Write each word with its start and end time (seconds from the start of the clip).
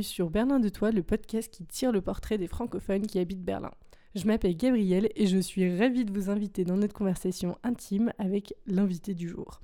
bienvenue 0.00 0.14
sur 0.14 0.30
Berlin 0.30 0.60
de 0.60 0.68
Toi, 0.70 0.92
le 0.92 1.02
podcast 1.02 1.52
qui 1.52 1.64
tire 1.64 1.92
le 1.92 2.00
portrait 2.00 2.38
des 2.38 2.46
francophones 2.46 3.06
qui 3.06 3.18
habitent 3.18 3.44
Berlin. 3.44 3.70
Je 4.14 4.26
m'appelle 4.26 4.56
Gabrielle 4.56 5.10
et 5.14 5.26
je 5.26 5.38
suis 5.38 5.78
ravie 5.78 6.06
de 6.06 6.12
vous 6.12 6.30
inviter 6.30 6.64
dans 6.64 6.76
notre 6.76 6.94
conversation 6.94 7.58
intime 7.64 8.10
avec 8.18 8.54
l'invité 8.66 9.12
du 9.14 9.28
jour. 9.28 9.60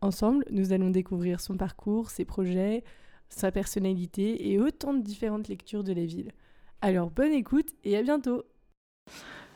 Ensemble, 0.00 0.44
nous 0.50 0.72
allons 0.72 0.90
découvrir 0.90 1.40
son 1.40 1.56
parcours, 1.56 2.10
ses 2.10 2.24
projets, 2.24 2.82
sa 3.28 3.52
personnalité 3.52 4.50
et 4.50 4.58
autant 4.58 4.92
de 4.92 5.02
différentes 5.02 5.46
lectures 5.46 5.84
de 5.84 5.92
la 5.92 6.04
ville. 6.04 6.32
Alors 6.80 7.10
bonne 7.10 7.32
écoute 7.32 7.70
et 7.84 7.96
à 7.96 8.02
bientôt 8.02 8.42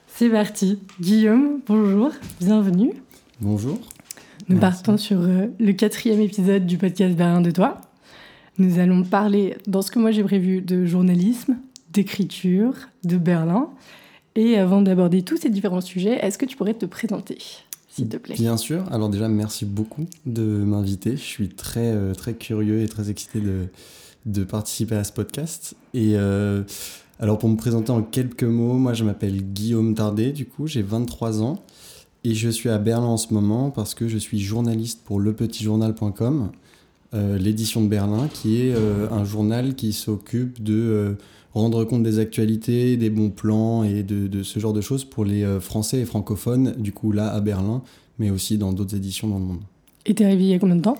C'est 0.06 0.30
parti 0.30 0.78
Guillaume, 1.00 1.60
bonjour, 1.66 2.12
bienvenue. 2.40 2.92
Bonjour. 3.40 3.80
Nous 4.48 4.60
partons 4.60 4.96
sur 4.96 5.20
euh, 5.22 5.48
le 5.58 5.72
quatrième 5.72 6.20
épisode 6.20 6.66
du 6.66 6.78
podcast 6.78 7.16
Berlin 7.16 7.40
de 7.40 7.50
Toi. 7.50 7.80
Nous 8.60 8.78
allons 8.78 9.04
parler, 9.04 9.56
dans 9.66 9.80
ce 9.80 9.90
que 9.90 9.98
moi 9.98 10.10
j'ai 10.10 10.22
prévu, 10.22 10.60
de 10.60 10.84
journalisme, 10.84 11.56
d'écriture, 11.94 12.74
de 13.04 13.16
Berlin. 13.16 13.70
Et 14.34 14.58
avant 14.58 14.82
d'aborder 14.82 15.22
tous 15.22 15.38
ces 15.38 15.48
différents 15.48 15.80
sujets, 15.80 16.18
est-ce 16.22 16.36
que 16.36 16.44
tu 16.44 16.58
pourrais 16.58 16.74
te 16.74 16.84
présenter 16.84 17.38
s'il 17.88 18.10
te 18.10 18.18
plaît? 18.18 18.34
Bien 18.34 18.58
sûr. 18.58 18.84
Alors 18.92 19.08
déjà, 19.08 19.28
merci 19.28 19.64
beaucoup 19.64 20.04
de 20.26 20.42
m'inviter. 20.42 21.12
Je 21.12 21.22
suis 21.22 21.48
très, 21.48 21.86
euh, 21.86 22.12
très 22.12 22.34
curieux 22.34 22.82
et 22.82 22.86
très 22.86 23.08
excité 23.08 23.40
de, 23.40 24.44
participer 24.44 24.96
à 24.96 25.04
ce 25.04 25.12
podcast. 25.12 25.74
Et 25.94 26.16
euh, 26.16 26.62
alors 27.18 27.38
pour 27.38 27.48
me 27.48 27.56
présenter 27.56 27.92
en 27.92 28.02
quelques 28.02 28.44
mots, 28.44 28.74
moi 28.74 28.92
je 28.92 29.04
m'appelle 29.04 29.42
Guillaume 29.42 29.94
Tardet, 29.94 30.32
du 30.32 30.44
coup 30.44 30.66
j'ai 30.66 30.82
23 30.82 31.42
ans. 31.42 31.64
Et 32.24 32.34
je 32.34 32.50
suis 32.50 32.68
à 32.68 32.76
Berlin 32.76 33.06
en 33.06 33.16
ce 33.16 33.32
moment 33.32 33.70
parce 33.70 33.94
que 33.94 34.06
je 34.06 34.18
suis 34.18 34.38
journaliste 34.38 35.00
pour 35.02 35.18
lepetitjournal.com, 35.18 36.50
euh, 37.14 37.38
l'édition 37.38 37.82
de 37.82 37.88
Berlin, 37.88 38.28
qui 38.32 38.60
est 38.62 38.74
un 39.10 39.24
journal 39.24 39.74
qui 39.74 39.92
s'occupe 39.92 40.62
de 40.62 41.16
rendre 41.54 41.84
compte 41.84 42.02
des 42.02 42.18
actualités, 42.18 42.96
des 42.96 43.10
bons 43.10 43.30
plans 43.30 43.84
et 43.84 44.02
de, 44.02 44.42
ce 44.42 44.58
genre 44.58 44.72
de 44.72 44.80
choses 44.80 45.04
pour 45.04 45.24
les 45.24 45.44
euh, 45.44 45.60
Français 45.60 46.00
et 46.00 46.04
francophones, 46.04 46.74
du 46.78 46.92
coup 46.92 47.12
là 47.12 47.32
à 47.32 47.40
Berlin, 47.40 47.82
mais 48.18 48.30
aussi 48.30 48.58
dans 48.58 48.72
d'autres 48.72 48.96
éditions 48.96 49.28
dans 49.28 49.38
le 49.38 49.44
monde. 49.44 49.60
Et 50.06 50.14
t'es 50.14 50.24
arrivé 50.24 50.44
il 50.44 50.50
y 50.50 50.54
a 50.54 50.58
combien 50.58 50.76
de 50.76 50.82
temps? 50.82 50.98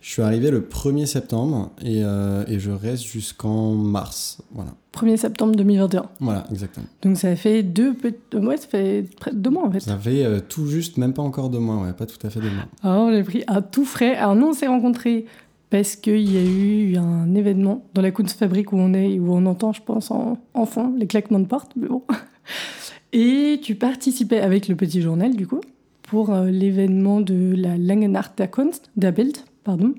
Je 0.00 0.12
suis 0.12 0.22
arrivé 0.22 0.52
le 0.52 0.60
1er 0.60 1.06
septembre 1.06 1.72
et, 1.82 2.02
euh, 2.04 2.44
et 2.46 2.60
je 2.60 2.70
reste 2.70 3.04
jusqu'en 3.04 3.72
mars. 3.72 4.40
Voilà. 4.52 4.70
1er 4.94 5.16
septembre 5.16 5.56
2021. 5.56 6.06
Voilà, 6.20 6.44
exactement. 6.50 6.86
Donc 7.02 7.16
ça 7.16 7.34
fait 7.34 7.62
deux, 7.62 7.96
mois, 8.34 8.56
ça 8.56 8.68
fait 8.68 9.04
près 9.18 9.32
de 9.32 9.38
deux 9.38 9.50
mois 9.50 9.66
en 9.66 9.70
fait. 9.70 9.80
Ça 9.80 9.98
fait 9.98 10.24
euh, 10.24 10.38
tout 10.40 10.66
juste, 10.66 10.96
même 10.96 11.12
pas 11.12 11.22
encore 11.22 11.50
deux 11.50 11.58
mois, 11.58 11.82
ouais, 11.82 11.92
pas 11.92 12.06
tout 12.06 12.24
à 12.24 12.30
fait 12.30 12.40
deux 12.40 12.50
mois. 12.50 12.66
Alors 12.82 13.10
j'ai 13.10 13.24
pris 13.24 13.42
un 13.48 13.62
tout 13.62 13.84
frais. 13.84 14.14
Alors 14.14 14.36
nous 14.36 14.46
on 14.46 14.52
s'est 14.52 14.68
rencontrés 14.68 15.26
parce 15.70 15.96
qu'il 15.96 16.32
y 16.32 16.36
a 16.36 16.42
eu 16.42 16.96
un 16.96 17.34
événement 17.34 17.84
dans 17.94 18.02
la 18.02 18.10
Kunstfabrik 18.10 18.72
où 18.72 18.76
on 18.76 18.94
est, 18.94 19.18
où 19.18 19.32
on 19.32 19.46
entend, 19.46 19.72
je 19.72 19.82
pense, 19.82 20.10
en, 20.10 20.38
fond 20.66 20.94
les 20.96 21.06
claquements 21.06 21.40
de 21.40 21.46
porte, 21.46 21.72
mais 21.76 21.88
bon. 21.88 22.02
Et 23.12 23.60
tu 23.62 23.74
participais 23.74 24.40
avec 24.40 24.68
le 24.68 24.76
petit 24.76 25.00
journal, 25.00 25.34
du 25.34 25.46
coup, 25.46 25.60
pour 26.02 26.32
euh, 26.32 26.50
l'événement 26.50 27.20
de 27.20 27.54
la 27.56 27.76
Langenart 27.76 28.32
der 28.36 28.50
Kunst, 28.50 28.90
der 28.96 29.12
Bild, 29.12 29.38
pardon, 29.64 29.94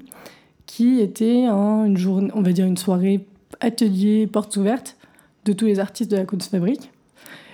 qui 0.66 1.00
était 1.00 1.46
une 1.46 1.98
journée, 1.98 2.30
on 2.34 2.42
va 2.42 2.52
dire 2.52 2.66
une 2.66 2.78
soirée 2.78 3.26
atelier 3.60 4.28
portes 4.28 4.56
ouvertes 4.58 4.98
de 5.46 5.54
tous 5.54 5.66
les 5.66 5.80
artistes 5.80 6.12
de 6.12 6.18
la 6.18 6.26
Kunstfabrik. 6.26 6.92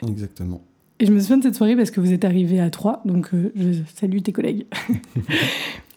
Exactement. 0.08 0.62
Et 1.00 1.06
je 1.06 1.12
me 1.12 1.20
souviens 1.20 1.38
de 1.38 1.44
cette 1.44 1.56
soirée 1.56 1.76
parce 1.76 1.92
que 1.92 2.00
vous 2.00 2.14
êtes 2.14 2.26
arrivés 2.26 2.60
à 2.60 2.70
trois, 2.70 3.02
donc 3.06 3.34
euh, 3.34 3.52
je 3.56 3.74
salue 3.96 4.20
tes 4.20 4.32
collègues. 4.32 4.66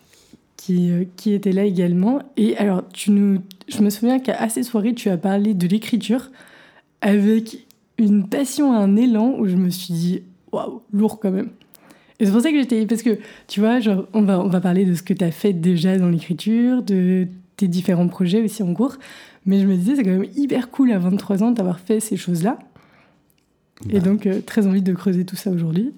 Euh, 0.71 1.05
qui, 1.17 1.33
était 1.33 1.53
là 1.53 1.65
également. 1.65 2.21
Et 2.37 2.57
alors, 2.57 2.83
tu 2.93 3.11
nous, 3.11 3.41
je 3.69 3.83
me 3.83 3.91
souviens 3.91 4.19
qu'à 4.19 4.49
ces 4.49 4.63
soirées, 4.63 4.95
tu 4.95 5.09
as 5.09 5.17
parlé 5.17 5.55
de 5.55 5.67
l'écriture 5.67 6.31
avec 7.01 7.67
une 7.99 8.29
passion, 8.29 8.73
un 8.73 8.97
élan 8.97 9.37
où 9.39 9.47
je 9.47 9.57
me 9.57 9.71
suis 9.71 9.95
dit, 9.95 10.23
waouh, 10.53 10.83
lourd 10.93 11.21
quand 11.21 11.31
même. 11.31 11.51
Et 12.19 12.27
c'est 12.27 12.33
pour 12.33 12.41
ça 12.41 12.51
que 12.51 12.59
j'étais. 12.59 12.87
Parce 12.87 13.03
que, 13.03 13.19
tu 13.49 13.61
vois, 13.61 13.81
genre, 13.81 14.07
on, 14.13 14.23
va, 14.23 14.41
on 14.41 14.49
va 14.49 14.61
parler 14.61 14.85
de 14.85 14.95
ce 14.95 15.03
que 15.03 15.13
tu 15.13 15.25
as 15.25 15.31
fait 15.31 15.53
déjà 15.53 15.99
dans 15.99 16.09
l'écriture, 16.09 16.83
de 16.83 17.29
tes 17.57 17.69
différents 17.69 18.09
projets 18.09 18.43
aussi 18.43 18.63
en 18.63 18.75
cours. 18.75 18.97
Mais 19.45 19.61
je 19.61 19.67
me 19.67 19.77
disais, 19.77 19.97
c'est 19.97 20.05
quand 20.05 20.11
même 20.11 20.29
hyper 20.37 20.71
cool 20.71 20.93
à 20.93 20.99
23 20.99 21.43
ans 21.43 21.51
d'avoir 21.51 21.79
fait 21.79 22.01
ces 22.01 22.17
choses-là. 22.17 22.59
Et 23.91 23.95
bah. 23.95 24.01
donc, 24.01 24.27
euh, 24.27 24.41
très 24.41 24.67
envie 24.67 24.83
de 24.83 24.93
creuser 24.93 25.25
tout 25.25 25.37
ça 25.37 25.51
aujourd'hui. 25.51 25.93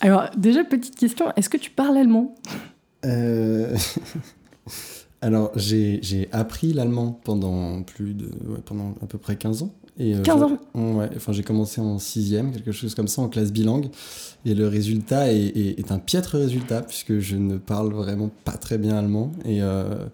Alors, 0.00 0.26
déjà, 0.36 0.62
petite 0.62 0.96
question, 0.96 1.26
est-ce 1.36 1.48
que 1.48 1.56
tu 1.56 1.70
parles 1.70 1.96
allemand? 1.96 2.34
Euh, 3.06 3.76
alors, 5.20 5.52
j'ai 5.56 6.28
appris 6.32 6.72
l'allemand 6.72 7.20
pendant 7.24 7.82
plus 7.82 8.14
de. 8.14 8.28
pendant 8.64 8.94
à 9.02 9.06
peu 9.06 9.18
près 9.18 9.36
15 9.36 9.62
ans. 9.62 9.74
Et, 9.98 10.14
15 10.22 10.42
euh, 10.42 10.44
ans? 10.44 10.58
Ouais, 10.98 11.08
enfin, 11.16 11.32
j'ai 11.32 11.42
commencé 11.42 11.80
en 11.80 11.98
6 11.98 12.36
quelque 12.52 12.72
chose 12.72 12.94
comme 12.94 13.08
ça, 13.08 13.22
en 13.22 13.28
classe 13.28 13.52
bilingue. 13.52 13.88
Et 14.44 14.54
le 14.54 14.68
résultat 14.68 15.32
est, 15.32 15.56
est, 15.56 15.90
un 15.92 15.98
piètre 15.98 16.36
résultat, 16.36 16.82
puisque 16.82 17.18
je 17.18 17.36
ne 17.36 17.56
parle 17.56 17.92
vraiment 17.92 18.30
pas 18.44 18.56
très 18.56 18.78
bien 18.78 18.96
allemand. 18.96 19.32
Et. 19.44 19.62
Euh, 19.62 20.06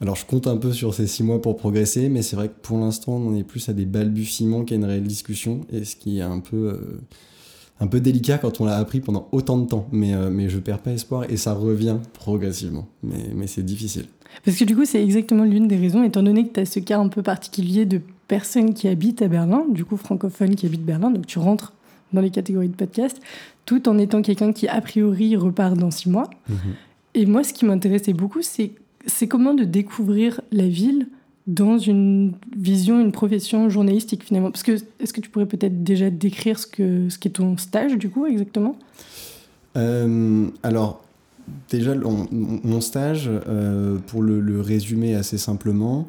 alors 0.00 0.14
je 0.14 0.24
compte 0.24 0.46
un 0.46 0.56
peu 0.56 0.72
sur 0.72 0.94
ces 0.94 1.08
six 1.08 1.24
mois 1.24 1.42
pour 1.42 1.56
progresser, 1.56 2.08
mais 2.08 2.22
c'est 2.22 2.36
vrai 2.36 2.46
que 2.46 2.60
pour 2.62 2.78
l'instant 2.78 3.14
on 3.14 3.34
est 3.34 3.42
plus 3.42 3.68
à 3.68 3.72
des 3.72 3.84
balbutiements 3.84 4.64
qu'à 4.64 4.76
une 4.76 4.84
réelle 4.84 5.02
discussion, 5.02 5.62
et 5.72 5.84
ce 5.84 5.96
qui 5.96 6.18
est 6.18 6.22
un 6.22 6.38
peu 6.38 6.78
un 7.80 7.86
peu 7.86 8.00
délicat 8.00 8.38
quand 8.38 8.60
on 8.60 8.64
l'a 8.64 8.76
appris 8.76 9.00
pendant 9.00 9.28
autant 9.32 9.58
de 9.58 9.66
temps. 9.66 9.88
Mais, 9.92 10.14
euh, 10.14 10.30
mais 10.30 10.48
je 10.48 10.58
perds 10.58 10.80
pas 10.80 10.92
espoir 10.92 11.24
et 11.28 11.36
ça 11.36 11.54
revient 11.54 11.96
progressivement. 12.14 12.86
Mais, 13.02 13.30
mais 13.34 13.46
c'est 13.46 13.64
difficile. 13.64 14.06
Parce 14.44 14.56
que 14.56 14.64
du 14.64 14.76
coup, 14.76 14.84
c'est 14.84 15.02
exactement 15.02 15.44
l'une 15.44 15.68
des 15.68 15.76
raisons, 15.76 16.02
étant 16.02 16.22
donné 16.22 16.46
que 16.46 16.54
tu 16.54 16.60
as 16.60 16.66
ce 16.66 16.80
cas 16.80 16.98
un 16.98 17.08
peu 17.08 17.22
particulier 17.22 17.86
de 17.86 18.00
personnes 18.26 18.74
qui 18.74 18.88
habitent 18.88 19.22
à 19.22 19.28
Berlin, 19.28 19.64
du 19.70 19.84
coup 19.84 19.96
francophones 19.96 20.54
qui 20.54 20.66
habitent 20.66 20.84
Berlin, 20.84 21.10
donc 21.10 21.26
tu 21.26 21.38
rentres 21.38 21.72
dans 22.12 22.20
les 22.20 22.30
catégories 22.30 22.68
de 22.68 22.74
podcast, 22.74 23.20
tout 23.64 23.88
en 23.88 23.98
étant 23.98 24.22
quelqu'un 24.22 24.52
qui 24.52 24.68
a 24.68 24.80
priori 24.80 25.36
repart 25.36 25.76
dans 25.76 25.90
six 25.90 26.08
mois. 26.08 26.30
Mhm. 26.48 26.56
Et 27.14 27.26
moi, 27.26 27.42
ce 27.42 27.52
qui 27.52 27.64
m'intéressait 27.64 28.12
beaucoup, 28.12 28.40
c'est 28.42 29.26
comment 29.28 29.54
de 29.54 29.64
découvrir 29.64 30.40
la 30.52 30.68
ville 30.68 31.08
dans 31.48 31.78
une 31.78 32.34
vision, 32.56 33.00
une 33.00 33.10
profession 33.10 33.70
journalistique 33.70 34.22
finalement 34.22 34.50
Parce 34.50 34.62
que 34.62 34.72
est-ce 35.00 35.12
que 35.14 35.20
tu 35.20 35.30
pourrais 35.30 35.46
peut-être 35.46 35.82
déjà 35.82 36.10
décrire 36.10 36.58
ce 36.58 36.66
que 36.66 37.08
ce 37.08 37.18
qu'est 37.18 37.30
ton 37.30 37.56
stage 37.56 37.96
du 37.96 38.10
coup 38.10 38.26
exactement? 38.26 38.76
Euh, 39.76 40.46
Alors 40.62 41.02
déjà 41.70 41.94
mon 41.94 42.82
stage, 42.82 43.30
euh, 43.48 43.96
pour 44.06 44.22
le, 44.22 44.60
résumer 44.60 45.14
assez 45.14 45.38
simplement, 45.38 46.06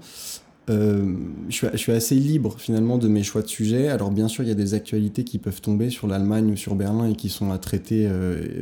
euh, 0.70 1.16
je, 1.48 1.68
suis, 1.78 1.92
assez 1.94 2.16
libre 2.16 2.56
finalement 2.58 2.98
de 2.98 3.08
mes 3.08 3.24
choix 3.24 3.42
de 3.42 3.48
sujets. 3.48 3.88
Alors 3.88 4.12
bien 4.12 4.28
sûr 4.28 4.44
il 4.44 4.50
y 4.50 4.52
a 4.52 4.56
des 4.56 4.74
actualités 4.74 5.24
qui 5.24 5.40
peuvent 5.40 5.62
tomber 5.62 5.90
sur 5.90 6.08
l'Allemagne 6.08 6.52
ou 6.52 6.58
sur 6.58 6.76
Berlin 6.76 7.08
et 7.08 7.16
qui 7.16 7.30
sont 7.30 7.52
à 7.52 7.58
traiter 7.58 8.10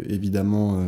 évidemment 0.07 0.79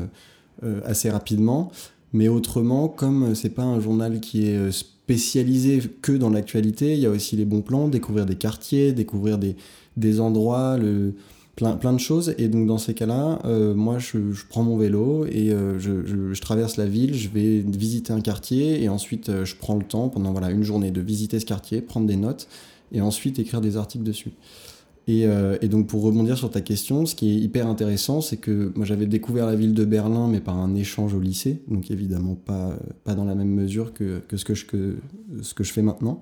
assez 0.85 1.09
rapidement. 1.09 1.71
Mais 2.13 2.27
autrement, 2.27 2.88
comme 2.88 3.33
c'est 3.33 3.50
pas 3.50 3.63
un 3.63 3.79
journal 3.79 4.19
qui 4.19 4.47
est 4.47 4.71
spécialisé 5.09 5.81
que 6.03 6.12
dans 6.12 6.30
l'actualité, 6.30 6.94
il 6.94 7.00
y 7.00 7.08
a 7.08 7.09
aussi 7.09 7.36
les 7.36 7.46
bons 7.46 7.64
plans, 7.64 7.88
découvrir 7.88 8.28
des 8.28 8.36
quartiers, 8.36 8.94
découvrir 8.94 9.40
des, 9.40 10.20
endroits, 10.20 10.78
le, 10.78 11.16
plein, 11.56 11.94
de 11.94 11.97
choses. 11.97 12.36
Et 12.38 12.47
donc 12.47 12.68
dans 12.68 12.78
ces 12.78 12.94
cas-là, 12.94 13.40
euh, 13.46 13.74
moi 13.74 13.98
je, 13.98 14.19
prends 14.50 14.62
mon 14.62 14.78
vélo 14.78 15.25
et 15.25 15.52
euh, 15.52 15.80
je, 15.80 16.40
traverse 16.40 16.78
la 16.78 16.86
ville, 16.86 17.16
je 17.16 17.28
vais 17.30 17.62
visiter 17.62 18.14
un 18.14 18.22
quartier 18.22 18.84
et 18.84 18.88
ensuite 18.88 19.30
euh, 19.30 19.46
je 19.46 19.56
prends 19.56 19.75
le 19.75 19.84
temps 19.84 20.09
pendant 20.09 20.40
une 20.48 20.64
journée 20.64 20.92
de 20.92 21.02
visiter 21.02 21.40
ce 21.40 21.46
quartier, 21.46 21.81
prendre 21.81 22.06
des 22.06 22.16
notes 22.16 22.48
et 22.92 23.01
ensuite 23.01 23.39
écrire 23.39 23.62
des 23.62 23.78
articles 23.78 24.04
dessus. 24.04 24.33
Euh, 25.09 25.57
et, 25.61 25.67
donc 25.67 25.88
pour 25.88 26.03
rebondir 26.03 26.38
sur 26.38 26.50
ta 26.50 26.61
question, 26.61 27.06
ce 27.06 27.15
qui 27.15 27.31
est 27.31 27.39
hyper 27.39 27.67
intéressant, 27.67 28.21
c'est 28.21 28.38
que 28.38 28.71
moi 28.75 28.85
j'avais 28.85 29.07
découvert 29.07 29.45
la 29.45 29.56
ville 29.56 29.73
de 29.73 29.85
Berlin, 29.85 30.27
mais 30.27 30.39
par 30.39 30.57
un 30.57 30.75
échange 30.75 31.13
au 31.13 31.19
lycée, 31.19 31.61
donc 31.67 31.89
évidemment 31.89 32.35
pas, 32.35 32.77
pas 33.03 33.15
dans 33.15 33.25
la 33.25 33.35
même 33.35 33.50
mesure 33.50 33.94
que, 33.94 34.19
que, 34.27 34.38
ce, 34.38 34.45
que, 34.45 34.53
je, 34.53 34.65
que 34.65 34.95
ce 35.41 35.53
que 35.53 35.63
je 35.63 35.73
fais 35.73 35.81
maintenant. 35.81 36.19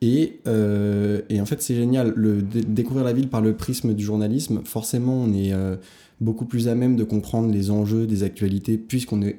Et, 0.00 0.40
euh, 0.46 1.20
et 1.28 1.40
en 1.40 1.46
fait 1.46 1.60
c'est 1.60 1.74
génial, 1.74 2.14
le, 2.16 2.40
découvrir 2.40 3.04
la 3.04 3.12
ville 3.12 3.28
par 3.28 3.42
le 3.42 3.54
prisme 3.54 3.92
du 3.92 4.02
journalisme, 4.02 4.62
forcément 4.64 5.14
on 5.14 5.34
est 5.34 5.52
euh, 5.52 5.76
beaucoup 6.22 6.46
plus 6.46 6.68
à 6.68 6.74
même 6.74 6.96
de 6.96 7.04
comprendre 7.04 7.52
les 7.52 7.70
enjeux 7.70 8.06
des 8.06 8.22
actualités, 8.22 8.78
puisqu'on 8.78 9.20
est 9.20 9.36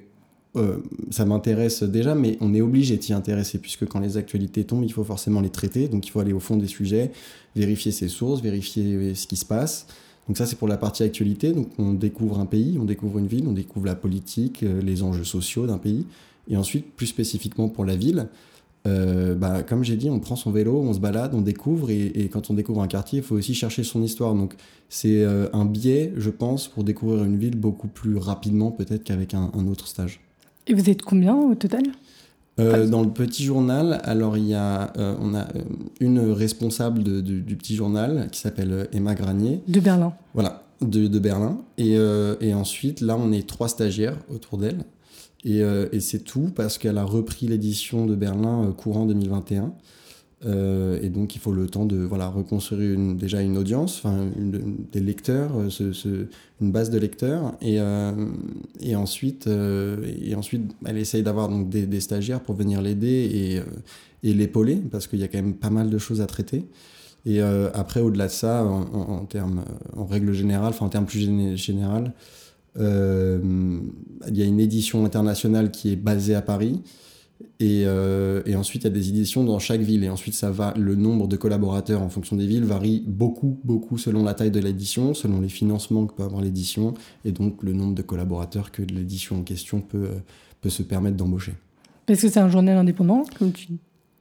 euh, 0.57 0.77
ça 1.12 1.24
m'intéresse 1.24 1.83
déjà, 1.83 2.13
mais 2.13 2.38
on 2.42 2.53
est 2.53 2.62
obligé 2.62 2.98
d'y 2.98 3.13
intéresser, 3.13 3.57
puisque 3.57 3.86
quand 3.86 4.00
les 4.00 4.18
actualités 4.18 4.65
tombent, 4.65 4.83
il 4.83 4.92
faut 4.92 5.03
forcément 5.03 5.39
les 5.39 5.50
traiter, 5.50 5.88
donc 5.88 6.06
il 6.06 6.12
faut 6.12 6.19
aller 6.19 6.33
au 6.33 6.42
fond 6.42 6.57
des 6.57 6.68
sujets, 6.68 7.12
vérifier 7.56 7.92
ses 7.92 8.09
sources, 8.09 8.42
vérifier 8.42 9.15
ce 9.15 9.27
qui 9.27 9.38
se 9.38 9.45
passe. 9.45 9.88
Donc 10.27 10.38
ça, 10.38 10.45
c'est 10.45 10.57
pour 10.57 10.68
la 10.68 10.77
partie 10.77 11.03
actualité, 11.03 11.53
donc 11.53 11.69
on 11.77 11.94
découvre 11.94 12.39
un 12.39 12.45
pays, 12.45 12.77
on 12.80 12.86
découvre 12.86 13.19
une 13.19 13.27
ville, 13.27 13.48
on 13.48 13.53
découvre 13.53 13.86
la 13.86 13.95
politique, 13.95 14.63
euh, 14.63 14.81
les 14.81 15.03
enjeux 15.03 15.24
sociaux 15.24 15.68
d'un 15.68 15.77
pays, 15.77 16.06
et 16.50 16.57
ensuite, 16.57 16.86
plus 16.95 17.07
spécifiquement 17.07 17.69
pour 17.69 17.86
la 17.86 17.95
ville, 17.95 18.27
euh, 18.88 19.36
bah, 19.36 19.63
comme 19.63 19.83
j'ai 19.86 19.95
dit, 19.95 20.09
on 20.09 20.19
prend 20.19 20.36
son 20.36 20.51
vélo, 20.51 20.81
on 20.81 20.94
se 20.94 21.00
balade, 21.00 21.33
on 21.33 21.42
découvre, 21.42 21.92
et, 21.92 22.30
quand 22.31 22.50
on 22.50 22.56
découvre 22.56 22.81
un 22.81 22.88
quartier, 22.88 23.19
il 23.19 23.24
faut 23.24 23.36
aussi 23.36 23.54
chercher 23.54 23.83
son 23.83 24.04
histoire. 24.04 24.33
Donc 24.33 24.56
c'est 24.89 25.24
un 25.24 25.65
biais, 25.65 26.12
je 26.18 26.31
pense, 26.31 26.68
pour 26.68 26.83
découvrir 26.83 27.24
une 27.24 27.38
ville 27.38 27.56
beaucoup 27.56 27.88
plus 27.88 28.18
rapidement 28.18 28.71
peut-être 28.71 29.04
qu'avec 29.04 29.36
un 29.36 29.68
autre 29.68 29.88
stage. 29.88 30.19
Et 30.71 30.73
vous 30.73 30.89
êtes 30.89 31.01
combien 31.01 31.35
au 31.35 31.53
total 31.53 31.83
Euh, 32.59 32.88
dans 32.88 33.01
le 33.01 33.09
petit 33.09 33.44
journal, 33.44 34.00
alors 34.06 34.38
il 34.38 34.45
y 34.47 34.53
a, 34.53 34.94
euh, 34.97 35.15
on 35.21 35.33
a 35.33 35.41
euh, 35.56 35.62
une 36.00 36.19
responsable 36.31 37.03
de- 37.03 37.19
de- 37.19 37.39
du 37.39 37.56
petit 37.57 37.75
journal 37.75 38.29
qui 38.31 38.39
s'appelle 38.39 38.88
Emma 38.94 39.15
Granier, 39.15 39.62
De 39.68 39.79
Berlin. 39.81 40.13
voilà, 40.33 40.63
de, 40.81 41.07
de 41.07 41.19
Berlin. 41.19 41.59
Et, 41.77 41.97
euh, 41.97 42.35
et 42.39 42.53
ensuite, 42.53 43.01
là, 43.01 43.18
on 43.19 43.31
est 43.33 43.45
trois 43.47 43.68
stagiaires 43.68 44.18
autour 44.33 44.57
d'elle. 44.57 44.79
Et, 45.44 45.59
et 45.62 46.00
c'est 46.01 46.19
tout 46.23 46.51
parce 46.56 46.77
qu'elle 46.77 47.00
a 47.00 47.03
repris 47.03 47.47
l'édition 47.47 48.06
de 48.06 48.15
Berlin 48.15 48.71
courant 48.77 49.07
2021. 49.07 49.73
Euh, 50.45 50.99
et 51.01 51.09
donc, 51.09 51.35
il 51.35 51.39
faut 51.39 51.51
le 51.51 51.67
temps 51.67 51.85
de 51.85 51.97
voilà, 51.97 52.27
reconstruire 52.27 52.93
une- 52.93 53.15
déjà 53.17 53.41
une 53.41 53.57
audience, 53.57 54.03
une- 54.05 54.75
des 54.91 54.99
lecteurs, 54.99 55.51
euh, 55.57 56.25
une 56.61 56.71
base 56.71 56.89
de 56.89 56.97
lecteurs. 56.97 57.53
Et, 57.61 57.79
euh, 57.79 58.11
ensuite, 58.95 59.47
et 59.47 60.35
ensuite, 60.35 60.71
elle 60.85 60.97
essaye 60.97 61.23
d'avoir 61.23 61.49
donc 61.49 61.69
des, 61.69 61.99
stagiaires 61.99 62.41
pour 62.41 62.55
venir 62.55 62.81
l'aider 62.81 63.61
et, 64.23 64.27
et 64.27 64.33
l'épauler 64.33 64.75
parce 64.75 65.07
qu'il 65.07 65.19
y 65.19 65.23
a 65.23 65.27
quand 65.27 65.38
même 65.41 65.53
pas 65.53 65.69
mal 65.69 65.89
de 65.89 65.97
choses 65.97 66.21
à 66.21 66.25
traiter. 66.27 66.65
Et 67.25 67.39
après, 67.41 67.99
au-delà 68.01 68.25
de 68.27 68.31
ça, 68.31 68.63
en, 68.63 69.25
termes, 69.25 69.63
en 69.95 70.05
règle 70.05 70.33
générale, 70.33 70.69
enfin 70.69 70.87
en 70.87 70.89
termes 70.89 71.05
plus 71.05 71.19
géné- 71.19 71.55
général, 71.55 72.13
il 72.77 72.81
y 74.37 74.41
a 74.41 74.45
une 74.45 74.59
édition 74.59 75.05
internationale 75.05 75.69
qui 75.69 75.91
est 75.91 75.95
basée 75.95 76.33
à 76.33 76.41
Paris. 76.41 76.81
Et, 77.59 77.83
euh, 77.85 78.41
et 78.45 78.55
ensuite, 78.55 78.83
il 78.83 78.85
y 78.85 78.88
a 78.88 78.93
des 78.93 79.09
éditions 79.09 79.43
dans 79.43 79.59
chaque 79.59 79.81
ville. 79.81 80.03
Et 80.03 80.09
ensuite, 80.09 80.33
ça 80.33 80.51
va, 80.51 80.73
le 80.77 80.95
nombre 80.95 81.27
de 81.27 81.35
collaborateurs 81.35 82.01
en 82.01 82.09
fonction 82.09 82.35
des 82.35 82.47
villes 82.47 82.63
varie 82.63 83.03
beaucoup, 83.07 83.59
beaucoup 83.63 83.97
selon 83.97 84.23
la 84.23 84.33
taille 84.33 84.51
de 84.51 84.59
l'édition, 84.59 85.13
selon 85.13 85.41
les 85.41 85.49
financements 85.49 86.05
que 86.05 86.13
peut 86.13 86.23
avoir 86.23 86.41
l'édition, 86.41 86.93
et 87.25 87.31
donc 87.31 87.63
le 87.63 87.73
nombre 87.73 87.95
de 87.95 88.01
collaborateurs 88.01 88.71
que 88.71 88.81
l'édition 88.81 89.39
en 89.39 89.43
question 89.43 89.81
peut, 89.81 90.05
euh, 90.05 90.19
peut 90.61 90.69
se 90.69 90.83
permettre 90.83 91.17
d'embaucher. 91.17 91.53
Parce 92.05 92.21
que 92.21 92.29
c'est 92.29 92.39
un 92.39 92.49
journal 92.49 92.77
indépendant, 92.77 93.23
comme. 93.38 93.51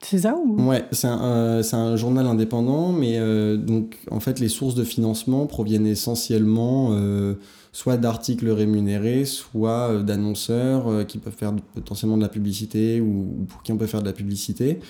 C'est 0.02 0.20
ça 0.20 0.34
ou... 0.36 0.60
Ouais, 0.62 0.86
c'est 0.92 1.06
un, 1.06 1.22
euh, 1.22 1.62
un 1.72 1.96
journal 1.96 2.26
indépendant, 2.26 2.90
mais 2.90 3.18
euh, 3.18 3.56
donc 3.56 3.98
en 4.10 4.18
fait 4.18 4.40
les 4.40 4.48
sources 4.48 4.74
de 4.74 4.84
financement 4.84 5.46
proviennent 5.46 5.86
essentiellement 5.86 6.90
euh, 6.92 7.34
soit 7.72 7.98
d'articles 7.98 8.48
rémunérés, 8.48 9.26
soit 9.26 9.90
euh, 9.90 10.02
d'annonceurs 10.02 11.06
qui 11.06 11.18
peuvent 11.18 11.36
faire 11.36 11.54
potentiellement 11.74 12.16
de 12.16 12.22
la 12.22 12.30
publicité 12.30 13.00
ou, 13.02 13.36
ou 13.40 13.44
pour 13.44 13.62
qui 13.62 13.72
on 13.72 13.76
peut 13.76 13.86
faire 13.86 14.00
de 14.00 14.06
la 14.06 14.14
publicité. 14.14 14.80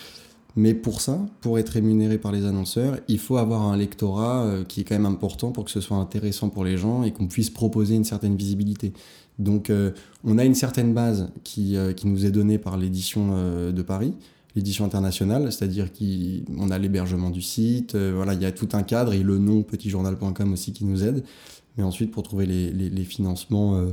Mais 0.57 0.75
pour 0.75 1.01
ça, 1.01 1.19
pour 1.41 1.59
être 1.59 1.71
rémunéré 1.71 2.19
par 2.19 2.33
les 2.33 2.45
annonceurs, 2.45 2.99
il 3.09 3.19
faut 3.19 3.37
avoir 3.37 3.63
un 3.63 3.77
lectorat 3.77 4.49
qui 4.67 4.81
est 4.81 4.85
quand 4.85 4.97
même 4.97 5.07
important 5.07 5.53
pour 5.53 5.65
que 5.65 5.71
ce 5.71 5.81
soit 5.81 5.97
intéressant 5.97 6.49
pour 6.49 6.65
les 6.65 6.77
gens 6.77 7.05
et 7.05 7.13
qu'on 7.13 7.29
puisse 7.29 7.51
proposer 7.51 7.95
une 7.95 8.03
certaine 8.03 8.35
visibilité. 8.35 8.93
Donc 9.39 9.71
on 10.25 10.39
a 10.39 10.45
une 10.45 10.57
certaine 10.57 10.93
base 10.93 11.31
qui, 11.45 11.77
qui 11.97 12.09
nous 12.09 12.27
est 12.27 12.33
donnée 12.33 12.59
par 12.59 12.77
l'édition 12.77 13.71
de 13.71 13.83
Paris, 13.83 14.13
l'édition 14.57 14.85
internationale, 14.85 15.53
c'est-à-dire 15.53 15.89
qu'on 15.93 16.71
a 16.71 16.79
l'hébergement 16.79 17.31
du 17.31 17.43
site, 17.43 17.95
euh, 17.95 18.13
voilà, 18.15 18.35
il 18.35 18.43
y 18.43 18.47
a 18.47 18.53
tout 18.53 18.69
un 18.73 18.83
cadre 18.83 19.13
et 19.13 19.23
le 19.23 19.39
nom 19.39 19.63
petitjournal.com 19.63 20.53
aussi 20.53 20.73
qui 20.73 20.85
nous 20.85 21.05
aide. 21.05 21.25
Mais 21.77 21.85
ensuite, 21.85 22.11
pour 22.11 22.23
trouver 22.23 22.47
les, 22.47 23.05
financements 23.05 23.77
euh, 23.77 23.91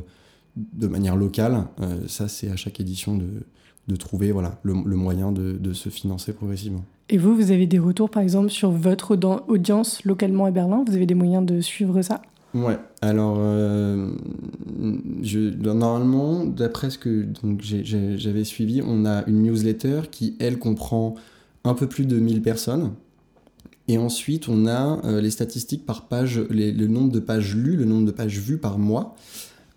de 0.56 0.88
manière 0.88 1.16
locale, 1.16 1.66
euh, 1.82 2.08
ça 2.08 2.28
c'est 2.28 2.50
à 2.50 2.56
chaque 2.56 2.80
édition 2.80 3.18
de, 3.18 3.96
trouver 3.96 4.32
voilà, 4.32 4.60
le, 4.64 4.74
moyen 4.74 5.32
de, 5.32 5.74
se 5.74 5.90
financer 5.90 6.34
progressivement. 6.34 6.84
Et 7.10 7.18
vous, 7.18 7.36
vous 7.36 7.52
avez 7.52 7.68
des 7.68 7.80
retours, 7.80 8.10
par 8.10 8.22
exemple, 8.22 8.50
sur 8.50 8.72
votre 8.72 9.18
audience 9.48 10.04
localement 10.04 10.46
à 10.46 10.52
Berlin? 10.52 10.84
Vous 10.86 10.96
avez 10.96 11.06
des 11.06 11.16
moyens 11.16 11.46
de 11.46 11.62
suivre 11.62 12.02
ça? 12.02 12.22
Ouais, 12.54 12.78
alors 13.02 13.38
euh, 13.40 14.10
je, 15.22 15.40
normalement, 15.40 16.46
d'après 16.46 16.90
ce 16.90 16.98
que 16.98 17.28
j'avais 17.62 18.44
suivi, 18.44 18.82
on 18.82 19.06
a 19.06 19.26
une 19.28 19.44
newsletter 19.44 20.02
qui, 20.10 20.36
elle, 20.40 20.58
comprend 20.58 21.16
un 21.64 21.74
peu 21.74 21.88
plus 21.88 22.06
de 22.06 22.18
1000 22.18 22.42
personnes. 22.42 22.94
Et 23.90 23.98
ensuite, 23.98 24.50
on 24.50 24.66
a 24.66 25.00
euh, 25.06 25.22
les 25.22 25.30
statistiques 25.30 25.86
par 25.86 26.08
page, 26.08 26.42
le 26.50 26.88
nombre 26.88 27.12
de 27.12 27.20
pages 27.20 27.56
lues, 27.56 27.76
le 27.76 27.86
nombre 27.86 28.06
de 28.06 28.12
pages 28.12 28.40
vues 28.40 28.58
par 28.58 28.78
mois. 28.80 29.16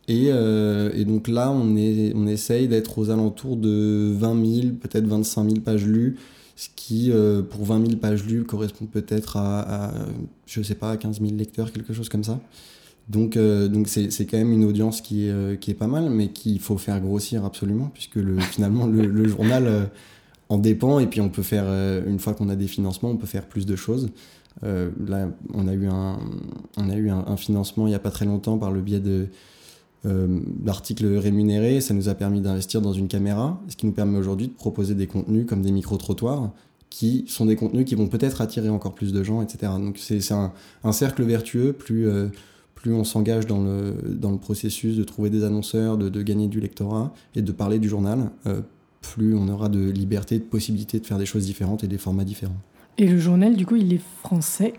Et, 0.08 0.26
euh, 0.30 0.90
et 0.94 1.04
donc 1.04 1.28
là, 1.28 1.52
on, 1.52 1.76
est, 1.76 2.12
on 2.16 2.26
essaye 2.26 2.66
d'être 2.66 2.98
aux 2.98 3.10
alentours 3.10 3.56
de 3.56 4.12
20 4.16 4.44
000, 4.62 4.66
peut-être 4.80 5.06
25 5.06 5.44
000 5.44 5.60
pages 5.60 5.86
lues, 5.86 6.16
ce 6.60 6.68
qui, 6.76 7.10
euh, 7.10 7.40
pour 7.40 7.64
20 7.64 7.86
000 7.86 7.98
pages 7.98 8.22
lues, 8.26 8.44
correspond 8.44 8.84
peut-être 8.84 9.38
à, 9.38 9.86
à, 9.86 9.92
je 10.44 10.60
sais 10.60 10.74
pas, 10.74 10.90
à 10.90 10.98
15 10.98 11.18
000 11.18 11.32
lecteurs, 11.34 11.72
quelque 11.72 11.94
chose 11.94 12.10
comme 12.10 12.22
ça. 12.22 12.38
Donc, 13.08 13.38
euh, 13.38 13.66
donc 13.66 13.88
c'est, 13.88 14.10
c'est 14.10 14.26
quand 14.26 14.36
même 14.36 14.52
une 14.52 14.66
audience 14.66 15.00
qui 15.00 15.26
est, 15.26 15.30
euh, 15.30 15.56
qui 15.56 15.70
est 15.70 15.74
pas 15.74 15.86
mal, 15.86 16.10
mais 16.10 16.28
qu'il 16.28 16.60
faut 16.60 16.76
faire 16.76 17.00
grossir 17.00 17.46
absolument, 17.46 17.90
puisque 17.94 18.16
le, 18.16 18.38
finalement, 18.40 18.86
le, 18.86 19.26
journal 19.26 19.88
en 20.50 20.58
dépend, 20.58 20.98
et 20.98 21.06
puis 21.06 21.22
on 21.22 21.30
peut 21.30 21.42
faire, 21.42 21.64
une 22.06 22.18
fois 22.18 22.34
qu'on 22.34 22.50
a 22.50 22.56
des 22.56 22.68
financements, 22.68 23.08
on 23.08 23.16
peut 23.16 23.26
faire 23.26 23.46
plus 23.46 23.64
de 23.64 23.74
choses. 23.74 24.10
Là, 24.60 25.30
on 25.54 25.66
a 25.66 25.72
eu, 25.72 25.86
un, 25.86 26.18
on 26.76 26.90
a 26.90 26.94
eu 26.94 27.08
un, 27.08 27.24
un 27.26 27.36
financement 27.38 27.86
il 27.86 27.90
n'y 27.90 27.96
a 27.96 28.00
pas 28.00 28.10
très 28.10 28.26
longtemps 28.26 28.58
par 28.58 28.70
le 28.70 28.82
biais 28.82 29.00
de, 29.00 29.28
euh, 30.06 30.40
d'articles 30.46 31.06
rémunérés. 31.16 31.80
Ça 31.80 31.94
nous 31.94 32.08
a 32.08 32.14
permis 32.14 32.40
d'investir 32.40 32.80
dans 32.80 32.92
une 32.92 33.08
caméra, 33.08 33.60
ce 33.68 33.76
qui 33.76 33.86
nous 33.86 33.92
permet 33.92 34.18
aujourd'hui 34.18 34.48
de 34.48 34.52
proposer 34.52 34.94
des 34.94 35.06
contenus 35.06 35.46
comme 35.46 35.62
des 35.62 35.72
micro-trottoirs, 35.72 36.52
qui 36.88 37.24
sont 37.28 37.46
des 37.46 37.56
contenus 37.56 37.84
qui 37.84 37.94
vont 37.94 38.08
peut-être 38.08 38.40
attirer 38.40 38.68
encore 38.68 38.94
plus 38.94 39.12
de 39.12 39.22
gens, 39.22 39.42
etc. 39.42 39.72
Donc 39.78 39.98
c'est, 39.98 40.20
un, 40.32 40.52
cercle 40.92 41.22
vertueux, 41.22 41.72
plus, 41.72 42.08
euh, 42.08 42.28
plus 42.74 42.92
on 42.92 43.04
s'engage 43.04 43.46
dans 43.46 43.62
le, 43.62 43.94
dans 44.08 44.30
le 44.32 44.38
processus 44.38 44.96
de 44.96 45.04
trouver 45.04 45.30
des 45.30 45.44
annonceurs, 45.44 45.98
de, 45.98 46.08
de 46.08 46.22
gagner 46.22 46.48
du 46.48 46.60
lectorat 46.60 47.12
et 47.34 47.42
de 47.42 47.52
parler 47.52 47.78
du 47.78 47.88
journal, 47.88 48.30
euh, 48.46 48.60
plus 49.02 49.34
on 49.34 49.48
aura 49.48 49.68
de 49.68 49.90
liberté, 49.90 50.38
de 50.38 50.44
possibilité 50.44 50.98
de 50.98 51.06
faire 51.06 51.18
des 51.18 51.26
choses 51.26 51.46
différentes 51.46 51.84
et 51.84 51.88
des 51.88 51.98
formats 51.98 52.24
différents. 52.24 52.60
Et 52.98 53.06
le 53.06 53.18
journal, 53.18 53.56
du 53.56 53.66
coup, 53.66 53.76
il 53.76 53.92
est 53.92 54.02
français 54.22 54.74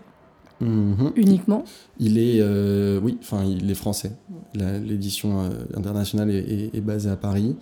Mhm. 0.62 1.12
uniquement 1.16 1.64
Il 1.98 2.18
est, 2.18 2.38
euh, 2.40 3.00
oui, 3.02 3.18
enfin, 3.20 3.44
il 3.44 3.70
est 3.70 3.74
français. 3.74 4.12
L'édition 4.54 5.40
euh, 5.42 5.48
internationale 5.76 6.30
est, 6.30 6.38
est- 6.38 6.70
est 6.76 6.80
basée 6.80 7.10
à 7.10 7.16
Paris. 7.16 7.56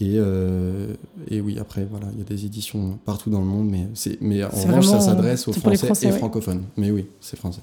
Et, 0.00 0.14
euh, 0.16 0.92
et 1.30 1.40
oui, 1.40 1.58
après, 1.58 1.84
voilà, 1.90 2.06
il 2.12 2.18
y 2.18 2.20
a 2.20 2.24
des 2.24 2.44
éditions 2.44 2.98
partout 3.04 3.30
dans 3.30 3.40
le 3.40 3.46
monde, 3.46 3.68
mais, 3.70 3.86
mais 4.20 4.44
en 4.44 4.48
revanche, 4.48 4.86
ça 4.86 5.00
s'adresse 5.00 5.48
aux 5.48 5.52
Français, 5.52 5.86
Français, 5.86 6.08
et 6.08 6.12
ouais. 6.12 6.18
francophones. 6.18 6.62
Mais 6.76 6.90
oui, 6.90 7.06
c'est 7.20 7.36
français. 7.38 7.62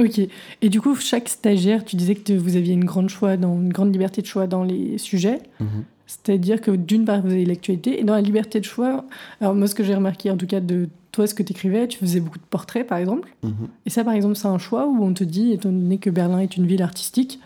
Ok. 0.00 0.20
Et 0.62 0.68
du 0.68 0.80
coup, 0.80 0.94
chaque 0.96 1.28
stagiaire, 1.28 1.84
tu 1.84 1.96
disais 1.96 2.14
que 2.14 2.32
vous 2.32 2.56
aviez 2.56 2.74
une 2.74 2.84
grande, 2.84 3.08
choix 3.08 3.36
dans, 3.36 3.54
une 3.54 3.72
grande 3.72 3.92
liberté 3.92 4.20
de 4.20 4.26
choix 4.26 4.46
dans 4.46 4.64
les 4.64 4.98
sujets. 4.98 5.38
Mhm. 5.60 5.84
C'est-à-dire 6.06 6.60
que 6.60 6.70
d'une 6.70 7.04
part, 7.04 7.20
vous 7.22 7.30
avez 7.32 7.44
l'actualité, 7.44 8.00
et 8.00 8.04
dans 8.04 8.14
la 8.14 8.20
liberté 8.20 8.58
de 8.60 8.64
choix, 8.64 9.04
alors 9.40 9.54
moi, 9.54 9.66
ce 9.68 9.74
que 9.74 9.84
j'ai 9.84 9.94
remarqué, 9.94 10.30
en 10.30 10.36
tout 10.36 10.46
cas, 10.46 10.60
de 10.60 10.88
toi, 11.16 11.26
ce 11.26 11.34
que 11.34 11.42
tu 11.42 11.52
écrivais, 11.52 11.88
tu 11.88 11.98
faisais 11.98 12.20
beaucoup 12.20 12.38
de 12.38 12.44
portraits, 12.44 12.86
par 12.86 12.98
exemple. 12.98 13.28
Mhm. 13.42 13.68
Et 13.86 13.90
ça, 13.90 14.04
par 14.04 14.12
exemple, 14.14 14.36
c'est 14.36 14.48
un 14.48 14.58
choix 14.58 14.86
où 14.86 15.02
on 15.02 15.12
te 15.14 15.24
dit, 15.24 15.52
étant 15.52 15.70
donné 15.72 15.96
que 15.98 16.10
Berlin 16.10 16.40
est 16.40 16.56
une 16.56 16.66
ville 16.66 16.82
artistique, 16.82 17.40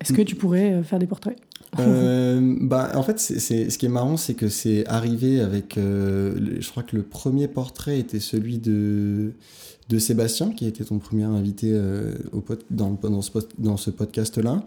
est-ce 0.00 0.12
que 0.14 0.22
tu 0.22 0.34
pourrais 0.34 0.72
euh, 0.72 0.82
faire 0.82 0.98
des 0.98 1.06
portraits? 1.06 1.36
Euh, 1.78 2.40
bah, 2.62 2.90
en 2.94 3.02
fait, 3.02 3.20
c'est, 3.20 3.68
ce 3.70 3.76
qui 3.78 3.84
est 3.86 3.90
marrant, 3.90 4.16
c'est 4.16 4.34
que 4.34 4.48
c'est 4.48 4.86
arrivé 4.88 5.40
avec. 5.40 5.76
euh, 5.76 6.34
le- 6.40 6.60
je 6.60 6.70
crois 6.70 6.82
que 6.82 6.96
le 6.96 7.02
premier 7.02 7.48
portrait 7.48 7.98
était 7.98 8.18
celui 8.18 8.58
de, 8.58 9.32
de 9.90 9.98
Sébastien, 9.98 10.52
qui 10.52 10.66
était 10.66 10.84
ton 10.84 10.98
premier 10.98 11.24
invité 11.24 11.70
euh, 11.72 12.14
au 12.32 12.42
dans, 12.70 12.98
dans 13.02 13.22
ce, 13.22 13.30
dans 13.58 13.76
ce 13.76 13.90
podcast-là. 13.90 14.64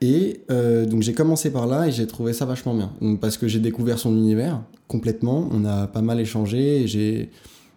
Et 0.00 0.42
euh, 0.50 0.86
donc 0.86 1.02
j'ai 1.02 1.12
commencé 1.12 1.50
par 1.50 1.66
là 1.66 1.88
et 1.88 1.92
j'ai 1.92 2.06
trouvé 2.06 2.32
ça 2.32 2.44
vachement 2.44 2.74
bien. 2.74 2.92
Donc, 3.00 3.20
parce 3.20 3.36
que 3.36 3.48
j'ai 3.48 3.58
découvert 3.58 3.98
son 3.98 4.16
univers 4.16 4.62
complètement. 4.86 5.48
On 5.52 5.64
a 5.64 5.86
pas 5.88 6.02
mal 6.02 6.20
échangé. 6.20 6.86
J'ai, 6.86 7.30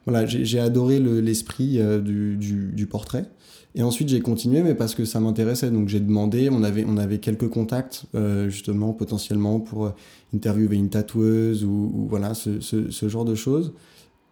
voilà, 0.06 0.25
j'ai, 0.25 0.60
adoré 0.60 1.00
le- 1.00 1.20
l'esprit 1.20 1.80
euh, 1.80 2.00
du, 2.00 2.38
du, 2.38 2.72
du 2.74 2.86
portrait. 2.86 3.25
Et 3.74 3.84
ensuite, 3.84 4.10
j'ai 4.10 4.20
continué, 4.20 4.62
mais 4.63 4.75
parce 4.75 4.96
que 4.96 5.06
ça 5.06 5.20
m'intéressait. 5.20 5.72
Donc, 5.72 5.88
j'ai 5.88 6.01
demandé, 6.01 6.50
on 6.51 6.62
avait, 6.62 6.86
on 6.86 6.98
avait 6.98 7.20
quelques 7.20 7.48
contacts, 7.48 8.04
euh, 8.16 8.50
justement, 8.50 8.92
potentiellement, 8.92 9.60
pour 9.62 9.86
euh, 9.86 9.90
interviewer 10.36 10.75
une 10.75 10.90
tatoueuse 10.90 11.63
ou, 11.63 11.90
ou 11.96 12.08
voilà, 12.10 12.34
ce, 12.34 12.60
ce, 12.60 12.92
ce 12.92 13.08
genre 13.10 13.24
de 13.24 13.34
choses. 13.36 13.74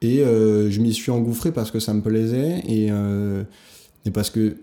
Et 0.01 0.19
euh, 0.23 0.69
je 0.69 0.81
m'y 0.81 0.93
suis 0.93 1.09
engouffré 1.11 1.51
parce 1.53 1.71
que 1.71 1.79
ça 1.79 1.93
me 1.93 2.01
plaisait 2.01 2.61
et, 2.67 2.89
euh, 2.91 3.43
et 4.05 4.11
parce 4.11 4.29
que, 4.29 4.57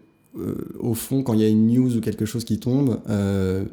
au 0.79 0.95
fond, 0.95 1.23
quand 1.23 1.35
il 1.35 1.41
y 1.41 1.45
a 1.45 1.49
une 1.49 1.67
news 1.67 1.97
ou 1.97 2.01
quelque 2.01 2.25
chose 2.25 2.45
qui 2.45 2.59
tombe, 2.59 3.01
euh, 3.09 3.65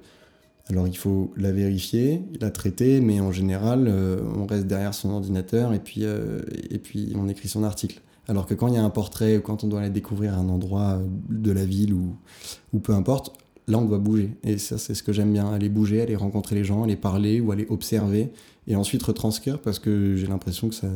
alors 0.69 0.87
il 0.87 0.97
faut 0.97 1.31
la 1.35 1.51
vérifier, 1.51 2.21
la 2.39 2.49
traiter, 2.49 3.01
mais 3.01 3.19
en 3.19 3.31
général, 3.31 3.87
euh, 3.87 4.21
on 4.35 4.45
reste 4.45 4.67
derrière 4.67 4.93
son 4.93 5.09
ordinateur 5.11 5.73
et 5.73 5.79
puis, 5.79 6.03
euh, 6.03 6.41
on 7.15 7.27
écrit 7.27 7.47
son 7.47 7.63
article. 7.63 8.01
Alors 8.29 8.45
que 8.45 8.53
quand 8.53 8.67
il 8.69 8.75
y 8.75 8.77
a 8.77 8.83
un 8.83 8.89
portrait 8.89 9.37
ou 9.37 9.41
quand 9.41 9.65
on 9.65 9.67
doit 9.67 9.81
aller 9.81 9.89
découvrir 9.89 10.37
un 10.37 10.47
endroit 10.47 11.01
de 11.29 11.51
la 11.51 11.65
ville 11.65 11.93
ou, 11.93 12.15
ou 12.71 12.79
peu 12.79 12.93
importe, 12.93 13.33
là 13.67 13.77
on 13.77 13.85
doit 13.85 13.97
bouger. 13.97 14.37
Et 14.43 14.57
ça, 14.57 14.77
c'est 14.77 14.93
ce 14.93 15.03
que 15.03 15.11
j'aime 15.11 15.33
bien, 15.33 15.51
aller 15.51 15.67
bouger, 15.67 16.01
aller 16.01 16.15
rencontrer 16.15 16.55
les 16.55 16.63
gens, 16.63 16.83
aller 16.83 16.95
parler 16.95 17.41
ou 17.41 17.51
aller 17.51 17.67
observer 17.69 18.31
et 18.67 18.77
ensuite 18.77 19.03
retranscrire 19.03 19.59
parce 19.59 19.79
que 19.79 20.15
j'ai 20.15 20.27
l'impression 20.27 20.69
que 20.69 20.75
ça, 20.75 20.87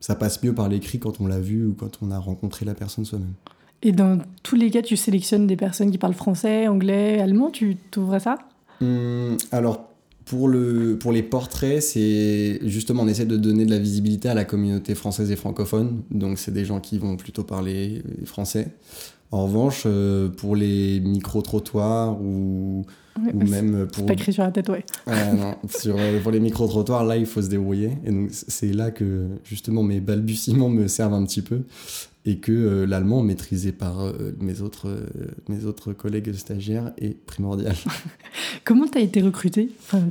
ça 0.00 0.16
passe 0.16 0.42
mieux 0.42 0.54
par 0.54 0.68
l'écrit 0.68 0.98
quand 0.98 1.20
on 1.20 1.28
l'a 1.28 1.38
vu 1.38 1.66
ou 1.66 1.74
quand 1.74 1.98
on 2.02 2.10
a 2.10 2.18
rencontré 2.18 2.64
la 2.64 2.74
personne 2.74 3.04
soi-même. 3.04 3.34
Et 3.82 3.92
dans 3.92 4.18
tous 4.42 4.56
les 4.56 4.70
cas, 4.70 4.82
tu 4.82 4.96
sélectionnes 4.96 5.46
des 5.46 5.56
personnes 5.56 5.90
qui 5.90 5.98
parlent 5.98 6.14
français, 6.14 6.66
anglais, 6.66 7.20
allemand, 7.20 7.50
tu 7.50 7.76
t'ouvres 7.90 8.14
à 8.14 8.20
ça? 8.20 8.38
Hum, 8.80 9.36
alors, 9.52 9.88
pour, 10.24 10.48
le, 10.48 10.96
pour 10.98 11.12
les 11.12 11.22
portraits, 11.22 11.80
c'est 11.82 12.58
justement, 12.64 13.02
on 13.04 13.08
essaie 13.08 13.26
de 13.26 13.36
donner 13.36 13.64
de 13.64 13.70
la 13.70 13.78
visibilité 13.78 14.28
à 14.28 14.34
la 14.34 14.44
communauté 14.44 14.94
française 14.94 15.30
et 15.30 15.36
francophone. 15.36 16.02
Donc, 16.10 16.38
c'est 16.38 16.52
des 16.52 16.64
gens 16.64 16.80
qui 16.80 16.98
vont 16.98 17.16
plutôt 17.16 17.44
parler 17.44 18.02
français. 18.24 18.68
En 19.30 19.44
revanche, 19.44 19.82
euh, 19.86 20.28
pour 20.28 20.56
les 20.56 21.00
micro-trottoirs 21.00 22.20
ou, 22.20 22.84
ou 23.18 23.44
même 23.44 23.88
pour. 23.92 24.06
pas 24.06 24.12
écrit 24.12 24.32
sur 24.32 24.44
la 24.44 24.52
tête, 24.52 24.68
ouais. 24.68 24.84
non, 25.06 25.56
sur, 25.68 25.96
euh, 25.98 26.20
pour 26.20 26.30
les 26.30 26.40
micro-trottoirs, 26.40 27.04
là, 27.04 27.16
il 27.16 27.26
faut 27.26 27.42
se 27.42 27.48
débrouiller. 27.48 27.92
Et 28.04 28.10
donc, 28.10 28.28
c'est 28.30 28.72
là 28.72 28.90
que 28.90 29.26
justement 29.44 29.82
mes 29.82 30.00
balbutiements 30.00 30.68
me 30.68 30.86
servent 30.86 31.14
un 31.14 31.24
petit 31.24 31.42
peu 31.42 31.62
et 32.26 32.38
que 32.38 32.52
euh, 32.52 32.86
l'allemand 32.86 33.22
maîtrisé 33.22 33.72
par 33.72 34.12
mes, 34.40 34.60
autres, 34.60 34.88
mes 35.48 35.64
autres 35.64 35.92
collègues 35.92 36.32
stagiaires 36.34 36.92
est 36.98 37.16
primordial. 37.24 37.74
Comment 38.64 38.86
tu 38.86 38.98
as 38.98 39.02
été 39.02 39.22
recruté 39.22 39.70
enfin, 39.80 40.02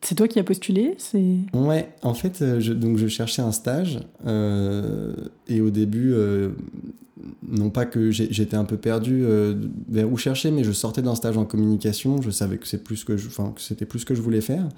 c'est 0.00 0.14
toi 0.14 0.28
qui 0.28 0.38
as 0.38 0.44
postulé 0.44 0.94
c'est... 0.98 1.36
Ouais, 1.52 1.90
en 2.02 2.14
fait, 2.14 2.60
je, 2.60 2.72
donc 2.72 2.96
je 2.96 3.06
cherchais 3.06 3.42
un 3.42 3.52
stage 3.52 4.00
et 5.48 5.60
au 5.60 5.70
début, 5.70 6.14
non 7.48 7.70
pas 7.70 7.86
que 7.86 8.10
j'étais 8.10 8.56
un 8.56 8.64
peu 8.64 8.76
perdu 8.76 9.22
euh, 9.24 9.54
vers 9.88 10.10
où 10.10 10.16
chercher, 10.16 10.50
mais 10.50 10.64
je 10.64 10.72
sortais 10.72 11.02
d'un 11.02 11.14
stage 11.14 11.36
en 11.36 11.44
communication, 11.44 12.20
je 12.22 12.30
savais 12.30 12.58
que 12.58 12.66
c'est 12.66 12.82
plus 12.82 13.04
que 13.04 13.16
je, 13.16 13.28
que 13.28 13.60
c'était 13.60 13.86
plus 13.86 14.00
ce 14.00 14.06
que 14.06 14.14
je 14.14 14.22
voulais 14.22 14.40
faire, 14.40 14.68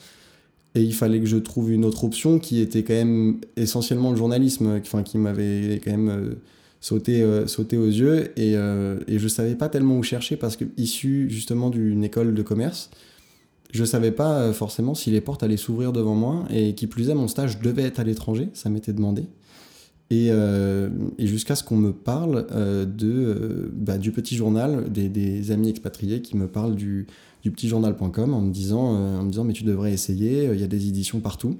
et 0.74 0.82
il 0.82 0.94
fallait 0.94 1.20
que 1.20 1.26
je 1.26 1.36
trouve 1.36 1.72
une 1.72 1.84
autre 1.84 2.04
option 2.04 2.38
qui 2.38 2.60
était 2.60 2.82
quand 2.82 2.94
même 2.94 3.40
essentiellement 3.56 4.10
le 4.10 4.16
journalisme, 4.16 4.80
enfin 4.80 5.02
qui 5.02 5.18
m'avait 5.18 5.80
quand 5.82 5.90
même 5.90 6.08
euh, 6.08 6.34
sauté, 6.80 7.22
euh, 7.22 7.46
sauté 7.46 7.76
aux 7.76 7.86
yeux, 7.86 8.32
et, 8.38 8.52
et 8.52 9.18
je 9.18 9.28
savais 9.28 9.54
pas 9.54 9.68
tellement 9.68 9.98
où 9.98 10.02
chercher 10.02 10.36
parce 10.36 10.56
que 10.56 10.64
issu 10.76 11.28
justement 11.30 11.70
d'une 11.70 12.04
école 12.04 12.34
de 12.34 12.42
commerce, 12.42 12.90
je 13.72 13.84
savais 13.84 14.12
pas 14.12 14.52
forcément 14.52 14.94
si 14.94 15.10
les 15.10 15.20
portes 15.20 15.42
allaient 15.42 15.56
s'ouvrir 15.58 15.92
devant 15.92 16.14
moi, 16.14 16.44
et 16.50 16.74
qui 16.74 16.86
plus 16.86 17.10
est, 17.10 17.14
mon 17.14 17.28
stage 17.28 17.60
devait 17.60 17.82
être 17.82 18.00
à 18.00 18.04
l'étranger, 18.04 18.48
ça 18.54 18.70
m'était 18.70 18.92
demandé. 18.92 19.24
Et, 20.10 20.28
euh, 20.30 20.88
et 21.18 21.26
jusqu'à 21.26 21.54
ce 21.54 21.62
qu'on 21.62 21.76
me 21.76 21.92
parle 21.92 22.46
euh, 22.52 22.86
de, 22.86 23.10
euh, 23.10 23.70
bah, 23.74 23.98
du 23.98 24.10
petit 24.10 24.36
journal, 24.36 24.90
des, 24.90 25.10
des, 25.10 25.50
amis 25.50 25.68
expatriés 25.68 26.22
qui 26.22 26.36
me 26.36 26.46
parlent 26.46 26.74
du, 26.74 27.06
du 27.42 27.50
petitjournal.com 27.50 28.34
en 28.34 28.40
me 28.40 28.52
disant, 28.52 28.80
en 28.80 29.22
me 29.22 29.30
disant 29.30 29.44
mais 29.44 29.52
tu 29.52 29.64
devrais 29.64 29.92
essayer, 29.92 30.50
il 30.52 30.60
y 30.60 30.64
a 30.64 30.66
des 30.66 30.88
éditions 30.88 31.20
partout. 31.20 31.56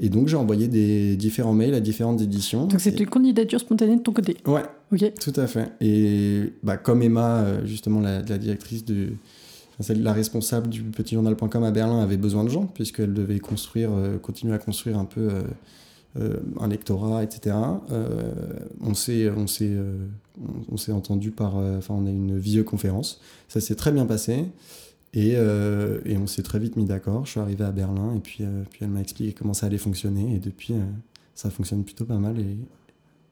Et 0.00 0.10
donc 0.10 0.28
j'ai 0.28 0.36
envoyé 0.36 0.68
des 0.68 1.16
différents 1.16 1.52
mails 1.52 1.74
à 1.74 1.80
différentes 1.80 2.20
éditions. 2.20 2.66
Donc 2.66 2.80
c'est 2.80 2.98
une 3.00 3.06
candidature 3.06 3.58
spontanée 3.58 3.96
de 3.96 4.02
ton 4.02 4.12
côté 4.12 4.36
Ouais, 4.46 4.62
ok 4.92 5.12
tout 5.20 5.32
à 5.34 5.46
fait. 5.46 5.72
Et 5.80 6.52
bah, 6.62 6.76
comme 6.76 7.02
Emma, 7.02 7.64
justement 7.64 8.00
la, 8.00 8.22
la 8.22 8.38
directrice 8.38 8.84
de... 8.84 9.08
La 9.90 10.12
responsable 10.12 10.68
du 10.68 10.82
petitjournal.com 10.82 11.62
à 11.62 11.70
Berlin 11.70 12.00
avait 12.00 12.16
besoin 12.16 12.42
de 12.42 12.48
gens, 12.48 12.66
puisqu'elle 12.66 13.14
devait 13.14 13.38
construire, 13.38 13.90
continuer 14.20 14.52
à 14.52 14.58
construire 14.58 14.98
un 14.98 15.04
peu 15.04 15.30
euh, 16.16 16.38
un 16.58 16.68
lectorat, 16.68 17.22
etc. 17.22 17.54
Euh, 17.92 18.32
on 18.80 18.94
s'est 18.94 19.30
on 19.30 19.46
s'est 19.46 19.70
euh, 19.70 20.06
on, 20.72 20.78
s'est 20.78 20.90
entendu 20.90 21.30
par 21.30 21.56
enfin 21.56 21.94
on 21.94 22.06
a 22.06 22.10
une 22.10 22.38
visioconférence. 22.38 23.20
Ça 23.46 23.60
s'est 23.60 23.74
très 23.74 23.92
bien 23.92 24.06
passé. 24.06 24.46
Et, 25.14 25.32
et, 25.32 26.16
on 26.18 26.26
s'est 26.26 26.42
très 26.42 26.58
vite 26.58 26.76
mis 26.76 26.84
d'accord. 26.84 27.24
Je 27.24 27.32
suis 27.32 27.40
arrivé 27.40 27.64
à 27.64 27.72
Berlin 27.72 28.14
et 28.14 28.20
puis, 28.20 28.44
puis 28.70 28.80
elle 28.82 28.90
m'a 28.90 29.00
expliqué 29.00 29.32
comment 29.32 29.54
ça 29.54 29.66
allait 29.66 29.78
fonctionner. 29.78 30.34
Et 30.34 30.38
depuis, 30.38 30.74
ça 31.34 31.50
fonctionne 31.50 31.84
plutôt 31.84 32.04
pas 32.04 32.18
mal 32.18 32.38
et, 32.38 32.58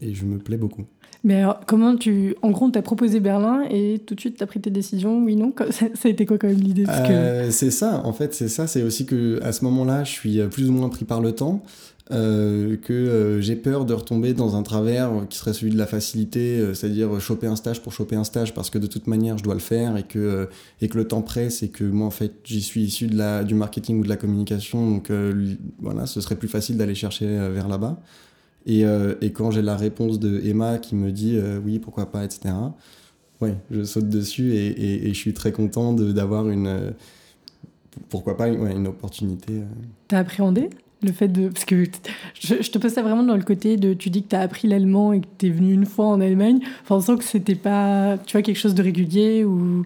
et 0.01 0.15
je 0.15 0.25
me 0.25 0.39
plais 0.39 0.57
beaucoup. 0.57 0.85
Mais 1.25 1.37
alors, 1.37 1.61
comment 1.67 1.97
tu. 1.97 2.37
En 2.43 2.51
gros, 2.51 2.67
on 2.67 2.71
t'a 2.71 2.83
proposé 2.83 3.19
Berlin 3.19 3.65
et 3.71 4.01
tout 4.07 4.15
de 4.15 4.21
suite, 4.21 4.37
tu 4.37 4.45
as 4.45 4.47
pris 4.47 4.61
tes 4.61 4.71
décisions, 4.71 5.25
oui, 5.25 5.35
non? 5.35 5.53
Ça, 5.71 5.87
a 6.05 6.09
été 6.09 6.25
quoi 6.25 6.39
quand 6.39 6.47
même 6.47 6.61
l'idée? 6.61 6.85
Que... 6.85 7.51
C'est 7.51 7.71
ça, 7.71 8.03
en 8.05 8.13
fait, 8.13 8.35
c'est 8.35 8.49
ça. 8.49 8.67
C'est 8.67 8.83
aussi 8.83 9.07
que 9.07 9.41
à 9.43 9.53
ce 9.53 9.65
moment-là, 9.65 10.05
je 10.05 10.13
suis 10.13 10.39
plus 10.49 10.69
ou 10.69 10.73
moins 10.73 10.89
pris 10.89 11.05
par 11.05 11.21
le 11.21 11.33
temps. 11.33 11.63
Euh, 12.13 12.77
que 12.77 12.93
euh, 12.93 13.41
j'ai 13.41 13.57
peur 13.57 13.85
de 13.85 13.93
retomber 13.93 14.33
dans 14.33 14.55
un 14.55 14.63
travers 14.63 15.27
qui 15.29 15.39
serait 15.39 15.53
celui 15.53 15.73
de 15.73 15.79
la 15.79 15.89
facilité, 15.89 16.61
euh, 16.61 16.73
c'est-à-dire 16.73 17.21
choper 17.21 17.49
un 17.49 17.57
stage 17.57 17.83
pour 17.83 17.93
choper 17.93 18.15
un 18.15 18.23
stage 18.23 18.55
parce 18.55 18.71
que 18.71 18.79
de 18.79 18.87
toute 18.87 19.09
manière 19.09 19.39
je 19.39 19.43
dois 19.43 19.55
le 19.55 19.61
faire 19.61 19.97
et 19.97 20.05
que, 20.05 20.49
et 20.81 20.87
que 20.87 20.97
le 20.97 21.09
temps 21.09 21.23
presse 21.23 21.65
et 21.65 21.69
que 21.69 21.83
moi 21.83 22.07
en 22.07 22.13
fait 22.13 22.35
j'y 22.45 22.63
suis 22.63 22.83
issu 22.83 23.09
de 23.09 23.17
la, 23.17 23.43
du 23.43 23.57
marketing 23.57 23.99
ou 23.99 24.05
de 24.05 24.09
la 24.09 24.17
communication 24.17 24.89
donc 24.89 25.11
voilà 25.81 26.07
ce 26.07 26.21
serait 26.21 26.37
plus 26.37 26.47
facile 26.47 26.77
d'aller 26.77 26.95
chercher 26.95 27.27
vers 27.27 27.67
là-bas. 27.67 28.01
Et, 28.67 28.85
et, 29.21 29.33
quand 29.33 29.53
j'ai 29.53 29.63
la 29.63 29.77
réponse 29.77 30.19
de 30.19 30.41
Emma 30.45 30.79
qui 30.79 30.97
me 30.97 31.13
dit 31.13 31.39
oui 31.65 31.79
pourquoi 31.79 32.11
pas 32.11 32.25
etc. 32.25 32.53
Ouais, 33.41 33.55
je 33.71 33.85
saute 33.85 34.09
dessus 34.09 34.55
et, 34.55 34.67
et, 34.67 35.07
et 35.07 35.09
je 35.09 35.19
suis 35.19 35.35
très 35.35 35.53
content 35.53 35.93
d'avoir 35.93 36.49
une 36.49 36.93
pourquoi 38.09 38.37
pas 38.37 38.49
ouais, 38.51 38.73
une 38.73 38.87
opportunité. 38.87 39.63
T'as 40.09 40.19
appréhendé 40.19 40.71
le 41.03 41.13
fait 41.13 41.29
de. 41.29 41.49
Parce 41.49 41.65
que 41.65 41.85
je, 42.35 42.71
te 42.71 42.79
pose 42.79 42.93
ça 42.93 43.03
vraiment 43.03 43.23
dans 43.23 43.37
le 43.37 43.43
côté 43.43 43.77
de. 43.77 43.95
Tu 43.95 44.11
dis 44.11 44.23
que 44.23 44.29
tu 44.29 44.37
as 44.37 44.41
appris 44.41 44.69
l'allemand 44.69 45.13
et 45.13 45.21
que 45.21 45.27
tu 45.39 45.47
es 45.47 45.51
venu 45.51 45.73
une 45.73 45.87
fois 45.87 46.07
en 46.07 46.21
Allemagne. 46.21 46.61
Enfin, 46.83 46.97
on 46.97 47.01
sent 47.01 47.17
que 47.19 47.25
c'était 47.25 47.55
pas. 47.55 48.19
Tu 48.27 48.33
vois, 48.33 48.43
quelque 48.43 48.59
chose 48.59 48.75
de 48.75 48.83
régulier 48.83 49.45
ou? 49.45 49.85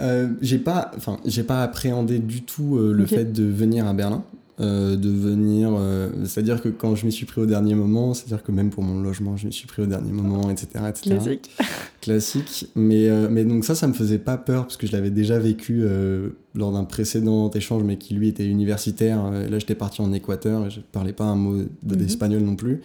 Euh, 0.00 0.28
j'ai 0.40 0.58
pas, 0.58 0.90
enfin, 0.96 1.18
j'ai 1.24 1.42
pas 1.42 1.62
appréhendé 1.62 2.18
du 2.18 2.42
tout 2.42 2.76
euh, 2.76 2.92
le 2.92 3.06
fait 3.06 3.30
de 3.32 3.44
venir 3.44 3.86
à 3.86 3.92
Berlin. 3.92 4.24
Euh, 4.62 4.96
de 4.96 5.08
venir. 5.08 5.70
Euh, 5.72 6.08
c'est-à-dire 6.24 6.62
que 6.62 6.68
quand 6.68 6.94
je 6.94 7.04
m'y 7.04 7.10
suis 7.10 7.26
pris 7.26 7.40
au 7.40 7.46
dernier 7.46 7.74
moment, 7.74 8.14
c'est-à-dire 8.14 8.44
que 8.44 8.52
même 8.52 8.70
pour 8.70 8.84
mon 8.84 9.00
logement, 9.00 9.36
je 9.36 9.46
m'y 9.46 9.52
suis 9.52 9.66
pris 9.66 9.82
au 9.82 9.86
dernier 9.86 10.12
moment, 10.12 10.50
etc. 10.50 10.84
etc. 10.88 11.16
Classique. 11.16 11.50
Classique. 12.00 12.66
Mais, 12.76 13.08
euh, 13.08 13.26
mais 13.28 13.44
donc 13.44 13.64
ça, 13.64 13.74
ça 13.74 13.88
me 13.88 13.92
faisait 13.92 14.18
pas 14.18 14.36
peur 14.36 14.62
parce 14.62 14.76
que 14.76 14.86
je 14.86 14.92
l'avais 14.92 15.10
déjà 15.10 15.38
vécu 15.40 15.84
lors 16.54 16.72
d'un 16.72 16.84
précédent 16.84 17.50
échange, 17.50 17.82
mais 17.82 17.96
qui 17.96 18.14
lui 18.14 18.28
était 18.28 18.46
universitaire. 18.46 19.30
là, 19.32 19.58
j'étais 19.58 19.74
parti 19.74 20.00
en 20.00 20.12
Équateur 20.12 20.66
et 20.66 20.70
je 20.70 20.80
parlais 20.92 21.12
pas 21.12 21.24
un 21.24 21.36
mot 21.36 21.54
mhm. 21.54 21.68
d'espagnol 21.82 22.42
non 22.42 22.54
plus. 22.54 22.82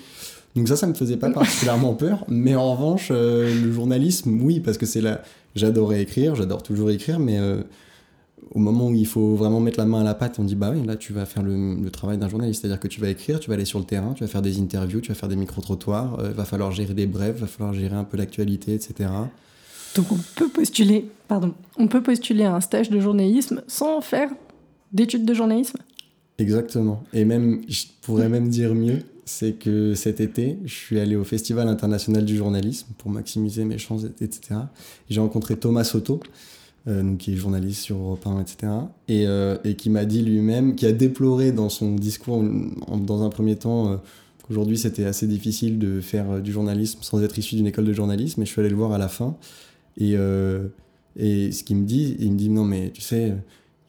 Donc 0.55 0.67
ça, 0.67 0.77
ça 0.77 0.87
me 0.87 0.95
faisait 0.95 1.17
pas 1.17 1.29
particulièrement 1.31 1.93
peur. 1.93 2.25
Mais 2.27 2.55
en 2.55 2.73
revanche, 2.73 3.09
le 3.11 3.71
journalisme, 3.71 4.39
oui, 4.41 4.61
parce 4.61 4.79
que 4.79 4.87
c'est 4.87 5.01
là. 5.01 5.21
J'adorais 5.55 6.01
écrire, 6.01 6.35
j'adore 6.35 6.63
toujours 6.63 6.89
écrire, 6.89 7.19
mais 7.19 7.39
au 8.51 8.59
moment 8.59 8.87
où 8.87 8.93
il 8.93 9.07
faut 9.07 9.35
vraiment 9.35 9.59
mettre 9.59 9.79
la 9.79 9.85
main 9.85 10.01
à 10.01 10.03
la 10.03 10.13
pâte, 10.13 10.39
on 10.39 10.43
dit 10.43 10.55
bah 10.55 10.71
oui, 10.73 10.85
là 10.85 10.95
tu 10.95 11.13
vas 11.13 11.25
faire 11.25 11.43
le, 11.43 11.89
travail 11.89 12.17
d'un 12.17 12.29
journaliste, 12.29 12.61
c'est-à-dire 12.61 12.79
que 12.79 12.87
tu 12.87 13.01
vas 13.01 13.09
écrire, 13.09 13.39
tu 13.39 13.49
vas 13.49 13.55
aller 13.55 13.65
sur 13.65 13.79
le 13.79 13.85
terrain, 13.85 14.13
tu 14.13 14.23
vas 14.23 14.27
faire 14.27 14.41
des 14.41 14.59
interviews, 14.59 15.01
tu 15.01 15.09
vas 15.09 15.15
faire 15.15 15.29
des 15.29 15.35
micro-trottoirs, 15.35 16.17
il 16.19 16.25
euh, 16.25 16.31
va 16.31 16.45
falloir 16.45 16.71
gérer 16.71 16.93
des 16.93 17.07
brèves, 17.07 17.37
va 17.39 17.47
falloir 17.47 17.73
gérer 17.73 17.95
un 17.95 18.03
peu 18.03 18.17
l'actualité, 18.17 18.73
etc. 18.73 19.09
Donc 19.95 20.11
on 20.11 20.19
peut 20.35 20.49
postuler, 20.49 21.09
pardon, 21.27 21.53
on 21.77 21.87
peut 21.87 22.03
postuler 22.03 22.43
à 22.43 22.55
un 22.55 22.61
stage 22.61 22.89
de 22.89 22.99
journalisme 22.99 23.63
sans 23.67 24.01
faire 24.01 24.29
d'études 24.91 25.25
de 25.25 25.33
journalisme? 25.33 25.77
Exactement. 26.37 27.03
Et 27.13 27.25
même, 27.25 27.61
je 27.67 27.85
pourrais 28.01 28.29
même 28.29 28.49
dire 28.49 28.75
mieux, 28.75 28.99
c'est 29.25 29.53
que 29.53 29.93
cet 29.93 30.21
été, 30.21 30.57
je 30.65 30.73
suis 30.73 30.99
allé 30.99 31.15
au 31.15 31.23
Festival 31.23 31.67
international 31.67 32.23
du 32.23 32.37
journalisme 32.37 32.87
pour 32.97 33.11
maximiser 33.11 33.65
mes 33.65 33.77
chances, 33.77 34.05
etc. 34.21 34.61
J'ai 35.09 35.19
rencontré 35.19 35.57
Thomas 35.57 35.83
Soto, 35.83 36.21
donc 36.87 37.17
qui 37.17 37.33
est 37.33 37.35
journaliste 37.35 37.81
sur 37.81 37.97
Europe 37.97 38.25
1, 38.25 38.41
etc. 38.41 38.71
Et, 39.07 39.27
euh, 39.27 39.57
et 39.63 39.75
qui 39.75 39.89
m'a 39.89 40.05
dit 40.05 40.21
lui-même, 40.21 40.75
qui 40.75 40.85
a 40.85 40.91
déploré 40.91 41.51
dans 41.51 41.69
son 41.69 41.95
discours, 41.95 42.43
dans 42.43 43.23
un 43.23 43.29
premier 43.29 43.55
temps, 43.55 43.91
euh, 43.91 43.97
qu'aujourd'hui 44.47 44.77
c'était 44.77 45.05
assez 45.05 45.27
difficile 45.27 45.79
de 45.79 46.01
faire 46.01 46.41
du 46.41 46.51
journalisme 46.51 46.99
sans 47.01 47.21
être 47.21 47.37
issu 47.37 47.55
d'une 47.55 47.67
école 47.67 47.85
de 47.85 47.93
journalisme, 47.93 48.41
et 48.41 48.45
je 48.45 48.51
suis 48.51 48.61
allé 48.61 48.69
le 48.69 48.75
voir 48.75 48.93
à 48.93 48.97
la 48.97 49.09
fin. 49.09 49.35
Et, 49.97 50.15
et 51.15 51.51
ce 51.51 51.63
qu'il 51.63 51.77
me 51.77 51.85
dit, 51.85 52.15
il 52.19 52.31
me 52.31 52.37
dit 52.37 52.49
non 52.49 52.63
mais 52.63 52.91
tu 52.91 53.01
sais, 53.01 53.33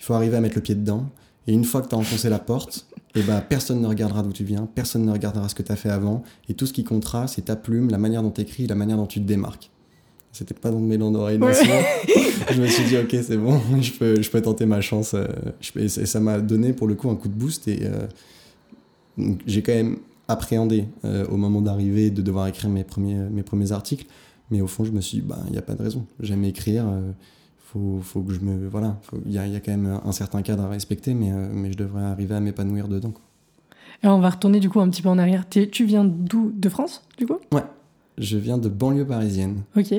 il 0.00 0.04
faut 0.04 0.14
arriver 0.14 0.36
à 0.36 0.40
mettre 0.40 0.56
le 0.56 0.62
pied 0.62 0.74
dedans. 0.74 1.10
Et 1.46 1.52
une 1.52 1.64
fois 1.64 1.80
que 1.82 1.88
tu 1.88 1.94
as 1.94 1.98
enfoncé 1.98 2.28
la 2.28 2.38
porte, 2.38 2.86
et 3.14 3.20
eh 3.20 3.22
ben, 3.22 3.40
personne 3.40 3.80
ne 3.80 3.86
regardera 3.86 4.22
d'où 4.22 4.32
tu 4.32 4.44
viens, 4.44 4.68
personne 4.74 5.04
ne 5.04 5.12
regardera 5.12 5.48
ce 5.48 5.54
que 5.54 5.62
tu 5.62 5.72
as 5.72 5.76
fait 5.76 5.88
avant, 5.88 6.22
et 6.48 6.54
tout 6.54 6.66
ce 6.66 6.72
qui 6.72 6.84
comptera, 6.84 7.26
c'est 7.26 7.42
ta 7.42 7.56
plume, 7.56 7.90
la 7.90 7.98
manière 7.98 8.22
dont 8.22 8.30
tu 8.30 8.42
écris, 8.42 8.66
la 8.66 8.74
manière 8.74 8.98
dont 8.98 9.06
tu 9.06 9.20
te 9.20 9.24
démarques. 9.26 9.70
C'était 10.32 10.54
pas 10.54 10.70
dans 10.70 10.78
mes 10.78 10.98
d'oreille 10.98 11.40
je 12.50 12.60
me 12.60 12.66
suis 12.66 12.84
dit, 12.84 12.96
ok, 12.96 13.16
c'est 13.22 13.36
bon, 13.36 13.60
je 13.80 13.92
peux, 13.92 14.20
je 14.20 14.30
peux 14.30 14.40
tenter 14.40 14.66
ma 14.66 14.80
chance. 14.80 15.14
Euh, 15.14 15.26
et 15.76 15.88
ça 15.88 16.20
m'a 16.20 16.38
donné 16.40 16.72
pour 16.72 16.86
le 16.86 16.94
coup 16.94 17.10
un 17.10 17.16
coup 17.16 17.28
de 17.28 17.34
boost. 17.34 17.66
Et 17.68 17.80
euh, 17.82 18.06
j'ai 19.46 19.62
quand 19.62 19.74
même 19.74 19.96
appréhendé 20.28 20.84
euh, 21.04 21.26
au 21.28 21.36
moment 21.36 21.62
d'arriver 21.62 22.10
de 22.10 22.22
devoir 22.22 22.46
écrire 22.46 22.70
mes 22.70 22.84
premiers, 22.84 23.14
mes 23.14 23.42
premiers 23.42 23.72
articles. 23.72 24.06
Mais 24.50 24.60
au 24.60 24.66
fond, 24.66 24.84
je 24.84 24.92
me 24.92 25.00
suis 25.00 25.18
dit, 25.18 25.24
bah, 25.26 25.38
il 25.46 25.52
n'y 25.52 25.58
a 25.58 25.62
pas 25.62 25.74
de 25.74 25.82
raison. 25.82 26.06
J'aime 26.20 26.44
écrire. 26.44 26.86
faut, 27.58 28.00
faut 28.02 28.22
que 28.22 28.32
je 28.32 28.40
me. 28.40 28.68
Voilà, 28.68 28.98
il 29.26 29.32
y 29.32 29.38
a, 29.38 29.46
y 29.46 29.56
a, 29.56 29.60
quand 29.60 29.72
même 29.72 30.00
un 30.04 30.12
certain 30.12 30.42
cadre 30.42 30.64
à 30.64 30.68
respecter, 30.68 31.14
mais, 31.14 31.30
mais 31.52 31.72
je 31.72 31.76
devrais 31.76 32.04
arriver 32.04 32.34
à 32.34 32.40
m'épanouir 32.40 32.88
dedans. 32.88 33.12
Et 34.02 34.06
on 34.06 34.20
va 34.20 34.30
retourner 34.30 34.60
du 34.60 34.70
coup 34.70 34.80
un 34.80 34.88
petit 34.88 35.02
peu 35.02 35.08
en 35.08 35.18
arrière. 35.18 35.48
Tu 35.48 35.84
viens 35.84 36.04
d'où? 36.04 36.52
De 36.54 36.68
France, 36.68 37.02
du 37.18 37.26
coup? 37.26 37.38
Ouais, 37.52 37.64
je 38.16 38.38
viens 38.38 38.58
de 38.58 38.68
banlieue 38.68 39.06
parisienne. 39.06 39.62
Ok. 39.76 39.92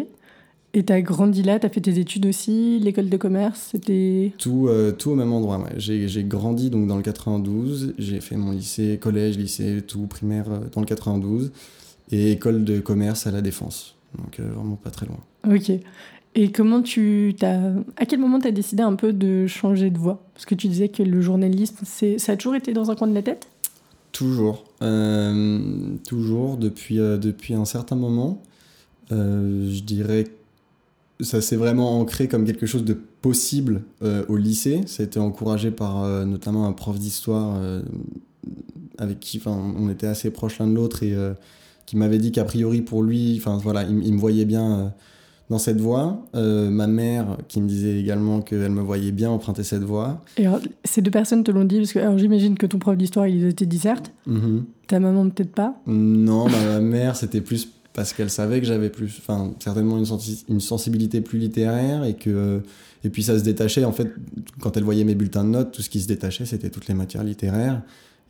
Et 0.74 0.86
tu 0.86 0.94
as 0.94 1.02
grandi 1.02 1.42
là, 1.42 1.60
tu 1.60 1.66
as 1.66 1.70
fait 1.70 1.82
tes 1.82 1.98
études 1.98 2.28
aussi, 2.28 2.80
l'école 2.80 3.10
de 3.10 3.18
commerce, 3.18 3.70
c'était... 3.72 4.34
Tout, 4.38 4.68
euh, 4.68 4.92
tout 4.92 5.10
au 5.10 5.16
même 5.16 5.34
endroit, 5.34 5.58
ouais. 5.58 5.74
J'ai 5.78 6.24
grandi 6.24 6.70
donc 6.70 6.88
dans 6.88 6.96
le 6.96 7.02
92, 7.02 7.96
j'ai 7.98 8.22
fait 8.22 8.36
mon 8.36 8.52
lycée, 8.52 9.00
collège, 9.02 9.38
lycée, 9.38 9.82
tout 9.82 10.06
primaire 10.06 10.46
euh, 10.52 10.60
dans 10.72 10.82
le 10.82 10.86
92, 10.86 11.52
et 12.12 12.32
école 12.34 12.64
de 12.66 12.80
commerce 12.80 13.26
à 13.26 13.32
la 13.32 13.42
Défense, 13.42 13.96
donc 14.16 14.40
euh, 14.40 14.48
vraiment 14.52 14.76
pas 14.76 14.92
très 14.92 15.08
loin. 15.08 15.20
Ok. 15.52 15.72
Et 16.36 16.52
comment 16.52 16.84
tu 16.84 17.36
t'as 17.38 17.72
à 17.98 18.06
quel 18.06 18.20
moment 18.20 18.40
tu 18.40 18.48
as 18.48 18.52
décidé 18.52 18.84
un 18.84 18.94
peu 18.94 19.12
de 19.12 19.48
changer 19.48 19.90
de 19.90 19.98
voie? 19.98 20.24
Parce 20.36 20.46
que 20.46 20.54
tu 20.54 20.68
disais 20.68 20.90
que 20.90 21.02
le 21.02 21.22
journalisme, 21.22 21.78
c'est 21.84 22.20
ça 22.20 22.34
a 22.34 22.38
toujours 22.38 22.56
été 22.56 22.72
dans 22.74 22.92
un 22.92 22.96
coin 22.96 23.08
de 23.08 23.16
la 23.16 23.24
tête? 23.24 23.48
Toujours, 24.12 24.66
euh, 24.84 25.60
toujours 26.08 26.58
depuis 26.58 26.98
depuis 26.98 27.56
un 27.56 27.66
certain 27.66 27.96
moment. 27.96 28.44
Je 29.10 29.82
dirais 29.82 30.26
que 30.26 30.30
ça 31.22 31.42
s'est 31.42 31.56
vraiment 31.56 32.00
ancré 32.00 32.28
comme 32.28 32.46
quelque 32.46 32.66
chose 32.66 32.86
de 32.86 32.94
possible 32.94 33.82
au 34.30 34.38
lycée. 34.38 34.82
Ça 34.86 35.04
a 35.04 35.06
été 35.06 35.20
encouragé 35.20 35.70
par 35.72 36.06
notamment 36.26 36.66
un 36.66 36.72
prof 36.72 36.98
d'histoire 36.98 37.60
avec 38.98 39.20
qui, 39.20 39.42
on 39.46 39.90
était 39.90 40.08
assez 40.08 40.32
proches 40.32 40.60
l'un 40.60 40.68
de 40.68 40.76
l'autre 40.76 41.04
et 41.04 41.14
qui 41.86 41.98
m'avait 41.98 42.20
dit 42.20 42.32
qu'a 42.32 42.46
priori 42.46 42.82
pour 42.82 43.04
lui, 43.04 43.42
voilà, 43.62 43.84
il, 43.84 44.14
me 44.14 44.20
voyait 44.20 44.46
bien 44.46 44.94
dans 45.50 45.58
cette 45.58 45.82
voie. 45.82 46.26
Euh, 46.36 46.70
ma 46.70 46.88
mère 46.88 47.38
qui 47.48 47.62
me 47.62 47.68
disait 47.68 48.00
également 48.00 48.42
qu'elle 48.42 48.72
me 48.72 48.82
voyait 48.82 49.12
bien 49.12 49.30
emprunter 49.30 49.64
cette 49.64 49.84
voie. 49.84 50.24
Et 50.38 50.46
alors, 50.46 50.60
ces 50.84 51.02
deux 51.02 51.12
personnes 51.12 51.44
te 51.44 51.52
l'ont 51.52 51.66
dit 51.66 51.78
parce 51.78 51.94
que 51.94 52.00
alors, 52.00 52.18
j'imagine 52.18 52.58
que 52.58 52.66
ton 52.66 52.80
prof 52.80 52.96
d'histoire 52.98 53.28
il 53.28 53.46
était 53.46 53.66
disserte. 53.66 54.12
Mm 54.26 54.60
Ta 54.88 55.00
maman 55.00 55.30
peut-être 55.30 55.52
pas. 55.52 55.76
Non, 55.86 56.48
ma 56.50 56.80
mère 56.80 57.16
c'était 57.16 57.42
plus 57.42 57.70
parce 58.00 58.14
qu'elle 58.14 58.30
savait 58.30 58.62
que 58.62 58.66
j'avais 58.66 58.90
plus, 58.90 59.20
enfin 59.20 59.54
certainement 59.60 59.98
une, 59.98 60.06
une, 60.48 60.62
sensibilité 60.62 61.20
plus 61.20 61.38
littéraire 61.38 62.06
et 62.06 62.14
que 62.16 62.62
et 63.04 63.10
puis 63.10 63.24
ça 63.24 63.38
se 63.38 63.44
détachait 63.44 63.84
en 63.84 63.92
fait 63.92 64.10
quand 64.62 64.78
elle 64.78 64.86
voyait 64.86 65.04
mes 65.04 65.16
bulletins 65.16 65.44
de 65.44 65.50
notes, 65.50 65.74
tout 65.74 65.82
ce 65.82 65.90
qui 65.90 66.00
se 66.00 66.08
détachait 66.08 66.46
c'était 66.46 66.70
toutes 66.70 66.88
les 66.88 66.94
matières 66.94 67.26
littéraires 67.26 67.82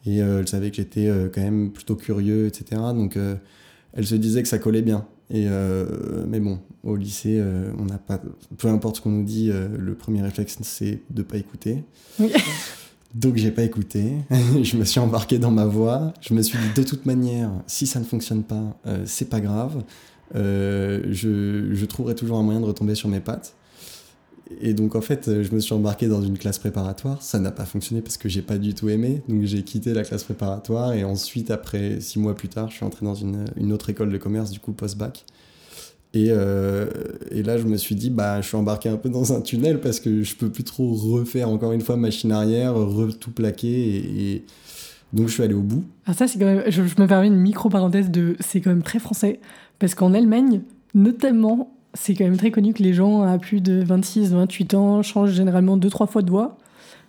et 0.07 0.23
euh, 0.23 0.39
elle 0.39 0.47
savait 0.47 0.71
que 0.71 0.77
j'étais 0.77 1.07
euh, 1.07 1.29
quand 1.31 1.41
même 1.41 1.69
plutôt 1.71 1.95
curieux, 1.95 2.47
etc. 2.47 2.81
Donc 2.95 3.15
elle 3.93 4.07
se 4.07 4.15
disait 4.15 4.41
que 4.41 4.49
ça 4.49 4.57
collait 4.57 4.81
bien. 4.81 5.05
Et 5.31 5.45
euh, 5.47 5.85
mais 6.27 6.39
bon, 6.39 6.59
au 6.83 6.95
lycée, 6.95 7.37
euh, 7.39 7.71
on 7.77 7.85
n'a 7.85 7.99
pas. 7.99 8.19
Peu 8.57 8.67
importe 8.67 8.97
ce 8.97 9.01
qu'on 9.01 9.11
nous 9.11 9.23
dit, 9.23 9.51
euh, 9.51 9.67
le 9.77 9.93
premier 9.93 10.23
réflexe, 10.23 10.57
c'est 10.63 11.01
de 11.11 11.21
pas 11.21 11.37
écouter. 11.37 11.83
Donc 13.15 13.37
j'ai 13.37 13.51
pas 13.51 13.63
écouté. 13.63 14.13
je 14.63 14.77
me 14.77 14.85
suis 14.85 14.99
embarqué 14.99 15.39
dans 15.39 15.51
ma 15.51 15.65
voie. 15.65 16.13
Je 16.21 16.33
me 16.33 16.41
suis 16.41 16.57
dit 16.57 16.81
de 16.81 16.83
toute 16.87 17.05
manière, 17.05 17.51
si 17.67 17.87
ça 17.87 17.99
ne 17.99 18.05
fonctionne 18.05 18.43
pas, 18.43 18.77
c'est 19.05 19.29
pas 19.29 19.39
grave. 19.39 19.83
je, 20.35 21.69
je 21.71 21.85
trouverai 21.85 22.15
toujours 22.15 22.37
un 22.37 22.43
moyen 22.43 22.59
de 22.59 22.65
retomber 22.65 22.95
sur 22.95 23.09
mes 23.09 23.19
pattes. 23.19 23.55
Et 24.61 24.73
donc 24.73 24.95
en 24.95 25.01
fait, 25.01 25.43
je 25.43 25.53
me 25.53 25.59
suis 25.59 25.73
embarqué 25.73 26.07
dans 26.07 26.21
une 26.21 26.37
classe 26.37 26.57
préparatoire. 26.57 27.21
Ça 27.21 27.39
n'a 27.39 27.51
pas 27.51 27.65
fonctionné 27.65 28.01
parce 28.01 28.17
que 28.17 28.27
j'ai 28.27 28.41
pas 28.41 28.57
du 28.57 28.73
tout 28.73 28.89
aimé. 28.89 29.21
Donc 29.27 29.43
j'ai 29.43 29.63
quitté 29.63 29.93
la 29.93 30.03
classe 30.03 30.23
préparatoire 30.23 30.93
et 30.93 31.03
ensuite, 31.03 31.51
après 31.51 32.01
six 32.01 32.19
mois 32.19 32.35
plus 32.35 32.49
tard, 32.49 32.69
je 32.69 32.75
suis 32.75 32.85
entré 32.85 33.05
dans 33.05 33.15
une, 33.15 33.45
une 33.57 33.71
autre 33.71 33.89
école 33.89 34.11
de 34.11 34.17
commerce, 34.17 34.49
du 34.49 34.59
coup 34.59 34.71
post-bac. 34.73 35.25
Et, 36.13 36.27
euh, 36.29 36.87
et, 37.31 37.43
là, 37.43 37.57
je 37.57 37.65
me 37.65 37.77
suis 37.77 37.93
dit, 37.93 38.09
bah, 38.09 38.41
je 38.41 38.47
suis 38.47 38.57
embarqué 38.57 38.89
un 38.89 38.97
peu 38.97 39.09
dans 39.09 39.31
un 39.31 39.41
tunnel 39.41 39.79
parce 39.79 39.99
que 39.99 40.23
je 40.23 40.35
peux 40.35 40.49
plus 40.49 40.63
trop 40.63 40.91
refaire 40.93 41.49
encore 41.49 41.71
une 41.71 41.81
fois 41.81 41.97
machine 41.97 42.31
arrière, 42.31 42.73
tout 43.19 43.31
plaquer. 43.31 43.97
Et, 43.97 44.45
donc 45.11 45.27
je 45.27 45.33
suis 45.33 45.43
allé 45.43 45.55
au 45.55 45.61
bout. 45.61 45.83
Ah 46.05 46.13
ça, 46.13 46.27
c'est 46.27 46.37
quand 46.37 46.45
même. 46.45 46.63
Je, 46.67 46.81
me 46.81 47.07
permets 47.07 47.27
une 47.27 47.35
micro 47.35 47.69
parenthèse 47.69 48.11
de. 48.11 48.35
C'est 48.39 48.61
quand 48.61 48.69
même 48.69 48.83
très 48.83 48.99
français 48.99 49.39
parce 49.79 49.95
qu'en 49.95 50.13
Allemagne, 50.13 50.61
notamment 50.93 51.71
c'est 51.95 52.13
quand 52.13 52.25
même 52.25 52.37
très 52.37 52.51
connu 52.51 52.73
que 52.73 52.83
les 52.83 52.93
gens 52.93 53.23
à 53.23 53.37
plus 53.39 53.61
de 53.61 53.83
26, 53.83 54.33
28 54.33 54.73
ans 54.75 55.01
changent 55.01 55.33
généralement 55.33 55.77
deux, 55.77 55.89
trois 55.89 56.05
fois 56.05 56.21
de 56.21 56.29
voie, 56.29 56.57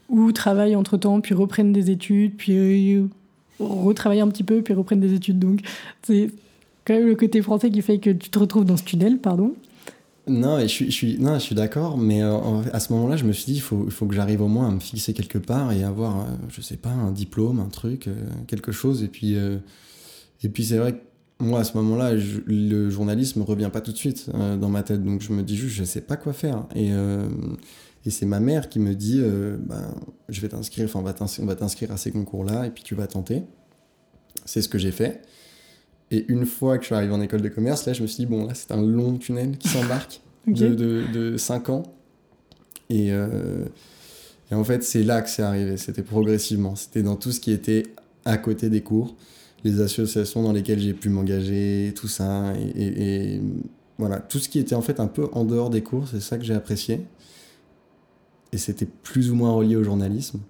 ou 0.09 0.33
travaillent 0.33 0.77
entre 0.77 0.97
temps, 0.97 1.21
puis 1.21 1.35
reprennent 1.35 1.73
des 1.73 1.91
études, 1.91 2.35
puis 2.37 3.03
retravaillent 3.59 4.21
un 4.21 4.29
petit 4.29 4.45
peu, 4.45 4.63
puis 4.63 4.73
reprennent 4.73 5.01
des 5.01 5.13
études. 5.13 5.39
Donc, 5.39 5.61
c'est 6.03 6.31
quand 6.85 6.95
même 6.95 7.07
le 7.07 7.15
côté 7.15 7.43
français 7.43 7.71
qui 7.71 7.83
fait 7.83 7.99
que 7.99 8.11
tu 8.11 8.31
te 8.31 8.39
retrouves 8.39 8.65
dans 8.65 8.77
ce 8.77 8.85
tunnel, 8.85 9.19
pardon. 9.19 9.55
Non, 10.27 10.61
je 10.61 10.67
suis, 10.67 11.19
non, 11.19 11.35
je 11.35 11.41
suis 11.41 11.55
d'accord, 11.55 11.99
mais 11.99 12.23
euh, 12.23 12.39
à 12.73 12.79
ce 12.79 12.93
moment-là, 12.93 13.17
je 13.17 13.25
me 13.25 13.33
suis 13.33 13.47
dit, 13.47 13.55
il 13.55 13.63
faut, 13.63 13.89
faut 13.91 14.07
que 14.07 14.15
j'arrive 14.15 14.43
au 14.43 14.49
moins 14.49 14.69
à 14.69 14.71
me 14.71 14.81
fixer 14.81 15.13
quelque 15.13 15.39
part 15.39 15.73
et 15.73 15.83
avoir, 15.83 16.21
euh, 16.21 16.25
je 16.49 16.61
sais 16.61 16.77
pas, 16.77 16.91
un 16.91 17.11
diplôme, 17.11 17.59
un 17.59 17.69
truc, 17.69 18.07
euh, 18.07 18.15
quelque 18.47 18.71
chose. 18.71 19.03
Et 19.03 19.09
puis, 19.09 19.35
et 19.35 20.49
puis 20.49 20.65
c'est 20.65 20.79
vrai 20.79 20.93
que 20.93 21.01
moi, 21.41 21.61
à 21.61 21.65
ce 21.65 21.77
moment-là, 21.79 22.13
le 22.47 22.91
journalisme 22.91 23.43
revient 23.43 23.71
pas 23.73 23.81
tout 23.81 23.93
de 23.93 23.97
suite 23.97 24.27
euh, 24.35 24.57
dans 24.57 24.69
ma 24.69 24.83
tête. 24.83 25.03
Donc, 25.03 25.23
je 25.23 25.33
me 25.33 25.43
dis 25.43 25.57
juste, 25.57 25.75
je 25.75 25.85
sais 25.85 26.03
pas 26.03 26.17
quoi 26.17 26.33
faire. 26.33 26.67
Et, 26.75 26.93
euh, 26.93 27.27
et 28.05 28.11
c'est 28.11 28.27
ma 28.27 28.41
mère 28.41 28.69
qui 28.69 28.79
me 28.79 28.95
dit, 28.95 29.21
euh, 29.21 29.57
ben, 29.59 29.95
je 30.29 30.41
vais 30.41 30.49
t'inscrire, 30.49 30.85
enfin, 30.85 31.01
on 31.01 31.47
va 31.47 31.55
t'inscrire 31.55 31.91
à 31.93 31.97
ces 31.97 32.11
concours-là, 32.13 32.67
et 32.67 32.71
puis 32.71 32.83
tu 32.83 32.95
vas 32.95 33.07
tenter. 33.07 33.43
C'est 34.45 34.63
ce 34.63 34.69
que 34.69 34.79
j'ai 34.79 34.93
fait. 34.93 35.23
Et 36.11 36.25
une 36.29 36.45
fois 36.45 36.77
que 36.77 36.83
je 36.83 36.87
suis 36.87 36.95
arrivé 36.95 37.13
en 37.13 37.21
école 37.21 37.41
de 37.41 37.49
commerce, 37.49 37.87
là, 37.87 37.93
je 37.93 38.03
me 38.03 38.07
suis 38.07 38.25
dit, 38.25 38.27
bon, 38.27 38.47
là, 38.47 38.55
c'est 38.55 38.73
un 38.73 38.83
long 38.83 39.17
tunnel 39.17 39.57
qui 39.59 39.69
s'embarque 39.69 40.21
de, 40.47 40.75
de, 40.75 41.05
de 41.13 41.37
5 41.37 41.69
ans. 41.69 41.83
Et, 42.89 43.11
et 43.11 44.55
en 44.55 44.65
fait, 44.65 44.83
c'est 44.83 45.05
là 45.05 45.23
que 45.23 45.31
c'est 45.31 45.43
arrivé. 45.43 45.77
C'était 45.77 46.03
progressivement. 46.03 46.75
C'était 46.75 47.05
dans 47.05 47.15
tout 47.15 47.31
ce 47.31 47.39
qui 47.39 47.53
était 47.53 47.85
à 48.25 48.37
côté 48.37 48.69
des 48.69 48.81
cours 48.81 49.15
les 49.65 49.81
associations 49.81 50.43
dans 50.43 50.53
lesquelles 50.53 50.81
j'ai 50.81 50.95
pu 50.95 51.09
m'engager, 51.09 51.93
tout 51.95 52.09
ça. 52.09 52.53
Et, 52.77 53.41
voilà, 53.99 54.19
tout 54.19 54.39
ce 54.39 54.49
qui 54.49 54.59
était 54.59 54.75
en 54.75 54.81
fait 54.81 54.99
un 54.99 55.07
peu 55.07 55.29
en 55.33 55.45
dehors 55.45 55.69
des 55.69 55.83
cours, 55.83 56.09
c'est 56.09 56.21
ça 56.21 56.39
que 56.39 56.45
j'ai 56.45 56.55
apprécié. 56.55 57.07
Et 58.53 58.59
c'était 58.59 58.87
plus 58.87 59.31
ou 59.31 59.35
moins 59.35 59.53
relié 59.53 59.77
au 59.77 59.85
journalisme. 59.85 60.41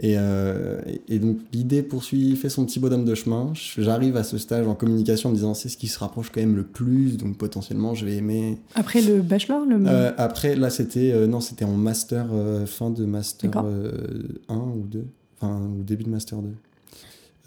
Et, 0.00 0.14
euh, 0.16 0.80
et 1.08 1.18
donc 1.18 1.38
l'idée 1.52 1.82
poursuit, 1.82 2.36
fait 2.36 2.48
son 2.48 2.64
petit 2.64 2.78
bonhomme 2.78 3.04
de 3.04 3.14
chemin. 3.14 3.52
J'arrive 3.76 4.16
à 4.16 4.22
ce 4.22 4.38
stage 4.38 4.66
en 4.66 4.74
communication 4.74 5.30
en 5.30 5.32
me 5.32 5.36
disant 5.36 5.54
c'est 5.54 5.68
ce 5.68 5.76
qui 5.76 5.88
se 5.88 5.98
rapproche 5.98 6.30
quand 6.30 6.40
même 6.40 6.54
le 6.54 6.62
plus, 6.62 7.16
donc 7.16 7.36
potentiellement 7.36 7.94
je 7.94 8.06
vais 8.06 8.16
aimer. 8.16 8.58
Après 8.76 9.00
le 9.00 9.20
bachelor 9.20 9.64
le... 9.64 9.76
Euh, 9.86 10.12
après 10.16 10.54
là 10.54 10.70
c'était 10.70 11.10
euh, 11.12 11.26
non 11.26 11.40
c'était 11.40 11.64
en 11.64 11.76
master 11.76 12.26
fin 12.66 12.90
de 12.90 13.04
master 13.04 13.50
1 13.56 14.54
ou 14.54 14.86
2, 14.86 15.04
enfin 15.40 15.60
au 15.80 15.82
début 15.82 16.04
de 16.04 16.10
master 16.10 16.38
2. 16.38 16.48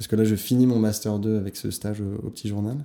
Parce 0.02 0.08
que 0.08 0.16
là, 0.16 0.24
je 0.24 0.34
finis 0.34 0.66
mon 0.66 0.80
Master 0.80 1.20
2 1.20 1.38
avec 1.38 1.56
ce 1.56 1.70
stage 1.70 2.02
au, 2.02 2.32
petit 2.32 2.48
journal. 2.48 2.76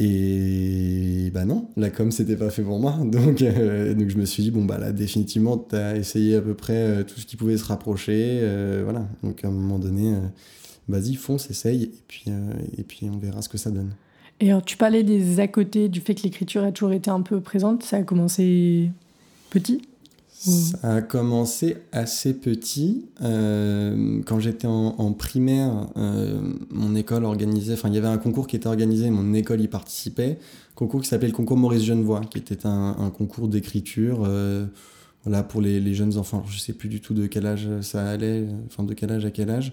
Et 0.00 1.30
bah 1.34 1.44
non, 1.44 1.70
la 1.76 1.90
com, 1.90 2.12
c'était 2.12 2.36
pas 2.36 2.50
fait 2.50 2.62
pour 2.62 2.78
moi. 2.78 2.92
Donc, 3.04 3.42
euh, 3.42 3.94
donc 3.94 4.08
je 4.08 4.16
me 4.16 4.24
suis 4.24 4.44
dit, 4.44 4.50
bon, 4.50 4.64
bah 4.64 4.78
là, 4.78 4.92
définitivement, 4.92 5.58
tu 5.58 5.74
as 5.74 5.96
essayé 5.96 6.36
à 6.36 6.40
peu 6.40 6.54
près 6.54 6.74
euh, 6.74 7.02
tout 7.02 7.18
ce 7.18 7.26
qui 7.26 7.36
pouvait 7.36 7.56
se 7.56 7.64
rapprocher. 7.64 8.38
Euh, 8.42 8.82
voilà. 8.84 9.08
Donc 9.24 9.44
à 9.44 9.48
un 9.48 9.50
moment 9.50 9.78
donné, 9.78 10.14
vas-y, 10.88 11.14
fonce, 11.14 11.50
essaye, 11.50 11.84
et 11.84 12.02
puis, 12.06 12.24
et 12.76 12.82
puis 12.84 13.10
on 13.12 13.18
verra 13.18 13.42
ce 13.42 13.48
que 13.48 13.58
ça 13.58 13.70
donne. 13.70 13.90
Et 14.40 14.50
alors, 14.50 14.64
tu 14.64 14.76
parlais 14.76 15.02
des 15.02 15.40
à 15.40 15.48
côté, 15.48 15.88
du 15.88 16.00
fait 16.00 16.14
que 16.14 16.22
l'écriture 16.22 16.62
a 16.62 16.70
toujours 16.70 16.92
été 16.92 17.10
un 17.10 17.22
peu 17.22 17.40
présente. 17.40 17.82
Ça 17.82 17.96
a 17.96 18.02
commencé 18.02 18.90
petit? 19.50 19.82
Ça 20.40 20.94
a 20.94 21.02
commencé 21.02 21.78
assez 21.90 22.32
petit. 22.32 23.06
Euh, 23.22 24.20
quand 24.24 24.38
j'étais 24.38 24.68
en, 24.68 25.12
primaire, 25.12 25.88
euh, 25.96 26.40
mon 26.70 26.94
école 26.94 27.24
organisait, 27.24 27.72
enfin 27.72 27.88
il 27.88 27.96
y 27.96 27.98
avait 27.98 28.06
un 28.06 28.18
concours 28.18 28.46
qui 28.46 28.54
était 28.54 28.68
organisé, 28.68 29.10
mon 29.10 29.34
école 29.34 29.60
y 29.60 29.66
participait, 29.66 30.38
concours 30.76 31.02
qui 31.02 31.08
s'appelait 31.08 31.28
le 31.28 31.34
concours 31.34 31.56
Maurice 31.56 31.82
Genevoix, 31.82 32.20
qui 32.20 32.38
était 32.38 32.66
un, 32.66 33.12
concours 33.16 33.48
d'écriture 33.48 34.22
euh, 34.26 34.66
pour 35.48 35.60
les, 35.60 35.94
jeunes 35.94 36.16
enfants. 36.16 36.44
je 36.48 36.58
sais 36.58 36.72
plus 36.72 36.88
du 36.88 37.00
tout 37.00 37.14
de 37.14 37.26
quel 37.26 37.44
âge 37.44 37.68
ça 37.80 38.08
allait, 38.08 38.46
enfin 38.66 38.84
de 38.84 38.94
quel 38.94 39.10
âge 39.10 39.24
à 39.24 39.32
quel 39.32 39.50
âge. 39.50 39.72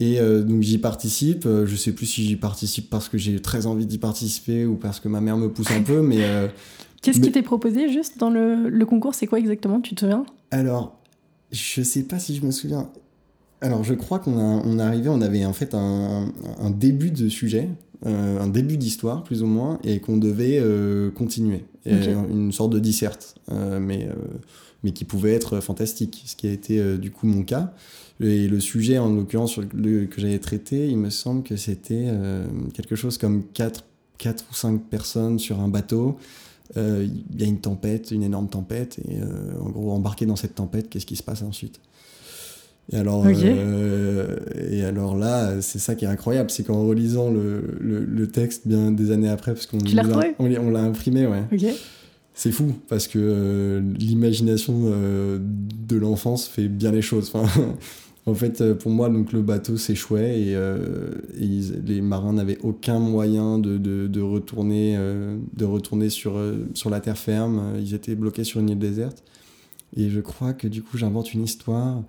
Et 0.00 0.20
donc 0.20 0.62
j'y 0.62 0.78
participe. 0.78 1.44
je 1.44 1.74
sais 1.74 1.90
plus 1.90 2.06
si 2.06 2.24
j'y 2.24 2.36
participe 2.36 2.88
parce 2.88 3.08
que 3.08 3.18
j'ai 3.18 3.40
très 3.40 3.66
envie 3.66 3.86
d'y 3.86 3.98
participer 3.98 4.64
ou 4.64 4.76
parce 4.76 5.00
que 5.00 5.08
ma 5.08 5.20
mère 5.20 5.36
me 5.38 5.48
pousse 5.48 5.72
un 5.72 5.82
peu, 5.82 6.02
mais 6.02 6.22
Qu'est-ce 7.02 7.20
qui 7.20 7.32
t'est 7.32 7.42
proposé 7.42 7.90
juste 7.90 8.18
dans 8.18 8.30
le, 8.30 8.68
le 8.68 8.86
concours? 8.86 9.14
C'est 9.14 9.26
quoi 9.26 9.38
exactement? 9.38 9.80
Tu 9.80 9.94
te 9.94 10.00
souviens? 10.00 10.26
Alors, 10.50 10.98
je 11.52 11.82
sais 11.82 12.02
pas 12.02 12.18
si 12.18 12.36
je 12.36 12.44
me 12.44 12.50
souviens. 12.50 12.90
Alors, 13.60 13.82
je 13.84 13.94
crois 13.94 14.18
qu'on 14.18 14.38
a, 14.38 14.62
on 14.64 14.78
arrivé, 14.78 15.08
on 15.08 15.20
avait 15.20 15.44
en 15.44 15.52
fait 15.52 15.74
un, 15.74 16.32
un 16.60 16.70
début 16.70 17.10
de 17.10 17.28
sujet, 17.28 17.68
euh, 18.06 18.40
un 18.40 18.46
début 18.46 18.76
d'histoire 18.76 19.24
plus 19.24 19.42
ou 19.42 19.46
moins, 19.46 19.80
et 19.82 19.98
qu'on 20.00 20.16
devait 20.16 20.58
euh, 20.60 21.10
continuer. 21.10 21.64
Une 21.84 22.52
sorte 22.52 22.70
de 22.72 22.78
disserte, 22.78 23.34
euh, 23.50 23.80
mais, 23.80 24.08
mais 24.84 24.92
qui 24.92 25.04
pouvait 25.06 25.32
être 25.32 25.60
fantastique, 25.60 26.22
ce 26.26 26.36
qui 26.36 26.46
a 26.46 26.52
été 26.52 26.98
du 26.98 27.10
coup 27.10 27.26
mon 27.26 27.42
cas. 27.42 27.72
Et 28.20 28.46
le 28.46 28.60
sujet, 28.60 28.98
en 28.98 29.08
l'occurrence, 29.08 29.56
que 29.56 30.20
j'avais 30.20 30.38
traité, 30.38 30.88
il 30.88 30.98
me 30.98 31.08
semble 31.08 31.42
que 31.42 31.56
c'était 31.56 32.08
quelque 32.74 32.94
chose 32.94 33.16
comme 33.16 33.42
4, 33.54 33.84
4 34.18 34.44
ou 34.50 34.54
5 34.54 34.82
personnes 34.82 35.38
sur 35.38 35.60
un 35.60 35.68
bateau 35.68 36.18
il 36.76 37.40
y 37.40 37.44
a 37.44 37.46
une 37.46 37.60
tempête, 37.60 38.10
une 38.10 38.22
énorme 38.22 38.48
tempête, 38.48 38.98
et 39.08 39.20
euh, 39.20 39.60
en 39.60 39.70
gros, 39.70 39.92
embarqué 39.92 40.26
dans 40.26 40.36
cette 40.36 40.54
tempête, 40.54 40.88
qu'est-ce 40.88 41.06
qui 41.06 41.16
se 41.16 41.22
passe 41.22 41.42
ensuite? 41.42 41.80
Et 42.90 42.96
alors, 42.96 43.24
euh, 43.26 44.36
et 44.70 44.82
alors 44.82 45.16
là, 45.16 45.60
c'est 45.60 45.78
ça 45.78 45.94
qui 45.94 46.06
est 46.06 46.08
incroyable, 46.08 46.50
c'est 46.50 46.64
qu'en 46.64 46.86
relisant 46.86 47.30
le, 47.30 47.76
le, 47.80 48.26
texte 48.28 48.66
bien 48.66 48.90
des 48.92 49.10
années 49.10 49.28
après, 49.28 49.52
parce 49.52 49.66
qu'on 49.66 49.78
on, 50.38 50.70
l'a 50.70 50.80
imprimé, 50.80 51.26
ouais. 51.26 51.44
C'est 52.32 52.52
fou, 52.52 52.72
parce 52.88 53.08
que 53.08 53.82
l'imagination 53.98 54.90
de 54.90 55.96
l'enfance 55.96 56.46
fait 56.46 56.68
bien 56.68 56.92
les 56.92 57.02
choses. 57.02 57.30
Enfin, 57.34 57.74
En 58.28 58.34
fait, 58.34 58.60
euh, 58.60 58.74
pour 58.74 58.90
moi, 58.90 59.08
donc, 59.08 59.32
le 59.32 59.40
bateau 59.40 59.78
s'échouait 59.78 60.38
et, 60.38 60.54
euh, 60.54 61.12
les 61.40 62.02
marins 62.02 62.34
n'avaient 62.34 62.58
aucun 62.62 62.98
moyen 62.98 63.58
de, 63.58 63.78
de, 63.78 64.20
retourner, 64.20 64.96
euh, 64.98 65.38
de 65.56 65.64
retourner 65.64 66.10
sur, 66.10 66.38
sur 66.74 66.90
la 66.90 67.00
terre 67.00 67.16
ferme. 67.16 67.72
Ils 67.80 67.94
étaient 67.94 68.14
bloqués 68.14 68.44
sur 68.44 68.60
une 68.60 68.68
île 68.68 68.78
déserte. 68.78 69.24
Et 69.96 70.10
je 70.10 70.20
crois 70.20 70.52
que 70.52 70.68
du 70.68 70.82
coup, 70.82 70.98
j'invente 70.98 71.32
une 71.32 71.42
histoire 71.42 72.02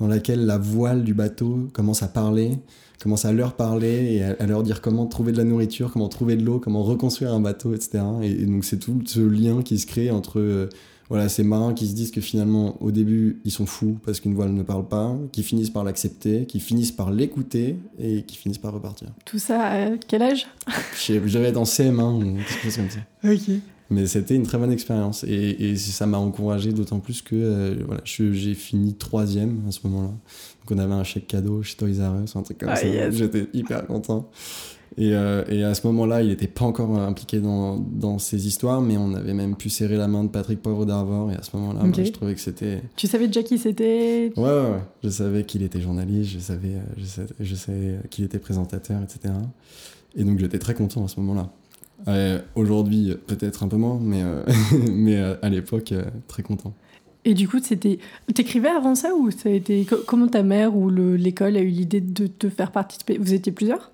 dans 0.00 0.06
laquelle 0.06 0.46
la 0.46 0.56
voile 0.56 1.04
du 1.04 1.12
bateau 1.12 1.68
commence 1.74 2.02
à 2.02 2.08
parler, 2.08 2.52
commence 3.02 3.26
à 3.26 3.32
leur 3.32 3.52
parler 3.54 4.14
et 4.14 4.22
à, 4.22 4.46
leur 4.46 4.62
dire 4.62 4.80
comment 4.80 5.04
trouver 5.04 5.32
de 5.32 5.36
la 5.36 5.44
nourriture, 5.44 5.92
comment 5.92 6.08
trouver 6.08 6.36
de 6.36 6.44
l'eau, 6.44 6.58
comment 6.58 6.84
reconstruire 6.84 7.34
un 7.34 7.40
bateau, 7.40 7.74
etc. 7.74 8.02
Et, 8.22 8.46
donc, 8.46 8.64
c'est 8.64 8.78
tout 8.78 8.98
ce 9.04 9.20
lien 9.20 9.60
qui 9.62 9.78
se 9.78 9.86
crée 9.86 10.10
entre 10.10 10.70
voilà, 11.08 11.28
ces 11.28 11.42
marins 11.44 11.72
qui 11.74 11.86
se 11.86 11.94
disent 11.94 12.10
que 12.10 12.20
finalement, 12.20 12.76
au 12.82 12.90
début, 12.90 13.40
ils 13.44 13.50
sont 13.52 13.66
fous 13.66 13.96
parce 14.04 14.20
qu'une 14.20 14.34
voile 14.34 14.52
ne 14.52 14.62
parle 14.62 14.86
pas, 14.88 15.16
qui 15.32 15.42
finissent 15.42 15.70
par 15.70 15.84
l'accepter, 15.84 16.46
qui 16.46 16.58
finissent 16.60 16.92
par 16.92 17.10
l'écouter 17.10 17.76
et 17.98 18.22
qui 18.22 18.36
finissent 18.36 18.58
par 18.58 18.72
repartir. 18.72 19.08
Tout 19.24 19.38
ça 19.38 19.60
à 19.66 19.90
quel 20.08 20.22
âge? 20.22 20.46
Être 20.68 21.56
en 21.58 21.62
CM1 21.64 22.14
ou 22.22 22.36
quelque 22.38 22.62
chose 22.64 22.76
comme 22.76 22.90
ça. 22.90 23.00
Ok. 23.24 23.56
Mais 23.88 24.06
c'était 24.08 24.34
une 24.34 24.42
très 24.42 24.58
bonne 24.58 24.72
expérience 24.72 25.22
et, 25.22 25.30
et 25.60 25.76
ça 25.76 26.06
m'a 26.06 26.18
encouragé 26.18 26.72
d'autant 26.72 26.98
plus 26.98 27.22
que 27.22 27.36
euh, 27.36 27.74
voilà, 27.86 28.00
j'ai 28.04 28.54
fini 28.54 28.94
troisième 28.94 29.60
à 29.68 29.70
ce 29.70 29.78
moment-là. 29.84 30.08
Donc 30.08 30.70
on 30.72 30.78
avait 30.78 30.92
un 30.94 31.04
chèque 31.04 31.28
cadeau 31.28 31.62
chez 31.62 31.76
Toys 31.76 31.90
R 32.00 32.24
Us, 32.24 32.34
un 32.34 32.42
truc 32.42 32.58
comme 32.58 32.68
Ah, 32.70 32.74
ça. 32.74 32.84
yes. 32.88 33.14
J'étais 33.14 33.46
hyper 33.54 33.86
content. 33.86 34.28
Et, 34.98 35.14
euh, 35.14 35.44
et 35.48 35.62
à 35.62 35.74
ce 35.74 35.86
moment-là, 35.88 36.22
il 36.22 36.28
n'était 36.28 36.46
pas 36.46 36.64
encore 36.64 36.96
impliqué 36.98 37.38
dans, 37.40 37.76
dans 37.76 38.18
ces 38.18 38.46
histoires, 38.46 38.80
mais 38.80 38.96
on 38.96 39.12
avait 39.12 39.34
même 39.34 39.54
pu 39.54 39.68
serrer 39.68 39.96
la 39.98 40.08
main 40.08 40.24
de 40.24 40.28
Patrick 40.30 40.62
Poivre 40.62 40.86
d'Arvor. 40.86 41.30
Et 41.30 41.34
à 41.34 41.42
ce 41.42 41.54
moment-là, 41.56 41.80
moi, 41.80 41.92
je 42.06 42.12
trouvais 42.12 42.34
que 42.34 42.40
c'était 42.40 42.80
Tu 42.96 43.06
savais 43.06 43.26
déjà 43.26 43.42
qui 43.42 43.58
c'était? 43.58 44.32
Ouais, 44.36 44.42
ouais, 44.42 44.50
ouais. 44.70 44.80
Je 45.04 45.10
savais 45.10 45.44
qu'il 45.44 45.62
était 45.62 45.80
journaliste, 45.82 46.30
je 46.30 46.38
savais, 46.38 46.76
euh, 46.76 46.80
je 46.96 47.04
savais, 47.04 47.28
je 47.40 47.54
savais 47.54 47.96
qu'il 48.08 48.24
était 48.24 48.38
présentateur, 48.38 49.00
etc. 49.02 49.34
Et 50.16 50.24
donc 50.24 50.38
j'étais 50.38 50.58
très 50.58 50.72
content 50.74 51.04
à 51.04 51.08
ce 51.08 51.20
moment-là. 51.20 51.50
Euh, 52.08 52.38
Aujourd'hui, 52.54 53.14
peut-être 53.26 53.62
un 53.64 53.68
peu 53.68 53.76
moins, 53.76 53.98
mais, 54.00 54.22
euh, 54.22 54.42
mais 54.90 55.18
à 55.20 55.48
l'époque, 55.50 55.92
très 56.28 56.42
content. 56.42 56.72
Et 57.26 57.34
du 57.34 57.48
coup, 57.48 57.58
c'était. 57.62 57.98
T'écrivais 58.34 58.68
avant 58.68 58.94
ça 58.94 59.14
ou 59.14 59.30
ça 59.30 59.48
a 59.48 59.52
été. 59.52 59.84
co- 59.84 59.96
Comment 60.06 60.28
ta 60.28 60.42
mère 60.42 60.76
ou 60.76 60.88
le- 60.88 61.16
l'école 61.16 61.56
a 61.56 61.60
eu 61.60 61.68
l'idée 61.68 62.00
de 62.00 62.28
te 62.28 62.48
faire 62.48 62.70
participer? 62.70 63.18
Vous 63.18 63.34
étiez 63.34 63.50
plusieurs? 63.52 63.90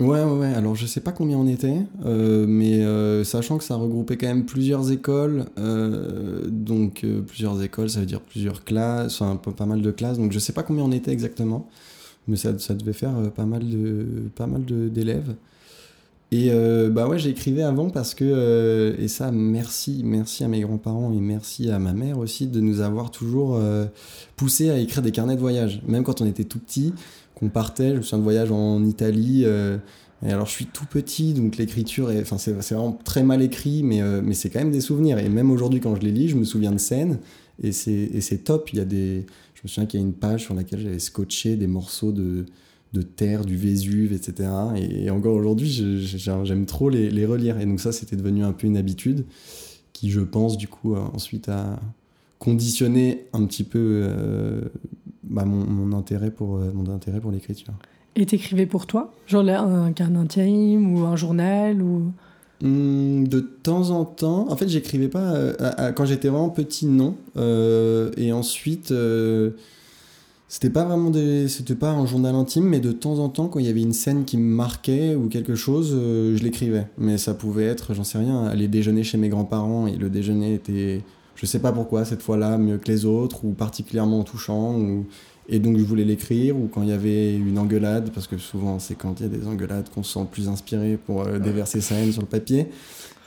Ouais, 0.00 0.22
ouais. 0.22 0.54
Alors 0.54 0.76
je 0.76 0.86
sais 0.86 1.00
pas 1.00 1.10
combien 1.10 1.36
on 1.38 1.48
était, 1.48 1.82
euh, 2.06 2.46
mais 2.46 2.84
euh, 2.84 3.24
sachant 3.24 3.58
que 3.58 3.64
ça 3.64 3.74
regroupait 3.74 4.16
quand 4.16 4.28
même 4.28 4.46
plusieurs 4.46 4.92
écoles, 4.92 5.46
euh, 5.58 6.46
donc 6.46 7.04
plusieurs 7.26 7.60
écoles, 7.64 7.90
ça 7.90 7.98
veut 7.98 8.06
dire 8.06 8.20
plusieurs 8.20 8.62
classes, 8.62 9.20
enfin 9.20 9.34
pas, 9.36 9.66
mal 9.66 9.82
de 9.82 9.90
classes, 9.90 10.16
donc 10.16 10.30
je 10.30 10.38
sais 10.38 10.52
pas 10.52 10.62
combien 10.62 10.84
on 10.84 10.92
était 10.92 11.10
exactement, 11.10 11.68
mais 12.28 12.36
ça, 12.36 12.56
ça 12.60 12.74
devait 12.74 12.92
faire 12.92 13.32
pas 13.32 13.44
mal 13.44 13.68
de 13.68 14.06
pas 14.36 14.46
mal 14.46 14.64
d'élèves. 14.64 15.34
Et 16.30 16.50
bah 16.90 17.08
ouais, 17.08 17.18
j'écrivais 17.18 17.62
avant 17.62 17.90
parce 17.90 18.14
que 18.14 18.94
et 19.00 19.08
ça 19.08 19.32
merci 19.32 20.02
merci 20.04 20.44
à 20.44 20.48
mes 20.48 20.60
grands-parents 20.60 21.12
et 21.12 21.20
merci 21.20 21.70
à 21.70 21.78
ma 21.78 21.92
mère 21.92 22.18
aussi 22.18 22.46
de 22.46 22.60
nous 22.60 22.80
avoir 22.80 23.10
toujours 23.10 23.60
poussé 24.36 24.70
à 24.70 24.78
écrire 24.78 25.02
des 25.02 25.10
carnets 25.10 25.36
de 25.36 25.40
voyage, 25.40 25.82
même 25.88 26.04
quand 26.04 26.20
on 26.20 26.26
était 26.26 26.44
tout 26.44 26.60
petit 26.60 26.92
qu'on 27.38 27.48
partait. 27.48 27.90
Je 27.90 27.96
me 27.96 28.02
souviens 28.02 28.18
de 28.18 28.22
voyage 28.24 28.50
en 28.52 28.84
Italie. 28.84 29.42
euh, 29.44 29.78
et 30.26 30.32
alors, 30.32 30.46
je 30.46 30.50
suis 30.50 30.66
tout 30.66 30.86
petit, 30.86 31.32
donc 31.32 31.56
l'écriture, 31.58 32.10
est- 32.10 32.20
enfin, 32.22 32.38
c'est 32.38 32.52
vraiment 32.52 32.98
très 33.04 33.22
mal 33.22 33.40
écrit, 33.40 33.84
mais, 33.84 34.02
euh, 34.02 34.20
mais 34.22 34.34
c'est 34.34 34.50
quand 34.50 34.58
même 34.58 34.72
des 34.72 34.80
souvenirs. 34.80 35.18
Et 35.18 35.28
même 35.28 35.50
aujourd'hui, 35.50 35.80
quand 35.80 35.94
je 35.94 36.00
les 36.00 36.10
lis, 36.10 36.28
je 36.28 36.36
me 36.36 36.44
souviens 36.44 36.72
de 36.72 36.78
scènes, 36.78 37.18
et 37.62 37.72
c'est 37.72 38.44
top. 38.44 38.70
Il 38.72 38.78
y 38.78 38.82
a 38.82 38.84
des, 38.84 39.26
je 39.54 39.60
me 39.64 39.68
souviens 39.68 39.86
qu'il 39.86 40.00
y 40.00 40.02
a 40.02 40.06
une 40.06 40.12
page 40.12 40.44
sur 40.44 40.54
laquelle 40.54 40.80
j'avais 40.80 40.98
scotché 40.98 41.56
des 41.56 41.66
morceaux 41.66 42.12
de, 42.12 42.46
de 42.92 43.02
terre, 43.02 43.44
du 43.44 43.56
Vésuve, 43.56 44.12
etc. 44.12 44.48
Et, 44.76 45.10
encore 45.10 45.34
aujourd'hui, 45.34 45.68
j'aime 45.68 46.66
trop 46.66 46.88
les, 46.88 47.26
relire. 47.26 47.58
Et 47.60 47.66
donc 47.66 47.80
ça, 47.80 47.92
c'était 47.92 48.16
devenu 48.16 48.44
un 48.44 48.52
peu 48.52 48.66
une 48.66 48.76
habitude 48.76 49.24
qui, 49.92 50.10
je 50.10 50.20
pense, 50.20 50.56
du 50.56 50.68
coup, 50.68 50.94
a 50.94 51.10
ensuite 51.14 51.48
a 51.48 51.80
conditionné 52.38 53.26
un 53.32 53.44
petit 53.46 53.64
peu 53.64 54.02
euh, 54.04 54.60
bah, 55.24 55.44
mon, 55.44 55.64
mon 55.66 55.96
intérêt 55.96 56.30
pour, 56.30 56.56
euh, 56.56 56.70
mon 56.74 56.90
intérêt 56.90 57.20
pour 57.20 57.30
l'écriture. 57.30 57.74
Et 58.16 58.26
t'écrivais 58.26 58.66
pour 58.66 58.86
toi? 58.86 59.12
Genre 59.26 59.42
là, 59.42 59.62
un 59.62 59.92
carnet 59.92 60.18
intime 60.18 60.94
ou 60.94 61.04
un 61.04 61.16
journal 61.16 61.80
ou... 61.82 62.12
Hum, 62.64 63.28
de 63.28 63.38
temps 63.38 63.90
en 63.90 64.04
temps, 64.04 64.50
en 64.50 64.56
fait, 64.56 64.68
j'écrivais 64.68 65.06
pas 65.06 65.32
euh, 65.32 65.54
à- 65.60 65.84
à- 65.84 65.92
quand 65.92 66.04
j'étais 66.04 66.28
vraiment 66.28 66.48
petit, 66.50 66.86
non. 66.86 67.14
Euh, 67.36 68.10
et 68.16 68.32
ensuite, 68.32 68.90
euh, 68.90 69.50
c'était 70.48 70.70
pas 70.70 70.84
vraiment 70.84 71.10
des, 71.10 71.46
c'était 71.46 71.76
pas 71.76 71.92
un 71.92 72.04
journal 72.06 72.34
intime, 72.34 72.64
mais 72.64 72.80
de 72.80 72.90
temps 72.90 73.20
en 73.20 73.28
temps, 73.28 73.46
quand 73.46 73.60
il 73.60 73.66
y 73.66 73.68
avait 73.68 73.82
une 73.82 73.92
scène 73.92 74.24
qui 74.24 74.38
me 74.38 74.52
marquait 74.52 75.14
ou 75.14 75.28
quelque 75.28 75.54
chose, 75.54 75.90
je 75.92 76.42
l'écrivais. 76.42 76.88
Mais 76.98 77.16
ça 77.18 77.34
pouvait 77.34 77.66
être, 77.66 77.94
j'en 77.94 78.02
sais 78.02 78.18
rien, 78.18 78.46
aller 78.46 78.66
déjeuner 78.66 79.04
chez 79.04 79.18
mes 79.18 79.28
grands-parents 79.28 79.86
et 79.86 79.94
le 79.94 80.10
déjeuner 80.10 80.54
était, 80.54 81.02
je 81.38 81.46
sais 81.46 81.60
pas 81.60 81.72
pourquoi, 81.72 82.04
cette 82.04 82.22
fois-là 82.22 82.58
mieux 82.58 82.78
que 82.78 82.88
les 82.88 83.04
autres 83.04 83.44
ou 83.44 83.52
particulièrement 83.52 84.24
touchant 84.24 84.78
ou 84.78 85.06
et 85.50 85.60
donc 85.60 85.78
je 85.78 85.82
voulais 85.82 86.04
l'écrire, 86.04 86.58
ou 86.58 86.68
quand 86.68 86.82
il 86.82 86.90
y 86.90 86.92
avait 86.92 87.34
une 87.34 87.58
engueulade, 87.58 88.10
parce 88.12 88.26
que 88.26 88.36
souvent 88.36 88.78
c'est 88.78 88.94
quand 88.96 89.18
il 89.20 89.22
y 89.22 89.26
a 89.26 89.38
des 89.38 89.46
engueulades 89.46 89.88
qu'on 89.88 90.02
se 90.02 90.12
sent 90.12 90.26
plus 90.30 90.46
inspiré 90.46 90.98
pour 90.98 91.22
euh, 91.22 91.38
déverser 91.38 91.80
sa 91.80 91.94
haine 91.94 92.12
sur 92.12 92.20
le 92.20 92.28
papier. 92.28 92.66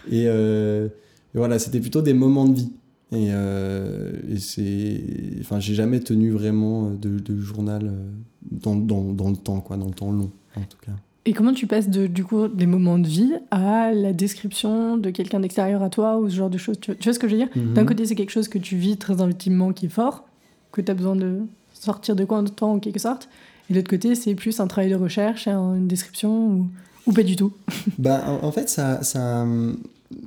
Et, 0.07 0.25
euh, 0.27 0.85
et 1.33 1.37
voilà, 1.37 1.57
c'était 1.57 1.79
plutôt 1.79 2.03
des 2.03 2.13
moments 2.13 2.47
de 2.47 2.55
vie. 2.55 2.71
Et, 3.11 3.29
euh, 3.31 4.11
et 4.29 4.37
c'est. 4.37 5.01
Enfin, 5.41 5.59
j'ai 5.59 5.73
jamais 5.73 5.99
tenu 5.99 6.29
vraiment 6.29 6.91
de, 6.91 7.19
de 7.19 7.41
journal 7.41 7.87
euh, 7.87 8.11
dans, 8.51 8.75
dans, 8.75 9.13
dans 9.13 9.29
le 9.29 9.35
temps, 9.35 9.59
quoi, 9.59 9.77
dans 9.77 9.87
le 9.87 9.93
temps 9.93 10.11
long, 10.11 10.31
en 10.55 10.61
tout 10.61 10.77
cas. 10.85 10.93
Et 11.25 11.33
comment 11.33 11.53
tu 11.53 11.67
passes 11.67 11.87
de, 11.89 12.07
du 12.07 12.23
coup 12.23 12.47
des 12.47 12.65
moments 12.65 12.97
de 12.97 13.07
vie 13.07 13.33
à 13.51 13.91
la 13.93 14.11
description 14.11 14.97
de 14.97 15.11
quelqu'un 15.11 15.39
d'extérieur 15.39 15.83
à 15.83 15.89
toi 15.89 16.17
ou 16.19 16.27
ce 16.29 16.35
genre 16.35 16.49
de 16.49 16.57
choses? 16.57 16.79
Tu 16.79 16.93
vois, 17.03 17.13
ce 17.13 17.19
que 17.19 17.27
je 17.27 17.33
veux 17.35 17.39
dire? 17.45 17.49
Mhm. 17.55 17.73
D'un 17.73 17.85
côté, 17.85 18.05
c'est 18.05 18.15
quelque 18.15 18.31
chose 18.31 18.47
que 18.47 18.57
tu 18.57 18.75
vis 18.75 18.97
très 18.97 19.21
intimement, 19.21 19.71
qui 19.71 19.85
est 19.85 19.89
fort, 19.89 20.25
que 20.71 20.81
tu 20.81 20.89
as 20.89 20.95
besoin 20.95 21.15
de 21.15 21.41
sortir 21.73 22.15
de 22.15 22.25
quoi 22.25 22.41
de 22.41 22.49
temps 22.49 22.73
en 22.73 22.79
quelque 22.79 22.99
sorte. 22.99 23.29
Et 23.69 23.73
de 23.73 23.77
l'autre 23.79 23.89
côté, 23.89 24.15
c'est 24.15 24.33
plus 24.33 24.59
un 24.59 24.67
travail 24.67 24.89
de 24.89 24.95
recherche, 24.95 25.47
un- 25.47 25.75
une 25.75 25.87
description 25.87 26.47
ou, 26.47 26.67
ou 27.05 27.13
pas 27.13 27.23
du 27.23 27.35
tout. 27.35 27.53
Bah, 27.99 28.23
en, 28.41 28.51
fait, 28.51 28.67
ça, 28.67 29.03
ça, 29.03 29.45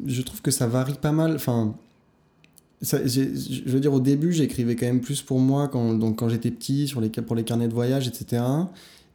je 0.07 0.23
trouve 0.23 0.43
que 0.43 0.53
ça 0.53 0.69
varie 0.69 0.95
pas 0.95 1.11
mal. 1.13 1.35
Enfin, 1.35 1.75
ça- 2.83 3.05
je 3.05 3.63
veux 3.67 3.81
dire, 3.81 3.93
au 3.93 4.01
début, 4.01 4.33
j'écrivais 4.33 4.77
quand 4.77 4.87
même 4.87 5.01
plus 5.01 5.23
pour 5.23 5.41
moi 5.41 5.67
quand, 5.67 5.95
donc, 5.95 6.17
quand 6.21 6.29
j'étais 6.29 6.53
petit, 6.53 6.87
sur 6.87 7.01
les, 7.01 7.09
pour 7.09 7.35
les 7.35 7.43
carnets 7.45 7.69
de 7.69 7.75
voyage, 7.75 8.07
etc. 8.07 8.43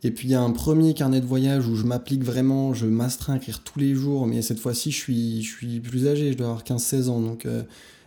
Et 0.04 0.12
puis, 0.12 0.28
il 0.30 0.32
y 0.32 0.36
a 0.36 0.42
un 0.42 0.52
premier 0.52 0.94
carnet 0.94 1.20
de 1.20 1.26
voyage 1.26 1.68
où 1.68 1.76
je 1.76 1.84
m'applique 1.86 2.24
vraiment, 2.24 2.74
je 2.74 2.86
m'astreins 2.86 3.34
à 3.34 3.38
écrire 3.38 3.60
tous 3.60 3.80
les 3.80 3.94
jours, 3.96 4.28
mais 4.28 4.42
cette 4.42 4.60
fois-ci, 4.60 4.92
je 4.92 4.98
suis, 4.98 5.44
je 5.44 5.50
suis 5.56 5.80
plus 5.82 6.08
âgé, 6.08 6.32
je 6.32 6.38
dois 6.38 6.48
avoir 6.48 6.64
15-16 6.64 7.10
ans. 7.10 7.20
Donc, 7.20 7.46
euh, 7.46 7.64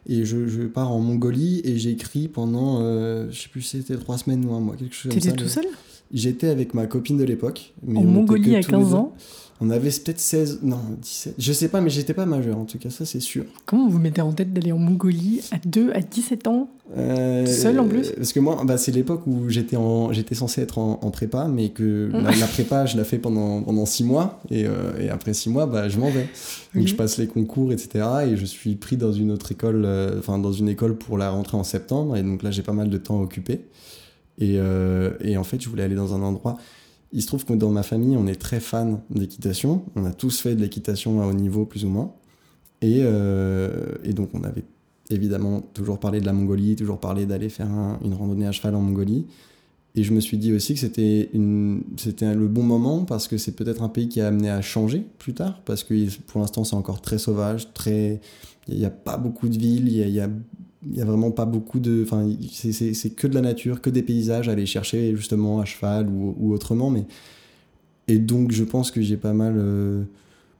et 0.09 0.24
je, 0.24 0.46
je 0.48 0.62
pars 0.62 0.90
en 0.90 1.00
Mongolie 1.00 1.61
et 1.64 1.78
j'écris 1.78 2.28
pendant, 2.28 2.81
euh, 2.81 3.31
je 3.31 3.42
sais 3.42 3.48
plus 3.48 3.62
si 3.62 3.78
c'était 3.78 3.96
trois 3.96 4.18
semaines 4.18 4.44
ou 4.44 4.55
un 4.55 4.61
mois, 4.61 4.76
quelque 4.76 4.94
chose 4.94 5.12
comme 5.12 5.20
ça. 5.20 5.31
T'étais 5.31 5.42
tout 5.42 5.48
seul? 5.48 5.66
J'étais 6.12 6.48
avec 6.48 6.74
ma 6.74 6.87
copine 6.87 7.16
de 7.16 7.24
l'époque. 7.24 7.72
En 7.87 8.02
Mongolie 8.02 8.57
à 8.57 8.62
tous 8.62 8.70
les 8.72 8.78
15 8.78 8.88
deux. 8.88 8.94
ans? 8.94 9.14
On 9.61 9.71
avait 9.71 9.91
peut-être 9.91 10.19
16, 10.19 10.61
non, 10.62 10.81
17, 11.01 11.35
je 11.38 11.53
sais 11.53 11.69
pas, 11.69 11.81
mais 11.81 11.88
j'étais 11.91 12.15
pas 12.15 12.27
majeur 12.27 12.59
en 12.59 12.65
tout 12.65 12.79
cas, 12.79 12.91
ça 12.91 13.05
c'est 13.05 13.21
sûr. 13.21 13.45
Comment 13.65 13.88
vous 13.88 14.01
mettez 14.01 14.21
en 14.21 14.33
tête 14.33 14.53
d'aller 14.53 14.73
en 14.73 14.79
Mongolie 14.79 15.41
à 15.53 15.59
2, 15.65 15.93
à 15.93 16.01
17 16.01 16.49
ans 16.49 16.69
Euh, 16.97 17.47
Seul, 17.47 17.79
en 17.79 17.87
plus 17.87 18.11
Parce 18.11 18.33
que 18.33 18.41
moi, 18.41 18.61
bah, 18.65 18.77
c'est 18.77 18.91
l'époque 18.91 19.23
où 19.27 19.49
j'étais 19.49 19.77
en, 19.77 20.12
j'étais 20.12 20.35
censé 20.35 20.62
être 20.62 20.79
en, 20.79 20.99
en 21.03 21.11
prépa, 21.12 21.47
mais 21.47 21.69
que 21.69 22.09
Mm. 22.09 22.25
la, 22.25 22.31
la 22.37 22.47
prépa, 22.49 22.87
je 22.87 22.97
la 22.97 23.05
fais 23.05 23.19
pendant, 23.19 23.62
pendant 23.62 23.87
6 23.87 24.03
mois, 24.03 24.41
et, 24.51 24.67
euh, 24.67 24.99
et 25.01 25.11
après 25.11 25.33
6 25.33 25.51
mois, 25.51 25.67
bah, 25.67 25.88
je 25.88 25.99
m'en 25.99 26.11
vais. 26.11 26.27
Donc 26.75 26.87
je 26.88 26.95
passe 26.97 27.19
les 27.19 27.29
concours, 27.29 27.73
etc. 27.73 28.05
Et 28.33 28.37
je 28.37 28.45
suis 28.45 28.75
pris 28.75 28.97
dans 28.97 29.12
une 29.12 29.31
autre 29.31 29.53
école, 29.53 29.85
euh, 29.85 30.19
enfin 30.19 30.38
dans 30.41 30.53
une 30.53 30.69
école 30.69 30.97
pour 30.97 31.19
la 31.19 31.31
rentrée 31.31 31.57
en 31.57 31.65
septembre, 31.65 32.17
et 32.17 32.23
donc 32.25 32.43
là 32.43 32.51
j'ai 32.51 32.62
pas 32.62 32.73
mal 32.73 32.91
de 32.91 32.99
temps 32.99 33.21
occupé. 33.21 33.61
Et, 34.38 34.55
euh, 34.59 35.11
et 35.21 35.37
en 35.37 35.45
fait, 35.45 35.61
je 35.62 35.69
voulais 35.69 35.85
aller 35.85 35.95
dans 35.95 36.15
un 36.15 36.23
endroit. 36.23 36.57
Il 37.12 37.20
se 37.22 37.27
trouve 37.27 37.44
que 37.44 37.53
dans 37.53 37.70
ma 37.70 37.83
famille, 37.83 38.16
on 38.16 38.27
est 38.27 38.40
très 38.40 38.61
fan 38.61 39.01
d'équitation. 39.11 39.85
On 39.96 40.05
a 40.05 40.12
tous 40.12 40.40
fait 40.40 40.55
de 40.55 40.61
l'équitation 40.61 41.20
à 41.20 41.27
haut 41.27 41.35
niveau, 41.35 41.66
plus 41.66 41.85
ou 41.85 41.88
moins. 41.88 42.12
Et, 42.81 43.01
euh, 43.01 43.70
donc, 44.14 44.31
on 44.35 44.42
avait 44.44 44.64
évidemment 45.11 45.61
toujours 45.75 45.98
parlé 45.98 46.20
de 46.20 46.27
la 46.27 46.33
Mongolie, 46.33 46.75
toujours 46.75 46.98
parlé 46.98 47.27
d'aller 47.27 47.51
faire 47.51 47.70
un- 47.70 47.98
une 48.03 48.14
randonnée 48.14 48.46
à 48.46 48.53
cheval 48.53 48.75
en 48.75 48.81
Mongolie. 48.81 49.27
Et 49.94 50.05
je 50.05 50.14
me 50.14 50.20
suis 50.20 50.38
dit 50.38 50.55
aussi 50.55 50.72
que 50.72 50.81
c'était 50.81 51.29
le 51.35 52.48
bon 52.48 52.62
moment 52.62 53.05
parce 53.05 53.29
que 53.29 53.37
c'est 53.37 53.53
peut-être 53.53 53.83
un 53.83 53.90
pays 53.90 54.09
qui 54.09 54.22
a 54.22 54.29
amené 54.29 54.48
à 54.48 54.62
changer 54.62 55.05
plus 55.18 55.35
tard. 55.35 55.61
Parce 55.66 55.85
que 55.85 56.09
pour 56.22 56.40
l'instant, 56.40 56.64
c'est 56.64 56.77
encore 56.77 57.03
très 57.03 57.18
sauvage, 57.18 57.75
très. 57.75 58.20
Il 58.68 58.79
n'y 58.79 58.85
a, 58.87 58.90
pas 58.90 59.18
beaucoup 59.18 59.48
de 59.48 59.59
villes, 59.59 59.88
il 60.90 60.97
y 60.97 61.01
a 61.01 61.05
vraiment 61.05 61.31
pas 61.31 61.45
beaucoup 61.45 61.79
de. 61.81 62.03
Enfin, 62.05 62.27
c'est- 62.53 63.14
que 63.14 63.27
de 63.27 63.35
la 63.35 63.40
nature, 63.40 63.81
que 63.81 63.90
des 63.90 64.03
paysages 64.03 64.49
à 64.49 64.53
aller 64.53 64.66
chercher 64.66 65.14
justement 65.16 65.61
à 65.61 65.64
cheval 65.64 66.09
ou, 66.09 66.35
ou 66.38 66.53
autrement. 66.53 66.90
Mais... 66.90 67.05
Et 68.09 68.18
donc, 68.18 68.51
je 68.53 68.64
pense 68.64 68.90
que 68.90 69.01
j'ai 69.01 69.16
pas 69.16 69.33
mal 69.33 69.55
euh, 69.57 70.03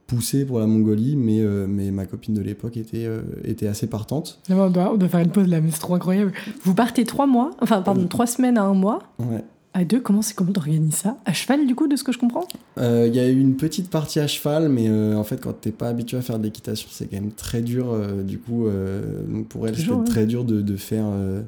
poussé 0.07 0.45
pour 0.45 0.59
la 0.59 0.65
Mongolie, 0.67 1.15
mais, 1.15 1.41
euh, 1.41 1.65
mais 1.67 1.91
ma 1.91 2.05
copine 2.05 2.33
de 2.33 2.41
l'époque 2.41 2.77
était, 2.77 3.05
euh, 3.05 3.21
était 3.43 3.67
assez 3.67 3.87
partante. 3.87 4.39
On, 4.49 4.69
doit, 4.69 4.93
on 4.93 4.97
doit 4.97 5.09
faire 5.09 5.19
une 5.19 5.29
pause 5.31 5.47
là, 5.47 5.59
mais 5.59 5.69
c'est 5.71 5.79
trop 5.79 5.95
incroyable. 5.95 6.31
Vous 6.63 6.73
partez 6.73 7.03
trois 7.03 7.27
mois, 7.27 7.51
enfin 7.61 7.81
pardon, 7.81 8.07
trois 8.07 8.27
semaines 8.27 8.57
à 8.57 8.63
un 8.63 8.73
mois, 8.73 8.99
Ouais. 9.19 9.43
À 9.75 9.83
deux, 9.85 9.99
comment 9.99 10.21
c'est 10.21 10.35
comment 10.35 10.51
t'organises 10.51 10.93
ça? 10.95 11.17
À 11.25 11.33
cheval, 11.33 11.65
du 11.65 11.73
coup, 11.73 11.87
de 11.87 11.95
ce 11.95 12.03
que 12.03 12.11
je 12.11 12.19
comprends? 12.19 12.47
Euh, 12.77 13.05
Il 13.07 13.15
y 13.15 13.19
a 13.19 13.27
eu 13.27 13.39
une 13.39 13.55
petite 13.55 13.89
partie 13.89 14.19
à 14.19 14.27
cheval, 14.27 14.69
mais 14.69 14.87
euh, 14.87 15.15
en 15.15 15.23
fait, 15.23 15.41
quand 15.41 15.53
t'es 15.53 15.71
pas 15.71 15.87
habitué 15.89 16.15
à 16.17 16.21
faire 16.21 16.37
de 16.37 16.43
l'équitation, 16.43 16.87
c'est 16.91 17.07
quand 17.07 17.19
même 17.19 17.31
très 17.31 17.61
dur. 17.61 17.91
euh, 17.91 18.21
du 18.21 18.37
coup, 18.37 18.67
euh, 18.67 19.23
donc 19.27 19.47
pour 19.47 19.67
elle, 19.67 19.75
c'était 19.75 19.91
ouais. 19.91 20.03
très 20.03 20.25
dur 20.27 20.43
de, 20.45 20.61
de 20.61 20.75
faire 20.77 21.05
euh, 21.07 21.41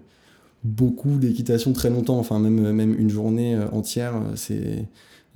beaucoup 0.63 1.17
d'équitation 1.17 1.71
très 1.71 1.91
longtemps. 1.91 2.17
Enfin, 2.17 2.39
même, 2.39 2.71
même 2.71 2.99
une 2.99 3.09
journée 3.11 3.55
euh, 3.55 3.67
entière, 3.71 4.15
euh, 4.15 4.19
c'est. 4.35 4.85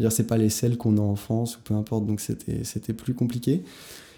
c'est 0.09 0.25
pas 0.27 0.37
les 0.37 0.49
selles 0.49 0.75
qu'on 0.77 0.97
a 0.97 1.01
en 1.01 1.15
France 1.15 1.57
ou 1.57 1.59
peu 1.63 1.75
importe, 1.75 2.07
donc 2.07 2.19
c'était 2.21 2.63
c'était 2.63 2.93
plus 2.93 3.13
compliqué. 3.13 3.61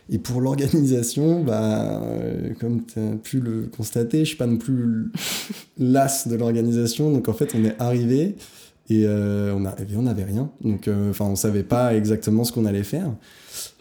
Et 0.09 0.17
pour 0.17 0.39
l'organisation, 0.39 1.43
bah, 1.43 2.01
euh, 2.03 2.53
comme 2.59 2.85
tu 2.85 2.99
as 2.99 3.15
pu 3.17 3.41
le 3.41 3.63
constater, 3.75 4.19
je 4.19 4.29
suis 4.29 4.37
pas 4.37 4.47
non 4.47 4.57
plus 4.57 5.11
las 5.77 6.27
de 6.29 6.35
l'organisation. 6.35 7.11
Donc 7.11 7.27
en 7.27 7.33
fait, 7.33 7.53
on 7.53 7.63
est 7.65 7.75
arrivé 7.81 8.35
et 8.89 9.05
euh, 9.05 9.53
on 9.55 9.65
arrivait, 9.65 9.95
on 9.95 10.03
n'avait 10.03 10.23
rien. 10.23 10.49
Donc 10.63 10.87
euh, 10.87 11.11
enfin, 11.11 11.25
on 11.25 11.35
savait 11.35 11.63
pas 11.63 11.95
exactement 11.95 12.43
ce 12.43 12.51
qu'on 12.51 12.65
allait 12.65 12.83
faire. 12.83 13.11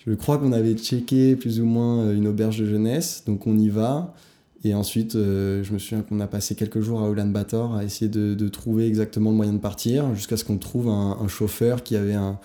Je 0.06 0.14
crois 0.14 0.38
qu'on 0.38 0.52
avait 0.52 0.74
checké 0.74 1.36
plus 1.36 1.60
ou 1.60 1.64
moins 1.64 2.00
euh, 2.00 2.14
une 2.14 2.26
auberge 2.26 2.58
de 2.58 2.66
jeunesse, 2.66 3.24
donc 3.26 3.46
on 3.46 3.58
y 3.58 3.68
va. 3.68 4.14
Et 4.62 4.74
ensuite, 4.74 5.14
je 5.14 5.72
me 5.72 5.78
souviens 5.78 6.02
qu'on 6.02 6.20
a 6.20 6.26
passé 6.26 6.54
quelques 6.54 6.82
jours 6.82 7.00
à 7.00 7.08
Ulaanbaatar 7.08 7.76
à 7.76 7.82
essayer 7.82 8.10
de, 8.10 8.48
trouver 8.50 8.86
exactement 8.86 9.30
le 9.30 9.36
moyen 9.36 9.54
de 9.54 9.58
partir, 9.58 10.14
jusqu'à 10.14 10.36
ce 10.36 10.44
qu'on 10.44 10.58
trouve 10.58 10.90
un, 10.90 11.28
chauffeur 11.28 11.82
qui 11.82 11.96
avait 11.96 12.12
un 12.12 12.38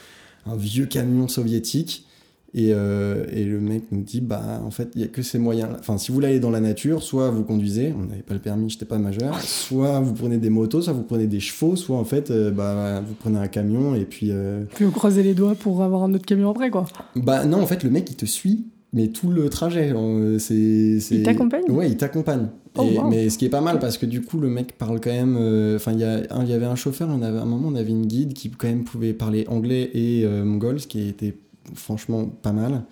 vieux 0.55 0.85
camion 0.85 1.27
soviétique. 1.27 2.07
Et, 2.53 2.69
euh, 2.73 3.25
et 3.33 3.43
le 3.43 3.59
mec 3.59 3.83
nous 3.91 4.01
dit, 4.01 4.21
bah 4.21 4.61
en 4.65 4.71
fait, 4.71 4.89
il 4.95 4.99
n'y 4.99 5.03
a 5.03 5.07
que 5.07 5.21
ces 5.21 5.39
moyens. 5.39 5.69
Enfin, 5.77 5.97
si 5.97 6.07
vous 6.09 6.15
voulez 6.15 6.27
aller 6.27 6.39
dans 6.39 6.51
la 6.51 6.61
nature, 6.61 7.03
soit 7.03 7.29
vous 7.29 7.43
conduisez, 7.43 7.93
on 7.99 8.05
n'avait 8.05 8.21
pas 8.21 8.33
le 8.33 8.39
permis, 8.39 8.69
j'étais 8.69 8.85
pas 8.85 8.97
majeur, 8.97 9.41
soit 9.41 9.99
vous 9.99 10.13
prenez 10.13 10.37
des 10.37 10.49
motos, 10.49 10.81
soit 10.81 10.93
vous 10.93 11.03
prenez 11.03 11.27
des 11.27 11.41
chevaux, 11.41 11.75
soit 11.75 11.97
en 11.97 12.05
fait, 12.05 12.31
euh, 12.31 12.51
bah, 12.51 13.01
vous 13.05 13.13
prenez 13.15 13.39
un 13.39 13.47
camion 13.49 13.93
et 13.93 14.05
puis. 14.05 14.29
euh, 14.31 14.63
Puis 14.73 14.85
vous 14.85 14.91
croisez 14.91 15.21
les 15.21 15.33
doigts 15.33 15.55
pour 15.55 15.83
avoir 15.83 16.03
un 16.03 16.13
autre 16.13 16.25
camion 16.25 16.49
après, 16.51 16.69
quoi. 16.69 16.85
bah 17.17 17.43
non, 17.45 17.61
en 17.61 17.65
fait, 17.65 17.83
le 17.83 17.89
mec, 17.89 18.09
il 18.09 18.15
te 18.15 18.25
suit, 18.25 18.67
mais 18.93 19.09
tout 19.09 19.29
le 19.31 19.49
trajet. 19.49 19.91
euh, 19.93 20.39
c'est. 20.39 20.55
Il 21.11 21.23
t'accompagne? 21.23 21.69
Ouais, 21.69 21.89
il 21.89 21.97
t'accompagne. 21.97 22.47
Oh, 22.77 22.83
wow. 22.83 23.09
Mais 23.09 23.29
ce 23.29 23.37
qui 23.37 23.45
est 23.45 23.49
pas 23.49 23.61
mal, 23.61 23.79
parce 23.79 23.97
que 23.97 24.05
du 24.05 24.21
coup, 24.21 24.37
le 24.39 24.49
mec 24.49 24.77
parle 24.77 24.99
quand 25.01 25.09
même... 25.11 25.37
euh, 25.39 25.75
Enfin, 25.77 25.91
il 25.93 25.99
y, 25.99 26.03
a 26.03 26.21
un- 26.29 26.43
il 26.43 26.49
y 26.49 26.53
avait 26.53 26.65
un 26.65 26.75
chauffeur, 26.75 27.07
on 27.09 27.21
avait, 27.21 27.37
à 27.37 27.41
un 27.41 27.45
moment, 27.45 27.67
on 27.69 27.75
avait 27.75 27.91
une 27.91 28.05
guide 28.05 28.33
qui 28.33 28.49
quand 28.49 28.67
même 28.67 28.83
pouvait 28.83 29.13
parler 29.13 29.45
anglais 29.49 29.89
et 29.93 30.23
euh, 30.25 30.43
mongol, 30.43 30.79
ce 30.81 30.87
qui 30.87 31.07
était 31.07 31.33
franchement 31.73 32.25
pas 32.25 32.51
mal. 32.51 32.83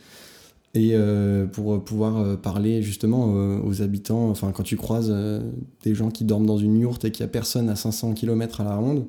Et 0.76 0.92
euh, 0.94 1.46
pour 1.46 1.84
pouvoir 1.84 2.18
euh, 2.18 2.36
parler 2.36 2.82
justement 2.82 3.36
euh, 3.36 3.60
aux 3.64 3.84
habitants, 3.84 4.30
enfin 4.32 4.52
quand 4.52 4.64
tu 4.64 4.76
croises 4.76 5.12
euh, 5.12 5.40
des 5.84 5.94
gens 5.94 6.10
qui 6.10 6.24
dorment 6.24 6.48
dans 6.48 6.58
une 6.58 6.80
yourte 6.80 7.06
et 7.06 7.12
qu'il 7.12 7.24
n'y 7.24 7.30
a 7.30 7.32
personne 7.32 7.70
à 7.70 7.76
500 7.76 8.14
km 8.14 8.62
à 8.62 8.64
la 8.64 8.76
ronde, 8.76 9.06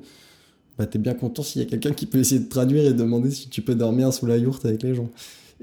bah 0.77 0.85
t'es 0.85 0.99
bien 0.99 1.15
content 1.15 1.41
s'il 1.41 1.63
y 1.63 1.65
a 1.65 1.67
quelqu'un 1.67 1.93
qui 1.93 2.05
peut 2.05 2.19
essayer 2.19 2.39
de 2.41 2.49
traduire 2.49 2.85
et 2.85 2.93
demander 2.93 3.31
si 3.31 3.49
tu 3.49 3.63
peux 3.63 3.73
dormir 3.73 4.13
sous 4.13 4.27
la 4.27 4.37
yourte 4.37 4.63
avec 4.65 4.83
les 4.83 4.93
gens. 4.93 5.09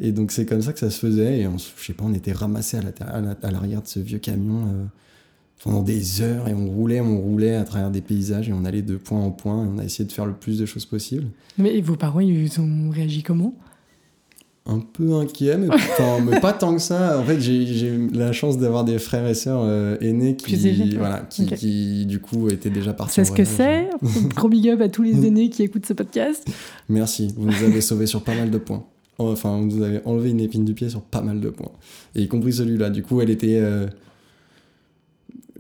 Et 0.01 0.11
donc 0.11 0.33
c'est 0.33 0.45
comme 0.47 0.63
ça 0.63 0.73
que 0.73 0.81
ça 0.81 0.91
se 0.91 0.99
faisait 0.99 1.41
et 1.41 1.47
on, 1.47 1.57
je 1.59 1.65
sais 1.87 1.93
pas, 1.93 2.05
on 2.05 2.15
était 2.15 2.33
ramassés 2.33 2.79
à 2.79 2.83
la- 2.83 3.07
à 3.07 3.21
la- 3.21 3.37
à 3.41 3.51
l'arrière 3.53 3.83
de 3.83 3.87
ce 3.87 4.01
vieux 4.01 4.19
camion 4.19 4.63
euh, 4.67 4.85
pendant 5.63 5.83
des 5.83 6.23
heures 6.23 6.49
et 6.49 6.55
on 6.55 6.67
roulait, 6.69 7.01
on 7.01 7.21
roulait 7.21 7.55
à 7.55 7.63
travers 7.63 7.91
des 7.93 8.01
paysages 8.01 8.49
et 8.49 8.53
on 8.53 8.65
allait 8.65 8.83
de 8.83 8.97
point 8.97 9.21
en 9.21 9.31
point 9.31 9.65
et 9.65 9.69
on 9.69 9.79
a 9.79 9.85
essayé 9.85 10.05
de 10.05 10.11
faire 10.13 10.27
le 10.27 10.33
plus 10.33 10.59
de 10.59 10.67
choses 10.67 10.87
possible. 10.87 11.27
Mais 11.59 11.81
vos 11.81 11.95
parents, 11.95 12.19
ils 12.21 12.59
ont 12.61 12.91
réagi 12.91 13.23
comment? 13.23 13.55
Un 14.67 14.79
peu 14.79 15.15
inquiet, 15.15 15.57
mais, 15.59 15.69
mais 16.25 16.41
pas 16.41 16.53
tant 16.53 16.75
que 16.75 16.81
ça. 16.81 17.19
En 17.19 17.25
fait, 17.25 17.41
j'ai 17.41 17.99
la 18.13 18.33
chance 18.33 18.59
d'avoir 18.59 18.85
des 18.85 18.99
frères 18.99 19.27
et 19.27 19.35
sœurs 19.35 19.63
euh, 19.65 19.97
aînés 20.01 20.37
qui, 20.37 20.95
voilà, 20.97 21.21
qui, 21.29 21.47
qui, 21.47 22.07
du 22.07 22.21
coup, 22.21 22.49
étaient 22.49 22.71
déjà 22.71 22.93
partis. 22.93 23.15
C'est 23.15 23.25
ce 23.25 23.33
que 23.33 23.45
c'est 23.45 23.89
Gros 24.37 24.49
big 24.49 24.69
up 24.69 24.81
à 24.81 24.89
tous 24.89 25.03
les 25.03 25.27
aînés 25.27 25.51
qui 25.51 25.63
écoutent 25.63 25.87
ce 25.87 25.93
podcast. 25.95 26.47
Merci, 26.89 27.35
vous 27.37 27.47
nous 27.47 27.63
avez 27.65 27.81
sauvés 27.81 28.07
sur 28.07 28.23
pas 28.23 28.35
mal 28.35 28.51
de 28.51 28.59
points. 28.59 28.85
Enfin, 29.19 29.59
vous 29.59 29.67
nous 29.67 29.83
avez 29.83 30.01
enlevé 30.05 30.31
une 30.31 30.41
épine 30.41 30.65
du 30.65 30.75
pied 30.75 30.89
sur 30.89 31.03
pas 31.03 31.21
mal 31.23 31.41
de 31.41 31.49
points. 31.51 31.71
Et 32.15 32.23
y 32.23 32.29
compris 32.29 32.53
celui-là. 32.53 32.91
Du 32.91 33.03
coup, 33.03 33.21
elle 33.21 33.31
était. 33.31 33.59
euh, 33.61 33.87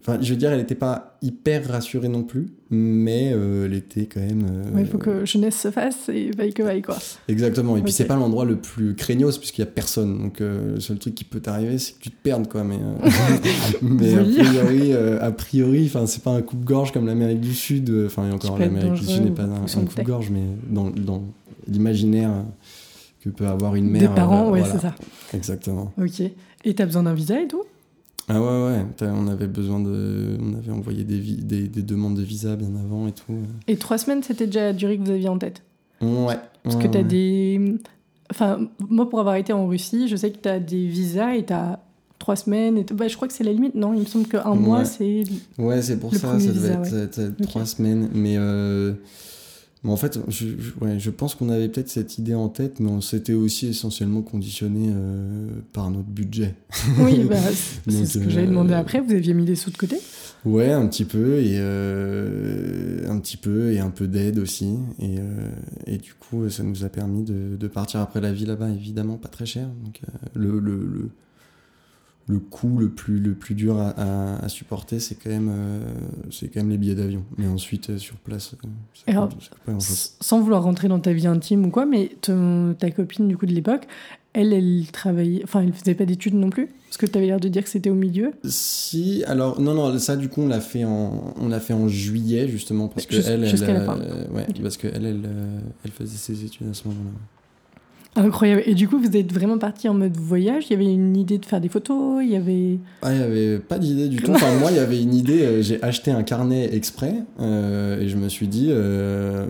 Enfin, 0.04 0.18
je 0.20 0.30
veux 0.30 0.36
dire, 0.36 0.50
elle 0.50 0.58
n'était 0.58 0.74
pas 0.74 1.16
hyper 1.22 1.64
rassurée 1.68 2.08
non 2.08 2.24
plus, 2.24 2.48
mais 2.70 3.30
euh, 3.32 3.66
elle 3.66 3.74
était 3.74 4.06
quand 4.06 4.18
même. 4.18 4.44
euh, 4.50 4.74
Ouais, 4.74 4.80
il 4.80 4.86
faut 4.88 4.98
que 4.98 5.24
jeunesse 5.24 5.56
se 5.60 5.70
fasse 5.70 6.08
et 6.08 6.32
vaille 6.36 6.52
que 6.52 6.64
vaille, 6.64 6.82
quoi. 6.82 6.98
Exactement. 7.28 7.76
Et 7.76 7.82
puis 7.82 7.90
Ok. 7.92 7.96
c'est 7.96 8.04
pas 8.06 8.16
l'endroit 8.16 8.44
le 8.44 8.56
plus 8.56 8.96
craignos 8.96 9.38
puisqu'il 9.38 9.60
y 9.60 9.62
a 9.62 9.66
personne. 9.68 10.18
Donc 10.18 10.40
euh, 10.40 10.74
le 10.74 10.80
seul 10.80 10.98
truc 10.98 11.14
qui 11.14 11.22
peut 11.22 11.38
t'arriver, 11.38 11.78
c'est 11.78 11.92
que 11.94 12.00
tu 12.00 12.10
te 12.10 12.16
perdes 12.20 12.48
quoi. 12.48 12.64
Mais, 12.64 12.78
a 14.14 14.24
priori, 14.24 14.92
a 14.92 15.30
priori, 15.30 15.84
enfin 15.86 16.06
c'est 16.06 16.22
pas 16.22 16.32
un 16.32 16.42
coupe-gorge 16.42 16.92
comme 16.92 17.06
l'Amérique 17.06 17.40
du 17.40 17.54
Sud. 17.54 17.92
Enfin 18.06 18.28
et 18.28 18.32
encore 18.32 18.58
l'Amérique 18.58 18.94
du 18.94 19.04
Sud 19.06 19.24
n'est 19.24 19.30
pas 19.30 19.44
un, 19.44 19.64
un 19.64 19.84
coupe-gorge, 19.84 20.30
mais 20.30 20.42
dans, 20.68 20.90
dans 20.90 21.22
l'imaginaire 21.68 22.30
que 23.20 23.28
peut 23.30 23.46
avoir 23.46 23.76
une 23.76 23.88
mère. 23.88 24.00
Des 24.10 24.14
parents, 24.16 24.50
ouais, 24.50 24.60
voilà. 24.60 24.74
c'est 24.74 24.80
ça. 24.80 24.94
Exactement. 25.32 25.92
Ok. 25.96 26.22
Et 26.64 26.74
t'as 26.74 26.86
besoin 26.86 27.04
d'un 27.04 27.14
visa 27.14 27.40
et 27.40 27.46
tout? 27.46 27.62
Ah 28.28 28.40
ouais 28.40 28.46
ouais. 28.46 29.08
On 29.14 29.26
avait 29.26 29.46
besoin 29.48 29.80
de, 29.80 30.36
on 30.40 30.54
avait 30.54 30.70
envoyé 30.72 31.04
des, 31.04 31.18
vi- 31.18 31.42
des, 31.42 31.68
des 31.68 31.82
demandes 31.82 32.16
de 32.16 32.22
visa 32.22 32.56
bien 32.56 32.70
avant 32.76 33.06
et 33.08 33.12
tout. 33.12 33.34
Et 33.68 33.76
trois 33.76 33.98
semaines, 33.98 34.22
c'était 34.22 34.46
déjà 34.46 34.66
la 34.66 34.72
durée 34.72 34.96
que 34.98 35.02
vous 35.04 35.10
aviez 35.10 35.28
en 35.28 35.38
tête? 35.38 35.62
Ouais. 36.00 36.36
Parce 36.62 36.76
ouais, 36.76 36.82
que 36.82 36.88
t'as 36.88 36.98
ouais. 37.00 37.04
des. 37.04 37.74
Enfin, 38.30 38.68
moi, 38.88 39.08
pour 39.10 39.20
avoir 39.20 39.34
été 39.36 39.52
en 39.52 39.66
Russie, 39.66 40.08
je 40.08 40.16
sais 40.16 40.30
que 40.30 40.38
t'as 40.38 40.58
des 40.60 40.86
visas 40.86 41.34
et 41.34 41.44
t'as 41.44 41.80
trois 42.18 42.36
semaines. 42.36 42.78
Et 42.78 42.84
bah, 42.94 43.08
je 43.08 43.16
crois 43.16 43.26
que 43.28 43.34
c'est 43.34 43.44
la 43.44 43.52
limite, 43.52 43.74
non? 43.74 43.92
Il 43.94 44.00
me 44.00 44.06
semble 44.06 44.26
qu'un 44.28 44.54
mois, 44.54 44.78
Ouais. 44.80 44.84
c'est. 44.84 45.24
Ouais, 45.58 45.82
c'est 45.82 45.98
pour 45.98 46.12
Le 46.12 46.18
ça, 46.18 46.38
ça 46.38 46.46
devait 46.52 46.68
être, 47.04 47.42
trois 47.42 47.66
semaines. 47.66 48.08
Mais, 48.14 48.36
euh, 48.38 48.94
mais 49.84 49.90
en 49.90 49.96
fait, 49.96 50.18
je, 50.28 50.46
je- 50.58 50.84
ouais, 50.84 50.98
je 50.98 51.10
pense 51.10 51.34
qu'on 51.34 51.48
avait 51.48 51.68
peut-être 51.68 51.88
cette 51.88 52.18
idée 52.18 52.34
en 52.34 52.48
tête, 52.48 52.78
mais 52.80 52.88
on 52.90 53.00
s'était 53.00 53.32
aussi 53.34 53.66
essentiellement 53.68 54.22
conditionné 54.22 54.90
euh, 54.94 55.48
par 55.72 55.90
notre 55.90 56.08
budget. 56.08 56.54
Oui, 56.98 57.24
bah, 57.28 57.36
c'est 57.88 58.06
ce 58.06 58.18
que 58.18 58.30
j'allais 58.30 58.46
demander 58.46 58.74
euh, 58.74 58.78
après. 58.78 59.00
Vous 59.00 59.12
aviez 59.12 59.34
mis 59.34 59.44
des 59.44 59.56
sous 59.56 59.70
de 59.70 59.76
côté? 59.76 59.96
Ouais, 60.44 60.72
un 60.72 60.86
petit 60.88 61.04
peu, 61.04 61.38
et 61.38 61.54
euh, 61.58 63.08
un 63.08 63.18
petit 63.18 63.36
peu, 63.36 63.72
et 63.72 63.78
un 63.78 63.90
peu 63.90 64.08
d'aide 64.08 64.38
aussi. 64.38 64.74
Et, 64.98 65.16
et 65.86 65.98
du 65.98 66.14
coup, 66.14 66.48
ça 66.48 66.62
nous 66.62 66.84
a 66.84 66.88
permis 66.88 67.22
de, 67.22 67.56
de 67.56 67.68
partir 67.68 68.00
après 68.00 68.20
la 68.20 68.32
vie 68.32 68.46
là-bas, 68.46 68.70
évidemment, 68.70 69.16
pas 69.18 69.28
très 69.28 69.46
cher. 69.46 69.68
Donc, 69.84 70.00
le, 70.34 70.58
le, 70.58 70.76
le, 70.84 71.10
le 72.28 72.38
coût 72.38 72.78
le 72.78 72.88
plus, 72.90 73.18
le 73.18 73.34
plus 73.34 73.54
dur 73.54 73.78
à, 73.78 73.90
à- 73.90 74.44
à 74.44 74.48
supporter, 74.48 75.00
c'est 75.00 75.16
quand, 75.16 75.30
même, 75.30 75.50
euh, 75.52 75.80
c'est 76.30 76.48
quand 76.48 76.60
même 76.60 76.70
les 76.70 76.78
billets 76.78 76.94
d'avion. 76.94 77.24
Mais 77.36 77.46
ensuite, 77.48 77.90
euh, 77.90 77.98
sur 77.98 78.16
place, 78.16 78.54
euh, 78.54 78.68
ça 78.94 79.02
alors, 79.06 79.28
ça. 79.40 79.50
S- 79.78 80.16
Sans 80.20 80.40
vouloir 80.40 80.62
rentrer 80.62 80.88
dans 80.88 81.00
ta 81.00 81.12
vie 81.12 81.26
intime 81.26 81.66
ou 81.66 81.70
quoi, 81.70 81.84
mais 81.86 82.10
ton- 82.20 82.74
ta 82.78 82.90
copine 82.90 83.26
du 83.28 83.36
coup 83.36 83.46
de 83.46 83.52
l'époque, 83.52 83.86
elle, 84.34 84.52
elle 84.52 84.86
travaillait. 84.92 85.42
Enfin, 85.44 85.62
elle 85.62 85.72
faisait 85.72 85.94
pas 85.94 86.04
d'études 86.06 86.34
non 86.34 86.48
plus? 86.48 86.68
Parce 86.88 86.96
que 86.96 87.06
t'avais 87.06 87.26
l'air 87.26 87.40
de 87.40 87.48
dire 87.48 87.64
que 87.64 87.68
c'était 87.70 87.90
au 87.90 87.94
milieu? 87.94 88.32
Si, 88.44 89.24
alors 89.26 89.60
non 89.60 89.74
non 89.74 89.98
ça 89.98 90.14
du 90.16 90.28
coup 90.28 90.42
on 90.42 90.48
l'a 90.48 90.60
fait 90.60 90.84
en 90.84 91.34
on 91.40 91.48
l'a 91.48 91.58
fait 91.60 91.72
en 91.72 91.88
juillet 91.88 92.48
justement 92.48 92.88
parce 92.88 93.06
que 93.06 93.16
Jus- 93.16 93.22
elle, 93.26 93.44
euh, 93.44 94.28
ouais 94.28 94.46
parce 94.62 94.76
que 94.76 94.88
elle 94.88 95.06
elle, 95.06 95.28
elle 95.84 95.90
faisait 95.90 96.16
ses 96.18 96.44
études 96.44 96.68
à 96.70 96.74
ce 96.74 96.86
moment-là. 96.88 97.10
Incroyable. 98.14 98.62
Et 98.66 98.74
du 98.74 98.88
coup, 98.88 98.98
vous 98.98 99.16
êtes 99.16 99.32
vraiment 99.32 99.56
parti 99.56 99.88
en 99.88 99.94
mode 99.94 100.16
voyage? 100.18 100.64
Il 100.68 100.72
y 100.72 100.76
avait 100.76 100.92
une 100.92 101.16
idée 101.16 101.38
de 101.38 101.46
faire 101.46 101.62
des 101.62 101.70
photos? 101.70 102.22
Il 102.22 102.30
y 102.30 102.36
avait. 102.36 102.78
Ah, 103.00 103.10
il 103.10 103.16
n'y 103.16 103.24
avait 103.24 103.58
pas 103.58 103.78
d'idée 103.78 104.08
du 104.08 104.18
tout. 104.18 104.32
Enfin, 104.32 104.54
moi, 104.58 104.70
il 104.70 104.76
y 104.76 104.80
avait 104.80 105.00
une 105.00 105.14
idée. 105.14 105.42
euh, 105.42 105.62
J'ai 105.62 105.82
acheté 105.82 106.10
un 106.10 106.22
carnet 106.22 106.74
exprès 106.74 107.14
euh, 107.40 107.98
et 108.00 108.08
je 108.08 108.16
me 108.18 108.28
suis 108.28 108.48
dit, 108.48 108.66
euh, 108.70 109.46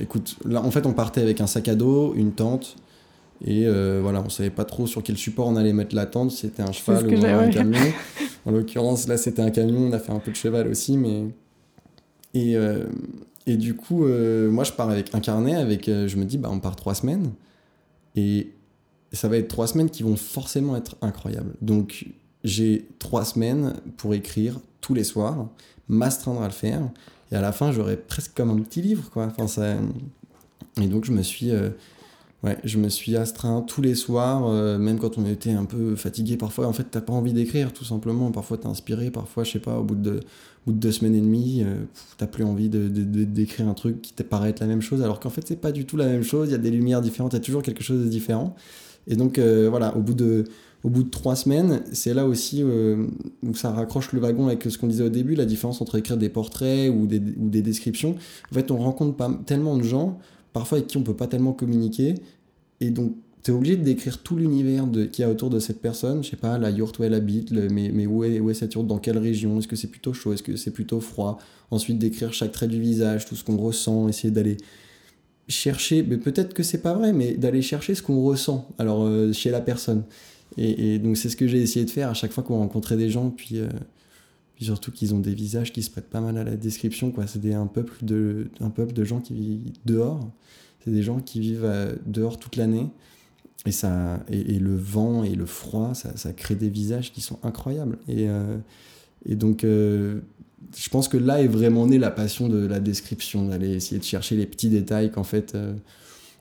écoute, 0.00 0.36
là, 0.46 0.62
en 0.64 0.70
fait, 0.70 0.86
on 0.86 0.94
partait 0.94 1.20
avec 1.20 1.42
un 1.42 1.46
sac 1.46 1.68
à 1.68 1.74
dos, 1.74 2.14
une 2.16 2.32
tente. 2.32 2.76
Et 3.46 3.66
voilà, 4.00 4.22
on 4.24 4.30
savait 4.30 4.48
pas 4.48 4.64
trop 4.64 4.86
sur 4.86 5.02
quel 5.02 5.18
support 5.18 5.46
on 5.48 5.56
allait 5.56 5.74
mettre 5.74 5.94
la 5.94 6.06
tente, 6.06 6.30
si 6.30 6.38
c'était 6.38 6.62
un 6.62 6.72
cheval 6.72 7.06
ou 7.06 7.24
un 7.26 7.48
camion. 7.50 7.78
En 8.46 8.52
l'occurrence, 8.52 9.08
là, 9.08 9.16
c'était 9.16 9.42
un 9.42 9.50
camion, 9.50 9.88
on 9.90 9.92
a 9.92 9.98
fait 9.98 10.12
un 10.12 10.20
peu 10.20 10.30
de 10.30 10.36
cheval 10.36 10.68
aussi, 10.68 10.96
mais. 10.96 11.24
Et, 12.32 12.56
et 13.46 13.56
du 13.58 13.74
coup, 13.74 14.06
moi, 14.06 14.64
je 14.64 14.72
pars 14.72 14.88
avec 14.88 15.14
un 15.14 15.20
carnet, 15.20 15.54
avec, 15.54 15.84
je 15.84 16.16
me 16.16 16.24
dis, 16.24 16.38
bah, 16.38 16.48
on 16.50 16.60
part 16.60 16.76
trois 16.76 16.94
semaines. 16.94 17.32
Et 18.16 18.52
ça 19.12 19.28
va 19.28 19.36
être 19.36 19.48
trois 19.48 19.66
semaines 19.66 19.90
qui 19.90 20.02
vont 20.02 20.16
forcément 20.16 20.76
être 20.76 20.96
incroyables. 21.02 21.54
Donc, 21.60 22.06
j'ai 22.44 22.88
trois 22.98 23.24
semaines 23.24 23.74
pour 23.96 24.14
écrire 24.14 24.58
tous 24.80 24.94
les 24.94 25.04
soirs, 25.04 25.48
m'astreindre 25.88 26.42
à 26.42 26.46
le 26.46 26.52
faire. 26.52 26.80
Et 27.32 27.36
à 27.36 27.40
la 27.40 27.52
fin, 27.52 27.72
j'aurai 27.72 27.96
presque 27.96 28.34
comme 28.34 28.50
un 28.50 28.60
petit 28.60 28.82
livre, 28.82 29.10
quoi. 29.10 29.26
Enfin, 29.26 29.46
ça... 29.46 29.76
Et 30.80 30.86
donc, 30.88 31.04
je 31.04 31.12
me 31.12 31.22
suis. 31.22 31.50
euh, 31.50 31.70
Ouais, 32.42 32.58
je 32.64 32.78
me 32.78 32.90
suis 32.90 33.16
astreint 33.16 33.62
tous 33.62 33.80
les 33.80 33.94
soirs, 33.94 34.46
euh, 34.46 34.76
même 34.78 34.98
quand 34.98 35.16
on 35.16 35.24
était 35.24 35.52
un 35.52 35.64
peu 35.64 35.96
fatigué 35.96 36.36
parfois. 36.36 36.66
En 36.66 36.72
fait, 36.72 36.84
t'as 36.84 37.00
pas 37.00 37.14
envie 37.14 37.32
d'écrire, 37.32 37.72
tout 37.72 37.84
simplement. 37.84 38.30
Parfois, 38.30 38.58
t'es 38.58 38.66
inspiré, 38.66 39.10
parfois, 39.10 39.42
je 39.42 39.52
sais 39.52 39.58
pas, 39.58 39.78
au 39.78 39.82
bout 39.82 39.94
de, 39.94 40.20
bout 40.66 40.72
de 40.72 40.78
deux 40.78 40.92
semaines 40.92 41.14
et 41.14 41.20
demie, 41.20 41.62
euh, 41.64 41.84
t'as 42.18 42.26
plus 42.26 42.44
envie 42.44 42.68
de- 42.68 42.88
d'écrire 42.88 43.68
un 43.68 43.74
truc 43.74 44.02
qui 44.02 44.12
te 44.12 44.22
paraît 44.22 44.50
être 44.50 44.60
la 44.60 44.66
même 44.66 44.82
chose, 44.82 45.00
alors 45.00 45.20
qu'en 45.20 45.30
fait, 45.30 45.42
c'est 45.46 45.60
pas 45.60 45.72
du 45.72 45.84
tout 45.86 45.96
la 45.96 46.06
même 46.06 46.22
chose. 46.22 46.48
Il 46.48 46.52
y 46.52 46.54
a 46.54 46.58
des 46.58 46.70
lumières 46.70 47.00
différentes, 47.00 47.32
il 47.32 47.36
y 47.36 47.40
a 47.40 47.42
toujours 47.42 47.62
quelque 47.62 47.82
chose 47.82 48.02
de 48.04 48.08
différent. 48.08 48.54
Et 49.06 49.14
donc, 49.16 49.38
euh, 49.38 49.68
voilà, 49.70 49.96
au 49.96 50.00
bout 50.00 50.14
de, 50.14 50.44
au 50.82 50.90
bout 50.90 51.04
de 51.04 51.08
trois 51.10 51.36
semaines, 51.36 51.82
c'est 51.92 52.12
là 52.12 52.26
aussi 52.26 52.62
euh, 52.62 53.06
où 53.44 53.54
ça 53.54 53.70
raccroche 53.70 54.12
le 54.12 54.20
wagon 54.20 54.48
avec 54.48 54.64
ce 54.64 54.76
qu'on 54.76 54.88
disait 54.88 55.04
au 55.04 55.08
début, 55.08 55.36
la 55.36 55.46
différence 55.46 55.80
entre 55.80 55.96
écrire 55.96 56.16
des 56.16 56.28
portraits 56.28 56.90
ou 56.90 57.06
des, 57.06 57.22
ou 57.38 57.48
des 57.48 57.62
descriptions. 57.62 58.16
En 58.50 58.54
fait, 58.54 58.70
on 58.72 58.76
rencontre 58.76 59.16
pas 59.16 59.30
tellement 59.46 59.76
de 59.76 59.84
gens, 59.84 60.18
parfois 60.52 60.78
avec 60.78 60.88
qui 60.88 60.96
on 60.96 61.02
peut 61.02 61.14
pas 61.14 61.28
tellement 61.28 61.52
communiquer, 61.52 62.14
et 62.80 62.90
donc 62.90 63.14
tu 63.46 63.52
es 63.52 63.54
obligé 63.54 63.76
de 63.76 63.84
décrire 63.84 64.24
tout 64.24 64.36
l'univers 64.36 64.88
qu'il 65.12 65.22
y 65.22 65.22
a 65.22 65.30
autour 65.30 65.50
de 65.50 65.60
cette 65.60 65.80
personne. 65.80 66.24
Je 66.24 66.30
sais 66.30 66.36
pas, 66.36 66.58
la 66.58 66.70
yourte 66.70 66.98
où 66.98 67.04
elle 67.04 67.14
habite, 67.14 67.52
mais, 67.52 68.04
où, 68.04 68.24
est, 68.24 68.40
où 68.40 68.50
est 68.50 68.54
cette 68.54 68.74
yourte, 68.74 68.88
dans 68.88 68.98
quelle 68.98 69.18
région, 69.18 69.60
est-ce 69.60 69.68
que 69.68 69.76
c'est 69.76 69.86
plutôt 69.86 70.12
chaud, 70.12 70.32
est-ce 70.32 70.42
que 70.42 70.56
c'est 70.56 70.72
plutôt 70.72 70.98
froid? 70.98 71.38
Ensuite, 71.70 71.96
décrire 71.96 72.32
chaque 72.32 72.50
trait 72.50 72.66
du 72.66 72.80
visage, 72.80 73.24
tout 73.24 73.36
ce 73.36 73.44
qu'on 73.44 73.56
ressent, 73.56 74.08
essayer 74.08 74.32
d'aller 74.32 74.56
chercher, 75.46 76.02
mais 76.02 76.16
peut-être 76.16 76.54
que 76.54 76.64
c'est 76.64 76.82
pas 76.82 76.94
vrai, 76.94 77.12
mais 77.12 77.34
d'aller 77.36 77.62
chercher 77.62 77.94
ce 77.94 78.02
qu'on 78.02 78.20
ressent 78.24 78.66
alors 78.78 79.04
euh, 79.04 79.32
chez 79.32 79.52
la 79.52 79.60
personne. 79.60 80.02
Et, 80.58 80.98
donc 80.98 81.16
c'est 81.16 81.28
ce 81.28 81.36
que 81.36 81.46
j'ai 81.46 81.62
essayé 81.62 81.84
de 81.84 81.90
faire 81.90 82.08
à 82.08 82.14
chaque 82.14 82.32
fois 82.32 82.42
qu'on 82.42 82.58
rencontrait 82.58 82.96
des 82.96 83.10
gens, 83.10 83.30
puis, 83.30 83.60
euh, 83.60 83.68
surtout 84.60 84.90
qu'ils 84.90 85.14
ont 85.14 85.20
des 85.20 85.34
visages 85.34 85.72
qui 85.72 85.84
se 85.84 85.90
prêtent 85.90 86.10
pas 86.10 86.20
mal 86.20 86.36
à 86.36 86.42
la 86.42 86.56
description. 86.56 87.12
quoi. 87.12 87.28
C'est 87.28 87.54
un 87.54 87.66
peuple, 87.68 88.04
de, 88.04 88.48
un 88.60 88.70
peuple 88.70 88.92
de 88.92 89.04
gens 89.04 89.20
qui 89.20 89.34
vivent 89.34 89.72
dehors. 89.84 90.32
C'est 90.84 90.90
des 90.90 91.04
gens 91.04 91.20
qui 91.20 91.38
vivent 91.38 91.64
euh, 91.64 91.94
dehors 92.06 92.40
toute 92.40 92.56
l'année. 92.56 92.88
Et, 93.66 93.72
ça, 93.72 94.20
et, 94.30 94.58
le 94.58 94.76
vent 94.76 95.24
et 95.24 95.34
le 95.34 95.46
froid, 95.46 95.94
ça, 95.94 96.16
ça, 96.16 96.32
crée 96.32 96.54
des 96.54 96.68
visages 96.68 97.12
qui 97.12 97.20
sont 97.20 97.38
incroyables. 97.42 97.98
Et, 98.08 98.26
et 99.28 99.34
donc, 99.34 99.64
je 100.74 100.88
pense 100.88 101.08
que 101.08 101.16
là 101.16 101.42
est 101.42 101.46
vraiment 101.46 101.86
née 101.86 101.98
la 101.98 102.10
passion 102.10 102.48
de 102.48 102.66
la 102.66 102.80
description, 102.80 103.46
d'aller 103.46 103.74
essayer 103.74 103.98
de 103.98 104.04
chercher 104.04 104.36
les 104.36 104.46
petits 104.46 104.68
détails 104.68 105.10
qu'en 105.10 105.24
fait, 105.24 105.54
euh, 105.54 105.74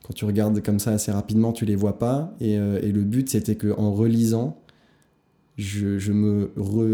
quand 0.03 0.13
tu 0.13 0.25
regardes 0.25 0.61
comme 0.61 0.79
ça 0.79 0.91
assez 0.91 1.11
rapidement, 1.11 1.51
tu 1.51 1.65
les 1.65 1.75
vois 1.75 1.99
pas. 1.99 2.33
Et, 2.39 2.57
euh, 2.57 2.79
et 2.81 2.91
le 2.91 3.01
but, 3.01 3.29
c'était 3.29 3.55
qu'en 3.55 3.91
relisant, 3.91 4.59
je, 5.57 5.99
je, 5.99 6.11
me 6.11 6.51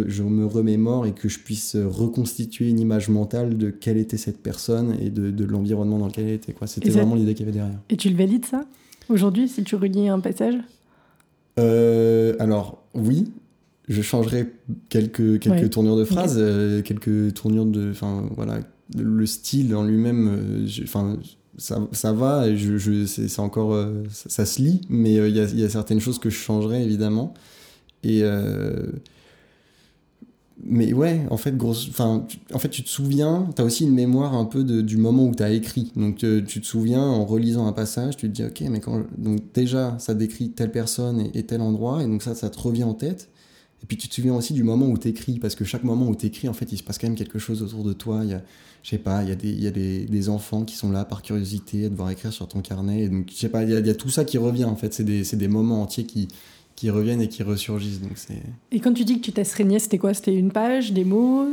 je 0.08 0.22
me 0.22 0.46
remémore 0.46 1.08
et 1.08 1.14
que 1.14 1.28
je 1.28 1.40
puisse 1.40 1.76
reconstituer 1.76 2.70
une 2.70 2.80
image 2.80 3.10
mentale 3.10 3.58
de 3.58 3.72
quelle 3.72 3.98
était 3.98 4.18
cette 4.18 4.38
personne 4.38 4.96
et 5.02 5.10
de, 5.10 5.32
de 5.32 5.46
l'environnement 5.46 5.98
dans 5.98 6.08
lequel 6.08 6.28
elle 6.28 6.34
était. 6.36 6.54
C'était 6.68 6.92
vraiment 6.92 7.16
l'idée 7.16 7.34
qu'il 7.34 7.48
y 7.48 7.50
avait 7.50 7.58
derrière. 7.58 7.80
Et 7.90 7.98
tu 7.98 8.10
le 8.10 8.16
valides 8.16 8.46
ça? 8.46 8.66
Aujourd'hui 9.12 9.48
si 9.48 9.64
tu 9.64 9.76
relis 9.76 10.10
un 10.10 10.20
passage 10.20 10.56
euh, 11.60 12.36
Alors 12.40 12.84
oui, 12.94 13.32
je 13.88 14.02
changerai 14.02 14.54
quelques, 14.90 15.40
quelques 15.40 15.70
tournures 15.70 15.98
de 15.98 16.06
phrases, 16.06 16.38
euh, 16.38 16.82
quelques 16.82 17.34
tournures 17.34 17.66
de. 17.66 17.92
Enfin, 17.92 18.28
voilà, 18.36 18.60
le 18.98 19.26
style 19.26 19.76
en 19.76 19.84
lui-même, 19.84 20.30
euh, 20.30 20.84
enfin, 20.84 21.18
ça, 21.58 21.88
ça, 21.92 22.14
va, 22.14 22.56
je, 22.56 22.78
je 22.78 23.06
c'est 23.06 23.40
encore. 23.40 23.78
Ça, 24.10 24.46
se 24.46 24.62
lit, 24.62 24.82
mais 24.90 25.14
il 25.14 25.36
y 25.36 25.40
a, 25.40 25.46
y, 25.46 25.64
a, 25.64 25.70
certaines 25.70 26.00
choses 26.00 26.20
que 26.20 26.30
je 26.30 26.38
changerai 26.38 26.84
évidemment. 26.84 27.34
Et. 28.04 28.24
Mais 30.64 30.94
ouais, 30.94 31.22
en 31.30 31.38
fait, 31.38 31.56
grosse, 31.58 31.88
enfin, 31.90 32.26
en 32.54 32.60
fait, 32.60 32.70
tu 32.70 32.84
te 32.84 32.90
souviens, 32.90 33.50
tu 33.56 33.62
as 33.62 33.66
aussi 33.66 33.84
une 33.84 33.94
mémoire 33.94 34.36
un 34.36 34.46
peu 34.46 34.64
de, 34.64 34.82
du 34.82 34.98
moment 34.98 35.26
où 35.26 35.34
tu 35.34 35.44
as 35.44 35.52
écrit. 35.52 35.92
Donc, 35.96 36.18
tu 36.18 36.62
te 36.62 36.66
souviens 36.66 37.02
en 37.02 37.26
relisant 37.26 37.66
un 37.68 37.74
passage, 37.74 38.18
tu 38.18 38.28
te 38.30 38.34
dis, 38.34 38.44
ok, 38.44 38.62
mais 38.70 38.80
quand. 38.80 39.04
Donc, 39.18 39.40
déjà, 39.54 39.98
ça 40.00 40.14
décrit 40.14 40.52
telle 40.52 40.72
personne 40.72 41.30
et, 41.34 41.44
tel 41.44 41.62
endroit, 41.62 42.04
et 42.04 42.06
donc 42.06 42.22
ça, 42.22 42.36
ça 42.36 42.50
te 42.50 42.60
revient 42.60 42.84
en 42.84 42.94
tête. 42.94 43.30
Et 43.84 43.88
puis 43.88 43.98
tu 43.98 44.08
te 44.08 44.14
souviens 44.14 44.36
aussi 44.36 44.54
du 44.54 44.64
moment 44.64 44.88
où 44.88 44.98
tu 44.98 45.08
écris, 45.08 45.40
parce 45.40 45.56
que 45.56 45.66
chaque 45.66 45.84
moment 45.84 46.08
où 46.08 46.16
tu 46.16 46.28
écris, 46.28 46.48
en 46.48 46.54
fait, 46.54 46.72
il 46.72 46.78
se 46.78 46.84
passe 46.84 47.00
quand 47.00 47.08
même 47.08 47.16
quelque 47.16 47.40
chose 47.40 47.64
autour 47.64 47.84
de 47.84 47.94
toi. 47.94 48.22
Il 48.24 48.30
y 48.30 48.34
a, 48.34 48.44
je 48.84 48.90
sais 48.90 49.00
pas, 49.00 49.24
il 49.24 49.30
y 49.30 49.32
a, 49.32 49.36
des, 49.36 49.50
il 49.50 49.64
y 49.64 49.68
a 49.68 49.72
des, 49.72 50.06
des, 50.06 50.30
enfants 50.30 50.64
qui 50.66 50.76
sont 50.76 50.92
là 50.92 51.04
par 51.04 51.24
curiosité 51.24 51.86
à 51.86 51.90
devoir 51.90 52.12
écrire 52.12 52.32
sur 52.32 52.48
ton 52.48 52.62
carnet. 52.62 53.06
Et 53.06 53.10
donc, 53.10 53.30
je 53.32 53.36
sais 53.36 53.50
pas, 53.50 53.64
il 53.64 53.72
y, 53.72 53.76
a, 53.76 53.80
il 53.80 53.88
y 53.88 53.90
a 53.90 53.96
tout 53.96 54.10
ça 54.10 54.24
qui 54.24 54.38
revient, 54.38 54.66
en 54.66 54.76
fait. 54.76 54.94
C'est 54.94 55.04
des, 55.04 55.24
des, 55.24 55.48
moments 55.48 55.82
entiers 55.82 56.06
qui, 56.06 56.28
qui 56.76 56.90
reviennent 56.90 57.22
et 57.22 57.28
qui 57.28 57.44
ressurgissent. 57.44 58.02
Donc 58.02 58.14
c'est... 58.16 58.42
Et 58.72 58.80
quand 58.80 58.94
tu 58.94 59.06
dis 59.06 59.18
que 59.18 59.26
tu 59.26 59.32
t'assaignais, 59.32 59.80
c'était 59.80 59.98
quoi? 59.98 60.14
C'était 60.14 60.36
une 60.36 60.52
page, 60.52 60.94
des 60.94 61.04
mots, 61.04 61.46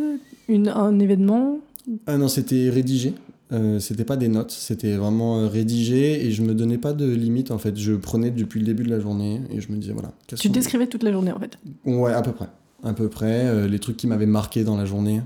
une, 0.49 0.69
un 0.69 0.99
événement? 0.99 1.59
Ah 2.07 2.19
non, 2.19 2.29
c'était 2.29 2.71
rédigé. 2.71 3.15
Euh, 3.51 3.79
c'était 3.79 4.05
pas 4.05 4.17
des 4.17 4.29
notes, 4.29 4.51
c'était 4.51 4.95
vraiment 4.97 5.39
euh, 5.39 5.47
rédigé 5.49 6.27
et 6.27 6.33
je 6.33 6.43
me 6.43 6.55
donnais 6.55 6.77
pas 6.77 6.93
de 6.93 7.11
limite 7.11 7.51
en 7.51 7.57
fait. 7.59 7.77
Je 7.79 7.95
prenais 7.95 8.31
depuis 8.31 8.61
le 8.61 8.67
début 8.67 8.83
de 8.83 8.91
la 8.91 9.01
journée 9.01 9.41
et 9.51 9.61
je 9.61 9.73
me 9.73 9.79
disais 9.79 9.93
voilà. 9.93 10.13
Tu 10.37 10.51
décrivais 10.51 10.87
toute 10.87 11.03
la 11.03 11.13
journée 11.13 11.33
en 11.33 11.41
fait 11.41 11.59
Ouais, 11.87 12.13
à 12.13 12.21
peu 12.21 12.33
près. 12.33 12.49
À 12.85 12.93
peu 12.93 13.09
près. 13.09 13.47
Euh, 13.47 13.67
les 13.67 13.79
trucs 13.79 13.97
qui 13.97 14.07
m'avaient 14.07 14.27
marqué 14.27 14.65
dans 14.65 14.77
la 14.77 14.85
journée. 14.85 15.23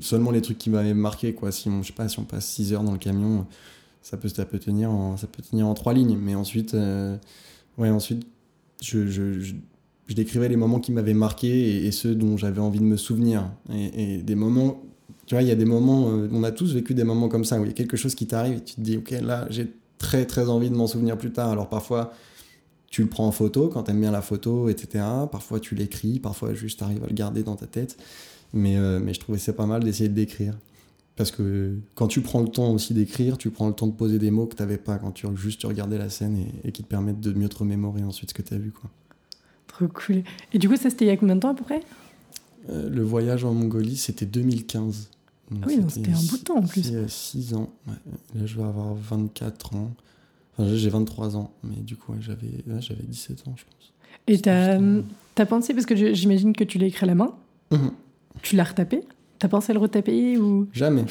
seulement 0.00 0.30
les 0.30 0.42
trucs 0.42 0.58
qui 0.58 0.68
m'avaient 0.68 0.92
marqué 0.92 1.32
quoi. 1.32 1.50
Si 1.50 1.70
on, 1.70 1.82
je 1.82 1.88
sais 1.88 1.92
pas, 1.94 2.08
si 2.08 2.18
on 2.18 2.24
passe 2.24 2.46
6 2.46 2.74
heures 2.74 2.84
dans 2.84 2.92
le 2.92 2.98
camion, 2.98 3.46
ça 4.02 4.18
peut, 4.18 4.28
ça 4.28 4.44
peut, 4.44 4.58
tenir, 4.58 4.90
en, 4.90 5.16
ça 5.16 5.26
peut 5.26 5.42
tenir 5.42 5.66
en 5.66 5.74
trois 5.74 5.94
lignes. 5.94 6.18
Mais 6.20 6.34
ensuite, 6.34 6.76
ouais, 7.78 7.88
ensuite 7.88 8.26
je, 8.82 9.54
décrivais 10.14 10.48
les 10.48 10.56
moments 10.56 10.80
qui 10.80 10.92
m'avaient 10.92 11.14
marqué 11.14 11.86
et, 11.86 11.90
ceux 11.90 12.14
dont 12.14 12.36
j'avais 12.36 12.60
envie 12.60 12.80
de 12.80 12.84
me 12.84 12.96
souvenir. 12.96 13.50
Et, 13.72 14.18
des 14.18 14.34
moments 14.34 14.82
tu 15.26 15.36
vois, 15.36 15.42
il 15.42 15.48
y 15.48 15.52
a 15.52 15.54
des 15.54 15.64
moments, 15.64 16.08
euh, 16.10 16.28
on 16.32 16.42
a 16.42 16.50
tous 16.50 16.74
vécu 16.74 16.94
des 16.94 17.04
moments 17.04 17.28
comme 17.28 17.44
ça, 17.44 17.58
où 17.58 17.64
il 17.64 17.68
y 17.68 17.70
a 17.70 17.74
quelque 17.74 17.96
chose 17.96 18.14
qui 18.14 18.26
t'arrive 18.26 18.58
et 18.58 18.60
tu 18.60 18.74
te 18.74 18.80
dis, 18.80 18.96
ok, 18.96 19.12
là, 19.22 19.46
j'ai 19.50 19.72
très 19.98 20.26
très 20.26 20.48
envie 20.48 20.68
de 20.68 20.74
m'en 20.74 20.88
souvenir 20.88 21.16
plus 21.16 21.30
tard. 21.32 21.50
Alors 21.50 21.68
parfois, 21.68 22.12
tu 22.90 23.02
le 23.02 23.08
prends 23.08 23.26
en 23.26 23.32
photo 23.32 23.68
quand 23.68 23.84
t'aimes 23.84 24.00
bien 24.00 24.10
la 24.10 24.20
photo, 24.20 24.68
etc. 24.68 25.04
Parfois, 25.30 25.60
tu 25.60 25.74
l'écris, 25.74 26.18
parfois, 26.18 26.54
juste 26.54 26.82
arrives 26.82 27.02
à 27.04 27.06
le 27.06 27.14
garder 27.14 27.44
dans 27.44 27.56
ta 27.56 27.66
tête. 27.66 27.96
Mais, 28.52 28.76
euh, 28.76 29.00
mais 29.02 29.14
je 29.14 29.20
trouvais 29.20 29.38
c'est 29.38 29.54
pas 29.54 29.64
mal 29.66 29.82
d'essayer 29.82 30.08
de 30.08 30.14
d'écrire. 30.14 30.54
Parce 31.16 31.30
que 31.30 31.78
quand 31.94 32.06
tu 32.06 32.22
prends 32.22 32.40
le 32.40 32.48
temps 32.48 32.70
aussi 32.70 32.94
d'écrire, 32.94 33.36
tu 33.36 33.50
prends 33.50 33.68
le 33.68 33.74
temps 33.74 33.86
de 33.86 33.92
poser 33.92 34.18
des 34.18 34.30
mots 34.30 34.46
que 34.46 34.56
tu 34.56 34.62
n'avais 34.62 34.78
pas 34.78 34.98
quand 34.98 35.12
tu 35.12 35.26
juste 35.36 35.62
regardais 35.64 35.98
la 35.98 36.08
scène 36.08 36.46
et, 36.64 36.72
qui 36.72 36.82
te 36.82 36.88
permettent 36.88 37.20
de 37.20 37.32
mieux 37.32 37.48
te 37.48 37.58
remémorer 37.58 38.02
ensuite 38.02 38.30
ce 38.30 38.34
que 38.34 38.42
tu 38.42 38.54
as 38.54 38.58
vu. 38.58 38.70
Quoi. 38.70 38.90
Trop 39.66 39.88
cool. 39.88 40.22
Et 40.52 40.58
du 40.58 40.68
coup, 40.68 40.76
ça 40.76 40.88
c'était 40.88 41.04
il 41.04 41.08
y 41.08 41.10
a 41.10 41.16
combien 41.16 41.36
de 41.36 41.40
temps 41.40 41.50
à 41.50 41.54
peu 41.54 41.64
près? 41.64 41.82
Euh, 42.70 42.88
le 42.88 43.02
voyage 43.02 43.44
en 43.44 43.52
Mongolie, 43.52 43.96
c'était 43.96 44.24
2015. 44.24 45.10
ah 45.50 45.54
oui, 45.66 45.80
c'était 45.88 46.12
un 46.12 46.22
bout 46.30 46.38
de 46.38 46.44
temps 46.44 46.56
en 46.56 46.62
plus. 46.62 46.92
6 47.06 47.54
ans. 47.54 47.70
Là, 47.86 48.46
je 48.46 48.56
vais 48.56 48.64
avoir 48.64 48.94
24 48.94 49.74
ans. 49.74 49.90
Enfin, 50.56 50.74
j'ai 50.74 50.88
23 50.88 51.36
ans, 51.36 51.52
mais 51.62 51.76
du 51.76 51.96
coup, 51.96 52.14
j'avais 52.20 52.64
j'avais 52.80 53.02
17 53.02 53.48
ans, 53.48 53.54
je 53.56 53.64
pense. 53.64 53.92
Et 54.28 54.38
t'as 54.38 54.78
as 55.36 55.46
pensé, 55.46 55.74
parce 55.74 55.86
que 55.86 56.14
j'imagine 56.14 56.54
que 56.54 56.64
tu 56.64 56.78
l'as 56.78 56.86
écrit 56.86 57.04
à 57.04 57.06
la 57.06 57.14
main, 57.14 57.34
mhm. 57.70 57.90
tu 58.42 58.56
l'as 58.56 58.64
retapé 58.64 59.02
T'as 59.42 59.48
pensé 59.48 59.72
à 59.72 59.74
le 59.74 59.80
retaper 59.80 60.38
ou 60.38 60.68
Jamais. 60.72 61.02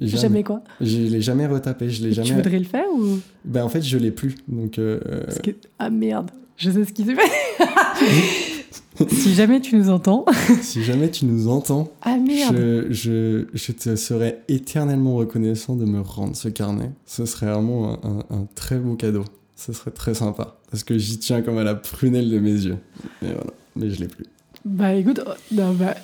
jamais. 0.00 0.44
quoi 0.44 0.62
Je 0.80 0.98
l'ai 0.98 1.20
jamais 1.20 1.48
retapé. 1.48 1.90
Je 1.90 2.00
l'ai 2.04 2.12
jamais. 2.12 2.28
Tu 2.28 2.34
voudrais 2.34 2.60
le 2.60 2.64
faire 2.64 2.86
ou 2.96 3.18
Ben 3.44 3.64
en 3.64 3.68
fait, 3.68 3.82
je 3.82 3.98
l'ai 3.98 4.12
plus. 4.12 4.36
Donc. 4.46 4.78
Euh, 4.78 5.00
que... 5.42 5.50
Ah 5.80 5.90
merde, 5.90 6.30
je 6.56 6.70
sais 6.70 6.84
ce 6.84 6.92
qui 6.92 7.02
s'est 7.02 7.16
fait. 7.16 9.08
si 9.08 9.34
jamais 9.34 9.60
tu 9.60 9.74
nous 9.74 9.90
entends. 9.90 10.26
si 10.62 10.84
jamais 10.84 11.10
tu 11.10 11.26
nous 11.26 11.48
entends. 11.48 11.88
Ah 12.02 12.18
merde. 12.18 12.54
Je, 12.56 12.86
je, 12.90 13.46
je, 13.52 13.72
te 13.72 13.96
serais 13.96 14.44
éternellement 14.46 15.16
reconnaissant 15.16 15.74
de 15.74 15.86
me 15.86 16.00
rendre 16.00 16.36
ce 16.36 16.48
carnet. 16.48 16.92
Ce 17.04 17.26
serait 17.26 17.46
vraiment 17.46 17.98
un, 18.04 18.18
un, 18.30 18.46
très 18.54 18.78
beau 18.78 18.94
cadeau. 18.94 19.24
Ce 19.56 19.72
serait 19.72 19.90
très 19.90 20.14
sympa. 20.14 20.60
Parce 20.70 20.84
que 20.84 20.96
j'y 20.98 21.18
tiens 21.18 21.42
comme 21.42 21.58
à 21.58 21.64
la 21.64 21.74
prunelle 21.74 22.30
de 22.30 22.38
mes 22.38 22.52
yeux. 22.52 22.78
Mais 23.22 23.32
voilà. 23.32 23.50
Mais 23.74 23.90
je 23.90 23.98
l'ai 23.98 24.06
plus. 24.06 24.26
Bah 24.64 24.94
écoute, 24.94 25.20
oh, 25.26 25.30
non, 25.52 25.72
bah, 25.72 25.96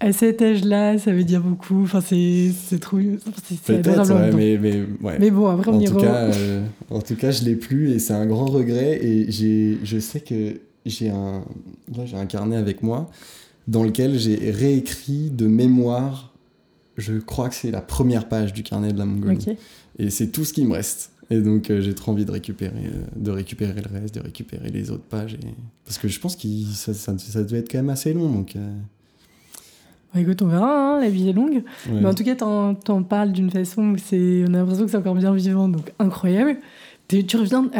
à 0.00 0.12
cet 0.12 0.42
âge-là, 0.42 0.98
ça 0.98 1.12
veut 1.12 1.24
dire 1.24 1.40
beaucoup. 1.40 1.82
Enfin, 1.82 2.00
c'est, 2.00 2.50
c'est 2.68 2.78
trop. 2.78 2.98
C'est 3.64 3.86
adorable. 3.86 4.34
Ouais, 4.34 4.58
mais, 4.58 4.58
mais, 4.58 4.84
ouais. 5.02 5.18
mais 5.18 5.30
bon, 5.30 5.46
après, 5.48 5.70
on 5.70 5.76
en 5.76 5.84
tout, 5.84 5.96
cas, 5.96 6.30
euh, 6.32 6.64
en 6.90 7.00
tout 7.00 7.16
cas, 7.16 7.30
je 7.30 7.44
l'ai 7.44 7.56
plus 7.56 7.92
et 7.92 7.98
c'est 7.98 8.14
un 8.14 8.26
grand 8.26 8.46
regret. 8.46 8.98
Et 9.02 9.30
j'ai, 9.30 9.78
je 9.84 9.98
sais 9.98 10.20
que 10.20 10.60
j'ai 10.84 11.10
un, 11.10 11.44
j'ai 12.04 12.16
un 12.16 12.26
carnet 12.26 12.56
avec 12.56 12.82
moi 12.82 13.10
dans 13.68 13.82
lequel 13.82 14.18
j'ai 14.18 14.50
réécrit 14.50 15.30
de 15.30 15.46
mémoire, 15.46 16.32
je 16.96 17.14
crois 17.14 17.48
que 17.48 17.54
c'est 17.54 17.70
la 17.70 17.80
première 17.80 18.28
page 18.28 18.52
du 18.52 18.62
carnet 18.62 18.92
de 18.92 18.98
la 18.98 19.06
Mongolie. 19.06 19.56
Et 19.98 20.10
c'est 20.10 20.28
tout 20.28 20.44
ce 20.44 20.52
qui 20.52 20.64
me 20.64 20.72
reste. 20.72 21.10
Et 21.28 21.40
donc 21.40 21.70
euh, 21.70 21.80
j'ai 21.80 21.94
trop 21.94 22.12
envie 22.12 22.24
de 22.24 22.30
récupérer, 22.30 22.86
euh, 22.86 23.02
de 23.16 23.30
récupérer 23.32 23.80
le 23.82 24.00
reste, 24.00 24.14
de 24.14 24.20
récupérer 24.20 24.70
les 24.70 24.90
autres 24.90 25.02
pages. 25.02 25.34
Et... 25.34 25.54
Parce 25.84 25.98
que 25.98 26.06
je 26.06 26.20
pense 26.20 26.36
que 26.36 26.46
ça, 26.72 26.94
ça, 26.94 27.42
devait 27.42 27.58
être 27.58 27.70
quand 27.70 27.78
même 27.78 27.90
assez 27.90 28.12
long. 28.12 28.30
Donc, 28.30 28.54
euh. 28.54 28.72
Écoute, 30.16 30.42
on 30.42 30.46
verra, 30.46 30.96
hein, 30.96 31.00
la 31.00 31.08
vie 31.08 31.28
est 31.28 31.32
longue. 31.32 31.62
Mais 31.90 32.06
en 32.06 32.14
tout 32.14 32.24
cas, 32.24 32.34
t'en, 32.34 32.76
en 32.88 33.02
parles 33.02 33.32
d'une 33.32 33.50
façon 33.50 33.90
où 33.90 33.98
c'est, 33.98 34.44
on 34.48 34.54
a 34.54 34.58
l'impression 34.58 34.84
que 34.84 34.90
c'est 34.90 34.96
encore 34.96 35.14
bien 35.14 35.34
vivant, 35.34 35.68
donc 35.68 35.92
incroyable. 35.98 36.56
tu 37.08 37.36
reviens, 37.36 37.70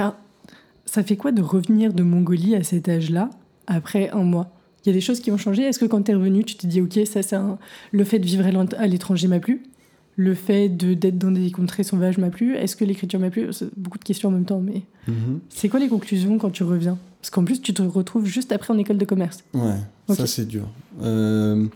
ça 0.84 1.02
fait 1.02 1.16
quoi 1.16 1.32
de 1.32 1.42
revenir 1.42 1.92
de 1.92 2.02
Mongolie 2.02 2.54
à 2.54 2.62
cet 2.62 2.88
âge-là, 2.88 3.30
après 3.66 4.10
un 4.10 4.22
mois? 4.22 4.50
Il 4.84 4.90
y 4.90 4.92
a 4.92 4.94
des 4.94 5.00
choses 5.00 5.20
qui 5.20 5.32
ont 5.32 5.36
changé? 5.36 5.62
Est-ce 5.62 5.80
que 5.80 5.84
quand 5.84 6.02
tu 6.02 6.12
es 6.12 6.14
revenu, 6.14 6.44
tu 6.44 6.54
te 6.54 6.66
dis, 6.66 6.80
ok, 6.80 7.00
ça 7.06 7.22
c'est 7.22 7.36
le 7.90 8.04
fait 8.04 8.20
de 8.20 8.26
vivre 8.26 8.44
à 8.78 8.86
l'étranger 8.86 9.26
m'a 9.26 9.40
plu? 9.40 9.62
Le 10.18 10.34
fait 10.34 10.68
de 10.70 10.94
d'être 10.94 11.18
dans 11.18 11.30
des 11.30 11.50
contrées 11.50 11.82
sauvages 11.82 12.16
m'a 12.18 12.30
plu? 12.30 12.54
Est-ce 12.54 12.76
que 12.76 12.84
l'écriture 12.84 13.20
m'a 13.20 13.30
plu? 13.30 13.50
Beaucoup 13.76 13.98
de 13.98 14.04
questions 14.04 14.28
en 14.28 14.32
même 14.32 14.44
temps, 14.44 14.60
mais 14.60 14.82
mm-hmm. 15.08 15.38
c'est 15.50 15.68
quoi 15.68 15.80
les 15.80 15.88
conclusions 15.88 16.38
quand 16.38 16.50
tu 16.50 16.62
reviens? 16.62 16.96
Parce 17.20 17.30
qu'en 17.30 17.44
plus, 17.44 17.60
tu 17.60 17.74
te 17.74 17.82
retrouves 17.82 18.24
juste 18.24 18.52
après 18.52 18.72
en 18.72 18.78
école 18.78 18.98
de 18.98 19.04
commerce. 19.04 19.42
Ouais, 19.52 20.14
ça 20.14 20.28
c'est 20.28 20.46
dur. 20.46 20.68
Euh, 21.02 21.66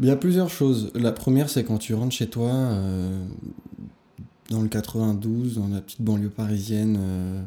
il 0.00 0.06
y 0.06 0.10
a 0.10 0.16
plusieurs 0.16 0.48
choses. 0.48 0.90
La 0.94 1.12
première, 1.12 1.50
c'est 1.50 1.62
quand 1.62 1.78
tu 1.78 1.94
rentres 1.94 2.14
chez 2.14 2.26
toi, 2.26 2.50
euh, 2.50 3.22
dans 4.48 4.62
le 4.62 4.68
92, 4.68 5.56
dans 5.56 5.68
la 5.68 5.82
petite 5.82 6.00
banlieue 6.00 6.30
parisienne, 6.30 6.96
euh, 6.98 7.42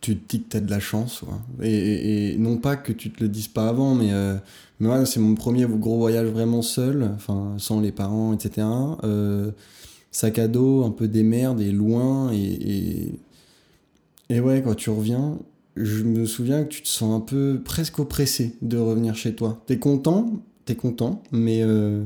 tu 0.00 0.18
te 0.18 0.28
dis 0.28 0.42
que 0.42 0.48
t'as 0.48 0.60
de 0.60 0.70
la 0.70 0.80
chance. 0.80 1.22
Et, 1.62 2.36
non 2.38 2.56
pas 2.56 2.74
que 2.74 2.92
tu 2.92 3.12
te 3.12 3.22
le 3.22 3.28
dises 3.28 3.46
pas 3.46 3.68
avant, 3.68 3.94
mais, 3.94 4.12
euh, 4.12 4.36
mais 4.80 5.06
c'est 5.06 5.20
mon 5.20 5.36
premier 5.36 5.64
gros 5.64 5.96
voyage 5.96 6.26
vraiment 6.26 6.60
seul, 6.60 7.08
enfin, 7.14 7.54
sans 7.58 7.80
les 7.80 7.92
parents, 7.92 8.32
etc. 8.34 8.66
Sac 10.10 10.38
à 10.40 10.48
dos, 10.48 10.84
un 10.84 10.90
peu 10.90 11.06
des 11.06 11.22
merdes 11.22 11.60
et 11.60 11.70
loin. 11.70 12.32
Et, 12.32 13.14
et, 14.28 14.40
ouais, 14.40 14.60
quand 14.62 14.74
tu 14.74 14.90
reviens, 14.90 15.38
je 15.76 16.02
me 16.02 16.26
souviens 16.26 16.64
que 16.64 16.68
tu 16.68 16.82
te 16.82 16.88
sens 16.88 17.14
un 17.14 17.20
peu 17.20 17.60
presque 17.64 18.00
oppressé 18.00 18.56
de 18.60 18.76
revenir 18.76 19.14
chez 19.14 19.34
toi. 19.36 19.62
T'es 19.66 19.78
content, 19.78 20.42
t'es 20.64 20.74
content, 20.74 21.22
mais. 21.32 21.62
Euh, 21.62 22.04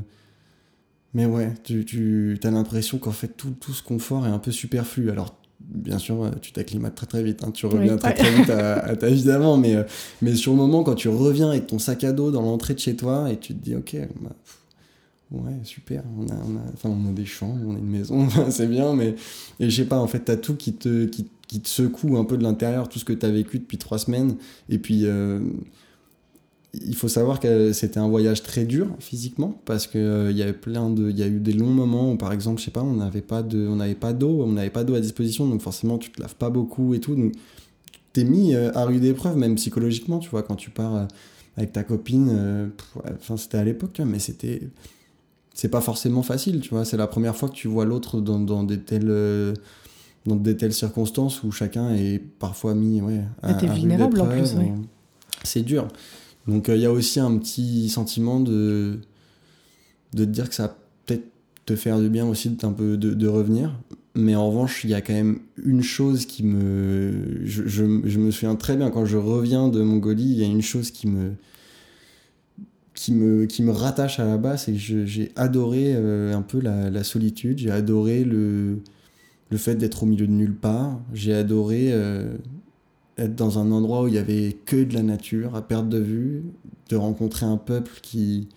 mais 1.13 1.25
ouais, 1.25 1.53
tu, 1.63 1.83
tu 1.85 2.37
as 2.43 2.51
l'impression 2.51 2.99
qu'en 2.99 3.11
fait 3.11 3.29
tout, 3.29 3.51
tout 3.59 3.73
ce 3.73 3.81
confort 3.81 4.27
est 4.27 4.29
un 4.29 4.39
peu 4.39 4.51
superflu. 4.51 5.09
Alors 5.09 5.33
bien 5.67 5.97
sûr, 5.99 6.23
euh, 6.23 6.31
tu 6.41 6.51
t'acclimates 6.51 6.95
très 6.95 7.07
très 7.07 7.23
vite, 7.23 7.43
hein. 7.43 7.51
tu 7.51 7.65
reviens 7.65 7.97
très 7.97 8.13
très 8.13 8.31
vite 8.31 8.49
à, 8.49 8.95
ta 8.95 9.09
vie 9.09 9.23
d'avant, 9.23 9.57
mais, 9.57 9.75
euh, 9.75 9.83
mais 10.21 10.35
sur 10.35 10.51
le 10.51 10.57
moment, 10.57 10.83
quand 10.83 10.95
tu 10.95 11.09
reviens 11.09 11.49
avec 11.49 11.67
ton 11.67 11.79
sac 11.79 12.03
à 12.03 12.13
dos 12.13 12.31
dans 12.31 12.41
l'entrée 12.41 12.73
de 12.73 12.79
chez 12.79 12.95
toi 12.95 13.31
et 13.31 13.37
tu 13.37 13.53
te 13.53 13.63
dis, 13.63 13.75
ok, 13.75 13.97
bah, 14.21 14.35
ouais, 15.31 15.59
super, 15.63 16.03
on 16.17 16.27
a, 16.27 16.35
on, 16.35 16.57
a, 16.57 16.89
on 16.89 17.09
a 17.09 17.11
des 17.11 17.25
champs, 17.25 17.57
on 17.65 17.75
a 17.75 17.77
une 17.77 17.89
maison, 17.89 18.27
c'est 18.49 18.67
bien, 18.67 18.93
mais 18.93 19.15
et 19.59 19.69
je 19.69 19.75
sais 19.75 19.87
pas, 19.87 19.99
en 19.99 20.07
fait, 20.07 20.19
t'as 20.19 20.37
tout 20.37 20.55
qui 20.55 20.73
te, 20.73 21.05
qui, 21.05 21.27
qui, 21.47 21.59
te 21.61 21.67
secoue 21.67 22.17
un 22.17 22.23
peu 22.23 22.37
de 22.37 22.43
l'intérieur, 22.43 22.87
tout 22.87 22.99
ce 22.99 23.05
que 23.05 23.13
t'as 23.13 23.29
vécu 23.29 23.59
depuis 23.59 23.77
trois 23.77 23.99
semaines, 23.99 24.35
et 24.69 24.77
puis. 24.77 25.01
Euh, 25.05 25.39
il 26.73 26.95
faut 26.95 27.07
savoir 27.07 27.39
que 27.39 27.71
c'était 27.71 27.99
un 27.99 28.07
voyage 28.07 28.43
très 28.43 28.65
dur 28.65 28.87
physiquement 28.99 29.59
parce 29.65 29.87
que 29.87 29.97
euh, 29.97 30.31
il 30.31 30.37
y 30.37 30.43
avait 30.43 30.53
plein 30.53 30.89
de 30.89 31.09
il 31.09 31.17
y 31.17 31.23
a 31.23 31.27
eu 31.27 31.39
des 31.39 31.53
longs 31.53 31.67
moments 31.67 32.11
où 32.11 32.17
par 32.17 32.33
exemple 32.33 32.59
je 32.59 32.65
sais 32.65 32.71
pas 32.71 32.83
on 32.83 32.95
n'avait 32.95 33.21
pas 33.21 33.41
de 33.41 33.67
on 33.67 33.77
n'avait 33.77 33.95
pas 33.95 34.13
d'eau 34.13 34.43
on 34.43 34.51
n'avait 34.51 34.69
pas 34.69 34.83
d'eau 34.83 34.95
à 34.95 34.99
disposition 34.99 35.47
donc 35.47 35.61
forcément 35.61 35.97
tu 35.97 36.11
te 36.11 36.21
laves 36.21 36.35
pas 36.35 36.49
beaucoup 36.49 36.93
et 36.93 36.99
tout. 36.99 37.15
Donc 37.15 37.33
t'es 38.13 38.23
mis 38.23 38.53
euh, 38.53 38.71
à 38.73 38.85
rude 38.85 39.03
épreuve 39.05 39.37
même 39.37 39.55
psychologiquement 39.55 40.19
tu 40.19 40.29
vois 40.29 40.43
quand 40.43 40.55
tu 40.55 40.69
pars 40.69 40.95
euh, 40.95 41.05
avec 41.55 41.71
ta 41.71 41.83
copine 41.83 42.69
enfin 43.17 43.37
c'était 43.37 43.57
à 43.57 43.63
l'époque 43.63 43.93
tu 43.93 44.03
vois 44.03 44.11
mais 44.11 44.19
c'était 44.19 44.61
c'est 45.53 45.69
pas 45.69 45.81
forcément 45.81 46.21
facile 46.21 46.59
tu 46.59 46.69
vois. 46.69 46.85
C'est 46.85 46.97
la 46.97 47.07
première 47.07 47.35
fois 47.35 47.49
que 47.49 47.55
tu 47.55 47.67
vois 47.67 47.85
l'autre 47.85 48.21
dans, 48.21 48.39
dans 48.39 48.63
des 48.63 48.79
telles 48.79 49.55
dans 50.27 50.35
des 50.35 50.55
telles 50.55 50.73
circonstances 50.73 51.41
où 51.41 51.51
chacun 51.51 51.95
est 51.95 52.19
parfois 52.19 52.75
mis 52.75 53.01
ouais 53.01 53.21
à, 53.41 53.55
t'es 53.55 53.65
vulnérable 53.67 54.21
en 54.21 54.27
plus 54.27 54.53
c'est 55.43 55.61
dur 55.61 55.87
donc 56.47 56.69
euh, 56.69 56.75
il 56.75 56.81
y 56.81 56.85
a 56.85 56.91
aussi 56.91 57.19
un 57.19 57.37
petit 57.37 57.89
sentiment 57.89 58.39
de, 58.39 58.99
te 60.15 60.23
dire 60.23 60.49
que 60.49 60.55
ça 60.55 60.67
va 60.67 60.77
peut-être 61.05 61.25
te 61.65 61.75
faire 61.75 61.99
du 61.99 62.09
bien 62.09 62.25
aussi 62.27 62.49
de, 62.49 62.65
un 62.65 62.71
peu 62.71 62.97
de, 62.97 63.27
revenir. 63.27 63.77
Mais 64.15 64.35
en 64.35 64.49
revanche, 64.49 64.83
il 64.83 64.89
y 64.89 64.93
a 64.95 65.01
quand 65.01 65.13
même 65.13 65.39
une 65.63 65.83
chose 65.83 66.25
qui 66.25 66.43
me... 66.43 67.41
Je, 67.43 67.83
me 67.83 68.31
souviens 68.31 68.55
très 68.55 68.75
bien, 68.75 68.89
quand 68.89 69.05
je 69.05 69.17
reviens 69.17 69.67
de 69.67 69.81
Mongolie, 69.81 70.31
il 70.31 70.39
y 70.39 70.43
a 70.43 70.47
une 70.47 70.61
chose 70.63 70.89
qui 70.89 71.07
me, 71.07 71.33
qui 72.93 73.11
me, 73.13 73.71
rattache 73.71 74.19
à 74.19 74.25
la 74.25 74.37
bas 74.37 74.57
c'est 74.57 74.71
que 74.73 75.05
j'ai 75.05 75.31
adoré 75.35 75.93
euh, 75.95 76.33
un 76.33 76.41
peu 76.41 76.59
la, 76.59 77.03
solitude, 77.03 77.59
j'ai 77.59 77.69
adoré 77.69 78.23
le, 78.23 78.79
le 79.51 79.57
fait 79.57 79.75
d'être 79.75 80.03
au 80.03 80.05
milieu 80.07 80.25
de 80.25 80.31
nulle 80.31 80.55
part, 80.55 80.99
j'ai 81.13 81.33
adoré 81.33 81.89
euh, 81.91 82.35
être 83.17 83.35
dans 83.35 83.59
un 83.59 83.71
endroit 83.71 84.03
où 84.03 84.07
il 84.07 84.13
y 84.13 84.19
avait 84.19 84.57
que 84.65 84.83
de 84.83 84.93
la 84.93 85.01
nature 85.01 85.55
à 85.55 85.61
perte 85.61 85.89
de 85.89 85.97
vue, 85.97 86.43
de 86.89 86.95
rencontrer 86.95 87.45
un 87.45 87.57
peuple 87.57 87.91
qui, 88.01 88.47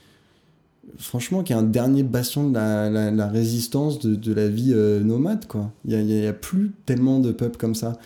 franchement, 0.98 1.42
qui 1.42 1.52
est 1.52 1.56
un 1.56 1.62
dernier 1.62 2.02
bastion 2.02 2.48
de 2.48 2.54
la, 2.54 3.28
résistance 3.28 3.98
de, 4.00 4.32
la 4.32 4.48
vie 4.48 4.72
euh, 4.74 5.00
nomade, 5.00 5.46
quoi. 5.46 5.72
Il 5.86 6.04
n'y 6.04 6.26
a, 6.26 6.32
plus 6.32 6.72
tellement 6.86 7.20
de 7.20 7.32
peuples 7.32 7.56
comme 7.56 7.74
ça, 7.74 7.98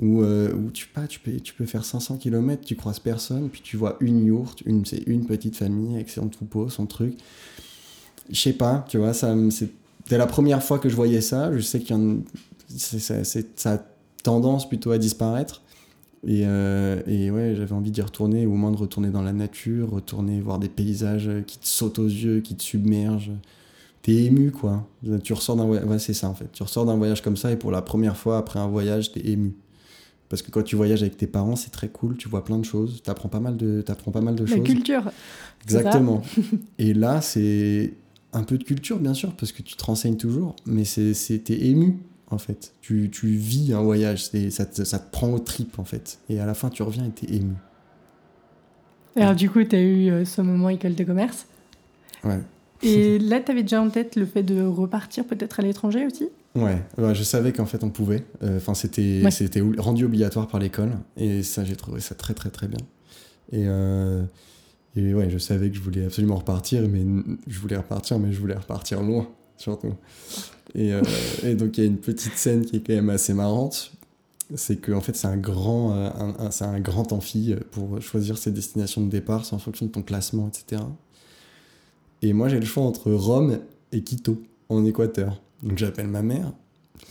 où, 0.00 0.22
euh, 0.22 0.52
tu, 0.72 0.86
pas, 0.86 1.06
tu, 1.06 1.20
peux, 1.20 1.32
tu 1.40 1.54
peux 1.54 1.66
faire 1.66 1.84
500 1.84 2.18
km, 2.18 2.62
tu 2.64 2.76
croises 2.76 3.00
personne, 3.00 3.48
puis 3.48 3.62
tu 3.62 3.76
vois 3.76 3.96
une 4.00 4.24
yourte, 4.24 4.62
une, 4.66 4.84
c'est 4.84 5.02
une 5.06 5.26
petite 5.26 5.56
famille 5.56 5.96
avec 5.96 6.10
son 6.10 6.28
troupeau, 6.28 6.68
son 6.68 6.86
truc. 6.86 7.16
Je 8.30 8.40
sais 8.40 8.52
pas, 8.52 8.84
tu 8.88 8.98
vois, 8.98 9.14
ça, 9.14 9.34
c'était 9.50 10.18
la 10.18 10.26
première 10.26 10.62
fois 10.62 10.78
que 10.78 10.88
je 10.88 10.96
voyais 10.96 11.20
ça, 11.20 11.52
je 11.56 11.60
sais 11.60 11.80
qu'il 11.80 11.96
y 11.96 11.98
en 11.98 12.18
ça, 12.68 13.24
ça 13.24 13.72
a 13.72 13.78
tendance 14.22 14.68
plutôt 14.68 14.90
à 14.90 14.98
disparaître. 14.98 15.62
Et, 16.24 16.42
euh, 16.44 17.00
et 17.06 17.30
ouais, 17.30 17.54
j'avais 17.56 17.72
envie 17.72 17.90
d'y 17.90 18.02
retourner, 18.02 18.46
ou 18.46 18.54
au 18.54 18.56
moins 18.56 18.72
de 18.72 18.76
retourner 18.76 19.10
dans 19.10 19.22
la 19.22 19.32
nature, 19.32 19.90
retourner 19.90 20.40
voir 20.40 20.58
des 20.58 20.68
paysages 20.68 21.30
qui 21.46 21.58
te 21.58 21.66
sautent 21.66 21.98
aux 21.98 22.06
yeux, 22.06 22.40
qui 22.40 22.54
te 22.56 22.62
submergent. 22.62 23.32
T'es 24.02 24.14
ému, 24.14 24.50
quoi. 24.50 24.86
Tu 25.22 25.32
ressors 25.32 25.56
d'un 25.56 25.66
voyage, 25.66 25.84
ouais, 25.84 25.98
c'est 25.98 26.14
ça 26.14 26.28
en 26.28 26.34
fait. 26.34 26.50
Tu 26.52 26.62
ressors 26.62 26.86
d'un 26.86 26.96
voyage 26.96 27.22
comme 27.22 27.36
ça, 27.36 27.52
et 27.52 27.56
pour 27.56 27.70
la 27.70 27.82
première 27.82 28.16
fois 28.16 28.38
après 28.38 28.58
un 28.58 28.68
voyage, 28.68 29.12
t'es 29.12 29.26
ému. 29.28 29.54
Parce 30.28 30.42
que 30.42 30.50
quand 30.50 30.62
tu 30.62 30.74
voyages 30.74 31.02
avec 31.02 31.16
tes 31.16 31.26
parents, 31.26 31.56
c'est 31.56 31.70
très 31.70 31.88
cool, 31.88 32.16
tu 32.16 32.28
vois 32.28 32.44
plein 32.44 32.58
de 32.58 32.64
choses, 32.64 33.02
t'apprends 33.02 33.28
pas 33.28 33.40
mal 33.40 33.56
de, 33.56 33.84
apprends 33.86 34.10
pas 34.10 34.20
mal 34.20 34.34
de 34.34 34.44
choses. 34.46 34.58
La 34.58 34.64
culture. 34.64 35.10
Exactement. 35.62 36.22
et 36.78 36.94
là, 36.94 37.20
c'est 37.20 37.94
un 38.32 38.42
peu 38.42 38.58
de 38.58 38.64
culture, 38.64 38.98
bien 38.98 39.14
sûr, 39.14 39.32
parce 39.34 39.52
que 39.52 39.62
tu 39.62 39.76
te 39.76 39.84
renseignes 39.84 40.16
toujours, 40.16 40.56
mais 40.66 40.84
c'est, 40.84 41.14
t'es 41.44 41.66
ému 41.66 41.98
en 42.30 42.38
fait. 42.38 42.72
Tu, 42.80 43.10
tu 43.10 43.28
vis 43.28 43.72
un 43.72 43.82
voyage, 43.82 44.30
ça 44.50 44.66
te, 44.66 44.84
ça 44.84 44.98
te 44.98 45.10
prend 45.10 45.32
au 45.32 45.38
trip, 45.38 45.78
en 45.78 45.84
fait. 45.84 46.18
Et 46.28 46.40
à 46.40 46.46
la 46.46 46.54
fin, 46.54 46.70
tu 46.70 46.82
reviens 46.82 47.04
et 47.04 47.10
t'es 47.10 47.34
ému. 47.34 47.54
alors, 49.16 49.34
du 49.34 49.50
coup, 49.50 49.62
tu 49.64 49.76
as 49.76 49.80
eu 49.80 50.10
euh, 50.10 50.24
ce 50.24 50.40
moment 50.42 50.68
école 50.68 50.94
de 50.94 51.04
commerce. 51.04 51.46
Ouais. 52.24 52.40
Et 52.82 53.18
là, 53.20 53.40
tu 53.40 53.50
avais 53.50 53.62
déjà 53.62 53.80
en 53.80 53.90
tête 53.90 54.16
le 54.16 54.26
fait 54.26 54.42
de 54.42 54.62
repartir 54.62 55.24
peut-être 55.24 55.60
à 55.60 55.62
l'étranger 55.62 56.06
aussi? 56.06 56.28
Ouais, 56.56 56.78
je 57.12 57.22
savais 57.22 57.52
qu'en 57.52 57.66
fait 57.66 57.84
on 57.84 57.90
pouvait. 57.90 58.24
Euh, 58.42 58.56
enfin, 58.56 58.72
c'était 58.72 59.22
c'était 59.30 59.62
rendu 59.76 60.06
obligatoire 60.06 60.48
par 60.48 60.58
l'école. 60.58 60.92
Et 61.16 61.42
ça, 61.42 61.64
j'ai 61.64 61.76
trouvé 61.76 62.00
ça 62.00 62.14
très, 62.14 62.32
très, 62.32 62.48
très 62.48 62.66
bien. 62.66 62.80
Et, 63.52 63.64
euh, 63.66 64.22
et 64.96 65.12
ouais, 65.14 65.28
je 65.28 65.38
savais 65.38 65.68
que 65.68 65.76
je 65.76 65.82
voulais 65.82 66.06
absolument 66.06 66.36
repartir, 66.36 66.88
mais 66.88 67.04
je 67.46 67.58
voulais 67.58 67.76
repartir, 67.76 68.18
mais 68.18 68.32
je 68.32 68.40
voulais 68.40 68.54
repartir 68.54 69.02
loin, 69.02 69.28
surtout. 69.56 69.94
Euh, 70.76 71.02
et, 71.42 71.54
donc 71.54 71.78
il 71.78 71.84
y 71.84 71.86
a 71.86 71.86
une 71.86 71.98
petite 71.98 72.36
scène 72.36 72.64
qui 72.64 72.76
est 72.76 72.80
quand 72.80 72.94
même 72.94 73.10
assez 73.10 73.34
marrante. 73.34 73.92
C'est 74.54 74.76
qu'en 74.76 74.98
en 74.98 75.00
fait 75.00 75.16
c'est 75.16 75.26
un 75.26 75.36
grand, 75.36 75.92
euh, 75.92 76.10
un, 76.38 76.50
c'est 76.50 76.64
un 76.64 76.80
grand 76.80 77.12
amphi 77.12 77.54
pour 77.72 78.00
choisir 78.00 78.38
ses 78.38 78.52
destinations 78.52 79.00
de 79.00 79.10
départ, 79.10 79.44
c'est 79.44 79.54
en 79.54 79.58
fonction 79.58 79.86
de 79.86 79.90
ton 79.90 80.02
classement, 80.02 80.48
etc. 80.48 80.82
Et 82.22 82.32
moi 82.32 82.48
j'ai 82.48 82.60
le 82.60 82.66
choix 82.66 82.84
entre 82.84 83.10
Rome 83.10 83.58
et 83.92 84.02
Quito, 84.02 84.40
en 84.68 84.84
Équateur. 84.84 85.40
Donc 85.62 85.78
j'appelle 85.78 86.08
ma 86.08 86.22
mère. 86.22 86.52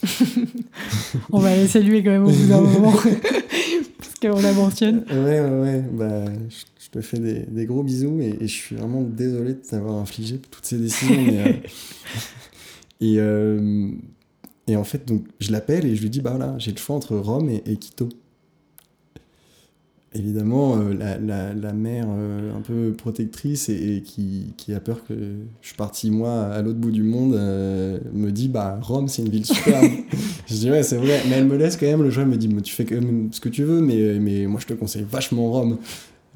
On 1.32 1.40
va 1.40 1.56
laisser 1.56 1.82
lui 1.82 2.04
quand 2.04 2.12
même 2.12 2.26
au 2.26 2.32
bout 2.32 2.48
d'un 2.48 2.62
moment. 2.62 2.94
Parce 3.98 4.16
qu'on 4.22 4.42
la 4.42 4.54
mentionne. 4.54 5.04
Ouais, 5.10 5.40
ouais, 5.42 5.50
ouais. 5.50 5.84
Bah, 5.92 6.26
je, 6.50 6.66
te 6.96 7.02
fais 7.02 7.20
des, 7.20 7.40
des 7.40 7.66
gros 7.66 7.84
bisous 7.84 8.20
et, 8.22 8.38
je 8.42 8.46
suis 8.46 8.76
vraiment 8.76 9.02
désolé 9.02 9.54
de 9.54 9.60
t'avoir 9.60 9.96
infligé 9.96 10.38
toutes 10.38 10.66
ces 10.66 10.78
décisions. 10.78 11.16
mais, 11.16 11.40
euh, 11.40 11.52
et, 13.02 13.16
euh, 13.20 13.90
et 14.68 14.76
en 14.76 14.84
fait, 14.84 15.08
donc, 15.08 15.26
je 15.40 15.52
l'appelle 15.52 15.86
et 15.86 15.96
je 15.96 16.02
lui 16.02 16.10
dis, 16.10 16.22
bah 16.22 16.32
voilà, 16.32 16.56
j'ai 16.58 16.72
le 16.72 16.78
choix 16.78 16.96
entre 16.96 17.16
Rome 17.16 17.50
et, 17.50 17.78
Quito. 17.78 18.10
Évidemment, 20.18 20.78
euh, 20.78 20.94
la, 20.94 21.18
la, 21.18 21.54
la, 21.54 21.74
mère 21.74 22.06
euh, 22.08 22.56
un 22.56 22.62
peu 22.62 22.94
protectrice 22.94 23.68
et, 23.68 24.02
qui, 24.02 24.54
qui, 24.56 24.74
a 24.74 24.80
peur 24.80 25.04
que 25.04 25.14
je 25.62 25.68
suis 25.68 25.76
parti, 25.76 26.10
moi, 26.10 26.46
à 26.46 26.62
l'autre 26.62 26.80
bout 26.80 26.92
du 26.92 27.04
monde, 27.04 27.34
me 27.34 28.30
dit, 28.30 28.48
bah 28.48 28.80
Rome, 28.82 29.10
c'est 29.10 29.24
une 29.24 29.30
ville 29.30 29.46
superbe. 29.46 29.92
je 30.48 30.54
dis, 30.54 30.72
ouais, 30.72 30.84
c'est 30.84 30.96
vrai, 30.96 31.22
mais 31.28 31.36
elle 31.36 31.46
me 31.46 31.58
laisse 31.58 31.76
quand 31.76 31.88
même 31.88 32.02
le 32.02 32.10
choix, 32.10 32.24
elle 32.24 32.30
me 32.30 32.38
dit, 32.38 32.48
tu 32.64 32.74
fais 32.74 32.86
quand 32.86 32.96
même 32.96 33.28
ce 33.34 33.42
que 33.42 33.50
tu 33.50 33.66
veux, 33.66 33.82
mais, 33.82 34.18
mais 34.20 34.48
moi, 34.48 34.62
je 34.62 34.68
te 34.68 34.74
conseille 34.74 35.06
vachement 35.08 35.52
Rome. 35.52 35.80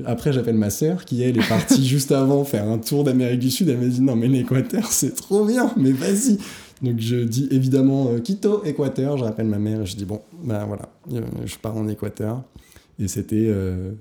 Après, 0.06 0.32
j'appelle 0.34 0.56
ma 0.56 0.70
sœur 0.70 1.06
qui, 1.06 1.22
elle, 1.24 1.38
est 1.38 1.48
partie 1.48 1.86
juste 1.88 2.12
avant 2.12 2.44
faire 2.44 2.68
un 2.68 2.78
tour 2.78 3.04
d'Amérique 3.04 3.40
du 3.40 3.52
Sud. 3.52 3.70
Elle 3.70 3.78
m'a 3.78 3.88
dit 3.88 4.02
Non, 4.02 4.16
mais 4.16 4.28
l'Équateur, 4.28 4.92
c'est 4.92 5.16
trop 5.16 5.46
bien, 5.46 5.72
mais 5.78 5.92
vas-y. 5.92 6.38
Donc, 6.82 7.00
je 7.00 7.18
dis 7.18 7.48
évidemment 7.52 8.10
euh, 8.10 8.20
Quito, 8.20 8.64
Équateur. 8.64 9.18
Je 9.18 9.24
rappelle 9.24 9.48
ma 9.48 9.60
mère 9.60 9.82
et 9.82 9.86
je 9.86 9.96
dis 9.96 10.06
Bon, 10.06 10.22
ben 10.44 10.66
voilà, 10.66 10.90
euh, 11.14 11.22
je 11.46 11.58
pars 11.58 11.76
en 11.76 11.88
Équateur. 11.88 12.44
Et 13.00 13.08
c'était. 13.08 13.48
Euh, 13.48 13.92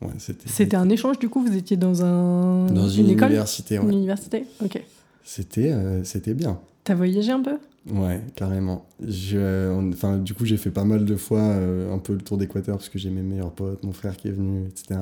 ouais, 0.00 0.08
c'était 0.18 0.76
un 0.76 0.88
échange, 0.88 1.18
du 1.18 1.28
coup 1.28 1.44
Vous 1.44 1.56
étiez 1.56 1.76
dans 1.76 2.04
un. 2.04 2.66
Dans 2.66 2.88
une, 2.88 3.10
université, 3.10 3.78
ouais. 3.78 3.84
Une 3.84 3.98
université, 3.98 4.44
ok. 4.64 4.82
C'était 5.24 5.72
c'était 6.02 6.34
bien. 6.34 6.58
T'as 6.84 6.94
voyagé 6.94 7.30
un 7.30 7.40
peu? 7.40 7.58
Ouais, 7.90 8.20
carrément. 8.36 8.86
Je, 9.00 9.76
enfin, 9.92 10.16
du 10.18 10.34
coup, 10.34 10.44
j'ai 10.44 10.56
fait 10.56 10.70
pas 10.70 10.84
mal 10.84 11.04
de 11.04 11.16
fois 11.16 11.40
euh, 11.40 11.92
un 11.92 11.98
peu 11.98 12.12
le 12.12 12.20
tour 12.20 12.38
d'Équateur 12.38 12.76
parce 12.76 12.88
que 12.88 12.98
j'ai 12.98 13.10
mes 13.10 13.22
meilleurs 13.22 13.50
potes, 13.50 13.82
mon 13.82 13.92
frère 13.92 14.16
qui 14.16 14.28
est 14.28 14.32
venu, 14.32 14.66
etc. 14.68 15.00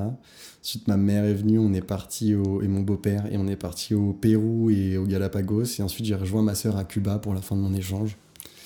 Ensuite, 0.63 0.87
ma 0.87 0.97
mère 0.97 1.23
est 1.25 1.33
venue, 1.33 1.59
on 1.59 1.73
est 1.73 1.85
parti 1.85 2.33
au, 2.33 2.61
et 2.61 2.67
mon 2.67 2.81
beau-père, 2.81 3.31
et 3.31 3.37
on 3.37 3.47
est 3.47 3.55
parti 3.55 3.93
au 3.93 4.13
Pérou 4.13 4.71
et 4.71 4.97
au 4.97 5.05
Galapagos. 5.05 5.79
Et 5.79 5.83
ensuite, 5.83 6.07
j'ai 6.07 6.15
rejoint 6.15 6.41
ma 6.41 6.55
sœur 6.55 6.75
à 6.75 6.83
Cuba 6.83 7.19
pour 7.19 7.35
la 7.35 7.41
fin 7.41 7.55
de 7.55 7.61
mon 7.61 7.73
échange. 7.73 8.17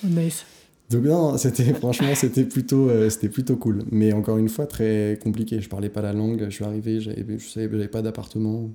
Oh, 0.04 0.08
nice. 0.08 0.46
Donc 0.90 1.04
non, 1.04 1.38
c'était 1.38 1.74
franchement 1.74 2.14
c'était 2.14 2.44
plutôt 2.44 2.90
euh, 2.90 3.10
c'était 3.10 3.30
plutôt 3.30 3.56
cool, 3.56 3.84
mais 3.92 4.14
encore 4.14 4.38
une 4.38 4.50
fois 4.50 4.68
très 4.68 5.20
compliqué. 5.22 5.60
Je 5.60 5.68
parlais 5.68 5.90
pas 5.90 6.02
la 6.02 6.14
langue, 6.14 6.46
je 6.46 6.50
suis 6.54 6.64
arrivé, 6.64 7.02
j'avais 7.02 7.40
je 7.40 7.48
savais 7.48 7.68
j'avais 7.72 7.88
pas 7.88 8.04
d'appartement, 8.04 8.70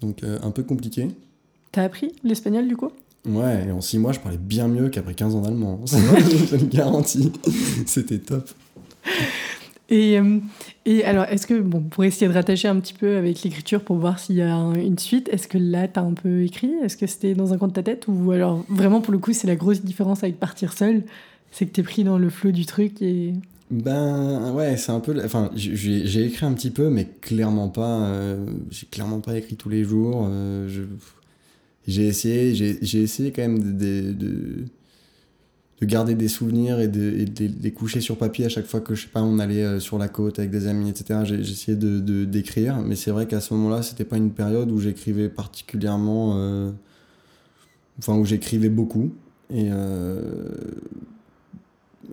donc 0.00 0.24
euh, 0.24 0.38
un 0.42 0.50
peu 0.50 0.62
compliqué. 0.62 1.08
T'as 1.72 1.82
appris 1.82 2.12
l'espagnol 2.22 2.68
du 2.68 2.76
coup? 2.76 2.90
Ouais, 3.26 3.66
et 3.68 3.70
en 3.70 3.80
6 3.80 3.98
mois, 3.98 4.12
je 4.12 4.20
parlais 4.20 4.38
bien 4.38 4.68
mieux 4.68 4.88
qu'après 4.90 5.14
15 5.14 5.34
ans 5.34 5.40
d'allemand. 5.40 5.80
je 5.86 6.56
le 6.56 6.66
garantis. 6.66 7.32
C'était 7.86 8.18
top. 8.18 8.50
Et, 9.90 10.18
euh, 10.18 10.38
et 10.86 11.04
alors, 11.04 11.24
est-ce 11.24 11.46
que, 11.46 11.60
bon, 11.60 11.80
pour 11.82 12.04
essayer 12.04 12.26
de 12.26 12.32
rattacher 12.32 12.68
un 12.68 12.80
petit 12.80 12.94
peu 12.94 13.16
avec 13.16 13.42
l'écriture 13.42 13.82
pour 13.82 13.96
voir 13.96 14.18
s'il 14.18 14.36
y 14.36 14.42
a 14.42 14.54
un- 14.54 14.74
une 14.74 14.98
suite, 14.98 15.28
est-ce 15.30 15.46
que 15.46 15.58
là, 15.58 15.88
tu 15.88 15.98
as 15.98 16.02
un 16.02 16.14
peu 16.14 16.42
écrit? 16.42 16.72
Est-ce 16.82 16.96
que 16.96 17.06
c'était 17.06 17.34
dans 17.34 17.52
un 17.52 17.58
coin 17.58 17.68
de 17.68 17.74
ta 17.74 17.82
tête? 17.82 18.06
Ou 18.08 18.30
alors, 18.32 18.64
vraiment, 18.68 19.00
pour 19.02 19.12
le 19.12 19.18
coup, 19.18 19.32
c'est 19.32 19.46
la 19.46 19.56
grosse 19.56 19.82
différence 19.82 20.22
avec 20.24 20.38
partir 20.40 20.72
seul 20.72 21.02
C'est 21.50 21.66
que 21.66 21.72
tu 21.72 21.80
es 21.80 21.84
pris 21.84 22.02
dans 22.04 22.18
le 22.18 22.30
flot 22.30 22.50
du 22.50 22.66
truc 22.66 23.00
et. 23.02 23.32
Ben 23.70 24.52
ouais, 24.54 24.76
c'est 24.76 24.92
un 24.92 25.00
peu. 25.00 25.18
Enfin, 25.24 25.50
j'ai 25.54 26.06
j'ai 26.06 26.24
écrit 26.24 26.44
un 26.46 26.52
petit 26.52 26.70
peu, 26.70 26.90
mais 26.90 27.06
clairement 27.20 27.68
pas. 27.68 28.00
euh, 28.06 28.44
j'ai 28.70 28.86
clairement 28.86 29.20
pas 29.20 29.36
écrit 29.38 29.56
tous 29.56 29.68
les 29.70 29.84
jours. 29.84 30.26
euh, 30.28 30.68
je- 30.68 30.82
j'ai 31.86 32.06
essayé, 32.06 32.54
j'ai 32.54 33.02
essayé 33.02 33.32
quand 33.32 33.42
même 33.42 33.58
de, 33.62 33.72
de, 33.72 34.12
de- 34.12 34.64
de 35.80 35.86
garder 35.86 36.14
des 36.14 36.28
souvenirs 36.28 36.78
et 36.78 36.86
de, 36.88 37.24
de 37.24 37.50
les- 37.62 37.72
coucher 37.72 38.00
sur 38.00 38.16
papier 38.16 38.44
à 38.44 38.48
chaque 38.48 38.66
fois 38.66 38.80
que 38.80 38.94
je 38.94 39.02
sais 39.02 39.08
pas, 39.08 39.22
on 39.22 39.38
allait 39.40 39.64
euh, 39.64 39.80
sur 39.80 39.98
la 39.98 40.08
côte 40.08 40.38
avec 40.38 40.50
des 40.52 40.66
amis, 40.68 40.90
etc. 40.90 41.24
J'ai 41.24 41.40
essayé 41.40 41.76
de 41.76 42.24
d'écrire, 42.24 42.78
mais 42.80 42.94
c'est 42.96 43.10
vrai 43.10 43.26
qu'à 43.26 43.40
ce 43.40 43.52
moment-là, 43.54 43.82
c'était 43.82 44.04
pas 44.04 44.16
une 44.16 44.30
période 44.32 44.70
où 44.70 44.78
j'écrivais 44.78 45.28
particulièrement. 45.28 46.34
euh, 46.38 46.70
Enfin, 47.98 48.16
où 48.16 48.24
j'écrivais 48.24 48.68
beaucoup. 48.68 49.12
Et. 49.50 49.68
euh, 49.70 50.20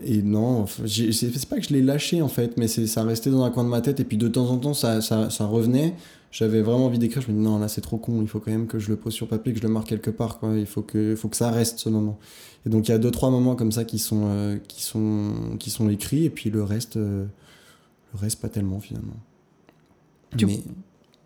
et 0.03 0.21
non, 0.21 0.65
c'est 0.67 1.45
pas 1.49 1.57
que 1.57 1.63
je 1.67 1.73
l'ai 1.73 1.81
lâché 1.81 2.21
en 2.21 2.27
fait, 2.29 2.57
mais 2.57 2.67
ça 2.67 3.03
restait 3.03 3.29
dans 3.29 3.43
un 3.43 3.51
coin 3.51 3.63
de 3.63 3.69
ma 3.69 3.81
tête 3.81 3.99
et 3.99 4.05
puis 4.05 4.17
de 4.17 4.27
temps 4.27 4.49
en 4.49 4.57
temps 4.57 4.73
ça, 4.73 5.01
ça 5.01 5.45
revenait. 5.45 5.95
J'avais 6.31 6.61
vraiment 6.61 6.85
envie 6.85 6.97
d'écrire, 6.97 7.21
je 7.21 7.29
me 7.29 7.37
dis 7.37 7.43
non 7.43 7.59
là 7.59 7.67
c'est 7.67 7.81
trop 7.81 7.97
con, 7.97 8.21
il 8.21 8.27
faut 8.29 8.39
quand 8.39 8.51
même 8.51 8.65
que 8.67 8.79
je 8.79 8.89
le 8.89 8.95
pose 8.95 9.13
sur 9.13 9.27
papier, 9.27 9.51
que 9.51 9.59
je 9.59 9.63
le 9.63 9.69
marque 9.69 9.87
quelque 9.87 10.09
part, 10.09 10.39
quoi. 10.39 10.55
il 10.57 10.65
faut 10.65 10.81
que, 10.81 11.13
faut 11.17 11.27
que 11.27 11.35
ça 11.35 11.51
reste 11.51 11.79
ce 11.79 11.89
moment. 11.89 12.17
Et 12.65 12.69
donc 12.69 12.87
il 12.87 12.91
y 12.91 12.93
a 12.93 12.97
deux 12.97 13.11
trois 13.11 13.29
moments 13.29 13.55
comme 13.57 13.71
ça 13.73 13.83
qui 13.83 13.99
sont, 13.99 14.21
euh, 14.27 14.57
qui 14.67 14.81
sont, 14.81 15.33
qui 15.59 15.69
sont 15.71 15.89
écrits 15.89 16.23
et 16.25 16.29
puis 16.29 16.49
le 16.49 16.63
reste, 16.63 16.95
euh, 16.95 17.25
le 18.13 18.19
reste 18.19 18.39
pas 18.41 18.47
tellement 18.47 18.79
finalement. 18.79 19.17
Tu- 20.37 20.45
Mais 20.45 20.59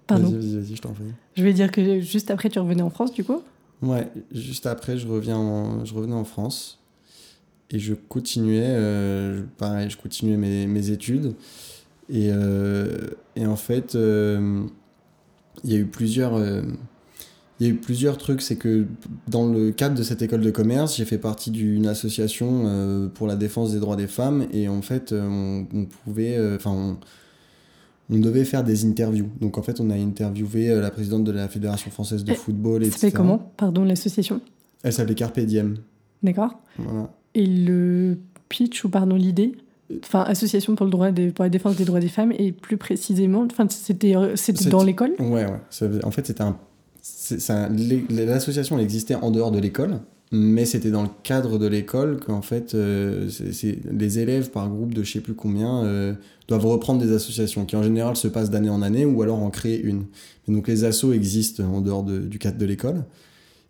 Pardon. 0.08 0.30
vas-y, 0.32 0.56
vas-y, 0.56 0.76
je 0.76 0.82
t'en 0.82 0.94
prie. 0.94 1.04
Je 1.36 1.44
vais 1.44 1.54
dire 1.54 1.72
que 1.72 2.00
juste 2.00 2.32
après, 2.32 2.50
tu 2.50 2.58
revenais 2.58 2.82
en 2.82 2.90
France, 2.90 3.14
du 3.14 3.24
coup? 3.24 3.42
Ouais, 3.84 4.08
juste 4.32 4.66
après, 4.66 4.98
je, 4.98 5.08
reviens 5.08 5.38
en- 5.38 5.86
je 5.86 5.94
revenais 5.94 6.16
en 6.16 6.24
France 6.24 6.80
et 7.70 7.78
je 7.78 7.94
continuais, 7.94 8.64
euh, 8.66 9.44
pareil, 9.58 9.90
je 9.92 9.98
continuais 9.98 10.38
mes, 10.38 10.66
mes 10.66 10.90
études. 10.90 11.36
Et, 12.10 12.30
et 13.36 13.46
en 13.48 13.56
fait, 13.56 13.96
il 15.64 15.72
y 15.72 15.76
a 15.76 15.80
eu 15.80 15.86
plusieurs, 15.86 16.36
euh, 16.36 16.62
il 17.60 17.68
y 17.68 17.70
a 17.70 17.74
eu 17.74 17.76
plusieurs 17.78 18.18
trucs. 18.18 18.42
C'est 18.42 18.56
que 18.58 18.86
dans 19.28 19.48
le 19.48 19.72
cadre 19.72 19.96
de 19.96 20.04
cette 20.04 20.22
école 20.22 20.42
de 20.42 20.52
commerce, 20.52 20.98
j'ai 20.98 21.06
fait 21.06 21.18
partie 21.18 21.52
d'une 21.52 21.88
association 21.88 22.64
euh, 22.66 23.08
pour 23.08 23.28
la 23.28 23.36
défense 23.36 23.72
des 23.74 23.80
droits 23.80 23.96
des 23.96 24.08
femmes. 24.08 24.46
Et 24.52 24.68
en 24.68 24.82
fait, 24.82 25.12
euh, 25.12 25.22
on, 25.28 25.68
on 25.74 25.86
pouvait, 25.86 26.38
euh, 26.38 26.56
enfin, 26.58 26.72
on, 26.72 26.98
on 28.14 28.20
devait 28.20 28.46
faire 28.46 28.64
des 28.64 28.86
interviews. 28.86 29.30
Donc 29.42 29.58
en 29.58 29.62
fait, 29.64 29.80
on 29.80 29.90
a 29.90 29.96
interviewé 29.96 30.70
euh, 30.70 30.82
la 30.82 30.92
présidente 30.92 31.24
de 31.24 31.32
la 31.32 31.48
Fédération 31.48 31.90
française 31.92 32.24
de 32.24 32.32
Et 32.32 32.36
football, 32.36 32.82
Ça 32.82 32.88
etc. 32.88 33.00
s'appelle 33.00 33.14
comment? 33.18 33.52
Pardon, 33.58 33.84
l'association? 33.84 34.42
Elle 34.84 34.94
s'appelait 34.94 35.16
Carpe 35.16 35.40
Diem. 35.40 35.78
D'accord 36.22 36.60
Voilà. 36.78 37.10
Et 37.34 37.46
le 37.46 38.18
pitch, 38.50 38.84
ou 38.86 38.90
pardon, 38.90 39.16
l'idée? 39.16 39.54
Enfin, 40.04 40.22
association 40.24 40.76
pour, 40.76 40.86
le 40.86 40.92
droit 40.92 41.12
des, 41.12 41.28
pour 41.32 41.44
la 41.44 41.50
défense 41.50 41.76
des 41.76 41.86
droits 41.86 42.00
des 42.00 42.08
femmes, 42.08 42.32
et 42.38 42.52
plus 42.52 42.78
précisément, 42.78 43.46
enfin, 43.52 43.68
c'était 43.70 44.16
euh, 44.16 44.36
c'était 44.36 44.70
dans 44.70 44.84
l'école? 44.84 45.12
Ouais, 45.20 45.46
ouais. 45.46 46.04
En 46.04 46.12
fait, 46.12 46.26
c'était 46.28 46.42
un. 46.42 46.58
L'association 48.10 48.80
existait 48.80 49.16
en 49.16 49.32
dehors 49.32 49.52
de 49.52 49.60
l'école, 49.60 50.00
mais 50.32 50.66
c'était 50.66 50.90
dans 50.92 51.04
le 51.04 51.10
cadre 51.24 51.58
de 51.60 51.68
l'école 51.68 52.20
qu'en 52.20 52.42
fait, 52.42 52.74
euh, 52.74 53.30
les 53.92 54.20
élèves 54.20 54.50
par 54.50 54.70
groupe 54.70 54.94
de 54.94 55.04
je 55.04 55.12
sais 55.14 55.20
plus 55.22 55.36
combien 55.36 55.84
euh, 55.84 56.14
doivent 56.48 56.66
reprendre 56.66 57.00
des 57.04 57.12
associations 57.12 57.66
qui 57.66 57.76
en 57.76 57.84
général 57.84 58.16
se 58.16 58.28
passent 58.28 58.50
d'année 58.50 58.70
en 58.70 58.82
année 58.82 59.06
ou 59.06 59.22
alors 59.22 59.42
en 59.42 59.50
créer 59.50 59.80
une. 59.82 60.06
Et 60.48 60.52
donc 60.52 60.68
les 60.68 60.84
assos 60.84 61.14
existent 61.14 61.64
en 61.64 61.82
dehors 61.82 62.04
de- 62.04 62.20
du 62.20 62.40
cadre 62.40 62.58
de 62.58 62.66
l'école. 62.66 63.04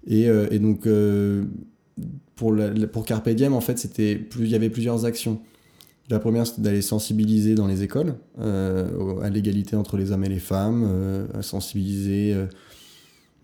Et, 0.08 0.30
euh, 0.30 0.48
et 0.52 0.60
donc 0.60 0.88
pour, 2.36 2.54
la- 2.54 2.70
la- 2.70 2.88
pour 2.88 3.06
Carpe 3.06 3.30
Diem, 3.30 3.54
en 3.54 3.62
fait, 3.62 3.78
c'était 3.80 4.16
plus, 4.16 4.46
il 4.46 4.52
y 4.52 4.56
avait 4.56 4.70
plusieurs 4.70 5.06
actions. 5.06 5.40
La 6.10 6.20
première, 6.20 6.46
c'était 6.46 6.62
d'aller 6.62 6.84
sensibiliser 6.84 7.56
dans 7.56 7.66
les 7.66 7.82
écoles 7.82 8.16
euh, 8.40 9.20
à 9.22 9.30
l'égalité 9.30 9.76
entre 9.76 9.98
les 9.98 10.12
hommes 10.12 10.24
et 10.24 10.30
les 10.30 10.40
femmes, 10.40 10.88
euh, 10.88 11.26
à 11.34 11.42
sensibiliser 11.42 12.36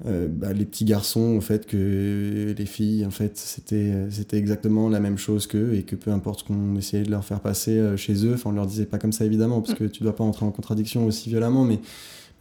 euh, 0.06 0.28
bah, 0.28 0.54
les 0.54 0.66
petits 0.66 0.86
garçons 0.86 1.36
au 1.38 1.42
fait 1.42 1.66
que 1.66 2.54
les 2.56 2.66
filles, 2.68 3.04
en 3.04 3.10
fait, 3.10 3.36
c'était 3.38 4.38
exactement 4.38 4.90
la 4.90 5.00
même 5.00 5.18
chose 5.18 5.48
qu'eux 5.48 5.74
et 5.74 5.82
que 5.84 5.96
peu 5.96 6.12
importe 6.12 6.42
ce 6.42 6.44
qu'on 6.46 6.76
essayait 6.76 7.04
de 7.04 7.10
leur 7.10 7.26
faire 7.26 7.40
passer 7.40 7.98
chez 7.98 8.26
eux, 8.28 8.34
enfin, 8.36 8.52
on 8.52 8.54
leur 8.54 8.68
disait 8.68 8.86
pas 8.86 9.00
comme 9.00 9.12
ça 9.12 9.26
évidemment, 9.26 9.62
parce 9.62 9.78
que 9.78 9.86
tu 9.86 10.04
dois 10.04 10.16
pas 10.16 10.24
entrer 10.24 10.46
en 10.46 10.52
contradiction 10.52 11.06
aussi 11.08 11.30
violemment, 11.30 11.66
mais, 11.66 11.80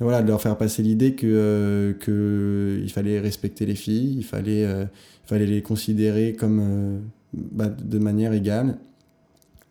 voilà, 0.00 0.22
de 0.22 0.28
leur 0.28 0.40
faire 0.40 0.56
passer 0.56 0.82
l'idée 0.82 1.14
que, 1.14 2.80
il 2.82 2.90
fallait 2.90 3.20
respecter 3.20 3.64
les 3.64 3.74
filles, 3.74 4.16
il 4.18 4.24
fallait, 4.24 4.62
il 4.64 4.88
fallait 5.26 5.46
les 5.46 5.62
considérer 5.62 6.34
comme 6.34 7.00
bah, 7.32 7.68
de 7.68 7.98
manière 7.98 8.34
égale. 8.34 8.78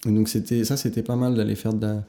Donc 0.05 0.29
c'était 0.29 0.63
ça, 0.63 0.77
c'était 0.77 1.03
pas 1.03 1.15
mal 1.15 1.35
d'aller 1.35 1.55
faire 1.55 1.73
de 1.73 1.81
la, 1.85 1.93
de 1.95 2.01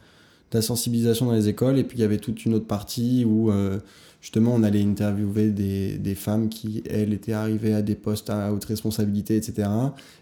la 0.54 0.62
sensibilisation 0.62 1.26
dans 1.26 1.32
les 1.32 1.48
écoles. 1.48 1.78
Et 1.78 1.84
puis 1.84 1.98
il 1.98 2.00
y 2.00 2.04
avait 2.04 2.18
toute 2.18 2.44
une 2.44 2.54
autre 2.54 2.66
partie 2.66 3.24
où 3.24 3.50
euh, 3.50 3.78
justement 4.20 4.52
on 4.54 4.62
allait 4.62 4.82
interviewer 4.82 5.50
des, 5.50 5.98
des 5.98 6.14
femmes 6.14 6.48
qui, 6.48 6.82
elles, 6.88 7.12
étaient 7.12 7.32
arrivées 7.32 7.74
à 7.74 7.82
des 7.82 7.94
postes 7.96 8.30
à 8.30 8.52
haute 8.52 8.64
responsabilité, 8.64 9.36
etc. 9.36 9.68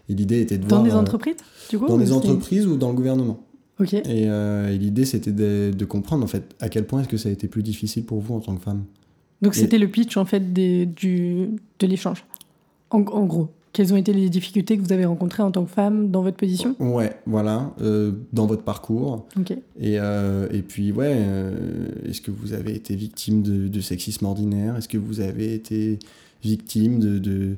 Et 0.09 0.13
l'idée 0.15 0.41
était 0.41 0.57
de 0.57 0.63
Dans 0.65 0.77
voir... 0.77 0.83
des 0.83 0.91
euh, 0.91 0.99
entreprises, 0.99 1.35
du 1.69 1.77
coup 1.77 1.87
dans 1.87 1.97
des 1.97 2.11
entreprises 2.11 2.65
ou 2.65 2.75
dans 2.77 2.89
le 2.89 2.95
gouvernement. 2.95 3.39
Ok. 3.79 3.93
Et, 3.93 4.03
euh, 4.07 4.73
et 4.73 4.77
l'idée 4.77 5.05
c'était 5.05 5.31
de, 5.31 5.71
de 5.71 5.85
comprendre 5.85 6.23
en 6.23 6.27
fait 6.27 6.55
à 6.59 6.69
quel 6.69 6.85
point 6.85 7.01
est-ce 7.01 7.07
que 7.09 7.17
ça 7.17 7.29
a 7.29 7.31
été 7.31 7.47
plus 7.47 7.63
difficile 7.63 8.03
pour 8.03 8.19
vous 8.19 8.33
en 8.35 8.39
tant 8.39 8.55
que 8.55 8.61
femme. 8.63 8.83
Donc 9.41 9.55
Et- 9.55 9.59
c'était 9.59 9.77
le 9.77 9.87
pitch, 9.87 10.17
en 10.17 10.25
fait, 10.25 10.51
des, 10.51 10.85
du, 10.85 11.49
de 11.79 11.87
l'échange. 11.87 12.25
En, 12.89 13.01
en 13.03 13.25
gros, 13.25 13.47
quelles 13.71 13.93
ont 13.93 13.97
été 13.97 14.13
les 14.13 14.29
difficultés 14.29 14.77
que 14.77 14.81
vous 14.81 14.91
avez 14.93 15.05
rencontrées 15.05 15.43
en 15.43 15.51
tant 15.51 15.63
que 15.63 15.71
femme 15.71 16.09
dans 16.11 16.21
votre 16.23 16.37
position? 16.37 16.75
Ouais, 16.79 17.13
voilà, 17.25 17.73
euh, 17.81 18.13
dans 18.33 18.45
votre 18.47 18.63
parcours. 18.63 19.27
Ok. 19.39 19.51
Et, 19.79 19.99
euh, 19.99 20.47
et 20.51 20.61
puis, 20.61 20.91
ouais, 20.91 21.13
euh, 21.17 21.87
est-ce 22.05 22.21
que 22.21 22.31
vous 22.31 22.53
avez 22.53 22.73
été 22.75 22.95
victime 22.95 23.41
de, 23.43 23.67
de 23.67 23.81
sexisme 23.81 24.25
ordinaire? 24.25 24.75
Est-ce 24.75 24.87
que 24.87 24.97
vous 24.97 25.19
avez 25.21 25.53
été 25.53 25.99
victime 26.43 26.99
de... 26.99 27.19
de- 27.19 27.55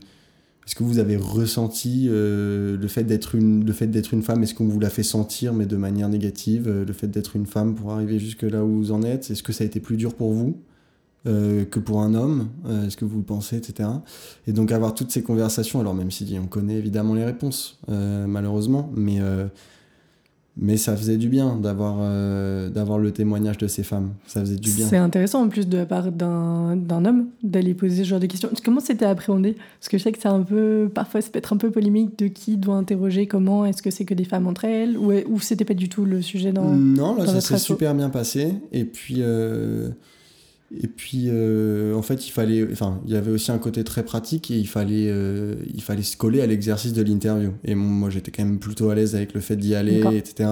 est-ce 0.68 0.76
que 0.76 0.84
vous 0.84 1.00
avez 1.00 1.18
ressenti 1.18 2.08
le 2.08 2.88
fait 2.88 3.04
d'être 3.04 3.34
une, 3.36 3.66
le 3.66 3.74
fait 3.74 3.88
d'être 3.88 4.14
une 4.14 4.22
femme? 4.22 4.44
Est-ce 4.44 4.54
qu'on 4.54 4.68
vous 4.68 4.80
l'a 4.80 4.92
fait 4.92 5.04
sentir, 5.04 5.54
mais 5.54 5.66
de 5.66 5.76
manière 5.76 6.08
négative 6.08 6.70
Le 6.88 6.94
fait 6.94 7.08
d'être 7.08 7.36
une 7.36 7.48
femme 7.48 7.74
pour 7.74 7.92
arriver 7.92 8.20
jusque 8.20 8.44
là 8.44 8.64
où 8.64 8.70
vous 8.78 8.92
en 8.92 9.02
êtes? 9.02 9.32
Est-ce 9.32 9.44
que 9.44 9.52
ça 9.54 9.64
a 9.64 9.68
été 9.68 9.80
plus 9.80 9.98
dur 9.98 10.14
pour 10.14 10.32
vous? 10.34 10.56
Euh, 11.28 11.66
que 11.66 11.80
pour 11.80 12.02
un 12.02 12.16
homme 12.16 12.50
Euh, 12.66 12.88
Est-ce 12.88 12.98
que 12.98 13.06
vous 13.06 13.18
le 13.18 13.24
pensez, 13.24 13.58
etc. 13.58 13.90
Et 14.48 14.54
donc 14.54 14.72
avoir 14.72 14.96
toutes 14.96 15.12
ces 15.12 15.22
conversations, 15.22 15.80
alors 15.80 15.94
même 15.94 16.10
si 16.10 16.38
on 16.42 16.48
connaît 16.48 16.76
évidemment 16.76 17.14
les 17.14 17.26
réponses, 17.26 17.78
euh, 17.90 18.26
malheureusement, 18.26 18.90
mais, 18.96 19.20
mais 20.58 20.78
ça 20.78 20.96
faisait 20.98 21.18
du 21.18 21.30
bien 21.30 21.58
d'avoir 21.58 21.98
d'avoir 22.72 22.98
le 22.98 23.12
témoignage 23.12 23.58
de 23.58 23.68
ces 23.68 23.84
femmes. 23.84 24.14
Ça 24.26 24.42
faisait 24.42 24.58
du 24.58 24.72
bien. 24.72 24.88
C'est 24.88 24.98
intéressant 24.98 25.44
en 25.44 25.50
plus 25.50 25.68
de 25.68 25.78
la 25.78 25.86
part 25.86 26.12
d'un 26.12 27.06
homme 27.06 27.28
d'aller 27.44 27.74
poser 27.74 28.04
ce 28.04 28.10
genre 28.10 28.20
de 28.20 28.26
questions. 28.26 28.50
Comment 28.64 28.82
c'était 28.82 29.06
appréhendé? 29.06 29.56
Parce 29.80 29.90
que 29.90 29.98
je 29.98 30.04
sais 30.04 30.12
que 30.12 30.20
c'est 30.20 30.28
un 30.28 30.42
peu, 30.42 30.90
parfois 30.94 31.22
ça 31.22 31.30
peut 31.30 31.40
être 31.40 31.54
un 31.54 31.58
peu 31.58 31.70
polémique 31.70 32.18
de 32.18 32.28
qui 32.28 32.58
doit 32.58 32.76
interroger, 32.76 33.28
comment, 33.28 33.66
est-ce 33.66 33.82
que 33.82 33.92
c'est 33.92 34.06
que 34.06 34.16
des 34.16 34.26
femmes 34.26 34.48
entre 34.48 34.66
elles, 34.66 34.98
ou, 34.98 35.12
ou 35.30 35.40
c'était 35.40 35.66
pas 35.66 35.76
du 35.76 35.88
tout 35.88 36.06
le 36.06 36.22
sujet 36.22 36.52
dans... 36.52 36.72
Non, 36.72 37.16
là, 37.16 37.26
dans 37.26 37.32
ça 37.32 37.42
s'est 37.42 37.58
super 37.58 37.94
bien 37.94 38.10
passé. 38.10 38.56
Et 38.72 38.86
puis, 38.86 39.22
et 40.80 40.88
puis 40.88 41.26
euh, 41.28 41.94
en 41.96 42.02
fait, 42.02 42.28
il 42.28 42.32
fallait, 42.32 42.66
enfin, 42.72 43.02
il 43.06 43.12
y 43.12 43.18
avait 43.18 43.32
aussi 43.32 43.52
un 43.52 43.58
côté 43.58 43.84
très 43.84 44.04
pratique 44.04 44.52
et 44.52 44.58
il 44.58 44.68
fallait, 44.68 45.08
euh, 45.10 45.56
il 45.74 45.82
fallait 45.82 46.02
se 46.02 46.16
coller 46.16 46.42
à 46.42 46.48
l'exercice 46.48 46.94
de 46.94 47.02
l'interview. 47.02 47.52
Et 47.66 47.76
moi, 47.76 48.10
j'étais 48.10 48.32
quand 48.32 48.46
même 48.46 48.60
plutôt 48.60 48.90
à 48.90 48.96
l'aise 48.96 49.16
avec 49.16 49.34
le 49.34 49.42
fait 49.42 49.58
d'y 49.58 49.76
aller, 49.76 50.02
etc. 50.16 50.50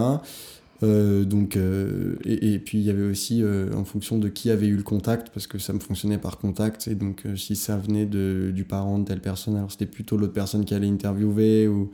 Euh, 0.82 1.24
donc, 1.24 1.57
et, 1.57 2.53
et 2.53 2.59
puis 2.59 2.80
il 2.80 2.84
y 2.84 2.89
avait 2.89 3.03
aussi 3.03 3.43
en 3.74 3.86
fonction 3.86 4.17
de 4.17 4.28
qui 4.28 4.49
avait 4.51 4.67
eu 4.67 4.76
le 4.76 4.84
contact, 4.84 5.30
parce 5.34 5.47
que 5.47 5.57
ça 5.57 5.72
me 5.72 5.80
fonctionnait 5.80 6.17
par 6.17 6.38
contact. 6.38 6.89
Et 6.89 6.95
donc, 6.95 7.24
si 7.38 7.55
ça 7.55 7.78
venait 7.78 8.05
de, 8.05 8.51
du 8.53 8.65
parent 8.65 8.99
de 8.99 9.05
telle 9.05 9.22
personne, 9.22 9.55
alors 9.55 9.72
c'était 9.72 9.86
plutôt 9.86 10.17
l'autre 10.17 10.34
personne 10.34 10.65
qui 10.65 10.74
allait 10.74 10.89
interviewer 10.89 11.70
ou 11.70 11.91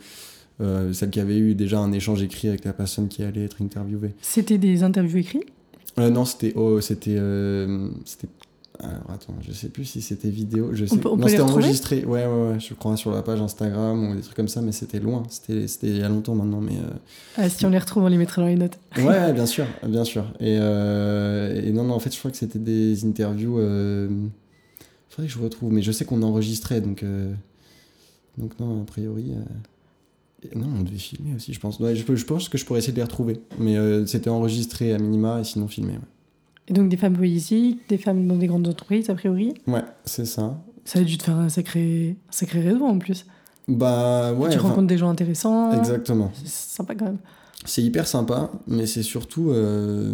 celle 0.60 1.12
qui 1.12 1.20
avait 1.20 1.38
eu 1.38 1.54
déjà 1.54 1.80
un 1.80 1.92
échange 1.92 2.24
écrit 2.24 2.48
avec 2.48 2.66
la 2.66 2.74
personne 2.74 3.08
qui 3.08 3.22
allait 3.22 3.44
être 3.44 3.62
interviewée. 3.62 4.16
C'était 4.22 4.58
des 4.58 4.82
interviews 4.82 5.20
écrites? 5.20 5.52
Euh, 6.00 6.10
non, 6.10 6.26
c'était. 6.26 6.54
Oh, 6.56 6.82
c'était. 6.82 7.16
euh, 7.18 7.90
c'était. 8.06 8.28
Alors 8.82 9.10
attends, 9.10 9.34
je 9.42 9.54
sais 9.54 9.70
plus 9.70 9.86
si 9.86 10.02
c'était 10.02 10.30
vidéo. 10.30 10.72
Je 10.74 10.86
sais. 10.86 10.98
peut- 10.98 11.08
on 11.10 11.16
non, 11.16 11.28
c'était 11.28 11.42
enregistré. 11.42 12.04
Ouais, 12.04 12.26
ouais, 12.26 12.50
ouais. 12.52 12.60
Je 12.60 12.74
crois 12.74 12.98
sur 12.98 13.12
la 13.12 13.22
page 13.22 13.40
Instagram 13.42 14.10
ou 14.10 14.16
des 14.16 14.22
trucs 14.22 14.36
comme 14.36 14.50
ça, 14.50 14.62
mais 14.62 14.74
c'était 14.74 15.00
loin. 15.00 15.24
C'était, 15.30 15.66
c'était 15.70 15.88
il 15.88 15.98
y 16.00 16.04
a 16.04 16.10
longtemps 16.10 16.36
maintenant, 16.36 16.60
mais. 16.60 16.74
euh, 16.78 16.90
Ah, 17.38 17.48
Si 17.50 17.66
on 17.66 17.70
les 17.70 17.78
retrouve, 17.80 18.04
on 18.04 18.08
les 18.08 18.18
mettra 18.18 18.42
dans 18.42 18.50
les 18.50 18.58
notes. 18.58 18.78
Ouais, 18.98 19.32
bien 19.32 19.46
sûr, 19.46 19.66
bien 19.88 20.04
sûr. 20.04 20.26
Et, 20.42 20.56
et 20.56 21.72
non, 21.72 21.86
non, 21.86 21.94
en 21.94 22.00
fait, 22.00 22.14
je 22.14 22.20
crois 22.20 22.32
que 22.32 22.38
c'était 22.38 22.60
des 22.60 23.06
interviews. 23.06 23.54
Faudrait 25.10 25.28
que 25.28 25.34
je 25.34 25.40
retrouve, 25.40 25.72
mais 25.72 25.82
je 25.82 25.94
sais 25.94 26.04
qu'on 26.04 26.22
enregistrait, 26.24 26.82
donc. 26.82 27.06
Donc 28.38 28.60
non, 28.60 28.82
a 28.82 28.86
priori. 28.86 29.32
Non, 30.56 30.68
on 30.80 30.84
devait 30.84 30.98
filmer 30.98 31.36
aussi, 31.36 31.54
je 31.54 31.60
pense. 31.60 31.80
Ouais, 31.80 31.96
je, 31.96 32.26
pense 32.26 32.50
que 32.50 32.58
je 32.58 32.66
pourrais 32.66 32.80
essayer 32.80 32.94
de 32.94 32.98
les 32.98 33.04
retrouver. 33.04 33.40
Mais 33.60 33.78
euh, 33.78 34.06
c'était 34.06 34.30
enregistré 34.30 34.94
à 34.94 34.98
minima 34.98 35.40
et 35.40 35.44
sinon 35.44 35.68
filmé. 35.68 35.94
Ouais, 35.94 36.00
Et 36.68 36.74
donc 36.74 36.90
des 36.90 36.98
femmes 36.98 37.16
politiques, 37.16 37.80
des 37.90 37.98
femmes 37.98 38.28
dans 38.28 38.36
des 38.36 38.48
grandes 38.48 38.68
entreprises, 38.68 39.10
a 39.10 39.16
priori? 39.16 39.54
Ouais, 39.68 39.84
c'est 40.06 40.26
ça. 40.26 40.58
Ça 40.84 41.00
a 41.00 41.04
dû 41.04 41.18
te 41.18 41.24
faire 41.24 41.38
un 41.38 41.50
sacré, 41.50 42.16
un 42.30 42.32
sacré 42.32 42.62
réseau 42.62 42.86
en 42.86 43.00
plus. 43.00 43.26
Bah 43.68 44.34
ouais. 44.34 44.50
tu 44.52 44.58
enfin, 44.60 44.70
rencontres 44.70 44.88
des 44.88 44.98
gens 44.98 45.10
intéressants. 45.10 45.72
Exactement. 45.72 46.32
C'est 46.44 46.48
sympa 46.76 46.94
quand 46.96 47.06
même. 47.06 47.18
C'est 47.66 47.82
hyper 47.82 48.08
sympa, 48.08 48.52
mais 48.68 48.86
c'est 48.86 49.02
surtout. 49.02 49.50
euh, 49.50 50.14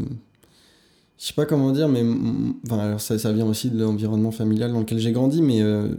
je 1.17 1.25
sais 1.27 1.33
pas 1.33 1.45
comment 1.45 1.71
dire, 1.71 1.89
mais. 1.89 2.03
Enfin, 2.65 2.79
alors 2.79 3.01
ça, 3.01 3.19
ça 3.19 3.33
vient 3.33 3.45
aussi 3.45 3.69
de 3.69 3.83
l'environnement 3.83 4.31
familial 4.31 4.71
dans 4.71 4.79
lequel 4.79 4.99
j'ai 4.99 5.11
grandi, 5.11 5.41
mais. 5.41 5.61
euh, 5.61 5.89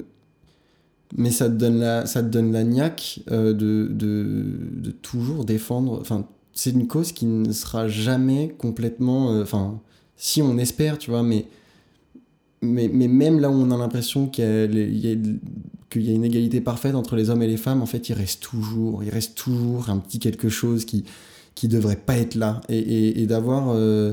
mais 1.16 1.30
ça 1.30 1.48
te 1.48 1.54
donne 1.54 1.78
la, 1.78 2.06
ça 2.06 2.22
te 2.22 2.28
donne 2.28 2.52
la 2.52 2.64
niaque 2.64 3.20
euh, 3.30 3.52
de, 3.52 3.88
de, 3.90 4.44
de 4.76 4.90
toujours 4.90 5.44
défendre. 5.44 5.98
Enfin, 6.00 6.26
c'est 6.52 6.70
une 6.70 6.86
cause 6.86 7.12
qui 7.12 7.26
ne 7.26 7.52
sera 7.52 7.88
jamais 7.88 8.54
complètement. 8.58 9.32
euh, 9.32 9.42
Enfin, 9.42 9.80
si 10.16 10.42
on 10.42 10.58
espère, 10.58 10.98
tu 10.98 11.10
vois, 11.10 11.22
mais. 11.22 11.46
Mais, 12.64 12.88
mais 12.88 13.08
même 13.08 13.40
là 13.40 13.50
où 13.50 13.54
on 13.54 13.70
a 13.72 13.76
l'impression 13.76 14.28
qu'il 14.28 14.44
y 14.44 15.08
il 15.94 16.04
y 16.06 16.10
a- 16.10 16.14
une 16.14 16.24
égalité 16.24 16.60
parfaite 16.60 16.94
entre 16.94 17.16
les 17.16 17.28
hommes 17.28 17.42
et 17.42 17.46
les 17.48 17.56
femmes, 17.56 17.82
en 17.82 17.86
fait, 17.86 18.08
il 18.08 18.14
reste 18.14 18.40
toujours, 18.42 19.02
il 19.02 19.10
reste 19.10 19.34
toujours 19.34 19.90
un 19.90 19.98
petit 19.98 20.18
quelque 20.20 20.48
chose 20.48 20.84
qui, 20.86 21.04
qui 21.54 21.68
devrait 21.68 21.96
pas 21.96 22.16
être 22.16 22.34
là. 22.36 22.60
Et, 22.68 23.20
et, 23.20 23.26
d'avoir 23.26 23.70
euh, 23.74 24.12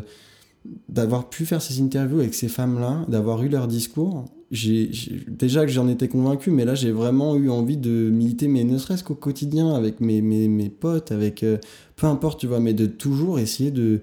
d'avoir 0.89 1.29
pu 1.29 1.45
faire 1.45 1.61
ces 1.61 1.79
interviews 1.81 2.19
avec 2.19 2.33
ces 2.33 2.49
femmes-là, 2.49 3.05
d'avoir 3.07 3.43
eu 3.43 3.49
leur 3.49 3.67
discours, 3.67 4.25
j'ai 4.51 4.91
déjà 5.27 5.65
que 5.65 5.71
j'en 5.71 5.87
étais 5.87 6.07
convaincu, 6.07 6.49
mais 6.49 6.65
là 6.65 6.73
j'ai 6.73 6.91
vraiment 6.91 7.35
eu 7.35 7.49
envie 7.49 7.77
de 7.77 8.09
militer, 8.09 8.47
mais 8.47 8.63
ne 8.63 8.77
serait-ce 8.77 9.03
qu'au 9.03 9.15
quotidien, 9.15 9.75
avec 9.75 10.01
mes, 10.01 10.21
mes, 10.21 10.69
potes, 10.69 11.11
avec 11.11 11.43
euh, 11.43 11.57
peu 11.95 12.07
importe, 12.07 12.39
tu 12.39 12.47
vois, 12.47 12.59
mais 12.59 12.73
de 12.73 12.85
toujours 12.85 13.39
essayer 13.39 13.71
de 13.71 13.99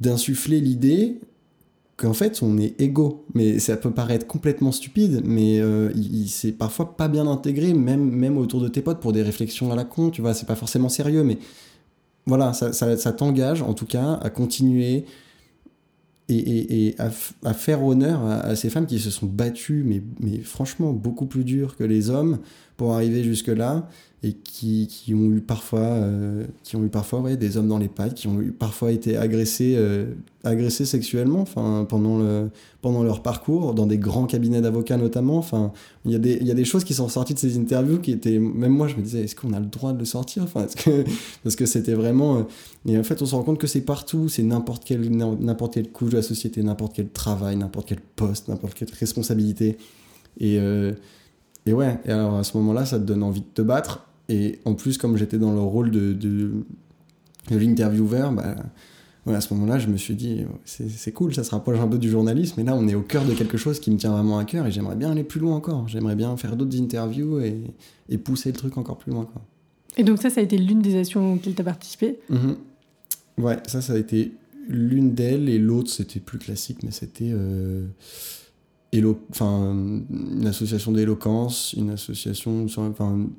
d'insuffler 0.00 0.60
l'idée 0.60 1.20
qu'en 1.96 2.12
fait 2.12 2.42
on 2.42 2.58
est 2.58 2.80
égaux. 2.80 3.26
Mais 3.34 3.58
ça 3.58 3.76
peut 3.76 3.90
paraître 3.90 4.26
complètement 4.26 4.72
stupide, 4.72 5.22
mais 5.24 5.60
euh, 5.60 5.90
il, 5.94 6.28
c'est 6.28 6.52
parfois 6.52 6.96
pas 6.96 7.08
bien 7.08 7.26
intégré, 7.26 7.74
même, 7.74 8.10
même 8.10 8.38
autour 8.38 8.60
de 8.62 8.68
tes 8.68 8.80
potes, 8.80 9.00
pour 9.00 9.12
des 9.12 9.22
réflexions 9.22 9.72
à 9.72 9.76
la 9.76 9.84
con, 9.84 10.10
tu 10.10 10.22
vois, 10.22 10.32
c'est 10.32 10.46
pas 10.46 10.56
forcément 10.56 10.88
sérieux, 10.88 11.22
mais 11.22 11.38
voilà, 12.26 12.52
ça, 12.54 12.72
ça 12.72 13.12
t'engage 13.12 13.62
en 13.62 13.74
tout 13.74 13.86
cas 13.86 14.14
à 14.22 14.30
continuer 14.30 15.04
et, 16.28 16.94
à, 16.98 17.54
faire 17.54 17.84
honneur 17.84 18.24
à, 18.24 18.56
ces 18.56 18.70
femmes 18.70 18.86
qui 18.86 18.98
se 18.98 19.10
sont 19.10 19.26
battues, 19.26 19.84
mais, 19.84 20.02
mais 20.20 20.38
franchement 20.38 20.92
beaucoup 20.92 21.26
plus 21.26 21.44
dur 21.44 21.76
que 21.76 21.84
les 21.84 22.10
hommes 22.10 22.38
pour 22.76 22.94
arriver 22.94 23.22
jusque-là 23.22 23.88
et 24.26 24.32
qui, 24.32 25.14
ont 25.14 25.30
eu 25.30 25.40
parfois, 25.40 25.78
euh, 25.78 26.44
qui 26.64 26.74
ont 26.74 26.82
eu 26.84 26.88
parfois 26.88 27.20
ouais, 27.20 27.36
des 27.36 27.56
hommes 27.56 27.68
dans 27.68 27.78
les 27.78 27.88
pattes, 27.88 28.14
qui 28.14 28.26
ont 28.26 28.40
eu 28.40 28.50
parfois 28.50 28.90
été 28.90 29.16
agressés, 29.16 29.74
euh, 29.76 30.06
agressés 30.42 30.84
sexuellement 30.84 31.44
pendant, 31.44 32.18
le, 32.18 32.50
pendant 32.82 33.04
leur 33.04 33.22
parcours, 33.22 33.72
dans 33.72 33.86
des 33.86 33.98
grands 33.98 34.26
cabinets 34.26 34.60
d'avocats 34.60 34.96
notamment. 34.96 35.44
Il 36.04 36.10
y, 36.10 36.16
a 36.16 36.18
des, 36.18 36.38
y 36.42 36.50
a 36.50 36.54
des 36.54 36.64
choses 36.64 36.82
qui 36.82 36.92
sont 36.92 37.08
sorties 37.08 37.34
de 37.34 37.38
ces 37.38 37.56
interviews 37.56 38.00
qui 38.00 38.10
étaient. 38.10 38.40
Même 38.40 38.72
moi, 38.72 38.88
je 38.88 38.96
me 38.96 39.02
disais, 39.02 39.22
est-ce 39.22 39.36
qu'on 39.36 39.52
a 39.52 39.60
le 39.60 39.66
droit 39.66 39.92
de 39.92 39.98
le 40.00 40.04
sortir 40.04 40.46
que, 40.52 41.04
Parce 41.44 41.54
que 41.54 41.64
c'était 41.64 41.94
vraiment. 41.94 42.38
euh, 42.38 42.42
Et 42.88 42.98
en 42.98 43.04
fait, 43.04 43.22
on 43.22 43.26
se 43.26 43.34
rend 43.34 43.44
compte 43.44 43.58
que 43.58 43.68
c'est 43.68 43.82
partout, 43.82 44.28
c'est 44.28 44.42
n'importe 44.42 44.84
quelle, 44.84 45.08
n'importe 45.08 45.92
couche 45.92 46.10
de 46.10 46.16
la 46.16 46.22
société, 46.22 46.64
n'importe 46.64 46.96
quel 46.96 47.10
travail, 47.10 47.56
n'importe 47.56 47.88
quel 47.88 48.00
poste, 48.00 48.48
n'importe 48.48 48.74
quelle 48.74 48.88
responsabilité. 48.98 49.78
Et, 50.40 50.58
et 51.66 51.72
ouais, 51.72 51.98
et 52.04 52.10
alors 52.10 52.36
à 52.36 52.44
ce 52.44 52.56
moment-là, 52.56 52.86
ça 52.86 52.98
te 52.98 53.04
donne 53.04 53.22
envie 53.22 53.40
de 53.40 53.46
te 53.54 53.62
battre. 53.62 54.05
Et 54.28 54.58
en 54.64 54.74
plus, 54.74 54.98
comme 54.98 55.16
j'étais 55.16 55.38
dans 55.38 55.52
le 55.52 55.60
rôle 55.60 55.90
de, 55.90 56.12
de, 56.12 56.50
de 57.50 57.56
l'intervieweur, 57.56 58.32
bah, 58.32 58.56
ouais, 59.26 59.34
à 59.34 59.40
ce 59.40 59.54
moment-là, 59.54 59.78
je 59.78 59.88
me 59.88 59.96
suis 59.96 60.14
dit, 60.14 60.44
c'est 60.64 61.12
cool, 61.12 61.34
ça 61.34 61.44
se 61.44 61.50
rapproche 61.50 61.78
un 61.78 61.88
peu 61.88 61.98
du 61.98 62.10
journalisme, 62.10 62.54
mais 62.58 62.64
là, 62.64 62.74
on 62.74 62.88
est 62.88 62.94
au 62.94 63.02
cœur 63.02 63.24
de 63.24 63.34
quelque 63.34 63.56
chose 63.56 63.78
qui 63.78 63.90
me 63.90 63.96
tient 63.96 64.12
vraiment 64.12 64.38
à 64.38 64.44
cœur 64.44 64.66
et 64.66 64.70
j'aimerais 64.70 64.96
bien 64.96 65.10
aller 65.12 65.24
plus 65.24 65.40
loin 65.40 65.54
encore. 65.54 65.88
J'aimerais 65.88 66.16
bien 66.16 66.36
faire 66.36 66.56
d'autres 66.56 66.80
interviews 66.80 67.40
et, 67.40 67.62
et 68.08 68.18
pousser 68.18 68.50
le 68.50 68.56
truc 68.56 68.76
encore 68.78 68.98
plus 68.98 69.12
loin. 69.12 69.24
Quoi. 69.24 69.42
Et 69.96 70.04
donc 70.04 70.20
ça, 70.20 70.30
ça 70.30 70.40
a 70.40 70.44
été 70.44 70.58
l'une 70.58 70.82
des 70.82 70.98
actions 70.98 71.34
auxquelles 71.34 71.54
tu 71.54 71.60
as 71.62 71.64
participé? 71.64 72.18
Mhm. 72.28 72.56
Ouais, 73.38 73.58
ça, 73.66 73.80
ça 73.80 73.92
a 73.92 73.98
été 73.98 74.32
l'une 74.68 75.14
d'elles 75.14 75.48
et 75.48 75.58
l'autre, 75.58 75.90
c'était 75.90 76.20
plus 76.20 76.38
classique, 76.38 76.82
mais 76.82 76.90
c'était 76.90 77.30
euh, 77.32 77.86
une 79.00 80.46
association 80.46 80.92
d'éloquence, 80.92 81.74
une 81.76 81.90
association 81.90 82.66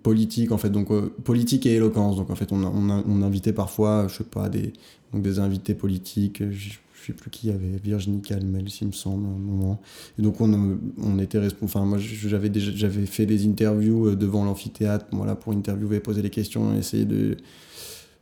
politique, 0.04 0.52
en 0.52 0.58
fait, 0.58 0.70
donc 0.70 0.92
euh, 0.92 1.14
politique 1.24 1.66
et 1.66 1.76
éloquence. 1.76 2.18
Donc 2.18 2.30
en 2.30 2.36
fait, 2.36 2.52
on, 2.52 3.22
invitait 3.22 3.54
parfois, 3.54 4.08
je 4.08 4.18
sais 4.18 4.24
pas, 4.24 4.50
des, 4.50 4.74
des 5.14 5.40
invités 5.40 5.74
politiques, 5.74 6.44
je, 6.50 6.72
je 7.08 7.14
sais 7.14 7.14
plus 7.14 7.30
qui, 7.30 7.48
y 7.48 7.52
avait 7.52 7.78
Virginie 7.84 8.22
Calmel, 8.22 8.70
s'il 8.70 8.88
me 8.88 8.92
semble, 8.92 9.26
à 9.26 9.30
un 9.30 9.40
moment. 9.40 9.80
Et 10.20 10.22
donc 10.22 10.42
on, 10.42 10.78
on 11.02 11.20
était 11.20 11.40
enfin 11.62 11.86
moi 11.86 11.98
j'avais 12.00 12.52
j'avais 12.54 13.06
fait 13.06 13.26
des 13.26 13.48
interviews 13.48 14.10
euh, 14.10 14.16
devant 14.16 14.44
l'amphithéâtre, 14.44 15.06
voilà, 15.12 15.36
pour 15.36 15.54
interviewer, 15.54 16.00
poser 16.00 16.22
des 16.22 16.30
questions, 16.30 16.76
essayer 16.78 17.06
de 17.06 17.38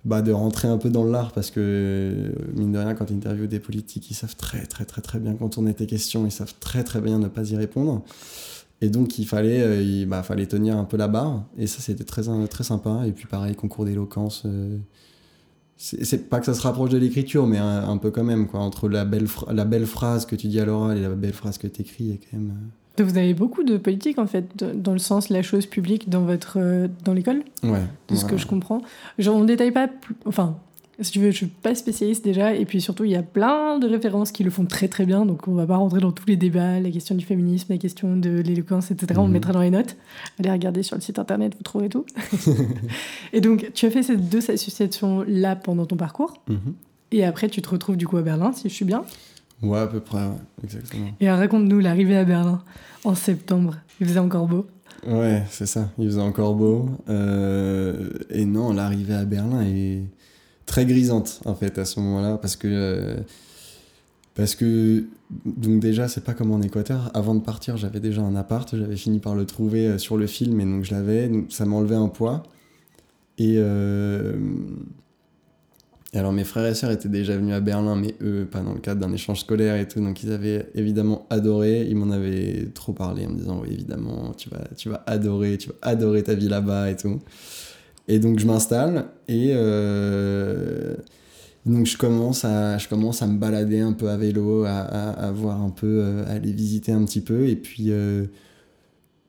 bah, 0.06 0.22
de 0.22 0.32
rentrer 0.32 0.68
un 0.68 0.78
peu 0.78 0.90
dans 0.90 1.04
l'art 1.04 1.32
parce 1.32 1.50
que 1.50 2.32
mine 2.54 2.72
de 2.72 2.78
rien 2.78 2.94
quand 2.94 3.06
tu 3.06 3.14
interviews 3.14 3.48
des 3.48 3.60
politiques 3.60 4.12
ils 4.12 4.14
savent 4.14 4.36
très 4.36 4.66
très 4.68 4.86
très 4.86 5.02
très 5.02 5.20
bien 5.20 5.34
contourner 5.34 5.74
tes 5.74 5.88
questions 5.88 6.26
ils 6.26 6.32
savent 6.32 6.54
très 6.60 6.84
très 6.84 7.02
bien 7.02 7.18
ne 7.20 7.28
pas 7.28 7.50
y 7.50 7.56
répondre. 7.56 8.04
Et 8.82 8.90
donc 8.90 9.18
il 9.18 9.26
fallait 9.26 9.62
euh, 9.62 9.82
il 9.82 10.06
bah, 10.06 10.22
fallait 10.22 10.46
tenir 10.46 10.78
un 10.78 10.84
peu 10.84 10.98
la 10.98 11.08
barre. 11.08 11.44
Et 11.58 11.66
ça 11.66 11.82
c'était 11.82 12.04
très 12.04 12.24
très 12.48 12.64
sympa. 12.64 13.04
Et 13.08 13.12
puis 13.12 13.26
pareil 13.26 13.56
concours 13.56 13.86
d'éloquence 13.86 14.44
euh, 14.46 14.78
c'est 15.78 16.30
pas 16.30 16.40
que 16.40 16.46
ça 16.46 16.54
se 16.54 16.62
rapproche 16.62 16.92
de 16.92 16.98
l'écriture 16.98 17.48
mais 17.48 17.58
un, 17.58 17.98
peu 17.98 18.12
quand 18.12 18.24
même 18.24 18.48
quoi. 18.48 18.60
Entre 18.60 18.88
la 18.88 19.06
belle 19.06 19.28
la 19.52 19.66
belle 19.66 19.88
phrase 19.88 20.26
que 20.26 20.36
tu 20.36 20.48
dis 20.48 20.60
à 20.60 20.66
l'oral 20.66 20.98
et 20.98 21.02
la 21.02 21.10
belle 21.10 21.34
phrase 21.34 21.58
que 21.58 21.68
tu 21.68 21.82
écris 21.82 22.04
il 22.04 22.10
y 22.12 22.14
a 22.14 22.18
quand 22.18 22.38
même 22.38 22.52
euh, 22.52 22.85
Donc, 22.98 23.08
Vous 23.08 23.18
avez 23.18 23.34
beaucoup 23.34 23.64
de 23.64 23.78
politique 23.78 24.20
en 24.20 24.28
fait, 24.28 24.64
dans 24.82 24.94
le 24.94 25.00
sens 25.00 25.30
la 25.30 25.42
chose 25.42 25.66
publique 25.66 26.10
dans 26.10 26.22
votre 26.22 26.58
euh, 26.60 26.88
dans 27.04 27.14
l'école, 27.14 27.44
ouais 27.64 27.80
de 28.10 28.16
ce 28.16 28.24
ouais, 28.26 28.32
que 28.32 28.38
je 28.38 28.48
comprends. 28.48 28.82
Genre, 29.20 29.36
on 29.36 29.44
détaille 29.44 29.72
pas, 29.72 29.88
plus- 29.88 30.16
enfin, 30.26 30.58
si 31.02 31.12
tu 31.12 31.20
veux, 31.20 31.30
je 31.32 31.36
suis 31.36 31.48
pas 31.48 31.76
spécialiste 31.76 32.24
déjà, 32.24 32.54
et 32.54 32.64
puis 32.64 32.80
surtout, 32.80 33.04
il 33.04 33.12
y 33.12 33.18
a 33.18 33.22
plein 33.22 33.80
de 33.80 33.86
références 33.88 34.32
qui 34.32 34.46
le 34.46 34.50
font 34.50 34.66
très 34.66 34.88
très 34.88 35.06
bien, 35.06 35.26
donc 35.26 35.46
on 35.50 35.54
va 35.54 35.66
pas 35.68 35.76
rentrer 35.76 36.00
dans 36.00 36.14
tous 36.14 36.26
les 36.26 36.38
débats, 36.38 36.80
la 36.80 36.90
question 36.90 37.16
du 37.16 37.26
féminisme, 37.26 37.74
la 37.74 37.78
question 37.78 38.16
de 38.16 38.30
l'éloquence, 38.40 38.92
etc. 38.92 39.08
On 39.18 39.24
le 39.24 39.28
Mhm. 39.28 39.34
mettra 39.34 39.52
dans 39.52 39.60
les 39.62 39.72
notes. 39.72 39.98
Allez 40.40 40.50
regarder 40.52 40.84
sur 40.84 40.96
le 40.96 41.02
site 41.02 41.20
internet, 41.20 41.54
vous 41.58 41.64
trouverez 41.64 41.90
tout. 41.90 42.06
et 43.34 43.42
donc, 43.42 43.72
tu 43.74 43.86
as 43.86 43.92
fait 43.92 44.04
ces 44.04 44.16
deux 44.18 44.50
associations 44.50 45.26
là 45.28 45.58
pendant 45.58 45.86
ton 45.86 45.98
parcours, 45.98 46.42
Mhm. 46.48 46.74
et 47.12 47.26
après, 47.26 47.50
tu 47.50 47.62
te 47.62 47.70
retrouves 47.70 47.98
du 47.98 48.08
coup 48.08 48.16
à 48.16 48.22
Berlin, 48.22 48.54
si 48.54 48.70
je 48.70 48.74
suis 48.74 48.86
bien. 48.86 49.04
Ouais 49.62 49.80
à 49.80 49.88
peu 49.88 50.00
près 50.00 50.20
ouais, 50.26 50.36
exactement 50.64 51.08
Et 51.20 51.30
raconte-nous 51.30 51.80
l'arrivée 51.80 52.18
à 52.18 52.24
Berlin 52.26 52.62
en 53.04 53.16
septembre. 53.16 53.76
Il 54.00 54.08
faisait 54.08 54.20
encore 54.20 54.48
beau. 54.48 54.66
Ouais, 55.08 55.44
c'est 55.50 55.66
ça. 55.68 55.90
Il 56.00 56.08
faisait 56.08 56.22
encore 56.22 56.56
beau. 56.56 56.90
Euh, 57.10 58.10
et 58.30 58.46
non, 58.46 58.74
l'arrivée 58.74 59.14
à 59.14 59.26
Berlin 59.26 59.62
est 59.64 60.04
très 60.66 60.86
grisante, 60.86 61.42
en 61.46 61.54
fait, 61.56 61.78
à 61.78 61.86
ce 61.86 62.00
moment-là, 62.00 62.38
parce 62.38 62.56
que. 62.56 62.68
euh, 62.70 63.18
parce 64.34 64.56
que. 64.56 65.06
Donc, 65.46 65.80
déjà, 65.80 66.08
c'est 66.08 66.24
pas 66.24 66.34
comme 66.34 66.52
en 66.52 66.62
Équateur. 66.62 67.12
Avant 67.14 67.36
de 67.36 67.40
partir, 67.42 67.78
j'avais 67.78 68.00
déjà 68.00 68.22
un 68.22 68.36
appart. 68.36 68.76
J'avais 68.76 68.96
fini 68.98 69.20
par 69.20 69.36
le 69.36 69.46
trouver 69.46 69.88
euh, 69.88 69.98
sur 70.00 70.18
le 70.18 70.28
film, 70.28 70.60
et 70.60 70.66
donc 70.66 70.84
je 70.84 70.94
l'avais. 70.96 71.28
Donc, 71.30 71.46
ça 71.52 71.66
m'enlevait 71.66 71.96
un 71.96 72.08
poids. 72.10 72.44
Et. 73.38 73.56
euh, 73.58 74.36
alors 76.20 76.34
mes 76.34 76.44
frères 76.44 76.66
et 76.66 76.76
sœurs 76.76 76.92
étaient 76.92 77.10
déjà 77.10 77.36
venus 77.36 77.54
à 77.54 77.60
Berlin, 77.60 77.96
mais 77.96 78.16
eux, 78.22 78.48
pas 78.50 78.62
dans 78.62 78.74
le 78.74 78.80
cadre 78.80 79.02
d'un 79.02 79.14
échange 79.14 79.42
scolaire 79.42 79.76
et 79.76 79.88
tout, 79.88 80.00
donc 80.00 80.24
ils 80.24 80.32
avaient 80.32 80.68
évidemment 80.76 81.26
adoré, 81.30 81.86
ils 81.90 81.96
m'en 81.96 82.12
avaient 82.12 82.68
trop 82.74 82.94
parlé 82.94 83.26
en 83.26 83.32
me 83.32 83.38
disant 83.38 83.60
oui 83.62 83.70
évidemment, 83.72 84.34
tu 84.38 84.50
vas, 84.50 84.64
tu 84.78 84.90
vas 84.90 85.04
adorer, 85.08 85.58
tu 85.58 85.70
vas 85.70 85.76
adorer 85.82 86.24
ta 86.24 86.34
vie 86.34 86.50
là-bas 86.50 86.90
et 86.92 86.96
tout. 86.96 87.20
Et 88.08 88.20
donc 88.20 88.40
je 88.40 88.46
m'installe 88.46 89.06
et 89.28 89.52
euh, 89.54 90.96
donc 91.66 91.86
je 91.88 91.98
commence, 91.98 92.46
à, 92.46 92.78
je 92.78 92.88
commence 92.88 93.22
à 93.22 93.28
me 93.28 93.38
balader 93.38 93.80
un 93.80 93.94
peu 93.94 94.10
à 94.10 94.18
vélo, 94.18 94.66
à, 94.66 95.32
voir 95.34 95.62
un 95.62 95.72
peu, 95.72 96.02
euh, 96.02 96.26
à 96.28 96.34
aller 96.34 96.52
visiter 96.52 96.92
un 96.92 97.04
petit 97.06 97.22
peu 97.22 97.48
et 97.48 97.56
puis... 97.56 97.86
euh, 97.90 98.26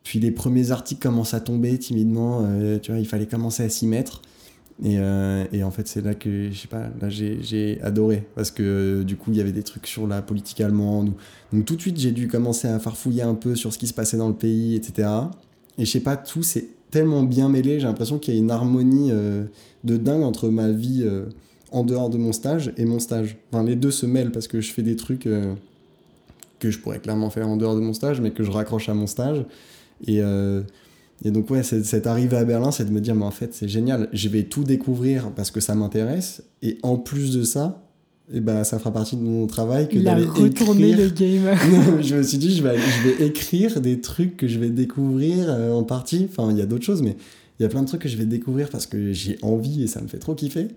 puis 0.07 0.21
les 0.21 0.31
premiers 0.31 0.71
articles 0.71 1.03
commencent 1.03 1.35
à 1.35 1.41
tomber 1.41 1.77
timidement, 1.79 2.45
euh, 2.45 2.79
tu 2.79 2.93
vois, 2.93 3.01
il 3.01 3.07
fallait 3.09 3.27
commencer 3.27 3.65
à 3.65 3.69
s'y 3.69 3.89
mettre. 3.89 4.23
Et, 4.85 4.99
euh, 4.99 5.45
et 5.53 5.63
en 5.63 5.71
fait, 5.71 5.89
c'est 5.89 6.03
là 6.03 6.15
que, 6.15 6.51
je 6.51 6.59
sais 6.59 6.69
pas, 6.69 6.91
là 7.01 7.09
j'ai 7.09 7.79
adoré. 7.83 8.25
Parce 8.35 8.51
que 8.51 8.63
euh, 8.63 9.05
du 9.05 9.17
coup, 9.17 9.31
il 9.33 9.39
y 9.39 9.41
avait 9.41 9.53
des 9.53 9.63
trucs 9.63 9.87
sur 9.87 10.07
la 10.07 10.21
politique 10.23 10.61
allemande. 10.61 11.13
Donc 11.53 11.65
tout 11.65 11.77
de 11.77 11.81
suite, 11.81 11.99
j'ai 11.99 12.13
dû 12.13 12.29
commencer 12.29 12.69
à 12.69 12.79
farfouiller 12.79 13.23
un 13.23 13.35
peu 13.35 13.55
sur 13.55 13.73
ce 13.73 13.79
qui 13.79 13.87
se 13.87 13.95
passait 13.95 14.19
dans 14.19 14.29
le 14.29 14.35
pays, 14.35 14.75
etc. 14.75 15.09
Et 15.79 15.85
je 15.85 15.91
sais 15.91 16.01
pas, 16.01 16.17
tout 16.17 16.43
s'est 16.43 16.69
tellement 16.91 17.23
bien 17.23 17.49
mêlé. 17.49 17.81
J'ai 17.81 17.87
l'impression 17.87 18.19
qu'il 18.19 18.35
y 18.35 18.37
a 18.37 18.41
une 18.41 18.51
harmonie 18.51 19.11
euh, 19.13 19.45
de 19.85 19.97
dingue 19.97 20.23
entre 20.23 20.49
ma 20.51 20.71
vie 20.71 21.09
en 21.73 21.83
dehors 21.83 22.11
de 22.11 22.19
mon 22.19 22.33
stage 22.33 22.73
et 22.77 22.85
mon 22.85 22.99
stage. 22.99 23.37
Enfin, 23.51 23.65
les 23.65 23.77
deux 23.77 23.91
se 23.91 24.05
mêlent 24.05 24.31
parce 24.31 24.47
que 24.47 24.61
je 24.61 24.73
fais 24.73 24.83
des 24.83 24.97
trucs 24.97 25.29
que 26.59 26.71
je 26.71 26.79
pourrais 26.79 26.99
clairement 26.99 27.31
faire 27.31 27.49
en 27.49 27.57
dehors 27.57 27.77
de 27.77 27.81
mon 27.81 27.95
stage, 27.95 28.21
mais 28.21 28.31
que 28.31 28.43
je 28.43 28.51
raccroche 28.51 28.89
à 28.89 28.95
mon 28.95 29.07
stage. 29.07 29.45
Et, 30.07 30.21
Et 31.25 31.31
donc, 31.31 31.51
ouais, 31.51 31.63
cette, 31.63 32.07
arrivée 32.07 32.37
à 32.37 32.45
Berlin, 32.45 32.71
c'est 32.71 32.85
de 32.85 32.93
me 32.93 33.01
dire, 33.01 33.15
mais 33.15 33.25
en 33.25 33.31
fait, 33.31 33.55
c'est 33.55 33.69
génial, 33.69 34.09
je 34.13 34.29
vais 34.29 34.45
tout 34.45 34.65
découvrir 34.65 35.31
parce 35.31 35.51
que 35.51 35.61
ça 35.61 35.75
m'intéresse. 35.75 36.43
Et 36.63 36.79
en 36.83 36.99
plus 36.99 37.35
de 37.35 37.43
ça, 37.43 37.83
et 38.33 38.41
ben, 38.41 38.65
ça 38.65 38.79
fera 38.79 38.93
partie 38.93 39.17
de 39.17 39.23
mon 39.23 39.47
travail 39.47 39.89
que 39.89 39.99
d'aller 39.99 40.25
retourné 40.25 40.91
écrire. 40.91 41.05
le 41.05 41.11
game. 41.11 41.59
Non, 41.71 42.03
je 42.03 42.17
me 42.17 42.23
suis 42.23 42.39
dit, 42.39 42.55
je 42.55 42.63
vais, 42.63 42.77
je 42.77 43.09
vais 43.09 43.27
écrire 43.27 43.81
des 43.81 44.01
trucs 44.01 44.37
que 44.37 44.49
je 44.49 44.59
vais 44.59 44.69
découvrir 44.69 45.47
euh, 45.49 45.73
en 45.73 45.85
partie. 45.85 46.27
Enfin, 46.29 46.51
il 46.51 46.59
y 46.59 46.61
a 46.61 46.67
d'autres 46.67 46.85
choses, 46.85 47.03
mais 47.03 47.17
il 47.59 47.63
y 47.63 47.67
a 47.67 47.69
plein 47.69 47.83
de 47.83 47.87
trucs 47.87 48.03
que 48.03 48.09
je 48.09 48.17
vais 48.17 48.27
découvrir 48.27 48.69
parce 48.69 48.87
que 48.87 49.13
j'ai 49.13 49.39
envie 49.43 49.85
et 49.85 49.87
ça 49.87 50.01
me 50.03 50.09
fait 50.09 50.19
trop 50.19 50.35
kiffer. 50.35 50.69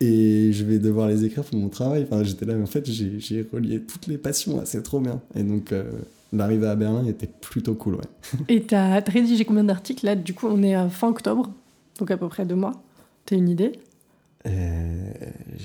Et 0.00 0.50
je 0.52 0.64
vais 0.64 0.78
devoir 0.78 1.08
les 1.08 1.26
écrire 1.26 1.44
pour 1.44 1.58
mon 1.58 1.68
travail. 1.68 2.06
Enfin, 2.10 2.24
j'étais 2.24 2.46
là, 2.46 2.54
mais 2.54 2.62
en 2.62 2.66
fait, 2.66 2.90
j'ai 2.90 3.46
relié 3.52 3.80
toutes 3.80 4.06
les 4.06 4.16
passions, 4.16 4.62
c'est 4.64 4.82
trop 4.82 4.98
bien. 4.98 5.20
Et 5.36 5.42
donc, 5.42 5.72
euh, 5.72 5.84
l'arrivée 6.32 6.66
à 6.68 6.76
Berlin 6.76 7.04
était 7.06 7.26
plutôt 7.28 7.74
cool, 7.74 7.94
ouais. 7.96 8.04
Et 8.48 8.62
t'as 8.62 8.96
as 8.96 9.10
rédigé 9.10 9.44
combien 9.44 9.64
d'articles 9.64 10.04
là? 10.06 10.14
Du 10.16 10.34
coup, 10.34 10.46
on 10.48 10.62
est 10.62 10.74
à 10.74 10.88
fin 10.88 11.08
octobre, 11.08 11.50
donc 11.98 12.10
à 12.10 12.16
peu 12.16 12.28
près 12.28 12.44
deux 12.46 12.54
mois. 12.54 12.82
T'as 13.26 13.36
une 13.36 13.48
idée? 13.48 13.72
Euh, 14.46 15.12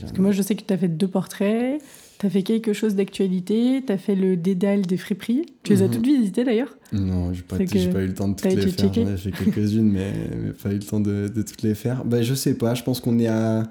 Parce 0.01 0.11
que 0.11 0.21
moi, 0.21 0.31
je 0.31 0.41
sais 0.41 0.55
que 0.55 0.63
t'as 0.63 0.75
fait 0.77 0.89
deux 0.89 1.07
portraits, 1.07 1.81
t'as 2.17 2.29
fait 2.29 2.43
quelque 2.43 2.73
chose 2.73 2.95
d'actualité, 2.95 3.81
t'as 3.85 3.97
fait 3.97 4.15
le 4.15 4.35
dédale 4.35 4.81
des 4.81 4.97
friperies. 4.97 5.45
Tu 5.63 5.71
les 5.73 5.81
as 5.81 5.85
Mhm. 5.87 5.91
toutes 5.93 6.05
visitées 6.05 6.43
d'ailleurs? 6.43 6.75
Non, 6.91 7.33
j'ai 7.33 7.41
pas, 7.41 7.57
j'ai 7.59 7.89
pas 7.89 8.01
eu 8.03 8.07
le 8.07 8.13
temps 8.13 8.27
de 8.27 8.33
toutes 8.35 8.51
les 8.53 8.61
faire. 8.61 8.73
checké 8.91 9.05
J'en 9.05 9.13
ai 9.13 9.17
fait 9.17 9.31
quelques-unes, 9.31 9.89
mais, 9.89 10.11
mais 10.43 10.51
pas 10.51 10.71
eu 10.71 10.75
le 10.77 10.83
temps 10.83 10.99
de, 10.99 11.29
de 11.33 11.41
toutes 11.41 11.61
les 11.61 11.73
faire. 11.75 12.03
Bah, 12.03 12.21
je 12.21 12.33
sais 12.33 12.55
pas, 12.55 12.73
je 12.75 12.83
pense 12.83 12.99
qu'on 12.99 13.17
est 13.19 13.27
à. 13.27 13.63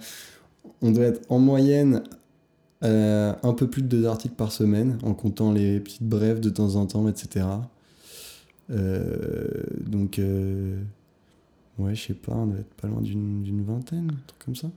On 0.81 0.91
doit 0.91 1.05
être 1.05 1.21
en 1.31 1.39
moyenne 1.39 2.03
euh, 2.85 3.33
un 3.43 3.53
peu 3.53 3.69
plus 3.69 3.83
de 3.83 3.89
deux 3.89 4.07
articles 4.07 4.35
par 4.35 4.53
semaine, 4.53 4.99
en 5.03 5.15
comptant 5.15 5.53
les 5.53 5.81
petites 5.81 6.03
brèves 6.09 6.41
de 6.41 6.51
temps 6.51 6.77
en 6.77 6.87
temps, 6.87 7.09
etc. 7.09 7.47
Euh, 8.71 9.47
donc, 9.87 10.19
euh, 10.19 10.79
ouais, 11.79 11.95
je 11.95 12.07
sais 12.07 12.15
pas, 12.15 12.33
on 12.33 12.47
doit 12.47 12.59
être 12.61 12.75
pas 12.75 12.89
loin 12.89 13.01
d'une 13.01 13.43
d'une 13.43 13.63
vingtaine, 13.65 14.11
un 14.11 14.23
truc 14.27 14.39
comme 14.45 14.57
ça, 14.57 14.69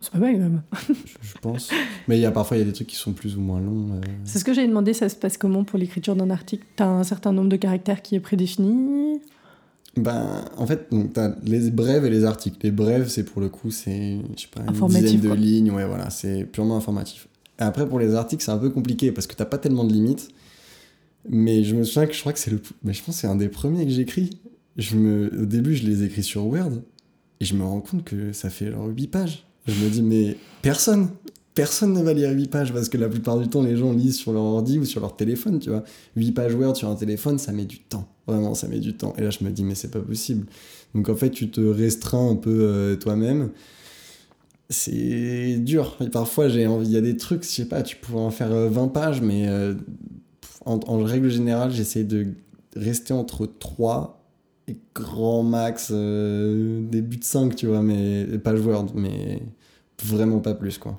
C'est 0.00 0.10
pas 0.12 0.18
mal 0.18 0.32
quand 0.34 0.40
même. 0.40 0.62
je, 0.88 0.94
je 1.22 1.34
pense. 1.40 1.70
mais 2.08 2.18
il 2.18 2.20
y 2.20 2.26
a 2.26 2.30
parfois, 2.32 2.56
il 2.56 2.60
y 2.60 2.62
a 2.62 2.66
des 2.66 2.72
trucs 2.72 2.88
qui 2.88 2.96
sont 2.96 3.12
plus 3.12 3.36
ou 3.36 3.40
moins 3.40 3.60
longs. 3.60 3.94
euh. 3.94 4.00
C'est 4.24 4.38
ce 4.38 4.44
que 4.44 4.52
j'ai 4.54 4.66
demandé, 4.66 4.92
ça 4.94 5.08
se 5.08 5.16
passe 5.16 5.36
comment 5.38 5.64
pour 5.64 5.78
l'écriture 5.78 6.16
d'un 6.16 6.30
article? 6.30 6.64
T'as 6.76 6.88
un 6.88 7.04
certain 7.04 7.32
nombre 7.32 7.48
de 7.48 7.56
caractères 7.56 8.02
qui 8.02 8.14
est 8.16 8.20
prédéfini? 8.20 9.20
Ben, 9.96 10.44
en 10.56 10.66
fait, 10.66 10.88
donc 10.90 11.12
t'as 11.12 11.34
les 11.44 11.70
brèves 11.70 12.04
et 12.04 12.10
les 12.10 12.24
articles. 12.24 12.58
Les 12.62 12.70
brèves, 12.70 13.08
c'est 13.08 13.24
pour 13.24 13.40
le 13.40 13.48
coup, 13.48 13.70
c'est, 13.70 14.18
je 14.36 14.42
sais 14.42 14.48
pas, 14.48 14.62
une 14.62 14.88
dizaine 14.88 15.20
de 15.20 15.28
quoi. 15.28 15.36
lignes, 15.36 15.70
ouais, 15.70 15.86
voilà, 15.86 16.10
c'est 16.10 16.44
purement 16.44 16.76
informatif. 16.76 17.28
Et 17.60 17.62
après, 17.62 17.88
pour 17.88 18.00
les 18.00 18.14
articles, 18.14 18.42
c'est 18.42 18.50
un 18.50 18.58
peu 18.58 18.70
compliqué 18.70 19.12
parce 19.12 19.26
que 19.26 19.34
t'as 19.34 19.44
pas 19.44 19.58
tellement 19.58 19.84
de 19.84 19.92
limites. 19.92 20.30
Mais 21.28 21.64
je 21.64 21.74
me 21.74 21.84
souviens 21.84 22.06
que 22.06 22.12
je 22.12 22.20
crois 22.20 22.32
que 22.32 22.38
c'est 22.38 22.50
le, 22.50 22.60
mais 22.82 22.92
je 22.92 23.02
pense 23.02 23.16
c'est 23.16 23.26
un 23.26 23.36
des 23.36 23.48
premiers 23.48 23.84
que 23.84 23.92
j'écris. 23.92 24.38
Je 24.76 24.96
me, 24.96 25.42
au 25.42 25.46
début, 25.46 25.74
je 25.74 25.86
les 25.86 26.02
écris 26.02 26.22
sur 26.22 26.46
Word 26.46 26.72
et 27.40 27.44
je 27.44 27.54
me 27.54 27.62
rends 27.62 27.80
compte 27.80 28.04
que 28.04 28.32
ça 28.32 28.50
fait 28.50 28.70
genre 28.70 28.88
8 28.88 29.06
pages. 29.06 29.46
Je 29.66 29.82
me 29.82 29.88
dis, 29.88 30.02
mais 30.02 30.36
personne, 30.60 31.08
personne 31.54 31.92
ne 31.92 32.02
va 32.02 32.12
lire 32.12 32.30
8 32.30 32.50
pages 32.50 32.72
parce 32.72 32.88
que 32.88 32.98
la 32.98 33.08
plupart 33.08 33.38
du 33.38 33.48
temps, 33.48 33.62
les 33.62 33.76
gens 33.76 33.92
lisent 33.92 34.16
sur 34.16 34.32
leur 34.32 34.42
ordi 34.42 34.78
ou 34.78 34.84
sur 34.84 35.00
leur 35.00 35.16
téléphone, 35.16 35.58
tu 35.60 35.70
vois. 35.70 35.84
8 36.16 36.32
pages 36.32 36.54
Word 36.54 36.76
sur 36.76 36.88
un 36.88 36.96
téléphone, 36.96 37.38
ça 37.38 37.52
met 37.52 37.64
du 37.64 37.78
temps. 37.78 38.08
Vraiment, 38.26 38.54
ça 38.54 38.68
met 38.68 38.80
du 38.80 38.96
temps. 38.96 39.14
Et 39.18 39.22
là, 39.22 39.30
je 39.30 39.44
me 39.44 39.50
dis, 39.50 39.64
mais 39.64 39.74
c'est 39.74 39.90
pas 39.90 40.00
possible. 40.00 40.46
Donc, 40.94 41.08
en 41.08 41.14
fait, 41.14 41.30
tu 41.30 41.50
te 41.50 41.60
restreins 41.60 42.30
un 42.30 42.36
peu 42.36 42.50
euh, 42.50 42.96
toi-même. 42.96 43.50
C'est 44.70 45.58
dur. 45.58 45.96
Et 46.00 46.08
parfois, 46.08 46.48
j'ai 46.48 46.66
envie, 46.66 46.86
il 46.86 46.92
y 46.92 46.96
a 46.96 47.02
des 47.02 47.16
trucs, 47.16 47.44
je 47.44 47.48
sais 47.48 47.66
pas, 47.66 47.82
tu 47.82 47.96
pourrais 47.96 48.22
en 48.22 48.30
faire 48.30 48.52
euh, 48.52 48.68
20 48.68 48.88
pages, 48.88 49.20
mais 49.20 49.46
euh, 49.48 49.74
en, 50.64 50.98
règle 51.04 51.28
générale, 51.28 51.70
j'essaie 51.70 52.04
de 52.04 52.28
rester 52.74 53.12
entre 53.12 53.46
3 53.46 54.24
et 54.66 54.76
grand 54.94 55.42
max, 55.42 55.90
euh, 55.92 56.80
début 56.88 57.18
de 57.18 57.24
5, 57.24 57.54
tu 57.54 57.66
vois, 57.66 57.82
mais 57.82 58.26
pages 58.42 58.60
Word, 58.60 58.86
mais 58.94 59.42
vraiment 60.02 60.40
pas 60.40 60.54
plus, 60.54 60.78
quoi. 60.78 60.98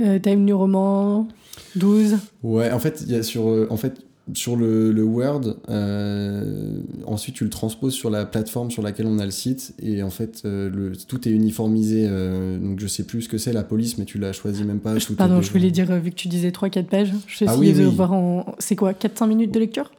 Euh, 0.00 0.18
Time 0.18 0.44
New 0.44 0.56
Roman 0.56 1.28
12 1.76 2.16
Ouais, 2.42 2.70
en 2.70 2.78
fait, 2.78 3.04
y 3.06 3.14
a 3.14 3.22
sur, 3.22 3.48
euh, 3.48 3.66
en 3.70 3.76
fait, 3.76 4.00
sur 4.32 4.56
le, 4.56 4.90
le 4.90 5.02
Word, 5.04 5.56
euh, 5.68 6.80
ensuite 7.06 7.34
tu 7.34 7.44
le 7.44 7.50
transposes 7.50 7.92
sur 7.92 8.08
la 8.10 8.24
plateforme 8.24 8.70
sur 8.70 8.82
laquelle 8.82 9.06
on 9.06 9.18
a 9.18 9.24
le 9.24 9.30
site, 9.30 9.74
et 9.82 10.02
en 10.02 10.08
fait, 10.10 10.42
euh, 10.44 10.70
le, 10.70 10.96
tout 10.96 11.28
est 11.28 11.30
uniformisé. 11.30 12.08
donc 12.08 12.80
je 12.80 12.86
sais 12.86 13.04
plus 13.04 13.22
ce 13.22 13.28
que 13.28 13.36
c'est 13.38 13.52
la 13.52 13.64
police, 13.64 13.98
mais 13.98 14.04
tu 14.06 14.18
l'as 14.18 14.32
choisi 14.32 14.64
même 14.64 14.78
pas. 14.80 14.96
est 14.96 15.14
Pardon, 15.16 15.42
je 15.42 15.50
voulais 15.52 15.70
dire, 15.70 15.86
vu 16.00 16.10
que 16.10 16.16
tu 16.16 16.28
disais 16.28 16.50
3-4 16.50 16.84
pages, 16.86 17.12
je 17.26 17.44
vais 17.44 17.50
Ah 17.50 17.56
oui, 17.58 17.72
de 17.72 17.86
oui. 17.86 17.94
voir 17.94 18.12
en. 18.14 18.54
C'est 18.58 18.76
quoi 18.76 18.92
4-5 18.92 19.26
minutes 19.28 19.52
de 19.52 19.58
lecture? 19.60 19.90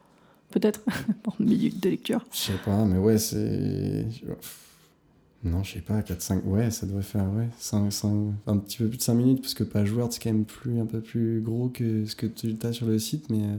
Peut-être 0.52 0.82
En 1.28 1.44
minutes 1.44 1.84
de 1.84 1.90
lecture. 1.90 2.26
Je 2.34 2.38
sais 2.38 2.52
pas, 2.66 2.84
mais 2.86 2.98
ouais, 2.98 3.18
c'est. 3.18 4.06
Non, 5.46 5.64
je 5.64 5.74
sais 5.74 5.80
pas, 5.82 6.02
4-5. 6.02 6.42
Ouais, 6.46 6.72
ça 6.72 6.86
devrait 6.88 7.04
faire 7.04 7.26
ouais, 7.38 7.48
5, 7.60 7.92
5, 7.94 8.34
un 8.48 8.58
petit 8.58 8.78
peu 8.78 8.88
plus 8.88 8.98
de 8.98 9.02
5 9.04 9.14
minutes, 9.14 9.42
parce 9.42 9.54
que 9.54 9.64
page 9.64 9.92
Word, 9.94 10.10
c'est 10.12 10.22
quand 10.22 10.32
même 10.34 10.44
plus, 10.46 10.80
un 10.80 10.86
peu 10.88 11.02
plus 11.02 11.40
gros 11.42 11.70
que 11.70 12.06
ce 12.06 12.16
que 12.16 12.26
tu 12.26 12.56
as 12.64 12.74
sur 12.74 12.88
le 12.88 12.98
site, 13.00 13.30
mais. 13.30 13.44
euh, 13.44 13.58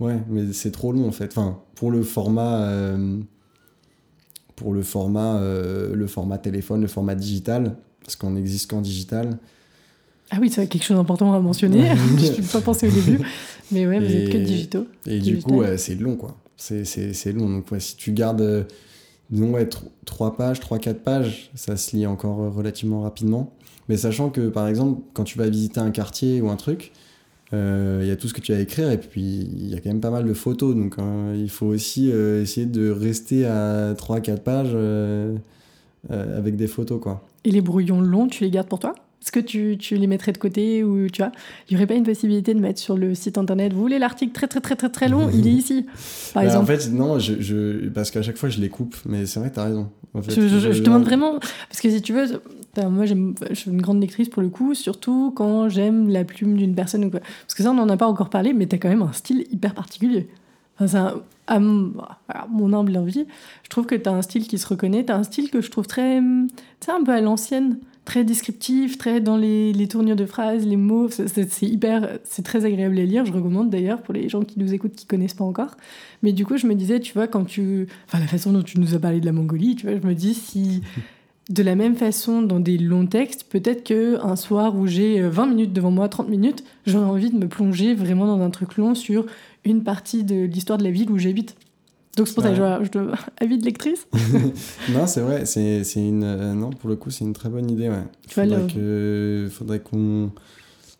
Ouais, 0.00 0.18
mais 0.28 0.52
c'est 0.52 0.72
trop 0.72 0.90
long 0.90 1.06
en 1.06 1.12
fait. 1.12 1.26
Enfin, 1.36 1.60
pour 1.76 1.90
le 1.92 2.02
format. 2.02 2.62
euh, 2.62 3.18
Pour 4.56 4.72
le 4.72 4.82
format, 4.82 5.36
euh, 5.36 5.94
le 5.94 6.06
format 6.06 6.38
téléphone, 6.38 6.80
le 6.80 6.86
format 6.88 7.14
digital, 7.14 7.76
parce 8.00 8.16
qu'on 8.16 8.30
n'existe 8.30 8.70
qu'en 8.70 8.80
digital. 8.80 9.38
Ah 10.30 10.38
oui, 10.40 10.50
c'est 10.50 10.66
quelque 10.66 10.82
chose 10.84 10.96
d'important 10.96 11.32
à 11.34 11.38
mentionner. 11.40 11.94
je 12.18 12.40
ne 12.40 12.46
pas 12.52 12.60
pensé 12.60 12.88
au 12.88 12.90
début. 12.90 13.20
Mais 13.70 13.86
ouais, 13.86 13.98
vous 14.00 14.06
êtes 14.12 14.30
que 14.30 14.38
digitaux. 14.38 14.86
Et 15.06 15.18
du 15.20 15.38
coup, 15.38 15.62
c'est 15.76 15.94
long, 15.96 16.16
quoi. 16.16 16.36
C'est, 16.56 17.32
long. 17.32 17.48
Donc, 17.50 17.70
ouais, 17.70 17.80
si 17.80 17.96
tu 17.96 18.12
gardes, 18.12 18.66
disons, 19.30 19.52
ouais, 19.52 19.68
3 20.04 20.36
pages, 20.36 20.60
3-4 20.60 20.94
pages, 20.94 21.50
ça 21.54 21.76
se 21.76 21.96
lit 21.96 22.06
encore 22.06 22.40
euh, 22.42 22.50
relativement 22.50 23.02
rapidement. 23.02 23.52
Mais 23.88 23.96
sachant 23.96 24.30
que, 24.30 24.48
par 24.48 24.68
exemple, 24.68 25.02
quand 25.12 25.24
tu 25.24 25.38
vas 25.38 25.48
visiter 25.48 25.80
un 25.80 25.90
quartier 25.90 26.40
ou 26.40 26.48
un 26.48 26.56
truc, 26.56 26.92
euh, 27.52 28.00
il 28.02 28.08
y 28.08 28.10
a 28.10 28.16
tout 28.16 28.28
ce 28.28 28.34
que 28.34 28.40
tu 28.40 28.52
vas 28.52 28.58
écrire 28.58 28.90
et 28.90 28.98
puis 28.98 29.22
il 29.22 29.68
y 29.68 29.74
a 29.74 29.80
quand 29.80 29.90
même 29.90 30.00
pas 30.00 30.10
mal 30.10 30.24
de 30.24 30.34
photos. 30.34 30.74
Donc, 30.74 30.98
euh, 30.98 31.36
il 31.36 31.50
faut 31.50 31.66
aussi 31.66 32.10
euh, 32.10 32.42
essayer 32.42 32.66
de 32.66 32.90
rester 32.90 33.46
à 33.46 33.94
3-4 33.94 34.38
pages 34.38 34.76
avec 36.10 36.56
des 36.56 36.66
photos, 36.66 37.00
quoi. 37.00 37.26
Et 37.44 37.50
les 37.50 37.60
brouillons 37.60 38.00
longs, 38.00 38.28
tu 38.28 38.44
les 38.44 38.50
gardes 38.50 38.68
pour 38.68 38.78
toi? 38.78 38.94
Est-ce 39.24 39.32
que 39.32 39.40
tu, 39.40 39.78
tu 39.78 39.96
les 39.96 40.06
mettrais 40.06 40.32
de 40.32 40.38
côté 40.38 40.84
ou 40.84 41.08
tu 41.08 41.22
vois 41.22 41.32
Il 41.68 41.72
n'y 41.72 41.78
aurait 41.78 41.86
pas 41.86 41.94
une 41.94 42.04
possibilité 42.04 42.52
de 42.52 42.60
mettre 42.60 42.78
sur 42.78 42.94
le 42.94 43.14
site 43.14 43.38
internet 43.38 43.72
Vous 43.72 43.80
voulez 43.80 43.98
l'article 43.98 44.32
très 44.32 44.46
très 44.48 44.60
très 44.60 44.76
très 44.76 44.90
très 44.90 45.08
long 45.08 45.30
Il 45.32 45.46
est 45.48 45.50
ici. 45.50 45.86
Par 46.34 46.42
Bah, 46.42 46.44
exemple. 46.44 46.64
En 46.64 46.66
fait, 46.76 46.90
non, 46.90 47.18
je, 47.18 47.40
je, 47.40 47.88
parce 47.88 48.10
qu'à 48.10 48.20
chaque 48.20 48.36
fois, 48.36 48.50
je 48.50 48.60
les 48.60 48.68
coupe. 48.68 48.94
Mais 49.06 49.24
c'est 49.24 49.40
vrai, 49.40 49.50
t'as 49.50 49.64
raison. 49.64 49.88
En 50.12 50.20
fait, 50.20 50.32
je, 50.34 50.42
je- 50.46 50.58
je 50.58 50.72
je- 50.72 50.82
demande 50.82 51.04
vraiment 51.04 51.38
parce 51.70 51.80
que 51.80 51.88
si 51.90 52.02
tu 52.02 52.12
veux, 52.12 52.26
moi 52.90 53.06
j'aime, 53.06 53.34
je 53.48 53.54
suis 53.54 53.70
une 53.70 53.80
grande 53.80 54.00
lectrice 54.02 54.28
pour 54.28 54.42
le 54.42 54.50
coup, 54.50 54.74
surtout 54.74 55.32
quand 55.34 55.70
j'aime 55.70 56.10
la 56.10 56.24
plume 56.24 56.56
d'une 56.58 56.74
personne 56.74 57.06
ou 57.06 57.10
quoi. 57.10 57.20
Parce 57.20 57.54
que 57.54 57.62
ça, 57.62 57.70
on 57.70 57.74
n'en 57.74 57.88
a 57.88 57.96
pas 57.96 58.06
encore 58.06 58.28
parlé, 58.28 58.52
mais 58.52 58.66
t'as 58.66 58.76
quand 58.76 58.90
même 58.90 59.02
un 59.02 59.12
style 59.12 59.46
hyper 59.50 59.72
particulier. 59.74 60.28
Enfin, 60.80 61.06
un- 61.06 61.22
à 61.46 61.58
mon, 61.60 61.92
à 62.28 62.46
mon 62.50 62.72
humble 62.74 62.96
envie, 62.98 63.24
je 63.62 63.68
trouve 63.70 63.86
que 63.86 63.94
t'as 63.94 64.12
un 64.12 64.22
style 64.22 64.46
qui 64.48 64.58
se 64.58 64.66
reconnaît. 64.66 65.04
T'as 65.04 65.16
un 65.16 65.22
style 65.22 65.50
que 65.50 65.60
je 65.62 65.70
trouve 65.70 65.86
très, 65.86 66.18
tu 66.20 66.46
sais, 66.80 66.92
un 66.92 67.02
peu 67.02 67.12
à 67.12 67.20
l'ancienne, 67.22 67.78
très 68.04 68.24
descriptif, 68.24 68.98
très 68.98 69.20
dans 69.20 69.36
les, 69.36 69.72
les 69.72 69.88
tournures 69.88 70.16
de 70.16 70.26
phrases, 70.26 70.66
les 70.66 70.76
mots. 70.76 71.08
C'est, 71.08 71.62
hyper, 71.62 72.18
c'est 72.24 72.42
très 72.42 72.64
agréable 72.64 72.98
à 72.98 73.04
lire. 73.04 73.24
Je 73.24 73.32
recommande 73.32 73.70
d'ailleurs 73.70 74.02
pour 74.02 74.14
les 74.14 74.28
gens 74.28 74.42
qui 74.42 74.58
nous 74.58 74.74
écoutent 74.74 74.94
qui 74.94 75.06
connaissent 75.06 75.34
pas 75.34 75.44
encore. 75.44 75.76
Mais 76.22 76.32
du 76.32 76.44
coup, 76.44 76.56
je 76.56 76.66
me 76.66 76.74
disais, 76.74 77.00
tu 77.00 77.12
vois, 77.14 77.26
quand 77.26 77.44
tu, 77.44 77.86
enfin, 78.06 78.20
la 78.20 78.26
façon 78.26 78.52
dont 78.52 78.62
tu 78.62 78.78
nous 78.78 78.94
as 78.94 78.98
parlé 78.98 79.20
de 79.20 79.26
la 79.26 79.32
Mongolie, 79.32 79.76
tu 79.76 79.86
vois, 79.86 79.98
je 80.00 80.06
me 80.06 80.14
dis 80.14 80.34
si 80.34 80.82
de 81.50 81.62
la 81.62 81.74
même 81.74 81.94
façon, 81.94 82.42
dans 82.42 82.60
des 82.60 82.78
longs 82.78 83.06
textes, 83.06 83.44
peut-être 83.50 83.84
que 83.84 84.18
un 84.24 84.36
soir 84.36 84.76
où 84.76 84.86
j'ai 84.86 85.20
euh, 85.20 85.28
20 85.28 85.46
minutes 85.46 85.72
devant 85.72 85.90
moi, 85.90 86.08
30 86.08 86.28
minutes, 86.28 86.64
j'aurais 86.86 87.04
envie 87.04 87.30
de 87.30 87.36
me 87.36 87.48
plonger 87.48 87.94
vraiment 87.94 88.26
dans 88.26 88.42
un 88.42 88.50
truc 88.50 88.76
long 88.76 88.94
sur 88.94 89.26
une 89.64 89.82
partie 89.82 90.24
de 90.24 90.44
l'histoire 90.44 90.78
de 90.78 90.84
la 90.84 90.90
ville 90.90 91.10
où 91.10 91.18
j'habite. 91.18 91.56
Donc 92.16 92.28
c'est 92.28 92.34
pour 92.34 92.42
ça 92.44 92.50
que 92.50 92.56
je, 92.56 92.84
je 92.84 92.90
te 92.90 92.98
avis 93.40 93.58
de 93.58 93.64
lectrice. 93.64 94.06
non, 94.92 95.06
c'est 95.06 95.20
vrai, 95.20 95.46
c'est 95.46 95.82
une. 95.96 96.22
euh, 96.24 96.54
non, 96.54 96.70
pour 96.70 96.88
le 96.88 96.96
coup, 96.96 97.10
c'est 97.10 97.24
une 97.24 97.32
très 97.32 97.48
bonne 97.48 97.70
idée, 97.70 97.88
ouais. 97.88 98.04
Tu 98.28 98.34
faudrait 98.34 98.62
le- 98.62 98.66
que, 98.68 99.48
faudrait 99.50 99.80
qu'on 99.80 100.30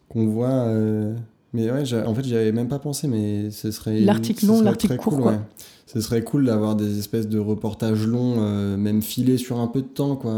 qu'on 0.08 0.26
voit. 0.26 0.48
euh, 0.48 1.14
Mais 1.52 1.70
ouais, 1.70 1.82
en 2.06 2.14
fait, 2.14 2.24
j'y 2.24 2.36
avais 2.36 2.52
même 2.52 2.68
pas 2.68 2.78
pensé, 2.78 3.06
mais 3.08 3.50
ce 3.50 3.70
serait. 3.70 4.00
L'article 4.00 4.46
long, 4.46 4.60
l'article 4.62 4.96
court, 4.96 5.12
cool, 5.14 5.22
quoi. 5.22 5.32
ouais. 5.32 5.40
Ce 5.86 6.00
serait 6.00 6.24
cool 6.24 6.46
d'avoir 6.46 6.74
des 6.74 6.98
espèces 6.98 7.28
de 7.28 7.38
reportages 7.38 8.04
longs, 8.06 8.36
euh, 8.38 8.76
même 8.76 9.00
filés 9.02 9.36
sur 9.38 9.60
un 9.60 9.68
peu 9.68 9.82
de 9.82 9.86
temps, 9.86 10.16
quoi. 10.16 10.34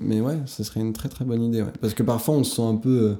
Mais 0.00 0.20
ouais, 0.22 0.38
ce 0.46 0.62
serait 0.64 0.80
une 0.80 0.94
très 0.94 1.10
très 1.10 1.24
bonne 1.26 1.42
idée, 1.42 1.60
ouais. 1.60 1.72
Parce 1.82 1.92
que 1.92 2.02
parfois, 2.02 2.36
on 2.36 2.44
se 2.44 2.56
sent 2.56 2.62
un 2.62 2.76
peu. 2.76 3.16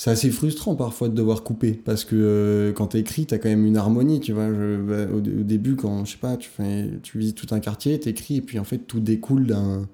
C'est 0.00 0.08
assez 0.12 0.30
frustrant 0.30 0.76
parfois 0.76 1.10
de 1.10 1.14
devoir 1.14 1.42
couper 1.42 1.72
parce 1.74 2.04
que 2.06 2.16
euh, 2.16 2.72
quand 2.72 2.86
t'écris, 2.86 3.26
t'as 3.26 3.36
quand 3.36 3.50
même 3.50 3.66
une 3.66 3.76
harmonie, 3.76 4.18
tu 4.20 4.32
vois. 4.32 4.48
Je- 4.48 4.80
bah, 4.80 5.12
au, 5.12 5.18
au 5.18 5.20
début, 5.20 5.76
quand 5.76 6.06
je 6.06 6.12
sais 6.12 6.16
pas, 6.16 6.38
tu 6.38 6.48
fais, 6.48 6.88
tu 7.02 7.18
visites 7.18 7.36
tout 7.36 7.54
un 7.54 7.60
quartier, 7.60 8.00
t'écris 8.00 8.36
et 8.36 8.40
puis 8.40 8.58
en 8.58 8.64
fait 8.64 8.78
tout 8.78 8.98
découle 8.98 9.46
d'un, 9.46 9.86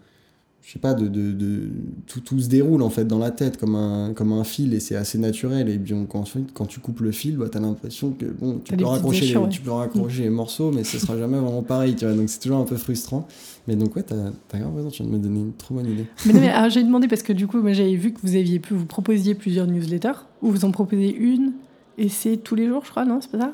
je 0.66 0.72
sais 0.72 0.80
pas, 0.80 0.94
de, 0.94 1.06
de, 1.06 1.30
de- 1.30 1.70
tout, 2.08 2.18
tout 2.18 2.40
se 2.40 2.48
déroule 2.48 2.82
en 2.82 2.90
fait 2.90 3.04
dans 3.04 3.20
la 3.20 3.30
tête 3.30 3.56
comme 3.56 3.76
un, 3.76 4.12
comme 4.14 4.32
un 4.32 4.42
fil 4.42 4.74
et 4.74 4.80
c'est 4.80 4.96
assez 4.96 5.16
naturel. 5.16 5.68
Et 5.68 5.78
bien 5.78 6.04
quand, 6.08 6.24
quand 6.54 6.66
tu 6.66 6.80
coupes 6.80 6.98
le 6.98 7.12
fil, 7.12 7.36
bah, 7.36 7.46
tu 7.48 7.56
as 7.56 7.60
l'impression 7.60 8.10
que 8.10 8.24
bon, 8.26 8.60
tu 8.64 8.76
peux, 8.76 8.84
raccrocher 8.84 9.26
les, 9.26 9.36
ouais. 9.36 9.48
tu 9.48 9.60
peux 9.60 9.70
raccrocher 9.70 10.24
les 10.24 10.30
morceaux, 10.30 10.72
mais 10.72 10.82
ce 10.82 10.98
sera 10.98 11.16
jamais 11.16 11.38
vraiment 11.38 11.62
pareil. 11.62 11.94
Tu 11.94 12.04
vois, 12.04 12.14
donc 12.16 12.28
c'est 12.28 12.40
toujours 12.40 12.58
un 12.58 12.64
peu 12.64 12.76
frustrant. 12.76 13.28
Mais 13.68 13.76
donc, 13.76 13.94
ouais, 13.94 14.02
t'as 14.02 14.16
as 14.16 14.58
grave 14.58 14.74
raison, 14.74 14.90
tu 14.90 15.04
viens 15.04 15.12
de 15.12 15.16
me 15.16 15.22
donner 15.22 15.38
une 15.38 15.52
trop 15.52 15.76
bonne 15.76 15.86
idée. 15.88 16.06
Mais 16.26 16.32
mais 16.32 16.70
j'ai 16.70 16.82
demandé 16.82 17.06
parce 17.06 17.22
que 17.22 17.32
du 17.32 17.46
coup, 17.46 17.58
moi 17.62 17.72
j'avais 17.72 17.94
vu 17.94 18.12
que 18.12 18.18
vous 18.24 18.34
aviez 18.34 18.58
pu, 18.58 18.74
vous 18.74 18.86
proposiez 18.86 19.36
plusieurs 19.36 19.68
newsletters, 19.68 20.18
ou 20.42 20.50
vous 20.50 20.64
en 20.64 20.72
proposez 20.72 21.14
une, 21.14 21.52
et 21.96 22.08
c'est 22.08 22.38
tous 22.38 22.56
les 22.56 22.66
jours, 22.66 22.84
je 22.84 22.90
crois, 22.90 23.04
non 23.04 23.20
C'est 23.20 23.30
pas 23.30 23.38
ça? 23.38 23.50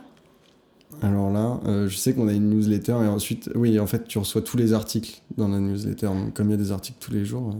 Alors 1.00 1.32
là, 1.32 1.58
euh, 1.66 1.88
je 1.88 1.96
sais 1.96 2.12
qu'on 2.14 2.28
a 2.28 2.32
une 2.32 2.50
newsletter 2.50 2.92
et 3.04 3.08
ensuite, 3.08 3.50
oui, 3.54 3.78
en 3.80 3.86
fait, 3.86 4.06
tu 4.06 4.18
reçois 4.18 4.42
tous 4.42 4.56
les 4.56 4.72
articles 4.72 5.20
dans 5.36 5.48
la 5.48 5.58
newsletter. 5.58 6.06
Donc, 6.06 6.34
comme 6.34 6.48
il 6.48 6.50
y 6.52 6.54
a 6.54 6.58
des 6.58 6.70
articles 6.70 6.98
tous 7.00 7.12
les 7.12 7.24
jours. 7.24 7.50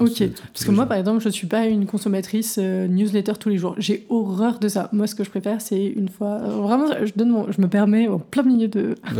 euh, 0.00 0.04
Ok, 0.04 0.14
tous 0.16 0.30
Parce 0.52 0.64
que 0.64 0.70
moi, 0.72 0.86
par 0.86 0.96
exemple, 0.98 1.22
je 1.22 1.28
suis 1.28 1.46
pas 1.46 1.66
une 1.66 1.86
consommatrice 1.86 2.56
euh, 2.58 2.88
newsletter 2.88 3.34
tous 3.38 3.48
les 3.48 3.58
jours. 3.58 3.74
J'ai 3.78 4.06
horreur 4.08 4.58
de 4.58 4.68
ça. 4.68 4.88
Moi, 4.92 5.06
ce 5.06 5.14
que 5.14 5.22
je 5.24 5.30
préfère, 5.30 5.60
c'est 5.60 5.84
une 5.84 6.08
fois. 6.08 6.40
euh, 6.42 6.48
vraiment, 6.62 6.86
je, 7.04 7.12
donne 7.14 7.28
mon- 7.30 7.52
je 7.52 7.60
me 7.60 7.68
permets, 7.68 8.08
en 8.08 8.18
plein 8.18 8.42
milieu 8.42 8.66
de, 8.68 8.94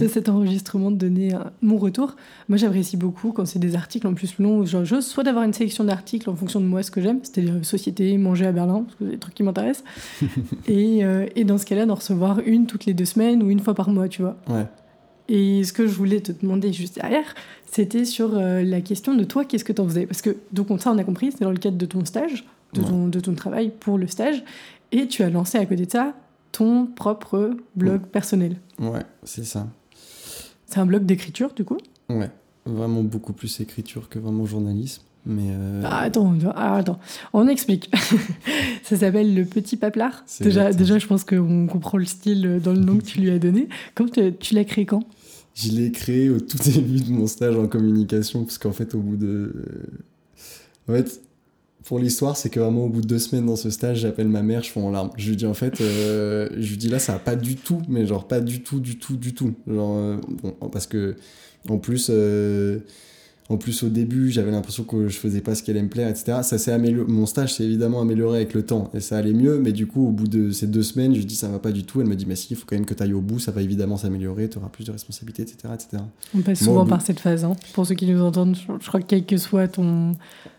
de 0.00 0.08
cet 0.08 0.28
enregistrement, 0.28 0.90
de 0.90 0.96
donner 0.96 1.32
mon 1.62 1.78
retour. 1.78 2.16
Moi, 2.48 2.58
j'apprécie 2.58 2.96
beaucoup 2.96 3.32
quand 3.32 3.46
c'est 3.46 3.58
des 3.58 3.74
articles 3.76 4.06
en 4.06 4.14
plus 4.14 4.38
longs. 4.38 4.64
Genre, 4.66 4.84
j'ose 4.84 5.06
soit 5.06 5.24
d'avoir 5.24 5.44
une 5.44 5.52
sélection 5.52 5.84
d'articles 5.84 6.28
en 6.28 6.34
fonction 6.36 6.60
de 6.60 6.66
moi, 6.66 6.82
ce 6.82 6.90
que 6.90 7.00
j'aime, 7.00 7.20
c'est-à-dire 7.22 7.54
société, 7.62 8.18
manger 8.18 8.46
à 8.46 8.52
Berlin, 8.52 8.82
parce 8.84 8.96
que 8.96 9.04
c'est 9.04 9.10
des 9.12 9.18
trucs 9.18 9.34
qui 9.34 9.42
m'intéressent. 9.44 9.84
et, 10.68 11.00
et 11.36 11.44
dans 11.44 11.58
ce 11.58 11.64
cas-là, 11.66 11.86
d'en 11.86 11.94
recevoir 11.94 12.40
une 12.44 12.66
toutes 12.66 12.86
les 12.86 12.87
deux 12.94 13.04
semaines 13.04 13.42
ou 13.42 13.50
une 13.50 13.60
fois 13.60 13.74
par 13.74 13.90
mois, 13.90 14.08
tu 14.08 14.22
vois. 14.22 14.36
Ouais. 14.48 14.66
Et 15.28 15.62
ce 15.64 15.72
que 15.72 15.86
je 15.86 15.92
voulais 15.92 16.20
te 16.20 16.32
demander 16.32 16.72
juste 16.72 16.94
derrière, 16.94 17.34
c'était 17.70 18.04
sur 18.06 18.30
euh, 18.36 18.62
la 18.62 18.80
question 18.80 19.14
de 19.14 19.24
toi, 19.24 19.44
qu'est-ce 19.44 19.64
que 19.64 19.72
tu 19.74 19.80
en 19.82 19.86
faisais? 19.88 20.06
Parce 20.06 20.22
que, 20.22 20.36
donc, 20.52 20.68
ça, 20.80 20.90
on 20.90 20.98
a 20.98 21.04
compris, 21.04 21.32
c'est 21.32 21.42
dans 21.44 21.50
le 21.50 21.58
cadre 21.58 21.76
de 21.76 21.86
ton 21.86 22.04
stage, 22.04 22.44
de, 22.72 22.80
Ouais. 22.80 22.86
ton, 22.88 23.08
de 23.08 23.20
ton 23.20 23.34
travail 23.34 23.70
pour 23.78 23.98
le 23.98 24.06
stage, 24.06 24.42
et 24.92 25.06
tu 25.06 25.22
as 25.22 25.28
lancé 25.30 25.58
à 25.58 25.66
côté 25.66 25.84
de 25.86 25.90
ça 25.90 26.14
ton 26.50 26.86
propre 26.86 27.50
blog 27.76 28.00
personnel. 28.06 28.56
Ouais, 28.78 29.02
c'est 29.22 29.44
ça. 29.44 29.66
C'est 30.66 30.80
un 30.80 30.86
blog 30.86 31.04
d'écriture, 31.04 31.52
du 31.54 31.64
coup? 31.64 31.76
Ouais. 32.08 32.30
Vraiment 32.64 33.02
beaucoup 33.02 33.32
plus 33.34 33.60
écriture 33.60 34.08
que 34.08 34.18
vraiment 34.18 34.46
journalisme. 34.46 35.02
Mais. 35.28 35.50
euh, 35.50 35.82
ah, 35.84 36.00
attends, 36.00 36.34
ah, 36.54 36.76
attends, 36.76 36.98
on 37.34 37.46
explique. 37.48 37.90
ça 38.82 38.96
s'appelle 38.96 39.34
Le 39.34 39.44
Petit 39.44 39.76
Paplard. 39.76 40.24
Déjà, 40.40 40.72
déjà, 40.72 40.98
je 40.98 41.06
pense 41.06 41.22
qu'on 41.22 41.66
comprend 41.66 41.98
le 41.98 42.06
style 42.06 42.46
euh, 42.46 42.58
dans 42.58 42.72
le 42.72 42.78
nom 42.78 42.96
que 42.96 43.04
tu 43.04 43.20
lui 43.20 43.30
as 43.30 43.38
donné. 43.38 43.68
Quand 43.94 44.10
tu, 44.10 44.32
tu 44.40 44.54
l'as 44.54 44.64
créé 44.64 44.86
quand? 44.86 45.04
Je 45.54 45.70
l'ai 45.72 45.92
créé 45.92 46.30
au 46.30 46.40
tout 46.40 46.56
début 46.64 47.00
de 47.00 47.10
mon 47.12 47.26
stage 47.26 47.56
en 47.56 47.66
communication, 47.66 48.44
parce 48.44 48.56
qu'en 48.56 48.72
fait, 48.72 48.94
au 48.94 49.00
bout 49.00 49.16
de. 49.16 49.52
En 50.88 50.94
fait, 50.94 51.20
pour 51.84 51.98
l'histoire, 51.98 52.34
c'est 52.34 52.48
que 52.48 52.58
vraiment, 52.58 52.86
au 52.86 52.88
bout 52.88 53.02
de 53.02 53.06
deux 53.06 53.18
semaines 53.18 53.44
dans 53.44 53.56
ce 53.56 53.68
stage, 53.68 53.98
j'appelle 53.98 54.28
ma 54.28 54.42
mère, 54.42 54.62
je 54.62 54.70
fonds 54.70 54.86
en 54.86 54.90
larmes. 54.90 55.10
Je 55.18 55.28
lui 55.28 55.36
dis, 55.36 55.46
en 55.46 55.54
fait, 55.54 55.78
euh, 55.82 56.48
je 56.56 56.70
lui 56.70 56.78
dis 56.78 56.88
là, 56.88 56.98
ça 56.98 57.12
va 57.12 57.18
pas 57.18 57.36
du 57.36 57.56
tout, 57.56 57.82
mais 57.86 58.06
genre, 58.06 58.26
pas 58.26 58.40
du 58.40 58.62
tout, 58.62 58.80
du 58.80 58.98
tout, 58.98 59.18
du 59.18 59.34
tout. 59.34 59.52
Genre, 59.66 59.96
euh, 59.98 60.16
bon, 60.42 60.70
parce 60.70 60.86
que, 60.86 61.16
en 61.68 61.76
plus. 61.76 62.10
En 63.50 63.56
plus, 63.56 63.82
au 63.82 63.88
début, 63.88 64.30
j'avais 64.30 64.50
l'impression 64.50 64.84
que 64.84 65.08
je 65.08 65.16
faisais 65.18 65.40
pas 65.40 65.54
ce 65.54 65.62
qu'elle 65.62 65.76
allait 65.76 65.84
me 65.84 65.88
plaire, 65.88 66.08
etc. 66.08 66.38
Ça 66.42 66.58
s'est 66.58 66.70
amélioré. 66.72 67.10
Mon 67.10 67.24
stage 67.24 67.54
s'est 67.54 67.64
évidemment 67.64 68.00
amélioré 68.02 68.36
avec 68.38 68.52
le 68.52 68.62
temps 68.62 68.90
et 68.92 69.00
ça 69.00 69.16
allait 69.16 69.32
mieux. 69.32 69.58
Mais 69.58 69.72
du 69.72 69.86
coup, 69.86 70.06
au 70.08 70.10
bout 70.10 70.28
de 70.28 70.50
ces 70.50 70.66
deux 70.66 70.82
semaines, 70.82 71.14
je 71.14 71.22
dis 71.22 71.34
ça 71.34 71.48
va 71.48 71.58
pas 71.58 71.72
du 71.72 71.84
tout. 71.84 72.00
Elle 72.02 72.08
me 72.08 72.14
dit 72.14 72.26
mais 72.26 72.36
si, 72.36 72.48
il 72.52 72.56
faut 72.56 72.64
quand 72.66 72.76
même 72.76 72.84
que 72.84 72.92
tu 72.92 73.02
ailles 73.02 73.14
au 73.14 73.22
bout. 73.22 73.38
Ça 73.38 73.50
va 73.50 73.62
évidemment 73.62 73.96
s'améliorer. 73.96 74.48
Tu 74.50 74.58
auras 74.58 74.68
plus 74.68 74.84
de 74.84 74.92
responsabilités, 74.92 75.42
etc., 75.42 75.56
etc. 75.72 76.02
On 76.36 76.40
passe 76.42 76.58
souvent 76.62 76.84
bout- 76.84 76.90
par 76.90 77.00
cette 77.00 77.20
phase. 77.20 77.44
hein. 77.44 77.54
Pour 77.72 77.86
ceux 77.86 77.94
qui 77.94 78.06
nous 78.06 78.20
entendent, 78.20 78.54
je, 78.54 78.70
je 78.82 78.86
crois 78.88 79.00
que 79.00 79.06
quel 79.06 79.24
que 79.24 79.36
soit 79.38 79.66
ton 79.68 80.10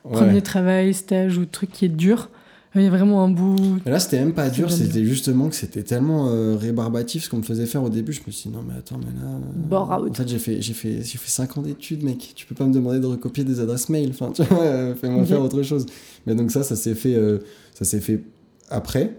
Ouais. 0.05 0.13
premier 0.13 0.41
travail, 0.41 0.93
stage 0.95 1.37
ou 1.37 1.45
truc 1.45 1.71
qui 1.71 1.85
est 1.85 1.89
dur, 1.89 2.29
il 2.75 2.83
y 2.83 2.85
a 2.85 2.89
vraiment 2.89 3.23
un 3.23 3.29
bout. 3.29 3.79
Mais 3.85 3.91
là, 3.91 3.99
c'était 3.99 4.19
même 4.19 4.33
pas 4.33 4.49
dur. 4.49 4.71
C'était 4.71 5.03
justement 5.05 5.49
que 5.49 5.55
c'était 5.55 5.81
tellement 5.83 6.27
euh, 6.29 6.55
rébarbatif 6.55 7.23
ce 7.23 7.29
qu'on 7.29 7.37
me 7.37 7.43
faisait 7.43 7.65
faire 7.65 7.81
au 7.83 7.89
début. 7.89 8.13
Je 8.13 8.21
me 8.27 8.31
suis 8.31 8.49
dit 8.49 8.55
non 8.55 8.63
mais 8.67 8.75
attends 8.77 8.99
mais 8.99 9.05
là. 9.19 9.27
euh, 9.27 9.39
Bore 9.67 9.89
out. 9.99 10.11
En 10.11 10.13
fait, 10.13 10.27
j'ai 10.27 10.37
fait 10.39 10.61
j'ai 10.61 10.73
fait 10.73 11.01
j'ai 11.03 11.17
fait 11.17 11.29
5 11.31 11.57
ans 11.57 11.61
d'études, 11.63 12.03
mec. 12.03 12.33
Tu 12.35 12.45
peux 12.45 12.55
pas 12.55 12.65
me 12.65 12.73
demander 12.73 12.99
de 12.99 13.05
recopier 13.07 13.43
des 13.43 13.59
adresses 13.59 13.89
mail. 13.89 14.09
Enfin, 14.11 14.31
tu 14.31 14.43
vois, 14.43 14.61
euh, 14.63 14.95
fais-moi 14.95 15.21
Ok. 15.23 15.27
faire 15.29 15.41
autre 15.41 15.63
chose. 15.63 15.85
Mais 16.27 16.35
donc 16.35 16.51
ça, 16.51 16.61
ça 16.63 16.75
s'est 16.75 16.95
fait 16.95 17.15
euh, 17.15 17.39
ça 17.73 17.85
s'est 17.85 17.99
fait 18.01 18.21
après. 18.69 19.15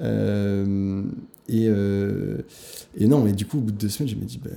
Euh, 0.00 1.02
et, 1.48 1.66
euh, 1.68 2.38
et 2.96 3.06
non, 3.06 3.22
mais 3.22 3.32
du 3.32 3.46
coup, 3.46 3.58
au 3.58 3.60
bout 3.60 3.70
de 3.72 3.76
deux 3.78 3.88
semaines, 3.88 4.08
je 4.08 4.16
me 4.16 4.24
dis, 4.24 4.40
bah, 4.42 4.50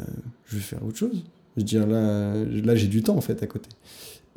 je 0.46 0.56
vais 0.56 0.62
faire 0.62 0.84
autre 0.86 0.98
chose. 0.98 1.24
Je 1.56 1.62
veux 1.62 1.66
dire, 1.66 1.86
là, 1.88 2.34
là 2.64 2.76
j'ai 2.76 2.88
du 2.88 3.02
temps 3.04 3.16
en 3.18 3.22
fait 3.22 3.42
à 3.42 3.48
côté. 3.48 3.70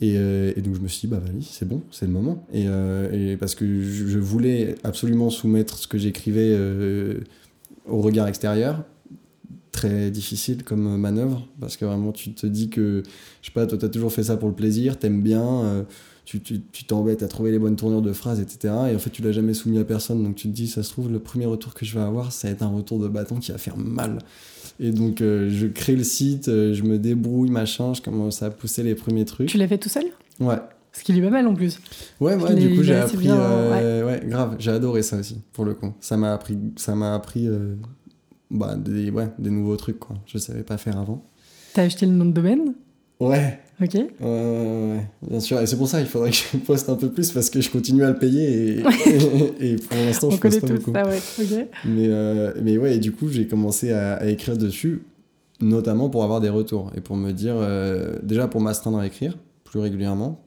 Et, 0.01 0.15
euh, 0.17 0.53
et 0.57 0.63
donc 0.63 0.75
je 0.77 0.81
me 0.81 0.89
suis 0.89 1.07
dit, 1.07 1.07
bah 1.09 1.19
vas-y, 1.23 1.43
c'est 1.43 1.69
bon, 1.69 1.83
c'est 1.91 2.07
le 2.07 2.13
moment. 2.13 2.47
Et, 2.53 2.65
euh, 2.67 3.37
parce 3.39 3.55
que 3.55 3.83
je, 3.83 4.19
voulais 4.19 4.75
absolument 4.83 5.29
soumettre 5.31 5.77
ce 5.79 5.87
que 5.87 5.99
j'écrivais 5.99 6.53
euh, 6.55 7.19
au 7.87 8.01
regard 8.01 8.27
extérieur. 8.27 8.85
Très 9.73 10.11
difficile 10.11 10.65
comme 10.65 10.97
manœuvre, 10.97 11.47
parce 11.61 11.77
que 11.77 11.85
vraiment 11.85 12.13
tu 12.13 12.33
te 12.33 12.47
dis 12.47 12.71
que, 12.71 13.03
je 13.41 13.47
sais 13.47 13.53
pas, 13.53 13.67
toi 13.67 13.79
t'as 13.79 13.89
toujours 13.89 14.13
fait 14.13 14.25
ça 14.25 14.37
pour 14.37 14.49
le 14.49 14.55
plaisir, 14.55 14.99
t'aimes 14.99 15.23
bien, 15.23 15.87
tu 16.25 16.41
tu- 16.41 16.61
tu 16.73 16.85
t'embêtes 16.85 17.23
à 17.23 17.29
trouver 17.29 17.53
les 17.53 17.59
bonnes 17.61 17.77
tournures 17.77 18.03
de 18.03 18.13
phrases, 18.13 18.41
etc. 18.41 18.75
Et 18.91 18.97
en 18.97 18.99
fait 18.99 19.11
tu 19.11 19.23
l'as 19.23 19.31
jamais 19.31 19.55
soumis 19.55 19.79
à 19.79 19.85
personne, 19.85 20.25
donc 20.25 20.35
tu 20.35 20.49
te 20.49 20.53
dis, 20.53 20.67
ça 20.67 20.83
se 20.83 20.91
trouve, 20.91 21.11
le 21.11 21.21
premier 21.21 21.47
retour 21.47 21.73
que 21.73 21.87
je 21.87 21.95
vais 21.95 22.05
avoir, 22.05 22.33
ça 22.33 22.49
va 22.49 22.53
être 22.53 22.63
un 22.63 22.69
retour 22.69 22.99
de 22.99 23.07
bâton 23.07 23.37
qui 23.37 23.53
va 23.53 23.59
faire 23.59 23.77
mal. 23.77 24.19
Et 24.83 24.93
donc 24.93 25.21
euh, 25.21 25.51
je 25.51 25.67
crée 25.67 25.95
le 25.95 26.03
site, 26.03 26.49
euh, 26.49 26.73
je 26.73 26.83
me 26.83 26.99
débrouille, 26.99 27.51
machin, 27.51 27.93
je 27.93 28.01
commence 28.01 28.43
à 28.43 28.51
pousser 28.51 28.83
les 28.83 28.95
premiers 28.95 29.27
trucs. 29.27 29.49
Tu 29.49 29.59
l'as 29.59 29.69
fait 29.69 29.77
tout 29.79 29.91
seul? 29.91 30.07
Ouais. 30.41 30.57
Ce 30.93 31.05
qui 31.05 31.17
est 31.17 31.23
pas 31.23 31.31
mal 31.31 31.47
en 31.47 31.55
plus. 31.55 31.79
Ouais, 32.19 32.35
ouais, 32.35 32.55
du 32.55 32.75
coup, 32.75 32.83
j'ai 32.83 32.97
appris. 32.97 33.19
bien, 33.19 33.39
euh, 33.39 34.07
ouais. 34.07 34.23
grave, 34.27 34.57
j'ai 34.59 34.71
adoré 34.71 35.03
ça 35.03 35.19
aussi, 35.19 35.41
pour 35.53 35.65
le 35.65 35.75
coup. 35.75 35.93
Ça 36.01 36.17
m'a 36.17 36.33
appris, 36.33 36.59
ça 36.77 36.95
m'a 36.95 37.15
appris 37.15 37.47
euh, 37.47 37.77
bah, 38.51 38.75
des, 38.75 39.11
ouais, 39.11 39.29
des 39.39 39.51
nouveaux 39.51 39.77
trucs, 39.77 40.01
quoi. 40.01 40.17
Je 40.27 40.39
savais 40.39 40.65
pas 40.65 40.79
faire 40.79 40.99
avant. 40.99 41.25
T'as 41.75 41.83
acheté 41.83 42.07
le 42.07 42.13
nom 42.13 42.25
de 42.25 42.33
domaine? 42.33 42.75
Ouais, 43.21 43.61
Ok. 43.83 43.95
ouais, 43.95 45.07
bien 45.23 45.41
sûr. 45.41 45.59
Et 45.61 45.67
c'est 45.67 45.77
pour 45.77 45.89
ça 45.89 46.01
qu'il 46.01 46.09
faudrait 46.09 46.31
que 46.31 46.37
je 46.37 46.57
poste 46.67 46.89
un 46.89 46.97
peu 46.97 47.11
plus 47.11 47.31
parce 47.33 47.49
que 47.51 47.61
je 47.61 47.71
continue 47.71 48.05
à 48.05 48.11
le 48.11 48.19
payer 48.19 48.79
et, 48.79 48.81
et, 49.61 49.77
pour 49.77 49.97
l'instant, 49.97 50.31
je 50.31 50.39
poste 50.39 50.61
pas 50.61 50.75
beaucoup. 50.75 50.93
ça, 50.93 51.07
ouais. 51.07 51.19
Ok. 51.41 51.69
Mais, 51.87 52.07
euh, 52.09 52.53
mais 52.63 52.77
ouais, 52.79 52.97
et 52.97 52.99
du 52.99 53.13
coup, 53.13 53.29
j'ai 53.29 53.47
commencé 53.47 53.93
à, 53.93 54.15
à 54.15 54.27
écrire 54.27 54.57
dessus, 54.57 55.03
notamment 55.61 56.11
pour 56.11 56.25
avoir 56.25 56.41
des 56.41 56.51
retours 56.51 56.91
et 56.97 57.01
pour 57.01 57.17
me 57.17 57.33
dire, 57.33 57.55
euh, 57.57 58.19
déjà 58.23 58.49
pour 58.49 58.61
m'astreindre 58.61 58.99
à 58.99 59.07
écrire 59.07 59.39
plus 59.65 59.81
régulièrement, 59.81 60.45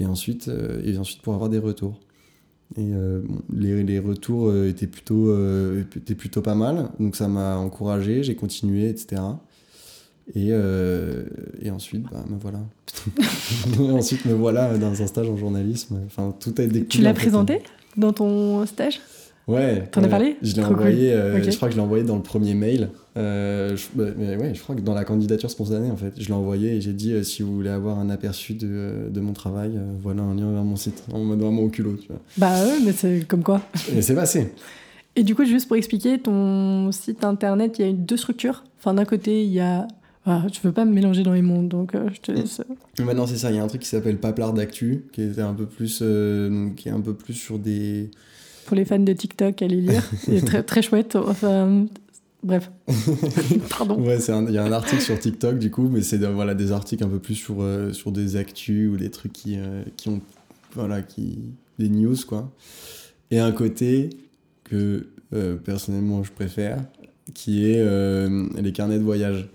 et 0.00 0.06
ensuite, 0.06 0.48
euh, 0.48 0.80
et 0.84 0.96
ensuite 0.96 1.20
pour 1.22 1.34
avoir 1.34 1.50
des 1.50 1.58
retours. 1.58 2.00
Et 2.76 2.92
euh, 2.92 3.20
bon, 3.24 3.40
les, 3.54 3.82
les 3.82 3.98
retours 3.98 4.48
euh, 4.48 4.68
étaient, 4.68 4.86
plutôt, 4.86 5.28
euh, 5.30 5.84
étaient 5.96 6.14
plutôt 6.14 6.42
pas 6.42 6.54
mal, 6.54 6.90
donc 7.00 7.16
ça 7.16 7.28
m'a 7.28 7.56
encouragé, 7.56 8.22
j'ai 8.22 8.34
continué, 8.36 8.88
etc. 8.88 9.22
Et, 10.34 10.48
euh, 10.50 11.24
et 11.62 11.70
ensuite, 11.70 12.04
bah, 12.10 12.24
me 12.28 12.38
voilà. 12.38 12.60
Ensuite, 13.94 14.24
me 14.26 14.34
voilà 14.34 14.76
dans 14.76 15.00
un 15.00 15.06
stage 15.06 15.28
en 15.28 15.36
journalisme. 15.36 16.00
Enfin, 16.06 16.34
tout 16.38 16.54
a 16.58 16.62
été 16.62 16.84
Tu 16.84 17.00
l'as 17.00 17.14
présenté 17.14 17.62
dans 17.96 18.12
ton 18.12 18.64
stage? 18.66 19.00
Ouais. 19.46 19.84
T'en 19.90 20.02
as 20.02 20.04
ouais. 20.04 20.10
parlé? 20.10 20.36
Je 20.42 20.54
l'ai 20.54 20.62
envoyé, 20.64 21.12
euh, 21.12 21.42
je 21.42 21.56
crois 21.56 21.68
que 21.68 21.72
je 21.72 21.78
l'ai 21.78 21.84
envoyé 21.84 22.04
dans 22.04 22.16
le 22.16 22.22
premier 22.22 22.52
mail. 22.52 22.90
Euh, 23.16 23.74
je, 23.76 23.86
bah, 23.94 24.04
mais 24.16 24.36
ouais, 24.36 24.54
je 24.54 24.60
crois 24.60 24.74
que 24.74 24.82
dans 24.82 24.92
la 24.92 25.04
candidature 25.04 25.50
spontanée, 25.50 25.90
en 25.90 25.96
fait. 25.96 26.12
Je 26.18 26.26
l'ai 26.26 26.34
envoyé 26.34 26.76
et 26.76 26.80
j'ai 26.82 26.92
dit 26.92 27.12
euh, 27.12 27.22
si 27.22 27.42
vous 27.42 27.54
voulez 27.54 27.70
avoir 27.70 27.98
un 27.98 28.10
aperçu 28.10 28.52
de, 28.52 29.08
de 29.08 29.20
mon 29.20 29.32
travail, 29.32 29.80
voilà 30.02 30.22
un 30.22 30.34
lien 30.34 30.52
vers 30.52 30.64
mon 30.64 30.76
site. 30.76 31.02
En 31.12 31.20
mode 31.20 31.40
vraiment 31.40 31.62
au 31.62 31.68
culot, 31.68 31.96
tu 31.96 32.08
vois. 32.08 32.20
Bah 32.36 32.62
ouais, 32.62 32.78
mais 32.84 32.92
c'est 32.92 33.26
comme 33.26 33.42
quoi. 33.42 33.62
Et 33.96 34.02
c'est 34.02 34.14
passé. 34.14 34.52
Et 35.16 35.22
du 35.22 35.34
coup, 35.34 35.44
juste 35.46 35.66
pour 35.66 35.76
expliquer, 35.76 36.18
ton 36.18 36.92
site 36.92 37.24
internet, 37.24 37.78
il 37.78 37.86
y 37.86 37.88
a 37.88 37.92
deux 37.92 38.18
structures. 38.18 38.64
Enfin, 38.78 38.94
d'un 38.94 39.06
côté, 39.06 39.42
il 39.44 39.50
y 39.50 39.60
a. 39.60 39.88
Ah, 40.30 40.44
je 40.52 40.60
veux 40.60 40.72
pas 40.72 40.84
me 40.84 40.92
mélanger 40.92 41.22
dans 41.22 41.32
les 41.32 41.40
mondes, 41.40 41.68
donc 41.68 41.94
euh, 41.94 42.10
je 42.12 42.20
te 42.20 42.30
laisse. 42.30 42.60
Maintenant, 42.98 43.26
c'est 43.26 43.38
ça. 43.38 43.50
Il 43.50 43.56
y 43.56 43.58
a 43.58 43.64
un 43.64 43.66
truc 43.66 43.80
qui 43.80 43.88
s'appelle 43.88 44.18
Paplard 44.18 44.52
d'Actu, 44.52 45.06
qui 45.10 45.22
était 45.22 45.40
un 45.40 45.54
peu 45.54 45.64
plus, 45.64 46.00
euh, 46.02 46.68
qui 46.76 46.90
est 46.90 46.92
un 46.92 47.00
peu 47.00 47.14
plus 47.14 47.32
sur 47.32 47.58
des. 47.58 48.10
Pour 48.66 48.76
les 48.76 48.84
fans 48.84 48.98
de 48.98 49.12
TikTok, 49.14 49.62
allez 49.62 49.80
lire. 49.80 50.02
C'est 50.18 50.44
très, 50.44 50.62
très 50.62 50.82
chouette. 50.82 51.16
Enfin, 51.16 51.86
bref. 52.42 52.70
Pardon. 53.70 53.98
Ouais, 54.02 54.18
il 54.18 54.52
y 54.52 54.58
a 54.58 54.64
un 54.64 54.72
article 54.72 55.00
sur 55.00 55.18
TikTok 55.18 55.58
du 55.58 55.70
coup, 55.70 55.88
mais 55.88 56.02
c'est 56.02 56.18
voilà 56.18 56.54
des 56.54 56.72
articles 56.72 57.02
un 57.02 57.08
peu 57.08 57.20
plus 57.20 57.34
sur 57.34 57.62
euh, 57.62 57.94
sur 57.94 58.12
des 58.12 58.36
actus 58.36 58.90
ou 58.92 58.98
des 58.98 59.08
trucs 59.08 59.32
qui 59.32 59.56
qui 59.96 60.10
ont 60.10 60.20
voilà 60.74 61.00
qui 61.00 61.38
des 61.78 61.88
news 61.88 62.16
quoi. 62.26 62.52
Et 63.30 63.38
un 63.38 63.52
côté 63.52 64.10
que 64.64 65.08
personnellement 65.64 66.22
je 66.22 66.32
préfère, 66.32 66.84
qui 67.32 67.64
est 67.64 67.82
les 68.60 68.72
carnets 68.72 68.98
de 68.98 69.04
voyage. 69.04 69.48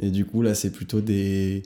Et 0.00 0.10
du 0.10 0.24
coup 0.24 0.42
là, 0.42 0.54
c'est 0.54 0.70
plutôt 0.70 1.00
des 1.00 1.62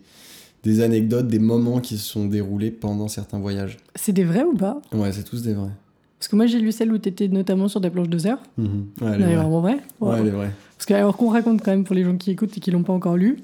des 0.63 0.81
anecdotes, 0.81 1.29
des 1.29 1.39
moments 1.39 1.79
qui 1.81 1.99
se 1.99 2.05
sont 2.09 2.25
déroulés 2.27 2.71
pendant 2.71 3.07
certains 3.09 3.39
voyages. 3.39 3.77
C'est 3.97 4.13
des 4.13 4.25
vrais 4.25 4.45
ou 4.45 4.55
pas? 4.55 4.81
Ouais, 4.95 5.13
c'est 5.13 5.23
tous 5.25 5.43
des 5.43 5.53
vrais. 5.53 5.69
Parce 6.19 6.29
que 6.29 6.37
moi, 6.37 6.47
j'ai 6.47 6.59
lu 6.59 6.73
celle 6.73 6.91
où 6.91 6.97
tu 6.97 7.11
étais 7.11 7.29
notamment 7.29 7.69
sur 7.69 7.83
des 7.83 7.91
planches 7.91 8.09
de 8.09 8.17
surf. 8.19 8.41
Mhm. 8.57 8.67
Ouais, 9.03 9.09
elle 9.15 9.23
Elle 9.23 9.31
est 9.31 9.37
vraiment 9.37 9.61
vraie. 9.61 9.77
Ouais, 10.01 10.17
elle 10.21 10.29
est 10.29 10.31
vraie. 10.31 10.51
Parce 10.79 10.87
que, 10.87 10.95
alors 10.95 11.19
qu'on 11.19 11.29
raconte 11.29 11.61
quand 11.63 11.71
même 11.71 11.85
pour 11.85 11.95
les 11.95 12.03
gens 12.03 12.17
qui 12.17 12.31
écoutent 12.31 12.57
et 12.57 12.61
qui 12.61 12.71
l'ont 12.71 12.83
pas 12.83 12.95
encore 12.95 13.17
lu, 13.19 13.37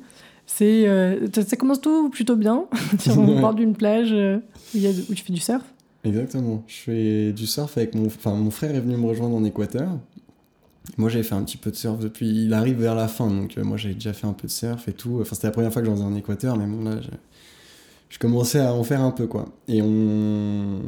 C'est, 0.46 0.88
euh, 0.88 1.26
ça, 1.34 1.42
ça 1.42 1.56
commence 1.56 1.82
tout 1.82 2.08
plutôt 2.08 2.36
bien 2.36 2.64
sur 2.98 3.20
le 3.20 3.34
Ouais. 3.34 3.40
bord 3.42 3.52
d'une 3.54 3.74
plage 3.74 4.12
euh, 4.12 4.38
où, 4.38 4.76
il 4.76 4.80
y 4.80 4.86
a, 4.86 4.90
où 4.90 5.14
tu 5.14 5.22
fais 5.22 5.32
du 5.34 5.40
surf. 5.40 5.62
Exactement. 6.04 6.64
Je 6.68 6.76
fais 6.76 7.32
du 7.32 7.46
surf 7.46 7.76
avec 7.76 7.94
mon... 7.94 8.06
Enfin, 8.06 8.32
mon 8.34 8.50
frère 8.50 8.74
est 8.74 8.80
venu 8.80 8.96
me 8.96 9.06
rejoindre 9.06 9.36
en 9.36 9.44
Équateur. 9.44 9.90
Moi, 10.96 11.08
j'avais 11.08 11.24
fait 11.24 11.34
un 11.34 11.42
petit 11.42 11.56
peu 11.56 11.70
de 11.70 11.76
surf 11.76 11.98
depuis... 11.98 12.44
Il 12.44 12.52
arrive 12.52 12.80
vers 12.80 12.94
la 12.94 13.08
fin, 13.08 13.28
donc 13.28 13.56
euh, 13.56 13.64
moi, 13.64 13.76
j'avais 13.76 13.94
déjà 13.94 14.12
fait 14.12 14.26
un 14.26 14.32
peu 14.32 14.46
de 14.46 14.52
surf 14.52 14.88
et 14.88 14.92
tout. 14.92 15.18
Enfin, 15.20 15.34
c'était 15.34 15.46
la 15.46 15.52
première 15.52 15.72
fois 15.72 15.82
que 15.82 15.86
j'en 15.86 15.94
faisais 15.94 16.04
en 16.04 16.14
Équateur, 16.14 16.56
mais 16.56 16.66
bon, 16.66 16.84
là, 16.84 17.00
je... 18.10 18.18
commençais 18.18 18.60
à 18.60 18.74
en 18.74 18.84
faire 18.84 19.00
un 19.00 19.10
peu, 19.10 19.26
quoi. 19.26 19.46
Et 19.68 19.82
on... 19.82 20.80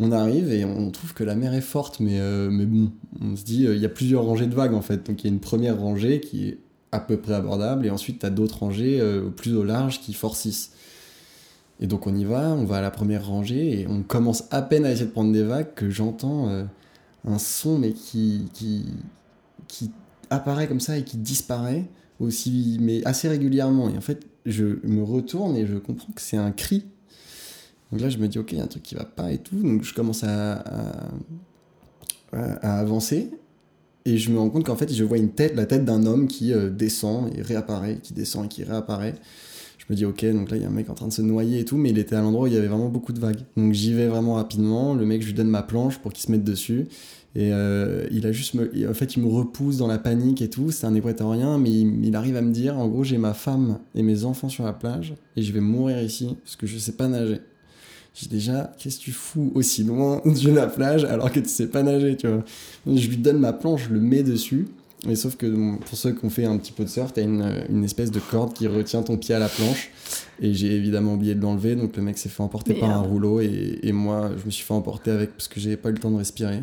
On 0.00 0.12
arrive 0.12 0.52
et 0.52 0.64
on 0.64 0.90
trouve 0.90 1.14
que 1.14 1.24
la 1.24 1.34
mer 1.34 1.54
est 1.54 1.60
forte, 1.60 1.98
mais, 1.98 2.20
euh, 2.20 2.50
mais 2.50 2.66
bon, 2.66 2.92
on 3.20 3.34
se 3.34 3.44
dit, 3.44 3.66
euh, 3.66 3.74
il 3.74 3.82
y 3.82 3.86
a 3.86 3.88
plusieurs 3.88 4.22
rangées 4.22 4.46
de 4.46 4.54
vagues, 4.54 4.74
en 4.74 4.82
fait. 4.82 5.06
Donc, 5.06 5.24
il 5.24 5.26
y 5.26 5.30
a 5.30 5.32
une 5.32 5.40
première 5.40 5.80
rangée 5.80 6.20
qui 6.20 6.48
est 6.48 6.58
à 6.92 7.00
peu 7.00 7.16
près 7.16 7.34
abordable, 7.34 7.86
et 7.86 7.90
ensuite, 7.90 8.20
tu 8.20 8.26
as 8.26 8.30
d'autres 8.30 8.60
rangées 8.60 9.02
plus 9.36 9.56
au 9.56 9.64
large 9.64 10.00
qui 10.00 10.12
forcissent. 10.12 10.72
Et 11.80 11.86
donc 11.86 12.06
on 12.08 12.14
y 12.16 12.24
va, 12.24 12.48
on 12.50 12.64
va 12.64 12.78
à 12.78 12.80
la 12.80 12.90
première 12.90 13.26
rangée 13.26 13.80
et 13.80 13.86
on 13.86 14.02
commence 14.02 14.44
à 14.50 14.62
peine 14.62 14.84
à 14.84 14.90
essayer 14.90 15.06
de 15.06 15.12
prendre 15.12 15.32
des 15.32 15.44
vagues 15.44 15.74
que 15.76 15.90
j'entends 15.90 16.66
un 17.26 17.38
son 17.38 17.78
mais 17.78 17.92
qui, 17.92 18.48
qui, 18.52 18.86
qui 19.66 19.90
apparaît 20.30 20.68
comme 20.68 20.80
ça 20.80 20.98
et 20.98 21.04
qui 21.04 21.16
disparaît 21.16 21.86
aussi, 22.20 22.78
mais 22.80 23.04
assez 23.04 23.28
régulièrement. 23.28 23.88
Et 23.88 23.96
en 23.96 24.00
fait, 24.00 24.26
je 24.46 24.78
me 24.84 25.02
retourne 25.02 25.56
et 25.56 25.66
je 25.66 25.76
comprends 25.76 26.12
que 26.12 26.20
c'est 26.20 26.36
un 26.36 26.50
cri. 26.50 26.84
Donc 27.90 28.00
là, 28.00 28.08
je 28.08 28.18
me 28.18 28.28
dis, 28.28 28.38
ok, 28.38 28.52
il 28.52 28.58
y 28.58 28.60
a 28.60 28.64
un 28.64 28.68
truc 28.68 28.82
qui 28.82 28.94
va 28.94 29.04
pas 29.04 29.32
et 29.32 29.38
tout. 29.38 29.56
Donc 29.56 29.82
je 29.82 29.94
commence 29.94 30.24
à, 30.24 30.64
à, 32.32 32.78
avancer. 32.78 33.30
Et 34.04 34.16
je 34.16 34.30
me 34.30 34.38
rends 34.38 34.50
compte 34.50 34.64
qu'en 34.64 34.76
fait, 34.76 34.92
je 34.92 35.04
vois 35.04 35.18
une 35.18 35.32
tête, 35.32 35.54
la 35.54 35.66
tête 35.66 35.84
d'un 35.84 36.06
homme 36.06 36.28
qui 36.28 36.52
euh, 36.54 36.70
descend 36.70 37.30
et 37.36 37.42
réapparaît, 37.42 37.98
qui 38.02 38.14
descend 38.14 38.46
et 38.46 38.48
qui 38.48 38.64
réapparaît. 38.64 39.14
Je 39.88 39.94
me 39.94 39.96
dis, 39.96 40.04
ok, 40.04 40.24
donc 40.32 40.50
là, 40.50 40.58
il 40.58 40.62
y 40.62 40.66
a 40.66 40.68
un 40.68 40.72
mec 40.72 40.90
en 40.90 40.94
train 40.94 41.08
de 41.08 41.12
se 41.12 41.22
noyer 41.22 41.60
et 41.60 41.64
tout, 41.64 41.78
mais 41.78 41.90
il 41.90 41.98
était 41.98 42.14
à 42.14 42.20
l'endroit 42.20 42.44
où 42.44 42.46
il 42.46 42.52
y 42.52 42.56
avait 42.58 42.66
vraiment 42.66 42.90
beaucoup 42.90 43.14
de 43.14 43.20
vagues. 43.20 43.40
Donc 43.56 43.72
j'y 43.72 43.94
vais 43.94 44.06
vraiment 44.06 44.34
rapidement. 44.34 44.94
Le 44.94 45.06
mec, 45.06 45.22
je 45.22 45.28
lui 45.28 45.34
donne 45.34 45.48
ma 45.48 45.62
planche 45.62 45.98
pour 45.98 46.12
qu'il 46.12 46.24
se 46.24 46.30
mette 46.30 46.44
dessus. 46.44 46.86
Et 47.34 47.52
euh, 47.52 48.06
il 48.10 48.26
a 48.26 48.32
juste 48.32 48.54
me... 48.54 48.70
En 48.88 48.94
fait, 48.94 49.16
il 49.16 49.22
me 49.22 49.28
repousse 49.28 49.78
dans 49.78 49.86
la 49.86 49.98
panique 49.98 50.42
et 50.42 50.50
tout. 50.50 50.70
C'est 50.72 50.86
un 50.86 50.94
équatorien, 50.94 51.56
mais 51.56 51.70
il, 51.70 52.16
arrive 52.16 52.36
à 52.36 52.42
me 52.42 52.52
dire, 52.52 52.76
en 52.76 52.86
gros, 52.86 53.02
j'ai 53.02 53.16
ma 53.16 53.32
femme 53.32 53.78
et 53.94 54.02
mes 54.02 54.24
enfants 54.24 54.50
sur 54.50 54.64
la 54.64 54.74
plage 54.74 55.14
et 55.36 55.42
je 55.42 55.52
vais 55.52 55.60
mourir 55.60 56.02
ici 56.02 56.36
parce 56.42 56.56
que 56.56 56.66
je 56.66 56.76
sais 56.76 56.92
pas 56.92 57.08
nager. 57.08 57.40
J'ai 58.12 58.28
déjà, 58.28 58.72
qu'est-ce 58.78 58.98
que 58.98 59.04
tu 59.04 59.12
fous 59.12 59.52
aussi 59.54 59.84
loin 59.84 60.20
de 60.24 60.50
la 60.50 60.66
plage 60.66 61.04
alors 61.04 61.30
que 61.30 61.40
tu 61.40 61.48
sais 61.48 61.68
pas 61.68 61.82
nager, 61.82 62.16
tu 62.16 62.26
vois? 62.26 62.44
Je 62.86 63.08
lui 63.08 63.16
donne 63.16 63.38
ma 63.38 63.52
planche, 63.52 63.86
je 63.88 63.94
le 63.94 64.00
mets 64.00 64.24
dessus. 64.24 64.66
Mais 65.06 65.14
sauf 65.14 65.36
que 65.36 65.46
bon, 65.46 65.76
pour 65.76 65.96
ceux 65.96 66.12
qui 66.12 66.24
ont 66.24 66.30
fait 66.30 66.44
un 66.44 66.56
petit 66.58 66.72
peu 66.72 66.84
de 66.84 66.88
surf, 66.88 67.12
t'as 67.12 67.22
une, 67.22 67.64
une 67.68 67.84
espèce 67.84 68.10
de 68.10 68.18
corde 68.18 68.52
qui 68.52 68.66
retient 68.66 69.02
ton 69.02 69.16
pied 69.16 69.34
à 69.34 69.38
la 69.38 69.48
planche. 69.48 69.90
Et 70.40 70.52
j'ai 70.54 70.74
évidemment 70.74 71.14
oublié 71.14 71.34
de 71.34 71.40
l'enlever, 71.40 71.76
donc 71.76 71.96
le 71.96 72.02
mec 72.02 72.18
s'est 72.18 72.28
fait 72.28 72.42
emporter 72.42 72.74
par 72.74 72.90
un 72.90 73.00
rouleau 73.00 73.40
et, 73.40 73.78
et 73.82 73.92
moi 73.92 74.30
je 74.36 74.44
me 74.44 74.50
suis 74.50 74.64
fait 74.64 74.74
emporter 74.74 75.10
avec 75.10 75.32
parce 75.32 75.46
que 75.46 75.60
j'avais 75.60 75.76
pas 75.76 75.90
eu 75.90 75.92
le 75.92 75.98
temps 75.98 76.10
de 76.10 76.16
respirer. 76.16 76.62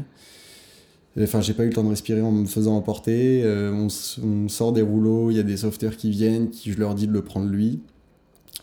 Enfin, 1.17 1.39
j'ai 1.39 1.53
pas 1.53 1.63
eu 1.63 1.67
le 1.67 1.73
temps 1.73 1.83
de 1.83 1.89
respirer 1.89 2.21
en 2.21 2.31
me 2.31 2.45
faisant 2.45 2.75
emporter. 2.75 3.41
Euh, 3.43 3.87
on 4.21 4.49
sort 4.49 4.73
des 4.73 4.81
rouleaux, 4.81 5.31
il 5.31 5.37
y 5.37 5.39
a 5.39 5.43
des 5.43 5.57
sauveteurs 5.57 5.95
qui 5.95 6.09
viennent, 6.09 6.49
qui 6.49 6.73
je 6.73 6.77
leur 6.77 6.93
dis 6.93 7.07
de 7.07 7.13
le 7.13 7.21
prendre 7.21 7.49
lui. 7.49 7.79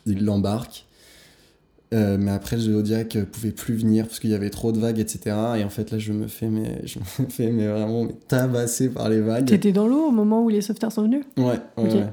Ils 0.04 0.22
l'embarquent. 0.22 0.84
Euh, 1.92 2.16
mais 2.18 2.30
après, 2.30 2.56
le 2.56 2.62
Zodiac 2.62 3.16
euh, 3.16 3.24
pouvait 3.24 3.50
plus 3.50 3.74
venir 3.74 4.06
parce 4.06 4.18
qu'il 4.18 4.30
y 4.30 4.34
avait 4.34 4.50
trop 4.50 4.72
de 4.72 4.78
vagues, 4.78 4.98
etc. 4.98 5.36
Et 5.58 5.64
en 5.64 5.68
fait, 5.68 5.90
là, 5.90 5.98
je 5.98 6.12
me 6.12 6.26
fais, 6.26 6.48
mais, 6.48 6.80
je 6.84 6.98
me 6.98 7.28
fais 7.28 7.50
mais 7.50 7.66
vraiment 7.66 8.04
mais 8.04 8.14
tabasser 8.28 8.88
par 8.88 9.08
les 9.08 9.20
vagues. 9.20 9.46
T'étais 9.46 9.72
dans 9.72 9.86
l'eau 9.86 10.06
au 10.06 10.10
moment 10.10 10.42
où 10.42 10.48
les 10.48 10.62
sauveteurs 10.62 10.92
sont 10.92 11.02
venus? 11.02 11.24
Ouais, 11.36 11.58
ouais. 11.76 12.06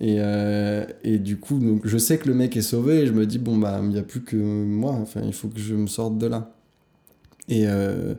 Et, 0.00 0.16
euh, 0.18 0.84
et 1.04 1.18
du 1.18 1.36
coup, 1.36 1.58
donc, 1.60 1.86
je 1.86 1.96
sais 1.96 2.18
que 2.18 2.26
le 2.28 2.34
mec 2.34 2.56
est 2.56 2.62
sauvé 2.62 3.02
et 3.02 3.06
je 3.06 3.12
me 3.12 3.24
dis, 3.24 3.38
bon, 3.38 3.56
bah, 3.56 3.78
il 3.82 3.90
n'y 3.90 3.98
a 3.98 4.02
plus 4.02 4.22
que 4.22 4.36
moi, 4.36 4.92
enfin, 5.00 5.20
il 5.24 5.32
faut 5.32 5.46
que 5.46 5.60
je 5.60 5.76
me 5.76 5.86
sorte 5.86 6.18
de 6.18 6.26
là. 6.26 6.50
Et, 7.48 7.68
euh, 7.68 8.14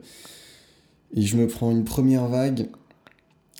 et 1.13 1.21
je 1.21 1.35
me 1.35 1.45
prends 1.45 1.71
une 1.71 1.83
première 1.83 2.27
vague. 2.27 2.69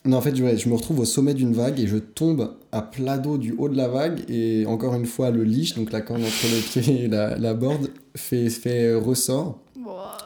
Non, 0.05 0.17
en 0.17 0.21
fait, 0.21 0.37
ouais, 0.41 0.57
je 0.57 0.67
me 0.67 0.73
retrouve 0.75 0.99
au 0.99 1.05
sommet 1.05 1.33
d'une 1.33 1.53
vague 1.53 1.79
et 1.79 1.87
je 1.87 1.95
tombe 1.97 2.55
à 2.73 2.81
plat 2.81 3.17
d'eau 3.17 3.37
du 3.37 3.53
haut 3.57 3.69
de 3.69 3.77
la 3.77 3.87
vague. 3.87 4.19
Et 4.29 4.65
encore 4.65 4.93
une 4.95 5.05
fois, 5.05 5.31
le 5.31 5.43
leash, 5.43 5.75
donc 5.75 5.91
la 5.93 6.01
corde 6.01 6.21
entre 6.21 6.45
le 6.53 6.81
pied 6.81 7.03
et 7.03 7.07
la, 7.07 7.37
la 7.37 7.53
board, 7.53 7.89
fait, 8.15 8.49
fait 8.49 8.93
ressort. 8.95 9.59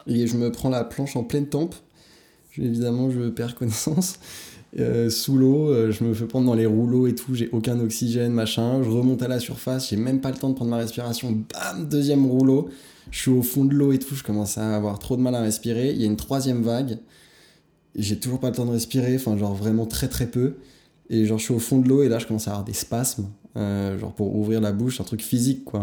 Et 0.08 0.26
je 0.26 0.36
me 0.36 0.50
prends 0.50 0.68
la 0.68 0.82
planche 0.82 1.14
en 1.14 1.22
pleine 1.22 1.46
tempe. 1.46 1.76
Je- 2.50 2.62
évidemment, 2.62 3.08
je 3.10 3.28
perds 3.28 3.54
connaissance. 3.54 4.18
Euh, 4.78 5.08
sous 5.10 5.36
l'eau, 5.36 5.70
euh, 5.70 5.92
je 5.92 6.02
me 6.04 6.12
fais 6.12 6.26
prendre 6.26 6.46
dans 6.46 6.54
les 6.54 6.66
rouleaux 6.66 7.06
et 7.06 7.14
tout, 7.14 7.34
j'ai 7.34 7.48
aucun 7.52 7.78
oxygène, 7.80 8.32
machin. 8.32 8.82
Je 8.82 8.90
remonte 8.90 9.22
à 9.22 9.28
la 9.28 9.38
surface, 9.40 9.88
j'ai 9.90 9.96
même 9.96 10.20
pas 10.20 10.30
le 10.30 10.36
temps 10.36 10.50
de 10.50 10.54
prendre 10.54 10.70
ma 10.72 10.76
respiration. 10.78 11.30
Bam, 11.54 11.88
deuxième 11.88 12.26
rouleau. 12.26 12.68
Je 13.10 13.18
suis 13.20 13.30
au 13.30 13.42
fond 13.42 13.64
de 13.64 13.72
l'eau 13.74 13.92
et 13.92 13.98
tout, 13.98 14.14
je 14.14 14.22
commence 14.24 14.58
à 14.58 14.76
avoir 14.76 14.98
trop 14.98 15.16
de 15.16 15.22
mal 15.22 15.34
à 15.36 15.40
respirer. 15.40 15.92
Il 15.92 16.00
y 16.00 16.02
a 16.02 16.06
une 16.06 16.16
troisième 16.16 16.62
vague. 16.62 16.98
J'ai 17.98 18.18
toujours 18.18 18.40
pas 18.40 18.48
le 18.48 18.56
temps 18.56 18.64
de 18.64 18.70
respirer, 18.70 19.16
enfin, 19.16 19.36
genre 19.36 19.54
vraiment 19.54 19.84
très 19.84 20.08
très 20.08 20.26
peu. 20.26 20.54
Et 21.10 21.24
genre, 21.24 21.38
je 21.38 21.44
suis 21.44 21.54
au 21.54 21.58
fond 21.58 21.78
de 21.78 21.88
l'eau 21.88 22.02
et 22.02 22.08
là, 22.08 22.18
je 22.18 22.26
commence 22.26 22.48
à 22.48 22.50
avoir 22.50 22.64
des 22.64 22.74
spasmes, 22.74 23.28
euh, 23.56 23.98
genre 23.98 24.14
pour 24.14 24.36
ouvrir 24.36 24.60
la 24.60 24.72
bouche, 24.72 25.00
un 25.00 25.04
truc 25.04 25.22
physique, 25.22 25.64
quoi. 25.64 25.82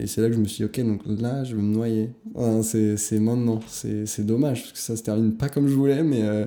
Et 0.00 0.06
c'est 0.06 0.22
là 0.22 0.28
que 0.28 0.34
je 0.34 0.38
me 0.40 0.46
suis 0.46 0.58
dit, 0.58 0.64
ok, 0.64 0.86
donc 0.86 1.02
là, 1.20 1.44
je 1.44 1.54
vais 1.54 1.60
me 1.60 1.74
noyer. 1.74 2.10
Ouais, 2.34 2.62
c'est 2.62 3.20
maintenant, 3.20 3.60
c'est 3.66 4.24
dommage, 4.24 4.62
parce 4.62 4.72
que 4.72 4.78
ça 4.78 4.96
se 4.96 5.02
termine 5.02 5.34
pas 5.34 5.50
comme 5.50 5.68
je 5.68 5.74
voulais, 5.74 6.02
mais. 6.02 6.22
euh, 6.22 6.46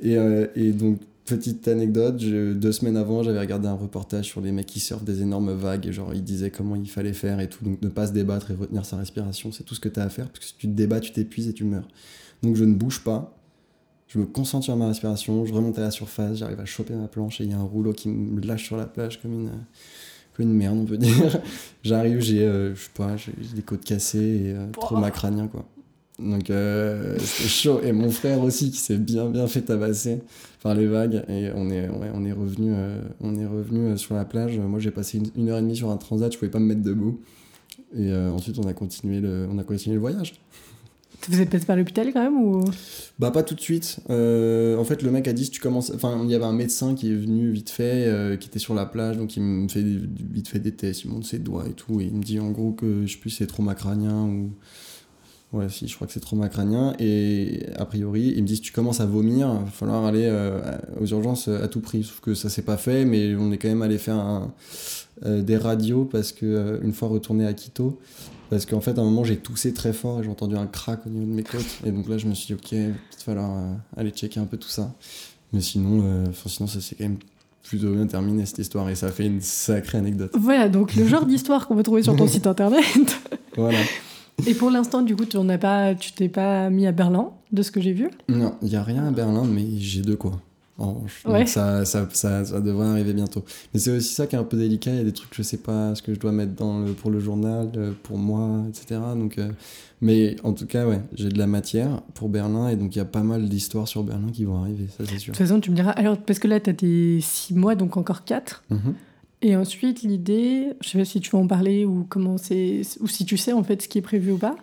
et, 0.00 0.18
euh, 0.18 0.46
et 0.56 0.72
donc, 0.72 0.98
petite 1.24 1.68
anecdote, 1.68 2.16
deux 2.16 2.72
semaines 2.72 2.96
avant, 2.96 3.22
j'avais 3.22 3.40
regardé 3.40 3.68
un 3.68 3.74
reportage 3.74 4.26
sur 4.26 4.40
les 4.40 4.50
mecs 4.50 4.66
qui 4.66 4.80
surfent 4.80 5.04
des 5.04 5.22
énormes 5.22 5.52
vagues, 5.52 5.86
et 5.86 5.92
genre, 5.92 6.14
ils 6.14 6.24
disaient 6.24 6.50
comment 6.50 6.74
il 6.74 6.90
fallait 6.90 7.12
faire 7.12 7.38
et 7.38 7.48
tout. 7.48 7.64
Donc, 7.64 7.80
ne 7.80 7.88
pas 7.88 8.08
se 8.08 8.12
débattre 8.12 8.50
et 8.50 8.54
retenir 8.54 8.84
sa 8.84 8.96
respiration, 8.96 9.52
c'est 9.52 9.62
tout 9.62 9.76
ce 9.76 9.80
que 9.80 9.88
tu 9.88 10.00
as 10.00 10.04
à 10.04 10.08
faire, 10.08 10.26
parce 10.26 10.40
que 10.40 10.44
si 10.46 10.56
tu 10.56 10.66
te 10.66 10.72
débats, 10.72 10.98
tu 10.98 11.12
t'épuises 11.12 11.46
et 11.48 11.52
tu 11.52 11.62
meurs. 11.64 11.86
Donc, 12.42 12.56
je 12.56 12.64
ne 12.64 12.74
bouge 12.74 13.04
pas. 13.04 13.35
Je 14.08 14.18
me 14.18 14.26
concentre 14.26 14.64
sur 14.64 14.76
ma 14.76 14.86
respiration, 14.88 15.44
je 15.44 15.52
remonte 15.52 15.78
à 15.78 15.82
la 15.82 15.90
surface, 15.90 16.38
j'arrive 16.38 16.60
à 16.60 16.64
choper 16.64 16.94
ma 16.94 17.08
planche 17.08 17.40
et 17.40 17.44
il 17.44 17.50
y 17.50 17.54
a 17.54 17.58
un 17.58 17.64
rouleau 17.64 17.92
qui 17.92 18.08
me 18.08 18.40
lâche 18.40 18.64
sur 18.64 18.76
la 18.76 18.86
plage 18.86 19.20
comme 19.20 19.32
une, 19.32 19.50
comme 20.36 20.46
une 20.46 20.54
merde, 20.54 20.78
on 20.78 20.84
peut 20.84 20.96
dire. 20.98 21.40
j'arrive, 21.82 22.20
j'ai, 22.20 22.42
euh, 22.42 22.74
je 22.74 22.82
sais 22.82 22.90
pas, 22.94 23.16
j'ai 23.16 23.32
des 23.54 23.62
côtes 23.62 23.84
cassées 23.84 24.18
et 24.18 24.52
euh, 24.52 24.66
trauma 24.72 25.10
crânien, 25.10 25.48
quoi. 25.48 25.66
Donc 26.18 26.50
euh, 26.50 27.16
c'était 27.18 27.48
chaud. 27.48 27.80
Et 27.82 27.92
mon 27.92 28.10
frère 28.10 28.42
aussi 28.42 28.70
qui 28.70 28.78
s'est 28.78 28.96
bien 28.96 29.28
bien 29.28 29.46
fait 29.46 29.62
tabasser 29.62 30.22
par 30.62 30.74
les 30.74 30.86
vagues. 30.86 31.24
Et 31.28 31.50
on 31.54 31.70
est, 31.70 31.88
ouais, 31.88 32.10
on 32.14 32.24
est 32.24 32.32
revenu, 32.32 32.72
euh, 32.74 33.00
on 33.20 33.36
est 33.36 33.46
revenu 33.46 33.86
euh, 33.86 33.96
sur 33.96 34.14
la 34.14 34.24
plage. 34.24 34.58
Moi 34.58 34.80
j'ai 34.80 34.90
passé 34.90 35.18
une, 35.18 35.30
une 35.36 35.48
heure 35.48 35.58
et 35.58 35.62
demie 35.62 35.76
sur 35.76 35.90
un 35.90 35.96
transat, 35.96 36.32
je 36.32 36.38
pouvais 36.38 36.50
pas 36.50 36.58
me 36.58 36.66
mettre 36.66 36.82
debout. 36.82 37.20
Et 37.96 38.12
ensuite 38.12 38.58
on 38.58 38.66
a 38.66 38.72
continué 38.72 39.20
le, 39.20 39.46
on 39.50 39.58
a 39.58 39.64
continué 39.64 39.94
le 39.94 40.00
voyage. 40.00 40.34
Vous 41.28 41.40
êtes 41.40 41.50
passé 41.50 41.64
par 41.64 41.76
l'hôpital 41.76 42.12
quand 42.12 42.22
même 42.22 42.40
ou? 42.40 42.64
Bah 43.18 43.30
pas 43.30 43.42
tout 43.42 43.54
de 43.54 43.60
suite. 43.60 43.98
Euh, 44.10 44.76
en 44.76 44.84
fait 44.84 45.02
le 45.02 45.10
mec 45.10 45.26
a 45.26 45.32
dit 45.32 45.50
tu 45.50 45.60
commences, 45.60 45.90
enfin 45.94 46.20
il 46.24 46.30
y 46.30 46.34
avait 46.34 46.44
un 46.44 46.52
médecin 46.52 46.94
qui 46.94 47.10
est 47.10 47.16
venu 47.16 47.50
vite 47.50 47.70
fait, 47.70 48.06
euh, 48.06 48.36
qui 48.36 48.48
était 48.48 48.58
sur 48.58 48.74
la 48.74 48.86
plage, 48.86 49.16
donc 49.16 49.36
il 49.36 49.42
me 49.42 49.68
fait 49.68 49.82
vite 49.82 50.48
fait 50.48 50.58
des 50.58 50.72
tests, 50.72 51.04
il 51.04 51.08
me 51.08 51.14
montre 51.14 51.26
ses 51.26 51.38
doigts 51.38 51.64
et 51.68 51.72
tout, 51.72 52.00
et 52.00 52.04
il 52.04 52.14
me 52.14 52.22
dit 52.22 52.38
en 52.38 52.50
gros 52.50 52.72
que 52.72 53.06
je 53.06 53.12
sais 53.12 53.18
plus 53.18 53.30
c'est 53.30 53.46
trauma 53.46 53.74
crânien 53.74 54.24
ou 54.24 54.50
Ouais, 55.52 55.68
si, 55.68 55.86
je 55.86 55.94
crois 55.94 56.08
que 56.08 56.12
c'est 56.12 56.20
trauma 56.20 56.48
crânien. 56.48 56.94
Et 56.98 57.66
a 57.76 57.86
priori, 57.86 58.34
il 58.36 58.42
me 58.42 58.48
dit 58.48 58.60
tu 58.60 58.72
commences 58.72 58.98
à 59.00 59.06
vomir, 59.06 59.48
il 59.60 59.64
va 59.64 59.70
falloir 59.70 60.04
aller 60.04 60.26
euh, 60.26 60.60
aux 61.00 61.06
urgences 61.06 61.46
à 61.46 61.68
tout 61.68 61.80
prix. 61.80 62.02
Sauf 62.02 62.18
que 62.20 62.34
ça 62.34 62.50
s'est 62.50 62.62
pas 62.62 62.76
fait, 62.76 63.04
mais 63.04 63.34
on 63.36 63.52
est 63.52 63.56
quand 63.56 63.68
même 63.68 63.82
allé 63.82 63.96
faire 63.96 64.48
des 65.24 65.56
radios 65.56 66.04
parce 66.04 66.32
que 66.32 66.80
une 66.82 66.92
fois 66.92 67.08
retourné 67.08 67.46
à 67.46 67.54
Quito, 67.54 67.98
parce 68.50 68.66
qu'en 68.66 68.80
fait, 68.80 68.98
à 68.98 69.00
un 69.00 69.04
moment, 69.04 69.24
j'ai 69.24 69.36
toussé 69.36 69.72
très 69.72 69.92
fort 69.92 70.20
et 70.20 70.24
j'ai 70.24 70.30
entendu 70.30 70.56
un 70.56 70.66
crack 70.66 71.06
au 71.06 71.10
niveau 71.10 71.26
de 71.26 71.36
mes 71.36 71.42
côtes. 71.42 71.78
Et 71.84 71.90
donc 71.90 72.08
là, 72.08 72.18
je 72.18 72.26
me 72.26 72.34
suis 72.34 72.46
dit, 72.46 72.54
ok, 72.54 72.72
il 72.72 72.88
va 72.90 72.94
falloir 73.18 73.50
euh, 73.50 73.74
aller 73.96 74.10
checker 74.10 74.40
un 74.40 74.46
peu 74.46 74.56
tout 74.56 74.68
ça. 74.68 74.94
Mais 75.52 75.60
sinon, 75.60 76.02
euh, 76.04 76.26
sinon 76.46 76.66
ça 76.66 76.80
s'est 76.80 76.94
quand 76.96 77.04
même 77.04 77.18
plutôt 77.62 77.92
bien 77.92 78.06
terminé 78.06 78.46
cette 78.46 78.58
histoire 78.58 78.88
et 78.88 78.94
ça 78.94 79.06
a 79.06 79.10
fait 79.10 79.26
une 79.26 79.40
sacrée 79.40 79.98
anecdote. 79.98 80.30
Voilà, 80.38 80.68
donc 80.68 80.94
le 80.94 81.06
genre 81.06 81.26
d'histoire 81.26 81.66
qu'on 81.66 81.76
peut 81.76 81.82
trouver 81.82 82.02
sur 82.02 82.14
ton 82.16 82.26
site 82.28 82.46
internet. 82.46 82.84
Voilà. 83.56 83.78
Et 84.46 84.54
pour 84.54 84.70
l'instant, 84.70 85.02
du 85.02 85.16
coup, 85.16 85.24
tu 85.24 85.38
n'as 85.38 85.58
pas, 85.58 85.94
tu 85.94 86.12
t'es 86.12 86.28
pas 86.28 86.68
mis 86.70 86.86
à 86.86 86.92
Berlin, 86.92 87.30
de 87.52 87.62
ce 87.62 87.70
que 87.70 87.80
j'ai 87.80 87.92
vu? 87.92 88.10
Non, 88.28 88.54
il 88.62 88.68
n'y 88.68 88.76
a 88.76 88.82
rien 88.82 89.06
à 89.06 89.10
Berlin, 89.10 89.44
mais 89.44 89.64
j'ai 89.78 90.02
de 90.02 90.14
quoi. 90.14 90.32
Donc 90.78 91.06
Ouais. 91.26 91.46
ça, 91.46 91.84
ça, 91.86 92.06
ça, 92.12 92.44
ça 92.44 92.60
devrait 92.60 92.86
arriver 92.88 93.14
bientôt. 93.14 93.42
Mais 93.72 93.80
c'est 93.80 93.90
aussi 93.96 94.12
ça 94.12 94.26
qui 94.26 94.36
est 94.36 94.38
un 94.38 94.44
peu 94.44 94.56
délicat. 94.58 94.90
Il 94.90 94.96
y 94.98 95.00
a 95.00 95.04
des 95.04 95.12
trucs, 95.12 95.32
je 95.34 95.42
sais 95.42 95.56
pas 95.56 95.94
ce 95.94 96.02
que 96.02 96.12
je 96.12 96.20
dois 96.20 96.32
mettre 96.32 96.52
dans 96.54 96.80
le, 96.80 96.92
pour 96.92 97.10
le 97.10 97.18
journal, 97.18 97.70
euh, 97.76 97.92
pour 98.02 98.18
moi, 98.18 98.62
etc. 98.68 99.00
Donc, 99.16 99.38
euh, 99.38 99.48
mais 100.02 100.36
en 100.44 100.52
tout 100.52 100.66
cas, 100.66 100.86
ouais, 100.86 101.00
j'ai 101.14 101.30
de 101.30 101.38
la 101.38 101.46
matière 101.46 102.02
pour 102.12 102.28
Berlin 102.28 102.68
et 102.68 102.76
donc 102.76 102.94
il 102.94 102.98
y 102.98 103.02
a 103.02 103.06
pas 103.06 103.22
mal 103.22 103.48
d'histoires 103.48 103.88
sur 103.88 104.02
Berlin 104.02 104.28
qui 104.32 104.44
vont 104.44 104.60
arriver, 104.60 104.84
ça 104.96 105.04
c'est 105.06 105.18
sûr. 105.18 105.32
De 105.32 105.36
toute 105.38 105.46
façon, 105.46 105.60
tu 105.60 105.70
me 105.70 105.76
diras. 105.76 105.92
Alors, 105.92 106.18
parce 106.18 106.38
que 106.38 106.46
là, 106.48 106.60
tu 106.60 106.68
as 106.68 106.74
tes 106.74 107.20
six 107.22 107.54
mois, 107.54 107.74
donc 107.74 107.96
encore 107.96 108.24
quatre. 108.24 108.62
Mhm. 108.70 108.94
Et 109.42 109.56
ensuite, 109.56 110.02
l'idée, 110.02 110.68
je 110.82 110.88
sais 110.90 110.98
pas 110.98 111.04
si 111.06 111.20
tu 111.20 111.30
veux 111.30 111.38
en 111.38 111.46
parler 111.46 111.84
ou 111.86 112.04
comment 112.08 112.36
c'est, 112.36 112.82
ou 113.00 113.06
si 113.06 113.24
tu 113.24 113.36
sais 113.38 113.52
en 113.52 113.62
fait 113.62 113.80
ce 113.82 113.88
qui 113.88 113.96
est 113.98 114.02
prévu 114.02 114.32
ou 114.32 114.38
pas. 114.38 114.56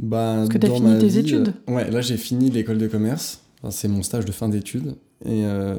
Bah, 0.00 0.34
Parce 0.38 0.48
que 0.48 0.58
t'as 0.58 0.68
dans 0.68 0.76
fini 0.76 0.98
tes 0.98 1.08
vie, 1.08 1.18
études. 1.20 1.54
euh, 1.68 1.74
Ouais, 1.74 1.90
là 1.90 2.00
j'ai 2.00 2.16
fini 2.16 2.50
l'école 2.50 2.78
de 2.78 2.86
commerce. 2.88 3.40
Enfin, 3.62 3.70
c'est 3.70 3.88
mon 3.88 4.02
stage 4.02 4.24
de 4.24 4.32
fin 4.32 4.48
d'études. 4.48 4.96
Et 5.24 5.44
euh, 5.46 5.78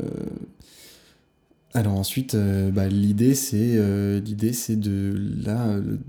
Alors 1.73 1.93
ensuite, 1.93 2.35
euh, 2.35 2.71
bah, 2.71 2.87
l'idée 2.87 3.35
c'est 3.35 3.75
euh, 3.77 4.19
l'idée 4.19 4.53
c'est 4.53 4.75
de 4.77 5.13
là 5.45 5.77
le 5.77 5.99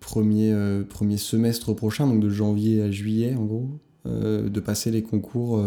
premier 0.00 0.54
premier 0.88 1.16
semestre 1.16 1.72
prochain, 1.72 2.06
donc 2.06 2.20
de 2.20 2.30
janvier 2.30 2.82
à 2.82 2.90
juillet 2.90 3.34
en 3.36 3.44
gros, 3.44 3.68
de 4.06 4.60
passer 4.60 4.90
les 4.90 5.02
concours 5.02 5.64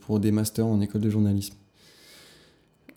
pour 0.00 0.18
des 0.18 0.30
masters 0.30 0.66
en 0.66 0.80
école 0.80 1.02
de 1.02 1.10
journalisme. 1.10 1.56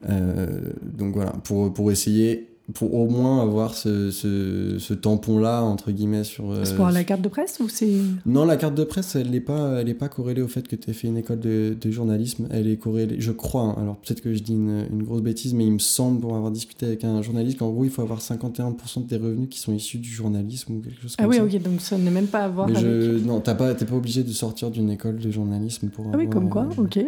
donc 0.07 1.15
voilà, 1.15 1.31
pour, 1.43 1.73
pour 1.73 1.91
essayer 1.91 2.54
pour 2.73 2.95
au 2.95 3.07
moins 3.07 3.43
avoir 3.43 3.75
ce, 3.75 4.09
ce, 4.09 4.77
ce 4.79 4.93
tampon-là, 4.95 5.61
entre 5.61 5.91
guillemets, 5.91 6.23
sur... 6.23 6.49
Euh, 6.49 6.63
c'est 6.63 6.75
pour 6.75 6.89
la 6.89 7.03
carte 7.03 7.21
de 7.21 7.29
presse 7.29 7.59
ou 7.59 7.69
c'est... 7.69 7.93
Non, 8.25 8.43
la 8.43 8.57
carte 8.57 8.73
de 8.73 8.83
presse, 8.83 9.15
elle 9.15 9.29
n'est 9.29 9.39
pas, 9.39 9.81
elle 9.81 9.89
est 9.89 9.93
pas 9.93 10.09
corrélée 10.09 10.41
au 10.41 10.47
fait 10.47 10.67
que 10.67 10.75
tu 10.75 10.89
aies 10.89 10.93
fait 10.93 11.07
une 11.07 11.17
école 11.17 11.39
de, 11.39 11.77
de, 11.79 11.91
journalisme. 11.91 12.47
Elle 12.49 12.67
est 12.67 12.77
corrélée, 12.77 13.17
je 13.19 13.31
crois, 13.31 13.61
hein. 13.61 13.75
alors 13.77 13.97
peut-être 13.97 14.21
que 14.21 14.33
je 14.33 14.41
dis 14.41 14.53
une, 14.53 14.87
une, 14.91 15.03
grosse 15.03 15.21
bêtise, 15.21 15.53
mais 15.53 15.63
il 15.63 15.73
me 15.73 15.79
semble, 15.79 16.21
pour 16.21 16.35
avoir 16.35 16.49
discuté 16.49 16.87
avec 16.87 17.03
un 17.03 17.21
journaliste, 17.21 17.59
qu'en 17.59 17.69
gros, 17.69 17.83
il 17.83 17.91
faut 17.91 18.01
avoir 18.01 18.19
51% 18.19 19.03
de 19.03 19.07
tes 19.07 19.17
revenus 19.17 19.49
qui 19.49 19.59
sont 19.59 19.73
issus 19.73 19.99
du 19.99 20.09
journalisme 20.09 20.73
ou 20.73 20.81
quelque 20.81 21.01
chose 21.01 21.15
ah 21.19 21.23
comme 21.23 21.33
ça. 21.33 21.41
Ah 21.41 21.45
oui, 21.45 21.55
ok, 21.55 21.61
donc 21.61 21.81
ça 21.81 21.99
n'est 21.99 22.09
même 22.09 22.27
pas 22.27 22.45
à 22.45 22.49
voir 22.49 22.67
mais 22.67 22.77
avec... 22.77 22.89
Je... 22.89 23.23
Non, 23.23 23.41
t'as 23.41 23.53
pas, 23.53 23.75
t'es 23.75 23.85
pas 23.85 23.95
obligé 23.95 24.23
de 24.23 24.31
sortir 24.31 24.71
d'une 24.71 24.89
école 24.89 25.19
de 25.19 25.29
journalisme 25.29 25.89
pour 25.89 26.07
Ah 26.11 26.17
oui, 26.17 26.27
comme 26.27 26.49
quoi, 26.49 26.63
euh, 26.63 26.81
ok. 26.81 26.99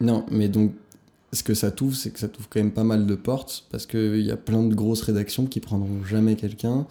Non, 0.00 0.24
mais 0.32 0.48
donc 0.48 0.72
ce 1.32 1.42
que 1.42 1.54
ça 1.54 1.70
t'ouvre, 1.70 1.96
c'est 1.96 2.10
que 2.10 2.18
ça 2.18 2.28
t'ouvre 2.28 2.48
quand 2.50 2.60
même 2.60 2.72
pas 2.72 2.84
mal 2.84 3.06
de 3.06 3.14
portes, 3.14 3.64
parce 3.70 3.86
qu'il 3.86 4.20
y 4.20 4.30
a 4.30 4.36
plein 4.36 4.62
de 4.62 4.74
grosses 4.74 5.02
rédactions 5.02 5.46
qui 5.46 5.60
prendront 5.60 6.04
jamais 6.04 6.36
quelqu'un 6.36 6.86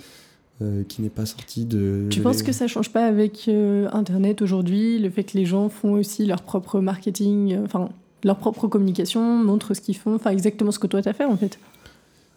euh, 0.62 0.84
qui 0.84 1.02
n'est 1.02 1.10
pas 1.10 1.26
sorti 1.26 1.66
de... 1.66 2.08
Tu 2.10 2.22
penses 2.22 2.42
que 2.44 2.52
ça 2.52 2.68
change 2.68 2.92
pas 2.92 3.06
avec 3.06 3.48
euh, 3.48 3.88
Internet 3.94 4.42
aujourd'hui, 4.42 5.00
le 5.00 5.10
fait 5.10 5.24
que 5.24 5.38
les 5.38 5.46
gens 5.46 5.70
font 5.70 5.94
aussi 5.94 6.26
leur 6.26 6.42
propre 6.42 6.80
marketing, 6.80 7.54
euh, 7.54 7.66
enfin 7.66 7.90
leur 8.24 8.38
propre 8.38 8.68
communication, 8.68 9.44
montrent 9.44 9.74
ce 9.74 9.82
qu'ils 9.82 9.98
font, 9.98 10.16
enfin 10.16 10.32
exactement 10.32 10.72
ce 10.72 10.78
que 10.78 10.86
toi 10.86 11.02
t'as 11.02 11.14
fait 11.14 11.26
en 11.26 11.38
fait? 11.38 11.58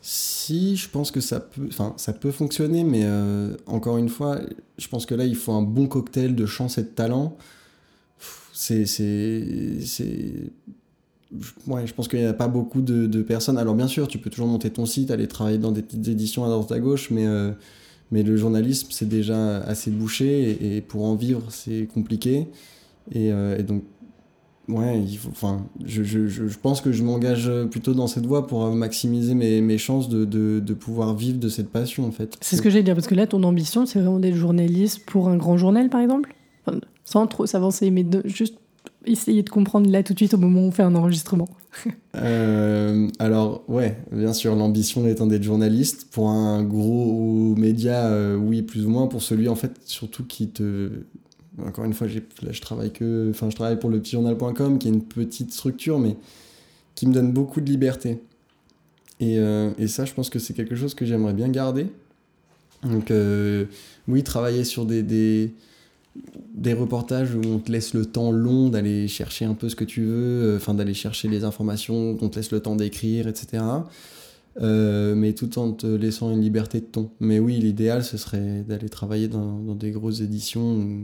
Si, 0.01 0.77
je 0.77 0.89
pense 0.89 1.11
que 1.11 1.21
ça 1.21 1.41
peut, 1.41 1.67
enfin, 1.69 1.95
ça 1.97 2.13
peut 2.13 2.31
fonctionner, 2.31 2.85
mais 2.85 3.07
encore 3.67 3.97
une 3.97 4.11
fois, 4.11 4.39
je 4.77 4.87
pense 4.89 5.07
que 5.07 5.15
là, 5.15 5.25
il 5.25 5.35
faut 5.37 5.53
un 5.53 5.63
bon 5.63 5.87
cocktail 5.87 6.35
de 6.35 6.45
chance 6.45 6.77
et 6.77 6.83
de 6.83 6.89
talent. 6.89 7.39
C'est, 8.53 8.85
c'est, 8.85 9.81
c'est 9.81 10.53
ouais, 11.67 11.87
je 11.87 11.95
pense 11.95 12.09
qu'il 12.09 12.19
n'y 12.21 12.25
a 12.25 12.33
pas 12.33 12.49
beaucoup 12.49 12.81
de, 12.81 13.23
personnes. 13.23 13.59
Alors 13.59 13.75
bien 13.75 13.89
sûr, 13.89 14.09
tu 14.09 14.19
peux 14.19 14.31
toujours 14.31 14.49
monter 14.49 14.71
ton 14.71 14.87
site, 14.87 15.11
aller 15.11 15.29
travailler 15.29 15.59
dans 15.59 15.73
des 15.73 15.83
éditions 16.11 16.45
à 16.45 16.49
droite 16.49 16.73
à 16.73 16.79
gauche, 16.79 17.11
mais, 17.11 17.27
euh, 17.27 17.53
mais 18.11 18.23
le 18.23 18.37
journalisme, 18.37 18.89
c'est 18.91 19.09
déjà 19.09 19.59
assez 19.59 19.91
bouché, 19.91 20.77
et, 20.77 20.81
pour 20.81 21.05
en 21.05 21.15
vivre, 21.15 21.43
c'est 21.51 21.87
compliqué. 21.93 22.49
Et, 23.13 23.33
euh, 23.33 23.63
donc, 23.63 23.85
ouais, 24.69 25.03
enfin, 25.31 25.67
je, 25.85 26.03
je, 26.03 26.27
je, 26.29 26.59
pense 26.59 26.81
que 26.81 26.93
je 26.93 27.03
m'engage 27.03 27.51
plutôt 27.71 27.95
dans 27.95 28.07
cette 28.07 28.27
voie 28.27 28.47
pour 28.47 28.71
maximiser 28.75 29.35
mes, 29.35 29.61
mes 29.61 29.79
chances 29.79 30.09
de, 30.09 30.25
de, 30.25 30.61
de, 30.61 30.75
pouvoir 30.75 31.15
vivre 31.15 31.39
de 31.39 31.49
cette 31.49 31.71
passion, 31.71 32.07
en 32.07 32.13
fait. 32.13 32.37
C'est 32.41 32.57
ce 32.57 32.63
que 32.63 32.71
j'allais 32.71 32.85
dire, 32.85 32.95
parce 32.95 33.07
que 33.07 33.15
là, 33.15 33.27
ton 33.27 33.43
ambition, 33.43 33.87
c'est 33.87 33.99
vraiment 33.99 34.21
d'être 34.21 34.37
journaliste 34.37 35.05
pour 35.07 35.29
un 35.29 35.37
grand 35.37 35.57
journal, 35.57 35.91
par 35.91 36.01
exemple? 36.01 36.35
Sans 37.05 37.27
trop 37.27 37.45
s'avancer, 37.45 37.91
mais 37.91 38.03
de, 38.03 38.23
juste 38.25 38.57
essayer 39.07 39.43
de 39.43 39.51
comprendre 39.51 39.91
là 39.91 40.03
tout 40.03 40.13
de 40.13 40.19
suite 40.19 40.35
au 40.35 40.39
moment 40.39 40.61
où 40.61 40.69
on 40.69 40.71
fait 40.71 40.83
un 40.83 40.95
enregistrement 40.95 41.49
euh, 42.17 43.09
Alors, 43.19 43.65
ouais, 43.69 43.99
bien 44.13 44.33
sûr, 44.33 44.55
l'ambition 44.55 45.07
étant 45.07 45.27
d'être 45.27 45.43
journaliste. 45.43 46.09
Pour 46.11 46.29
un 46.29 46.63
gros 46.63 47.55
média, 47.57 48.07
euh, 48.07 48.37
oui, 48.37 48.63
plus 48.63 48.87
ou 48.87 48.91
moins. 48.91 49.07
Pour 49.07 49.23
celui, 49.23 49.49
en 49.49 49.55
fait, 49.55 49.73
surtout 49.85 50.25
qui 50.25 50.49
te. 50.49 50.91
Encore 51.65 51.85
une 51.85 51.95
fois, 51.95 52.07
là, 52.09 52.53
je 52.53 52.61
travaille 52.61 52.93
que. 52.93 53.31
Enfin, 53.31 53.51
je 53.51 53.57
travaille 53.57 53.79
pour 53.79 53.91
le 53.91 53.99
petitjournal.com, 53.99 54.79
qui 54.79 54.89
est 54.89 54.93
une 54.93 55.05
petite 55.05 55.53
structure, 55.53 55.99
mais 55.99 56.17
qui 56.95 57.07
me 57.07 57.15
donne 57.15 57.33
beaucoup 57.33 57.61
de 57.61 57.71
liberté. 57.71 58.21
Et, 59.21 59.39
euh, 59.39 59.71
et 59.79 59.87
ça, 59.87 60.05
je 60.05 60.13
pense 60.13 60.31
que 60.31 60.39
c'est 60.39 60.55
quelque 60.55 60.75
chose 60.75 60.95
que 60.95 61.05
j'aimerais 61.05 61.35
bien 61.35 61.49
garder. 61.49 61.87
Donc, 62.83 63.11
oui, 64.09 64.23
travailler 64.23 64.63
sur 64.63 64.85
des, 64.85 65.03
des 65.03 65.55
des 66.55 66.73
reportages 66.73 67.35
où 67.35 67.43
on 67.45 67.59
te 67.59 67.71
laisse 67.73 67.95
le 67.95 68.07
temps 68.07 68.31
long 68.31 68.69
d'aller 68.69 69.09
chercher 69.09 69.45
un 69.45 69.55
peu 69.55 69.69
ce 69.69 69.77
que 69.77 69.85
tu 69.85 70.03
veux, 70.03 70.45
euh, 70.45 70.57
enfin 70.57 70.75
d'aller 70.75 70.95
chercher 70.95 71.29
les 71.29 71.45
informations, 71.45 72.17
on 72.21 72.29
te 72.29 72.37
laisse 72.37 72.53
le 72.53 72.61
temps 72.61 72.77
d'écrire, 72.77 73.27
etc. 73.27 73.63
Euh, 74.61 75.17
mais 75.17 75.33
tout 75.33 75.59
en 75.59 75.73
te 75.73 75.87
laissant 75.87 76.31
une 76.33 76.41
liberté 76.41 76.81
de 76.81 76.87
ton. 76.87 77.11
Mais 77.19 77.41
oui, 77.41 77.57
l'idéal, 77.57 78.05
ce 78.05 78.17
serait 78.17 78.63
d'aller 78.69 78.89
travailler 78.89 79.27
dans, 79.27 79.59
dans, 79.59 79.75
des 79.75 79.91
grosses 79.91 80.21
éditions. 80.21 81.01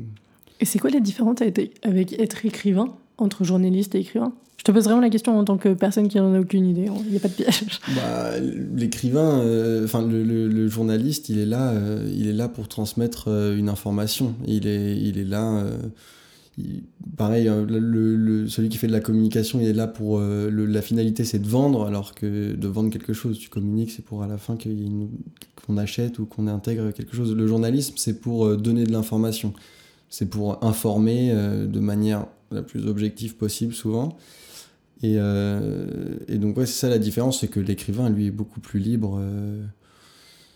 Et 0.60 0.64
c'est 0.64 0.78
quoi 0.78 0.90
la 0.90 1.00
différence 1.00 1.38
avec 1.82 2.12
être 2.20 2.46
écrivain, 2.46 2.94
entre 3.20 3.44
journaliste 3.44 3.94
et 3.94 4.00
écrivain 4.00 4.32
je 4.60 4.64
te 4.64 4.72
pose 4.72 4.84
vraiment 4.84 5.00
la 5.00 5.08
question 5.08 5.38
en 5.38 5.44
tant 5.44 5.56
que 5.56 5.72
personne 5.72 6.06
qui 6.08 6.18
n'en 6.18 6.34
a 6.34 6.38
aucune 6.38 6.66
idée. 6.66 6.90
Il 7.06 7.10
n'y 7.12 7.16
a 7.16 7.20
pas 7.20 7.28
de 7.28 7.32
piège. 7.32 7.64
Bah, 7.96 8.32
l'écrivain, 8.76 9.40
euh, 9.40 9.86
enfin 9.86 10.06
le, 10.06 10.68
journaliste, 10.68 11.30
il 11.30 11.38
est 11.38 11.46
là, 11.46 11.70
euh, 11.70 12.06
il 12.14 12.28
est 12.28 12.34
là 12.34 12.46
pour 12.46 12.68
transmettre 12.68 13.28
euh, 13.28 13.56
une 13.56 13.70
information. 13.70 14.34
Il 14.46 14.66
est, 14.66 14.98
il 14.98 15.16
est 15.16 15.24
là. 15.24 15.64
pareil, 17.16 17.46
celui 17.46 18.68
qui 18.68 18.76
fait 18.76 18.86
de 18.86 18.92
la 18.92 19.00
communication, 19.00 19.60
il 19.62 19.66
est 19.66 19.72
là 19.72 19.86
pour 19.86 20.20
la 20.20 20.82
finalité, 20.82 21.24
c'est 21.24 21.38
de 21.38 21.48
vendre, 21.48 21.86
alors 21.86 22.14
que 22.14 22.54
de 22.54 22.68
vendre 22.68 22.90
quelque 22.90 23.14
chose, 23.14 23.38
tu 23.38 23.48
communiques, 23.48 23.92
c'est 23.92 24.04
pour 24.04 24.22
à 24.22 24.26
la 24.26 24.36
fin 24.36 24.58
qu'on 24.58 25.78
achète 25.78 26.18
ou 26.18 26.26
qu'on 26.26 26.46
intègre 26.48 26.90
quelque 26.90 27.16
chose. 27.16 27.34
Le 27.34 27.46
journalisme, 27.46 27.94
c'est 27.96 28.20
pour 28.20 28.58
donner 28.58 28.84
de 28.84 28.92
l'information, 28.92 29.54
c'est 30.10 30.26
pour 30.26 30.62
informer 30.64 31.32
de 31.32 31.80
manière 31.80 32.26
la 32.50 32.62
plus 32.62 32.86
objective 32.86 33.36
possible 33.36 33.72
souvent. 33.72 34.16
Et, 35.02 35.14
euh, 35.16 35.86
et 36.28 36.36
donc, 36.36 36.58
ouais, 36.58 36.66
c'est 36.66 36.78
ça 36.78 36.88
la 36.88 36.98
différence, 36.98 37.40
c'est 37.40 37.48
que 37.48 37.60
l'écrivain, 37.60 38.10
lui, 38.10 38.26
est 38.26 38.30
beaucoup 38.30 38.60
plus 38.60 38.80
libre. 38.80 39.18
Euh. 39.18 39.62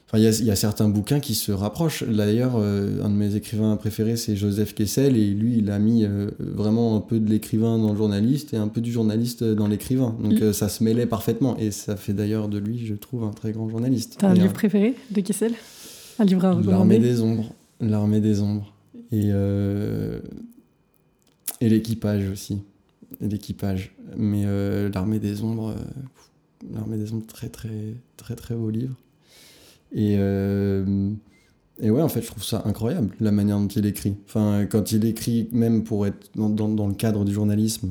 Enfin, 0.07 0.19
il 0.19 0.25
y, 0.25 0.45
y, 0.45 0.51
a 0.51 0.57
certains 0.57 0.89
bouquins 0.89 1.19
qui 1.19 1.35
se 1.35 1.51
rapprochent. 1.51 2.05
D'ailleurs, 2.05 2.57
euh, 2.57 3.03
un 3.03 3.09
de 3.09 3.15
mes 3.15 3.37
écrivains 3.37 3.75
préférés, 3.77 4.17
c'est 4.17 4.37
Joseph 4.37 4.75
Kessel, 4.75 5.17
et 5.17 5.31
lui, 5.31 5.57
il 5.59 5.71
a 5.71 5.79
mis 5.79 6.07
vraiment 6.39 6.95
un 6.95 7.01
peu 7.01 7.19
de 7.21 7.31
l'écrivain 7.31 7.79
dans 7.79 7.93
le 7.93 7.97
journaliste 7.97 8.53
et 8.53 8.59
un 8.59 8.69
peu 8.69 8.83
du 8.83 8.93
journaliste 8.93 9.43
dans 9.43 9.67
l'écrivain. 9.67 10.15
Donc, 10.23 10.35
mm. 10.35 10.53
ça 10.53 10.69
se 10.69 10.85
mêlait 10.85 11.07
parfaitement, 11.07 11.57
et 11.57 11.71
ça 11.71 11.97
fait 11.97 12.13
d'ailleurs 12.13 12.49
de 12.49 12.59
lui, 12.59 12.85
je 12.87 12.95
trouve, 12.95 13.25
un 13.25 13.33
très 13.33 13.53
grand 13.53 13.69
journaliste. 13.71 14.17
T'as 14.19 14.29
un 14.29 14.35
livre 14.35 14.53
préféré 14.53 14.95
de 15.11 15.21
Kessel? 15.23 15.55
Un 16.19 16.25
livre 16.27 16.45
à 16.45 16.51
recommander? 16.51 16.71
L'armée 16.71 16.99
des 16.99 17.21
ombres. 17.23 17.55
L'armée 17.81 18.21
des 18.21 18.41
ombres. 18.43 18.74
Et, 19.15 19.31
et 21.61 21.69
l'équipage 21.69 22.29
aussi 22.29 22.63
l'équipage. 23.21 23.95
Mais 24.17 24.45
euh, 24.47 24.91
l'armée 24.93 25.19
des 25.19 25.43
ombres, 25.43 25.71
euh, 25.71 26.73
l'armée 26.73 26.97
des 26.97 27.13
ombres, 27.13 27.27
très 27.27 27.49
très 27.49 27.95
très 28.17 28.37
très 28.37 28.55
beau 28.55 28.71
livre. 28.71 28.97
Et 29.93 30.17
euh, 30.19 31.11
et 31.81 31.91
ouais, 31.91 32.03
en 32.03 32.09
fait, 32.09 32.23
je 32.23 32.29
trouve 32.29 32.45
ça 32.45 32.63
incroyable 32.67 33.15
la 33.21 33.33
manière 33.33 33.59
dont 33.59 33.67
il 33.67 33.85
écrit. 33.87 34.15
Enfin, 34.27 34.67
quand 34.67 34.93
il 34.93 35.05
écrit, 35.05 35.49
même 35.51 35.83
pour 35.83 36.07
être 36.07 36.31
dans, 36.37 36.49
dans, 36.49 36.69
dans 36.69 36.87
le 36.87 36.95
cadre 36.95 37.25
du 37.25 37.33
journalisme, 37.33 37.91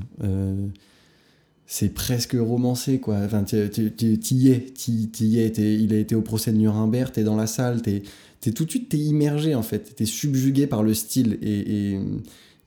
c'est 1.66 1.90
presque 1.90 2.38
romancé, 2.40 3.00
quoi. 3.02 3.18
Enfin, 3.18 3.44
t'y 3.44 3.58
es, 3.58 3.70
t'y 3.70 4.48
es. 4.50 5.48
il 5.48 5.94
a 5.94 5.98
été 5.98 6.16
au 6.16 6.22
procès 6.22 6.54
de 6.54 6.58
Nuremberg, 6.58 7.12
t'es 7.12 7.24
dans 7.24 7.36
la 7.36 7.48
salle, 7.48 7.82
t'es 7.82 8.04
es 8.50 8.52
tout 8.52 8.66
de 8.66 8.70
suite, 8.70 8.90
t'es 8.90 8.98
immergé, 8.98 9.56
en 9.56 9.64
fait. 9.64 9.96
T'es 9.96 10.06
subjugué 10.06 10.68
par 10.68 10.84
le 10.84 10.94
style. 10.94 11.38
Et, 11.42 12.00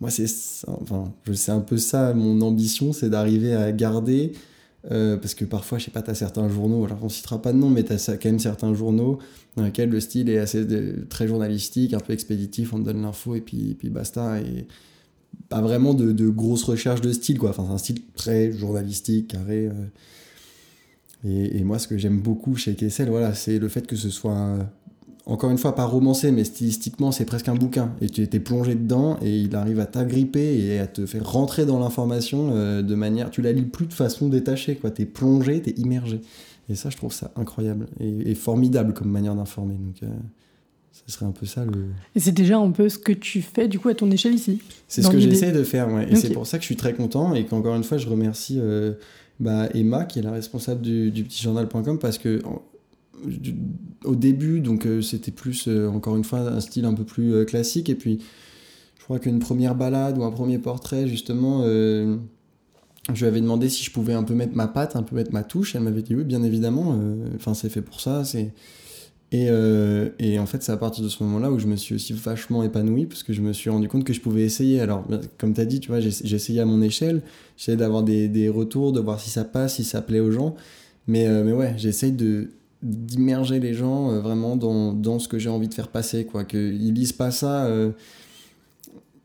moi, 0.01 0.11
c'est 0.11 0.27
enfin, 0.67 1.15
sais 1.33 1.53
un 1.53 1.61
peu 1.61 1.79
ça, 1.79 2.13
mon 2.13 2.41
ambition, 2.43 2.93
c'est 2.93 3.11
d'arriver 3.11 3.55
à 3.55 3.73
garder. 3.73 4.33
Euh, 4.93 5.17
parce 5.17 5.35
que 5.35 5.45
parfois, 5.45 5.79
je 5.79 5.87
sais 5.87 5.91
pas, 5.91 6.03
tu 6.03 6.11
as 6.11 6.15
certains 6.15 6.49
journaux, 6.49 6.85
alors 6.85 6.99
on 7.03 7.09
citera 7.09 7.43
pas 7.43 7.53
de 7.53 7.59
nom, 7.59 7.71
mais 7.71 7.83
tu 7.83 7.93
as 7.93 8.17
quand 8.17 8.27
même 8.27 8.39
certains 8.39 8.73
journaux 8.73 9.19
dans 9.57 9.65
lesquels 9.65 9.91
le 9.91 9.99
style 10.01 10.29
est 10.29 10.39
assez 10.39 10.65
très 11.09 11.27
journalistique, 11.27 11.93
un 11.93 11.99
peu 11.99 12.13
expéditif, 12.13 12.73
on 12.73 12.79
te 12.79 12.85
donne 12.85 13.03
l'info 13.03 13.35
et 13.35 13.41
puis, 13.41 13.75
puis 13.77 13.89
basta. 13.89 14.41
Et 14.41 14.67
pas 15.49 15.61
vraiment 15.61 15.95
de, 15.95 16.13
de 16.13 16.29
grosses 16.29 16.65
recherches 16.65 17.01
de 17.01 17.13
style, 17.13 17.39
quoi. 17.39 17.51
Enfin, 17.51 17.65
c'est 17.67 17.73
un 17.73 17.79
style 17.79 18.03
très 18.15 18.53
journalistique, 18.53 19.29
carré. 19.29 19.67
Euh. 19.67 19.73
Et, 21.25 21.59
et, 21.59 21.65
moi, 21.65 21.79
ce 21.79 21.89
que 21.89 21.97
j'aime 21.97 22.21
beaucoup 22.21 22.55
chez 22.57 22.75
Kessel, 22.75 23.09
voilà, 23.09 23.35
c'est 23.35 23.59
le 23.59 23.69
fait 23.69 23.87
que 23.87 23.97
ce 23.97 24.11
soit 24.11 24.59
encore 25.27 25.51
une 25.51 25.59
fois, 25.59 25.75
pas 25.75 25.85
romancé, 25.85 26.31
mais 26.31 26.45
stylistiquement, 26.45 27.11
c'est 27.11 27.25
presque 27.25 27.49
un 27.49 27.57
bouquin. 27.57 27.93
Et 28.01 28.09
tu 28.09 28.23
étais 28.23 28.39
plongé 28.39 28.77
dedans 28.77 29.19
et 29.21 29.37
il 29.37 29.57
arrive 29.57 29.81
à 29.81 29.87
t'agripper 29.87 30.59
et 30.59 30.79
à 30.79 30.87
te 30.87 31.05
faire 31.05 31.29
rentrer 31.29 31.67
dans 31.67 31.81
l'information 31.81 32.51
euh, 32.53 32.81
de 32.81 32.95
manière. 32.95 33.31
Tu 33.31 33.43
la 33.43 33.51
lis 33.51 33.63
plus 33.63 33.87
de 33.87 33.93
façon 33.93 34.29
détachée, 34.29 34.77
quoi. 34.77 34.93
T'es 34.93 35.05
plongé, 35.05 35.61
t'es 35.61 35.73
immergé. 35.79 36.21
Et 36.69 36.77
ça, 36.77 36.91
je 36.91 36.97
trouve 36.97 37.13
ça 37.13 37.33
incroyable 37.35 37.89
et, 37.99 38.35
formidable 38.37 38.93
comme 38.93 39.09
manière 39.09 39.35
d'informer. 39.35 39.75
Donc, 39.75 39.97
euh, 40.05 40.07
ce 40.93 41.13
serait 41.13 41.27
un 41.27 41.33
peu 41.33 41.45
ça 41.45 41.65
le. 41.65 41.87
Et 42.15 42.21
c'est 42.21 42.33
déjà 42.33 42.59
un 42.59 42.71
peu 42.71 42.89
ce 42.89 42.99
que 42.99 43.13
tu 43.13 43.43
fais, 43.43 43.67
du 43.67 43.81
coup, 43.81 43.89
à 43.89 43.95
ton 43.95 44.11
échelle 44.13 44.35
ici 44.35 44.61
C'est 44.87 45.03
ce 45.03 45.09
que 45.09 45.19
j'essaie 45.19 45.53
de 45.53 45.65
faire, 45.65 45.93
ouais. 45.93 46.07
Et 46.09 46.15
c'est 46.15 46.31
pour 46.31 46.47
ça 46.47 46.59
que 46.59 46.63
je 46.63 46.67
suis 46.67 46.77
très 46.77 46.95
content 46.95 47.35
et 47.35 47.47
qu'encore 47.47 47.75
une 47.75 47.85
fois, 47.85 47.99
je 47.99 48.09
remercie. 48.09 48.59
Euh, 48.61 48.95
bah, 49.39 49.69
Emma, 49.75 50.05
qui 50.05 50.21
est 50.21 50.23
la 50.23 50.33
responsable 50.33 50.81
du, 50.81 51.11
du 51.11 51.23
petitjournal.com, 51.23 51.99
parce 51.99 52.17
que 52.17 52.41
au 54.05 54.15
début, 54.15 54.61
donc 54.61 54.87
euh, 54.87 55.03
c'était 55.03 55.33
plus, 55.33 55.69
euh, 55.69 55.89
encore 55.89 56.17
une 56.17 56.25
fois, 56.25 56.41
un 56.41 56.61
style 56.61 56.85
un 56.85 56.95
peu 56.95 57.05
plus 57.05 57.35
euh, 57.35 57.45
classique. 57.45 57.89
Et 57.89 57.95
puis, 57.95 58.21
je 58.99 59.05
crois 59.05 59.19
qu'une 59.19 59.39
première 59.39 59.75
balade 59.75 60.19
ou 60.19 60.25
un 60.25 60.31
premier 60.31 60.59
portrait, 60.59 61.07
justement, 61.07 61.63
je 61.65 63.21
lui 63.21 63.27
avais 63.27 63.41
demandé 63.41 63.69
si 63.69 63.85
je 63.85 63.93
pouvais 63.93 64.15
un 64.15 64.25
peu 64.25 64.35
mettre 64.35 64.57
ma 64.57 64.67
patte, 64.67 64.97
un 64.97 65.05
peu 65.05 65.15
mettre 65.15 65.33
ma 65.33 65.45
touche. 65.45 65.77
Elle 65.77 65.83
m'avait 65.83 66.03
dit 66.03 66.17
oui, 66.17 66.25
bien 66.25 66.43
évidemment. 66.43 66.99
Enfin, 67.37 67.55
c'est 67.55 67.69
fait 67.69 67.83
pour 67.83 68.01
ça. 68.01 68.25
Et, 69.31 69.47
et, 70.19 70.39
en 70.41 70.47
fait, 70.47 70.61
c'est 70.65 70.73
à 70.73 70.77
partir 70.77 71.05
de 71.05 71.09
ce 71.09 71.23
moment-là 71.23 71.53
où 71.53 71.61
je 71.61 71.69
me 71.69 71.77
suis 71.77 71.95
aussi 71.95 72.15
vachement 72.15 72.65
épanoui 72.65 73.07
parce 73.07 73.23
que 73.23 73.33
je 73.33 73.43
me 73.43 73.53
suis 73.53 73.71
rendu 73.71 73.87
compte 73.87 74.03
que 74.03 74.13
je 74.13 74.21
pouvais 74.21 74.43
essayer. 74.43 74.81
Alors, 74.81 75.07
comme 75.39 75.55
tu 75.55 75.61
as 75.61 75.67
dit, 75.67 75.79
tu 75.79 75.87
vois, 75.87 76.01
j'ai 76.01 76.35
essayé 76.35 76.59
à 76.59 76.65
mon 76.65 76.83
échelle. 76.83 77.23
J'essaie 77.57 77.77
d'avoir 77.77 78.03
des, 78.03 78.27
des, 78.27 78.49
retours, 78.49 78.91
de 78.91 78.99
voir 78.99 79.21
si 79.21 79.31
ça 79.31 79.45
passe, 79.45 79.77
si 79.77 79.85
ça 79.85 80.03
plaît 80.03 80.19
aux 80.19 80.33
gens. 80.33 80.57
Mais, 81.07 81.29
mais 81.45 81.53
ouais, 81.53 81.75
j'essaye 81.77 82.11
de, 82.11 82.51
d'immerger 82.87 83.61
les 83.61 83.75
gens 83.75 84.11
euh, 84.11 84.21
vraiment 84.21 84.57
dans, 84.57 84.93
dans, 84.93 85.19
ce 85.19 85.29
que 85.29 85.39
j'ai 85.39 85.49
envie 85.49 85.69
de 85.69 85.75
faire 85.75 85.89
passer 85.89 86.25
quoi. 86.25 86.45
Qu'ils 86.45 86.95
lisent 86.95 87.13
pas 87.13 87.31
ça 87.31 87.67
euh, 87.67 87.91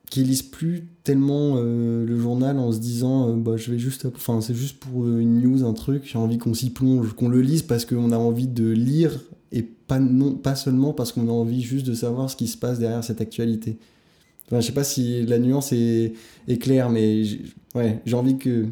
qu'ils 0.10 0.28
lisent 0.28 0.42
plus 0.42 0.88
tellement 1.04 1.56
euh, 1.56 2.06
le 2.06 2.20
journal 2.20 2.58
en 2.60 2.72
se 2.72 2.80
disant 2.80 3.36
bah 3.38 3.58
je 3.58 3.72
vais 3.72 3.80
juste 3.80 4.08
enfin 4.14 4.42
c'est 4.42 4.56
juste 4.56 4.80
pour 4.80 5.08
une 5.08 5.42
news 5.42 5.64
un 5.64 5.74
truc 5.74 6.04
j'ai 6.06 6.18
envie 6.18 6.38
qu'on 6.38 6.54
s'y 6.54 6.72
plonge 6.72 7.14
qu'on 7.14 7.30
le 7.30 7.42
lise 7.42 7.62
parce 7.62 7.86
qu'on 7.86 8.12
a 8.12 8.18
envie 8.18 8.48
de 8.48 8.70
lire 8.70 9.22
et 9.52 9.62
pas 9.62 10.00
non 10.00 10.34
pas 10.34 10.56
seulement 10.56 10.94
parce 10.94 11.12
qu'on 11.12 11.28
a 11.28 11.32
envie 11.32 11.62
juste 11.62 11.86
de 11.86 11.94
savoir 11.94 12.30
ce 12.30 12.36
qui 12.36 12.48
se 12.48 12.58
passe 12.58 12.80
derrière 12.80 13.04
cette 13.04 13.22
actualité. 13.22 13.78
Enfin, 14.48 14.60
je 14.60 14.68
sais 14.68 14.74
pas 14.74 14.84
si 14.84 15.26
la 15.26 15.40
nuance 15.40 15.72
est, 15.72 16.14
claire 16.60 16.90
mais 16.90 17.24
j'ai 17.24 18.16
envie 18.16 18.38
que 18.38 18.66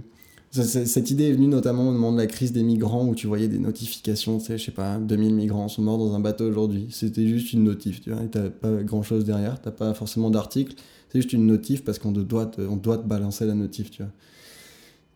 cette 0.52 1.12
idée 1.12 1.30
est 1.30 1.34
venue 1.34 1.48
notamment 1.48 1.90
au 1.90 1.92
moment 1.92 2.12
de 2.12 2.18
la 2.18 2.26
crise 2.26 2.52
des 2.52 2.64
migrants 2.64 3.06
où 3.06 3.14
tu 3.14 3.28
voyais 3.28 3.48
des 3.48 3.60
notifications, 3.60 4.40
tu 4.40 4.46
sais, 4.46 4.58
je 4.58 4.66
sais 4.66 4.72
pas, 4.72 4.98
2000 4.98 5.36
migrants 5.36 5.68
sont 5.68 5.84
morts 5.84 6.00
dans 6.00 6.16
un 6.16 6.20
bateau 6.20 6.48
aujourd'hui. 6.48 6.88
C'était 6.92 7.28
juste 7.28 7.54
une 7.54 7.64
notif, 7.64 8.02
tu 8.02 8.12
vois, 8.12 8.22
t'as 8.32 8.50
pas 8.50 8.72
grand 8.84 9.04
chose 9.04 9.26
derrière, 9.26 9.62
t'as 9.62 9.72
pas 9.72 9.94
forcément 9.94 10.32
d'article, 10.32 10.74
c'est 11.10 11.20
juste 11.20 11.34
une 11.34 11.46
notif 11.46 11.84
parce 11.84 12.00
qu'on 12.00 12.12
doit, 12.12 12.48
te, 12.48 12.62
doit 12.62 12.98
te 12.98 13.08
balancer 13.08 13.46
la 13.46 13.54
notif, 13.54 13.92
tu 13.92 14.02
vois. 14.02 14.12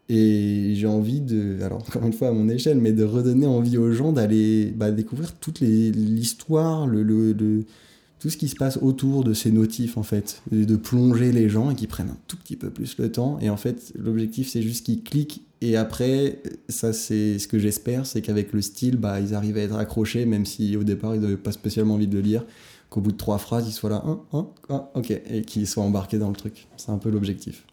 Et 0.10 0.74
j'ai 0.76 0.88
envie 0.88 1.22
de, 1.22 1.60
alors 1.64 1.80
encore 1.88 2.06
une 2.06 2.14
fois 2.14 2.28
à 2.28 2.32
mon 2.32 2.48
échelle, 2.50 2.78
mais 2.80 2.92
de 2.92 3.04
redonner 3.04 3.48
envie 3.48 3.78
aux 3.78 3.92
gens 3.92 4.12
d'aller 4.12 4.72
bah, 4.76 4.92
découvrir 4.92 5.34
toute 5.34 5.62
l'histoire, 5.62 6.86
le, 6.86 7.02
le, 7.02 7.34
le 7.34 7.66
tout 8.24 8.30
ce 8.30 8.38
qui 8.38 8.48
se 8.48 8.56
passe 8.56 8.78
autour 8.82 9.26
de 9.26 9.34
ces 9.34 9.52
notifs 9.52 9.98
en 9.98 10.04
fait, 10.04 10.42
de 10.50 10.78
plonger 10.78 11.34
les 11.34 11.50
gens 11.50 11.72
et 11.72 11.76
qui 11.76 11.88
prennent 11.88 12.12
un 12.12 12.18
tout 12.30 12.38
petit 12.38 12.56
peu 12.56 12.70
plus 12.70 12.98
le 12.98 13.12
temps. 13.12 13.38
Et 13.42 13.50
en 13.50 13.58
fait, 13.58 13.92
l'objectif 14.00 14.48
c'est 14.48 14.62
juste 14.62 14.86
qu'ils 14.86 15.04
cliquent 15.04 15.42
et 15.60 15.76
après, 15.76 16.42
ça 16.70 16.94
c'est 16.94 17.38
ce 17.38 17.50
que 17.50 17.60
j'espère, 17.60 18.06
c'est 18.06 18.22
qu'avec 18.22 18.54
le 18.54 18.62
style, 18.62 18.96
bah, 18.96 19.20
ils 19.20 19.34
arrivent 19.34 19.58
à 19.58 19.60
être 19.60 19.76
accrochés, 19.76 20.26
même 20.26 20.46
si 20.46 20.78
au 20.78 20.86
départ 20.86 21.16
ils 21.16 21.20
n'avaient 21.20 21.36
pas 21.36 21.52
spécialement 21.52 21.96
envie 21.96 22.08
de 22.08 22.16
le 22.16 22.22
lire, 22.22 22.46
qu'au 22.90 23.02
bout 23.02 23.12
de 23.12 23.18
trois 23.18 23.40
phrases 23.40 23.68
ils 23.68 23.74
soient 23.74 23.90
là, 23.90 24.02
un, 24.06 24.22
un, 24.32 24.48
un, 24.70 24.86
ok, 24.94 25.12
et 25.12 25.42
qu'ils 25.42 25.68
soient 25.68 25.84
embarqués 25.84 26.18
dans 26.18 26.30
le 26.30 26.36
truc. 26.38 26.68
C'est 26.78 26.92
un 26.92 27.00
peu 27.00 27.10
l'objectif. 27.10 27.66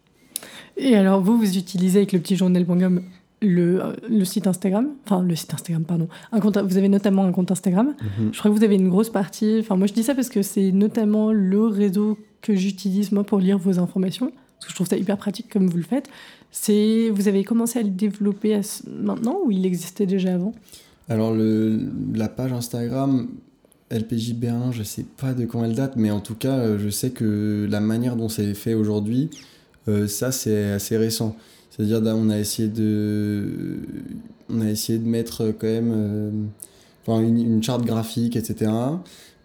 Et 0.77 0.97
alors 0.97 1.21
vous, 1.21 1.39
vous 1.39 1.59
utilisez 1.59 2.01
avec 2.01 2.11
le 2.11 2.19
petit 2.19 2.35
journal.com 2.35 3.03
le, 3.43 3.95
le, 4.09 4.25
site 4.25 4.47
Instagram, 4.47 4.89
enfin 5.05 5.23
le 5.23 5.35
site 5.35 5.55
Instagram, 5.55 5.85
pardon. 5.85 6.09
Un 6.33 6.41
compte, 6.41 6.59
vous 6.59 6.77
avez 6.77 6.89
notamment 6.89 7.25
un 7.25 7.33
compte 7.33 7.51
Instagram. 7.51 7.95
Mhm. 8.19 8.31
Je 8.33 8.39
crois 8.39 8.51
que 8.51 8.57
vous 8.57 8.65
avez 8.65 8.75
une 8.75 8.89
grosse 8.89 9.11
partie. 9.11 9.59
Enfin, 9.61 9.77
moi 9.77 9.87
je 9.87 9.93
dis 9.93 10.03
ça 10.03 10.15
parce 10.15 10.29
que 10.29 10.43
c'est 10.43 10.73
notamment 10.73 11.33
le 11.33 11.67
réseau 11.67 12.19
que 12.43 12.55
j'utilise 12.55 13.13
moi 13.13 13.25
pour 13.25 13.39
lire 13.39 13.59
vos 13.59 13.79
informations. 13.79 14.27
Parce 14.27 14.67
que 14.67 14.71
je 14.71 14.75
trouve 14.75 14.89
ça 14.89 14.97
hyper 14.97 15.17
pratique 15.17 15.49
comme 15.51 15.69
vous 15.69 15.79
le 15.79 15.83
faites. 15.83 16.09
C'est, 16.51 17.11
vous 17.11 17.29
avez 17.29 17.45
commencé 17.45 17.79
à 17.79 17.83
le 17.83 17.91
développer 17.91 18.61
maintenant 18.87 19.39
ou 19.45 19.51
il 19.51 19.65
existait 19.65 20.07
déjà 20.07 20.35
avant? 20.35 20.53
Alors 21.09 21.33
le, 21.33 21.81
la 22.15 22.29
page 22.29 22.53
Instagram 22.53 23.29
LPJ 23.91 24.35
Berlin, 24.35 24.71
je 24.71 24.83
sais 24.83 25.05
pas 25.17 25.33
de 25.33 25.45
quand 25.47 25.65
elle 25.65 25.75
date, 25.75 25.97
mais 25.97 26.11
en 26.11 26.21
tout 26.21 26.35
cas, 26.35 26.77
je 26.77 26.89
sais 26.89 27.11
que 27.11 27.67
la 27.69 27.81
manière 27.81 28.17
dont 28.17 28.29
c'est 28.29 28.55
fait 28.55 28.75
aujourd'hui, 28.75 29.31
euh, 29.89 30.07
ça 30.07 30.31
c'est 30.31 30.73
assez 30.73 30.97
récent. 30.97 31.37
C'est-à-dire, 31.71 32.01
on 32.17 32.31
a 32.31 32.39
essayé 32.39 32.69
de, 32.69 33.79
on 34.49 34.61
a 34.61 34.69
essayé 34.69 34.99
de 34.99 35.07
mettre 35.07 35.55
quand 35.59 35.67
même 35.67 35.93
euh, 35.95 36.31
enfin, 37.07 37.23
une, 37.23 37.63
charte 37.63 37.85
graphique, 37.85 38.37
etc. 38.37 38.71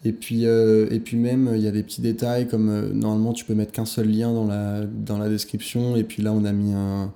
Et 0.04 0.12
puis, 0.12 0.46
euh, 0.46 0.88
et 0.92 1.00
puis 1.00 1.18
même, 1.18 1.52
il 1.56 1.62
y 1.62 1.68
a 1.68 1.72
des 1.72 1.84
petits 1.84 2.02
détails 2.02 2.48
comme 2.48 2.70
euh, 2.70 2.94
normalement, 2.94 3.34
tu 3.34 3.46
peux 3.46 3.54
mettre 3.54 3.72
qu'un 3.72 3.86
seul 3.86 4.10
lien 4.10 4.34
dans 4.34 4.46
la, 4.46 4.86
dans 4.86 5.18
la 5.18 5.30
description. 5.30 5.96
Et 5.96 6.04
puis 6.04 6.24
là, 6.24 6.34
on 6.34 6.46
a 6.46 6.52
mis 6.52 6.74
un, 6.74 7.12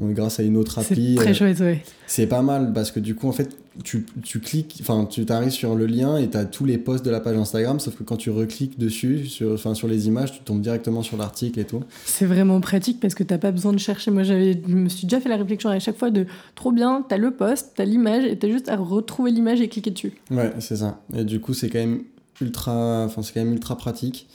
grâce 0.00 0.40
à 0.40 0.42
une 0.42 0.56
autre 0.56 0.78
appli. 0.78 1.14
C'est 1.16 1.24
très 1.24 1.34
chouette, 1.34 1.60
ouais. 1.60 1.82
C'est 2.06 2.26
pas 2.26 2.42
mal 2.42 2.72
parce 2.72 2.90
que 2.90 3.00
du 3.00 3.14
coup, 3.14 3.28
en 3.28 3.32
fait, 3.32 3.56
tu, 3.84 4.06
tu 4.22 4.40
cliques, 4.40 4.78
enfin, 4.80 5.06
tu 5.06 5.24
t'arrives 5.24 5.50
sur 5.50 5.74
le 5.74 5.86
lien 5.86 6.16
et 6.16 6.28
tu 6.28 6.36
as 6.36 6.44
tous 6.44 6.64
les 6.64 6.78
posts 6.78 7.04
de 7.04 7.10
la 7.10 7.20
page 7.20 7.36
Instagram, 7.36 7.78
sauf 7.78 7.96
que 7.96 8.02
quand 8.02 8.16
tu 8.16 8.30
recliques 8.30 8.78
dessus, 8.78 9.26
sur, 9.26 9.52
enfin, 9.52 9.74
sur 9.74 9.88
les 9.88 10.06
images, 10.08 10.32
tu 10.32 10.40
tombes 10.40 10.60
directement 10.60 11.02
sur 11.02 11.16
l'article 11.16 11.60
et 11.60 11.64
tout. 11.64 11.82
C'est 12.04 12.26
vraiment 12.26 12.60
pratique 12.60 13.00
parce 13.00 13.14
que 13.14 13.22
t'as 13.22 13.38
pas 13.38 13.52
besoin 13.52 13.72
de 13.72 13.78
chercher. 13.78 14.10
Moi, 14.10 14.22
j'avais, 14.22 14.60
je 14.66 14.74
me 14.74 14.88
suis 14.88 15.06
déjà 15.06 15.20
fait 15.20 15.28
la 15.28 15.36
réflexion 15.36 15.70
à 15.70 15.78
chaque 15.78 15.96
fois 15.96 16.10
de 16.10 16.26
trop 16.54 16.72
bien, 16.72 17.04
tu 17.08 17.14
as 17.14 17.18
le 17.18 17.30
post, 17.30 17.72
tu 17.76 17.82
as 17.82 17.84
l'image 17.84 18.24
et 18.24 18.38
tu 18.38 18.46
as 18.46 18.50
juste 18.50 18.68
à 18.68 18.76
retrouver 18.76 19.30
l'image 19.30 19.60
et 19.60 19.68
cliquer 19.68 19.90
dessus. 19.90 20.12
Ouais, 20.30 20.52
c'est 20.60 20.76
ça. 20.76 21.00
Et 21.14 21.24
du 21.24 21.40
coup, 21.40 21.54
c'est 21.54 21.68
quand 21.68 21.78
même 21.78 22.02
ultra, 22.40 23.04
enfin, 23.04 23.22
c'est 23.22 23.32
quand 23.34 23.44
même 23.44 23.52
ultra 23.52 23.76
pratique 23.76 24.28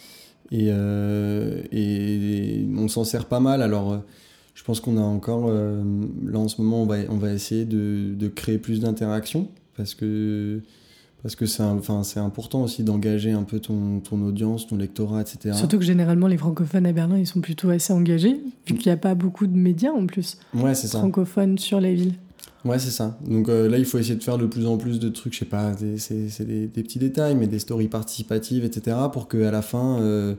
et, 0.52 0.68
euh, 0.70 1.62
et 1.72 2.66
on 2.78 2.88
s'en 2.88 3.04
sert 3.04 3.26
pas 3.26 3.40
mal. 3.40 3.62
Alors, 3.62 4.02
je 4.54 4.64
pense 4.64 4.80
qu'on 4.80 4.98
a 4.98 5.02
encore, 5.02 5.46
euh, 5.48 5.84
là 6.26 6.40
en 6.40 6.48
ce 6.48 6.62
moment, 6.62 6.84
on 6.84 6.86
va, 6.86 6.98
on 7.10 7.18
va 7.18 7.34
essayer 7.34 7.66
de, 7.66 8.14
de 8.14 8.28
créer 8.28 8.58
plus 8.58 8.80
d'interactions 8.80 9.50
parce 9.76 9.96
que 9.96 10.62
parce 11.24 11.38
que 11.38 11.46
c'est 11.46 11.64
enfin, 11.64 12.02
important 12.18 12.64
aussi 12.64 12.84
d'engager 12.84 13.32
un 13.32 13.44
peu 13.44 13.60
ton, 13.60 14.02
ton, 14.02 14.22
audience, 14.24 14.68
ton 14.68 14.76
lectorat, 14.76 15.22
etc. 15.22 15.56
Surtout 15.56 15.80
que 15.80 15.86
généralement, 15.86 16.28
les 16.28 16.36
francophones 16.36 16.86
à 16.86 16.92
Berlin, 16.92 17.18
ils 17.18 17.26
sont 17.26 17.40
plutôt 17.40 17.70
assez 17.70 17.94
engagés, 17.94 18.42
vu 18.68 18.76
qu'il 18.76 18.88
n'y 18.88 18.92
a 18.92 18.98
pas 18.98 19.16
beaucoup 19.16 19.48
de 19.48 19.56
médias 19.56 19.92
en 19.92 20.06
plus. 20.06 20.38
Ouais, 20.54 20.76
c'est 20.76 20.88
ça. 20.88 21.00
Francophones 21.00 21.58
sur 21.58 21.80
la 21.80 21.94
ville. 21.94 22.16
Ouais, 22.66 22.78
c'est 22.78 22.92
ça. 22.92 23.18
Donc 23.26 23.48
euh, 23.48 23.70
là, 23.70 23.78
il 23.78 23.86
faut 23.86 24.00
essayer 24.00 24.16
de 24.16 24.24
faire 24.24 24.38
de 24.38 24.46
plus 24.46 24.68
en 24.68 24.78
plus 24.78 25.00
de 25.00 25.08
trucs, 25.08 25.34
je 25.34 25.40
sais 25.40 25.46
pas, 25.46 25.72
c'est 25.98 26.46
des, 26.46 26.68
des, 26.68 26.84
petits 26.84 27.00
détails, 27.00 27.36
mais 27.36 27.48
des 27.48 27.60
stories 27.60 27.88
participatives, 27.88 28.66
etc., 28.66 28.98
pour 29.12 29.30
qu'à 29.30 29.50
la 29.50 29.62
fin, 29.62 30.00
euh, 30.02 30.36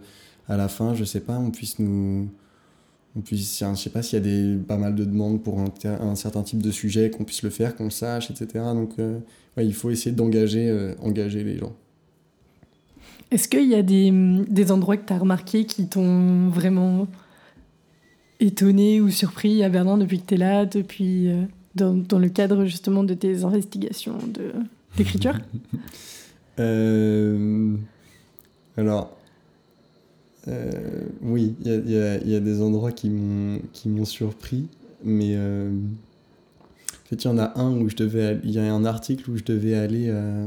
à 0.49 0.59
la 0.59 0.69
fin, 0.69 0.95
je 0.95 1.05
sais 1.05 1.21
pas, 1.21 1.39
on 1.39 1.51
puisse 1.51 1.79
nous 1.79 2.29
puis, 3.23 3.37
je 3.37 3.75
sais 3.75 3.91
pas 3.91 4.03
s'il 4.03 4.19
y 4.19 4.23
a 4.23 4.25
des, 4.25 4.57
pas 4.57 4.77
mal 4.77 4.95
de 4.97 5.05
demandes 5.05 5.41
pour 5.41 5.61
un, 5.61 5.73
un 5.85 6.17
certain 6.17 6.43
type 6.43 6.61
de 6.61 6.73
sujet, 6.73 7.11
qu'on 7.11 7.23
puisse 7.25 7.43
le 7.43 7.51
faire, 7.51 7.77
qu'on 7.77 7.85
le 7.85 7.91
sache, 7.91 8.31
etc. 8.31 8.65
Donc, 8.75 8.95
euh, 8.99 9.21
il 9.57 9.73
faut 9.73 9.91
essayer 9.91 10.15
d'engager 10.15 10.69
euh, 10.69 10.95
engager 11.01 11.45
les 11.45 11.57
gens. 11.57 11.73
Est-ce 13.31 13.49
qu'il 13.49 13.69
y 13.69 13.75
a 13.75 13.83
des, 13.83 14.11
des 14.49 14.73
endroits 14.73 14.97
que 14.97 15.07
tu 15.07 15.13
as 15.13 15.19
remarqués 15.19 15.65
qui 15.65 15.87
t'ont 15.87 16.49
vraiment 16.49 17.07
étonné 18.41 19.01
ou 19.01 19.11
surpris 19.11 19.63
à 19.63 19.69
Berlin 19.69 19.97
depuis 19.97 20.21
que 20.21 20.27
tu 20.27 20.35
es 20.35 20.39
là, 20.39 20.67
depuis, 20.67 21.29
euh, 21.29 21.45
dans, 21.77 21.95
dans, 21.95 22.19
le 22.19 22.29
cadre 22.29 22.65
justement 22.65 23.05
de 23.05 23.15
tes 23.15 23.45
investigations 23.45 24.19
d'écriture? 24.97 25.39
Alors, 28.77 29.17
euh, 30.49 30.71
oui, 31.23 31.55
il 31.61 31.67
y 31.67 31.97
a, 31.99 32.17
y 32.19 32.37
a, 32.37 32.41
des 32.41 32.61
endroits 32.61 32.93
qui 32.93 33.09
m'ont 33.09 34.05
surpris, 34.05 34.69
mais 35.03 35.35
euh, 35.35 35.71
en 35.71 37.09
fait, 37.09 37.25
il 37.25 37.29
y 37.29 37.31
en 37.31 37.39
a 37.39 37.59
un 37.59 37.73
où 37.73 37.89
je 37.89 37.97
devais, 37.97 38.39
il 38.45 38.51
y 38.51 38.59
a 38.59 38.75
un 38.75 38.85
article 38.85 39.31
où 39.31 39.37
je 39.39 39.45
devais 39.45 39.75
aller 39.75 40.07
euh, 40.09 40.47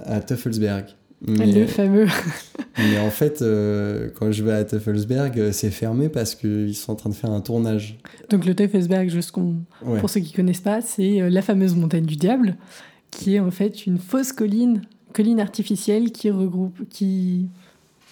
à 0.00 0.20
Tuffelsberg. 0.20 0.86
Mais, 1.26 1.46
le 1.52 1.66
fameux. 1.66 2.06
mais 2.78 2.98
en 2.98 3.10
fait, 3.10 3.40
quand 4.14 4.32
je 4.32 4.42
vais 4.42 4.52
à 4.52 4.64
Tuffelsberg, 4.64 5.50
c'est 5.52 5.70
fermé 5.70 6.08
parce 6.08 6.34
qu'ils 6.34 6.74
sont 6.74 6.92
en 6.92 6.96
train 6.96 7.10
de 7.10 7.14
faire 7.14 7.30
un 7.30 7.42
tournage. 7.42 7.98
Donc 8.30 8.46
le 8.46 8.54
Tuffelsberg, 8.54 9.10
juste 9.10 9.32
pour 9.32 10.10
ceux 10.10 10.20
qui 10.20 10.32
connaissent 10.32 10.62
pas, 10.62 10.80
c'est 10.80 11.28
la 11.28 11.42
fameuse 11.42 11.74
montagne 11.74 12.06
du 12.06 12.16
diable, 12.16 12.56
qui 13.10 13.34
est 13.34 13.40
en 13.40 13.50
fait 13.50 13.86
une 13.86 13.98
fausse 13.98 14.32
colline, 14.32 14.80
colline 15.12 15.40
artificielle 15.40 16.10
qui 16.10 16.30
regroupe, 16.30 16.88
qui 16.88 17.50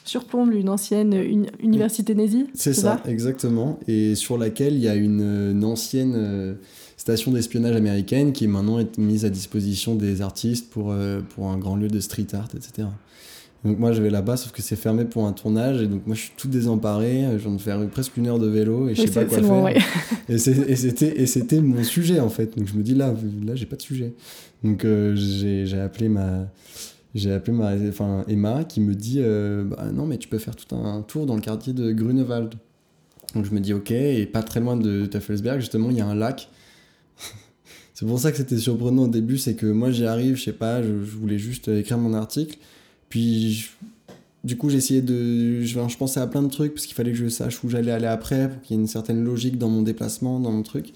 surplombe 0.09 0.53
une 0.55 0.69
ancienne 0.69 1.15
université 1.61 2.15
nazie. 2.15 2.47
C'est 2.55 2.73
ça, 2.73 3.03
exactement. 3.07 3.79
Et 3.87 4.15
sur 4.15 4.39
laquelle 4.39 4.75
il 4.75 4.81
y 4.81 4.89
a 4.89 4.95
une, 4.95 5.65
ancienne 5.65 6.15
euh, 6.17 6.55
station 6.97 7.31
d'espionnage 7.31 7.77
américaine 7.77 8.33
qui 8.33 8.45
est 8.45 8.49
maintenant 8.49 8.79
mise 8.97 9.25
à 9.25 9.31
disposition 9.31 9.95
des 9.95 10.23
artistes 10.23 10.71
pour, 10.71 10.93
euh, 10.93 11.21
pour 11.35 11.49
un 11.49 11.59
grand 11.59 11.77
lieu 11.77 11.89
de 11.89 12.01
street 12.01 12.29
art, 12.33 12.49
etc. 12.57 12.89
Donc 13.65 13.79
moi 13.79 13.93
je 13.93 14.01
vais 14.01 14.11
là-bas, 14.11 14.37
sauf 14.37 14.53
que 14.53 14.63
c'est 14.63 14.77
fermé 14.77 15.05
pour 15.05 15.27
un 15.27 15.33
tournage, 15.33 15.83
et 15.83 15.89
donc 15.89 16.07
moi 16.07 16.15
je 16.15 16.23
suis 16.23 16.33
tout 16.37 16.47
désemparé, 16.47 17.25
je 17.33 17.39
viens 17.39 17.57
de 17.57 17.61
faire 17.61 17.89
presque 17.89 18.17
une 18.17 18.29
heure 18.29 18.39
de 18.39 18.47
vélo, 18.47 18.89
et 18.89 18.95
je 18.95 19.03
sais 19.03 19.11
pas 19.11 19.25
quoi 19.25 19.43
faire. 19.43 19.85
et 20.29 20.39
c'était 20.39 21.21
et 21.21 21.27
c'était 21.27 21.61
mon 21.61 21.83
sujet 21.83 22.21
en 22.21 22.29
fait, 22.29 22.57
donc 22.57 22.69
je 22.69 22.75
me 22.75 22.85
dis 22.85 22.95
là, 22.95 23.13
là 23.45 23.57
j'ai 23.57 23.67
pas 23.67 23.75
de 23.75 23.83
sujet. 23.83 24.15
Donc 24.63 24.85
euh, 24.85 25.15
j'ai 25.17 25.81
appelé 25.81 26.09
ma 26.09 26.49
j'ai 27.15 27.33
appelé 27.33 27.57
ma, 27.57 27.73
enfin, 27.89 28.25
Emma 28.29 28.65
qui 28.65 28.81
me 28.81 28.95
dit 28.95 29.19
euh, 29.19 29.65
bah, 29.65 29.91
non 29.93 30.07
mais 30.07 30.19
tu 30.19 30.29
peux 30.29 30.39
faire 30.39 30.57
tout 30.57 30.75
un 30.75 31.03
tour 31.03 31.27
dans 31.27 31.35
le 31.35 31.41
quartier 31.41 31.73
de 31.73 31.93
Grunewald. 31.93 32.55
Donc 33.35 33.45
je 33.45 33.53
me 33.53 33.61
dis 33.61 33.73
ok 33.73 33.91
et 33.91 34.27
pas 34.27 34.43
très 34.43 34.61
loin 34.61 34.77
de 34.77 35.07
Taffelsberg 35.07 35.61
justement 35.61 35.91
il 35.91 35.97
y 35.97 36.01
a 36.01 36.07
un 36.07 36.15
lac. 36.15 36.49
c'est 37.95 38.07
pour 38.07 38.19
ça 38.19 38.31
que 38.31 38.37
c'était 38.37 38.59
surprenant 38.59 39.05
au 39.05 39.09
début 39.09 39.39
c'est 39.39 39.55
que 39.55 39.67
moi 39.67 39.91
j'y 39.91 40.07
arrive 40.07 40.37
je 40.37 40.45
sais 40.45 40.53
pas 40.53 40.83
je, 40.83 40.93
voulais 40.93 41.39
juste 41.39 41.69
écrire 41.69 41.99
mon 41.99 42.15
article 42.15 42.59
puis 43.09 43.71
du 44.45 44.57
coup, 44.57 44.71
j'essayais 44.71 45.03
de. 45.03 45.63
Je, 45.63 45.89
je 45.89 45.97
pensais 45.97 46.21
à 46.21 46.27
plein 46.27 46.43
de 46.43 46.49
trucs 46.49 46.75
parce 46.75 46.87
qu'il 46.87 46.95
fallait 46.95 47.11
que 47.11 47.19
je 47.19 47.29
sache 47.29 47.63
où 47.65 47.69
j'allais 47.69 47.93
aller 47.93 48.07
après 48.07 48.49
pour 48.49 48.63
qu'il 48.63 48.77
y 48.77 48.79
ait 48.79 48.83
une 48.83 48.89
certaine 48.89 49.25
logique 49.25 49.59
dans 49.59 49.69
mon 49.69 49.83
déplacement, 49.83 50.39
dans 50.39 50.53
mon 50.53 50.63
truc. 50.63 50.93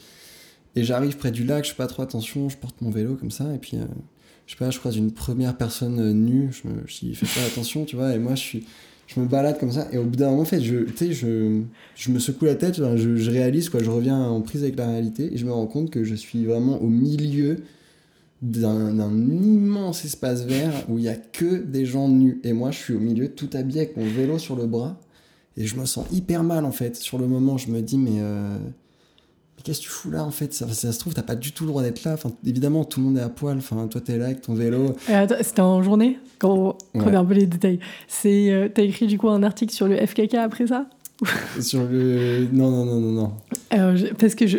Et 0.74 0.84
j'arrive 0.84 1.16
près 1.16 1.30
du 1.30 1.44
lac, 1.44 1.64
je 1.64 1.70
fais 1.70 1.76
pas 1.76 1.86
trop 1.86 2.02
attention, 2.02 2.48
je 2.48 2.56
porte 2.56 2.80
mon 2.80 2.90
vélo 2.90 3.14
comme 3.14 3.30
ça, 3.30 3.52
et 3.54 3.58
puis 3.58 3.76
euh, 3.76 3.84
je 4.52 4.58
sais 4.58 4.64
pas, 4.64 4.70
je 4.70 4.78
croise 4.78 4.98
une 4.98 5.12
première 5.12 5.56
personne 5.56 5.98
euh, 5.98 6.12
nue, 6.12 6.50
je 6.52 6.68
me 6.68 6.82
je 6.86 7.14
fais 7.14 7.40
pas 7.40 7.46
attention, 7.46 7.86
tu 7.86 7.96
vois, 7.96 8.14
et 8.14 8.18
moi 8.18 8.34
je 8.34 8.40
suis. 8.40 8.64
Je 9.06 9.18
me 9.20 9.26
balade 9.26 9.58
comme 9.58 9.72
ça, 9.72 9.88
et 9.92 9.98
au 9.98 10.04
bout 10.04 10.16
d'un 10.16 10.30
moment, 10.30 10.42
en 10.42 10.46
fait, 10.46 10.60
je, 10.60 10.86
je, 10.98 11.60
je 11.96 12.10
me 12.10 12.18
secoue 12.18 12.46
la 12.46 12.54
tête, 12.54 12.76
je, 12.76 13.30
réalise, 13.30 13.68
quoi, 13.68 13.82
je 13.82 13.90
reviens 13.90 14.18
en 14.18 14.40
prise 14.40 14.62
avec 14.62 14.76
la 14.76 14.86
réalité, 14.86 15.34
et 15.34 15.36
je 15.36 15.44
me 15.44 15.52
rends 15.52 15.66
compte 15.66 15.90
que 15.90 16.04
je 16.04 16.14
suis 16.14 16.46
vraiment 16.46 16.80
au 16.80 16.86
milieu 16.86 17.58
d'un 18.40 19.10
immense 19.28 20.06
espace 20.06 20.44
vert 20.44 20.72
où 20.88 20.98
il 20.98 21.04
y 21.04 21.08
a 21.08 21.16
que 21.16 21.56
des 21.56 21.84
gens 21.84 22.08
nus. 22.08 22.40
Et 22.44 22.54
moi, 22.54 22.70
je 22.70 22.78
suis 22.78 22.94
au 22.94 23.00
milieu, 23.00 23.28
tout 23.28 23.50
habillé 23.52 23.80
avec 23.80 23.96
mon 23.96 24.06
vélo 24.06 24.38
sur 24.38 24.56
le 24.56 24.66
bras. 24.66 24.98
Et 25.58 25.66
je 25.66 25.76
me 25.76 25.84
sens 25.84 26.06
hyper 26.10 26.42
mal, 26.42 26.64
en 26.64 26.72
fait. 26.72 26.96
Sur 26.96 27.18
le 27.18 27.26
moment, 27.26 27.58
je 27.58 27.70
me 27.70 27.82
dis, 27.82 27.98
mais, 27.98 28.20
euh, 28.20 28.56
mais 28.58 28.70
qu'est-ce 29.62 29.78
que 29.80 29.84
tu 29.84 29.90
fous 29.90 30.10
là, 30.10 30.24
en 30.24 30.30
fait? 30.30 30.52
Ça, 30.54 30.66
ça 30.68 30.92
se 30.92 30.98
trouve, 30.98 31.14
t'as 31.14 31.22
pas 31.22 31.34
du 31.34 31.52
tout 31.52 31.64
le 31.64 31.68
droit 31.70 31.82
d'être 31.82 32.04
là. 32.04 32.12
Enfin, 32.14 32.30
évidemment, 32.46 32.84
tout 32.84 33.00
le 33.00 33.06
monde 33.06 33.18
est 33.18 33.22
à 33.22 33.28
poil. 33.28 33.56
Enfin, 33.58 33.86
toi, 33.88 34.00
t'es 34.00 34.18
là 34.18 34.26
avec 34.26 34.40
ton 34.42 34.54
vélo. 34.54 34.94
Euh, 35.10 35.26
C'était 35.40 35.60
en 35.60 35.82
journée 35.82 36.18
quand 36.38 36.76
on 36.94 36.98
Ouais. 36.98 37.04
regarde 37.06 37.24
un 37.26 37.28
peu 37.28 37.34
les 37.34 37.46
détails. 37.46 37.78
C'est, 38.08 38.50
euh, 38.50 38.68
T'as 38.72 38.82
écrit 38.82 39.06
du 39.06 39.18
coup 39.18 39.28
un 39.28 39.42
article 39.42 39.72
sur 39.74 39.88
le 39.88 39.96
FKK 39.96 40.34
après 40.34 40.66
ça? 40.66 40.86
Sur 41.60 41.84
le... 41.88 42.48
Non, 42.52 42.70
non, 42.70 42.84
non, 42.84 43.00
non, 43.00 43.12
non. 43.12 43.32
Alors, 43.70 43.96
je- 43.96 44.06
Parce 44.08 44.34
que 44.34 44.46
je, 44.46 44.58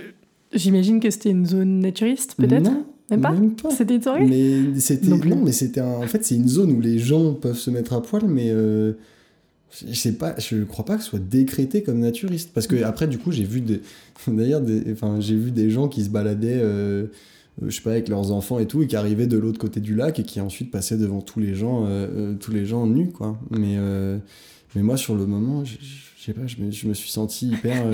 j'imagine 0.53 0.99
que 0.99 1.09
c'était 1.09 1.31
une 1.31 1.45
zone 1.45 1.79
naturiste, 1.79 2.35
peut-être? 2.37 2.63
Non, 2.63 2.85
Même 3.09 3.21
pas? 3.21 3.35
C'était 3.75 3.95
une 3.95 4.01
soirée? 4.01 4.25
Mais 4.25 4.79
c'était 4.79 5.07
Non 5.07 5.19
mais 5.43 5.51
c'était 5.51 5.81
un- 5.81 5.97
en 5.97 6.07
fait 6.07 6.23
c'est 6.23 6.35
une 6.35 6.47
zone 6.47 6.71
où 6.71 6.79
les 6.79 6.99
gens 6.99 7.33
peuvent 7.33 7.57
se 7.57 7.69
mettre 7.69 7.93
à 7.93 8.01
poil, 8.01 8.23
mais 8.27 8.47
euh, 8.49 8.93
je 9.87 9.93
sais 9.93 10.13
pas, 10.13 10.35
je 10.37 10.63
crois 10.63 10.85
pas 10.85 10.97
que 10.97 11.03
ce 11.03 11.09
soit 11.09 11.19
décrété 11.19 11.83
comme 11.83 11.99
naturiste. 11.99 12.51
Parce 12.53 12.67
que 12.67 12.83
après 12.83 13.07
du 13.07 13.17
coup 13.17 13.31
j'ai 13.31 13.43
vu 13.43 13.61
des, 13.61 13.81
d'ailleurs 14.27 14.61
des, 14.61 14.91
enfin 14.91 15.19
j'ai 15.19 15.35
vu 15.35 15.51
des 15.51 15.69
gens 15.69 15.87
qui 15.87 16.03
se 16.03 16.09
baladaient, 16.09 16.59
euh, 16.61 17.07
je 17.61 17.69
sais 17.75 17.81
pas 17.81 17.91
avec 17.91 18.09
leurs 18.09 18.31
enfants 18.31 18.59
et 18.59 18.67
tout, 18.67 18.81
et 18.83 18.87
qui 18.87 18.95
arrivaient 18.95 19.27
de 19.27 19.37
l'autre 19.37 19.59
côté 19.59 19.79
du 19.79 19.95
lac 19.95 20.19
et 20.19 20.23
qui 20.23 20.41
ensuite 20.41 20.71
passaient 20.71 20.97
devant 20.97 21.21
tous 21.21 21.39
les 21.39 21.55
gens, 21.55 21.85
euh, 21.85 22.07
euh, 22.15 22.35
tous 22.35 22.51
les 22.51 22.65
gens 22.65 22.87
nus 22.87 23.11
quoi. 23.11 23.39
Mais 23.51 23.75
euh, 23.77 24.17
mais 24.75 24.83
moi 24.83 24.97
sur 24.97 25.15
le 25.15 25.25
moment, 25.25 25.63
je 25.63 25.75
sais 26.17 26.33
pas, 26.33 26.47
je 26.47 26.57
me, 26.61 26.71
je 26.71 26.87
me 26.87 26.93
suis 26.93 27.09
senti 27.09 27.49
hyper 27.49 27.85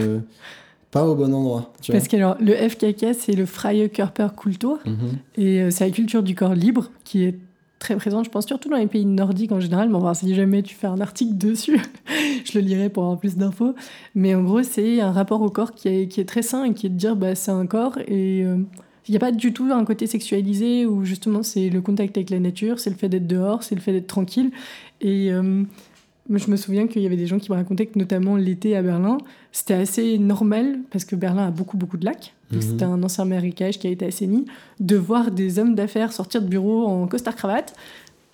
pas 0.91 1.06
au 1.06 1.15
bon 1.15 1.34
endroit. 1.34 1.73
Tu 1.81 1.91
vois. 1.91 1.99
Parce 1.99 2.07
que 2.07 2.18
alors, 2.18 2.38
le 2.39 2.53
FKK, 2.53 3.14
c'est 3.18 3.34
le 3.34 3.45
Freie 3.45 3.89
Körperkultur. 3.89 4.80
Mhm. 4.85 5.18
Et 5.38 5.61
euh, 5.61 5.72
c'est 5.72 5.85
la 5.85 5.91
culture 5.91 6.23
du 6.23 6.35
corps 6.35 6.56
libre 6.56 6.89
qui 7.03 7.23
est 7.23 7.38
très 7.80 7.95
présente, 7.95 8.26
je 8.26 8.30
pense, 8.30 8.45
surtout 8.45 8.69
dans 8.69 8.77
les 8.77 8.88
pays 8.88 9.06
nordiques 9.06 9.51
en 9.51 9.60
général. 9.60 9.89
Mais 9.89 9.95
enfin, 9.95 10.14
si 10.14 10.35
jamais 10.35 10.61
tu 10.61 10.76
fais 10.76 10.88
un 10.88 11.01
article 11.01 11.38
dessus, 11.38 11.80
je 12.45 12.60
le 12.60 12.65
lirai 12.65 12.89
pour 12.89 13.03
avoir 13.03 13.19
plus 13.19 13.38
d'infos. 13.38 13.73
Mais 14.15 14.35
en 14.35 14.43
gros, 14.43 14.61
c'est 14.64 15.01
un 15.01 15.11
rapport 15.11 15.41
au 15.41 15.49
corps 15.49 15.73
qui 15.73 15.88
est, 15.88 16.27
très 16.27 16.41
sain 16.41 16.65
et 16.65 16.73
qui 16.73 16.85
est 16.85 16.89
de 16.89 16.97
dire 16.97 17.15
bah, 17.15 17.35
c'est 17.35 17.51
un 17.51 17.65
corps 17.65 17.97
et 18.07 18.43
euh, 18.43 18.57
il 19.07 19.14
n'y 19.14 19.18
a 19.18 19.19
pas 19.19 19.31
du 19.31 19.53
tout 19.53 19.68
un 19.72 19.85
côté 19.85 20.06
sexualisé 20.06 20.85
où 20.85 21.03
justement 21.03 21.41
c'est 21.41 21.69
le 21.69 21.81
contact 21.81 22.15
avec 22.15 22.30
la 22.30 22.39
nature, 22.39 22.80
c'est 22.80 22.91
le 22.91 22.95
fait 22.95 23.10
d'être 23.10 23.26
dehors, 23.26 23.64
c'est 23.64 23.73
le 23.73 23.81
fait 23.81 23.91
d'être 23.91 24.06
tranquille. 24.06 24.51
Et 25.01 25.31
euh, 25.31 25.64
je 26.38 26.51
me 26.51 26.56
souviens 26.56 26.88
qu'il 26.88 27.01
y 27.01 27.06
avait 27.06 27.18
des 27.18 27.26
gens 27.27 27.39
qui 27.39 27.51
me 27.51 27.56
racontaient 27.57 27.88
que 27.88 27.97
notamment 27.97 28.35
l'été 28.35 28.76
à 28.76 28.81
Berlin, 28.84 29.18
c'était 29.51 29.73
assez 29.73 30.18
normal 30.19 30.80
parce 30.91 31.03
que 31.06 31.15
Berlin 31.15 31.47
a 31.47 31.51
beaucoup 31.51 31.76
beaucoup 31.77 31.97
de 31.97 32.06
lacs. 32.06 32.34
Mhm. 32.51 32.61
C'était 32.61 32.85
un 32.85 33.01
ancien 33.01 33.26
marécage 33.26 33.80
qui 33.80 33.88
a 33.88 33.89
été 33.89 34.06
assaini 34.06 34.45
de 34.80 34.95
voir 34.95 35.31
des 35.31 35.57
hommes 35.60 35.76
d'affaires 35.76 36.14
sortir 36.14 36.41
de 36.41 36.47
bureau 36.47 36.85
en 36.85 37.07
costard 37.07 37.35
cravate, 37.35 37.73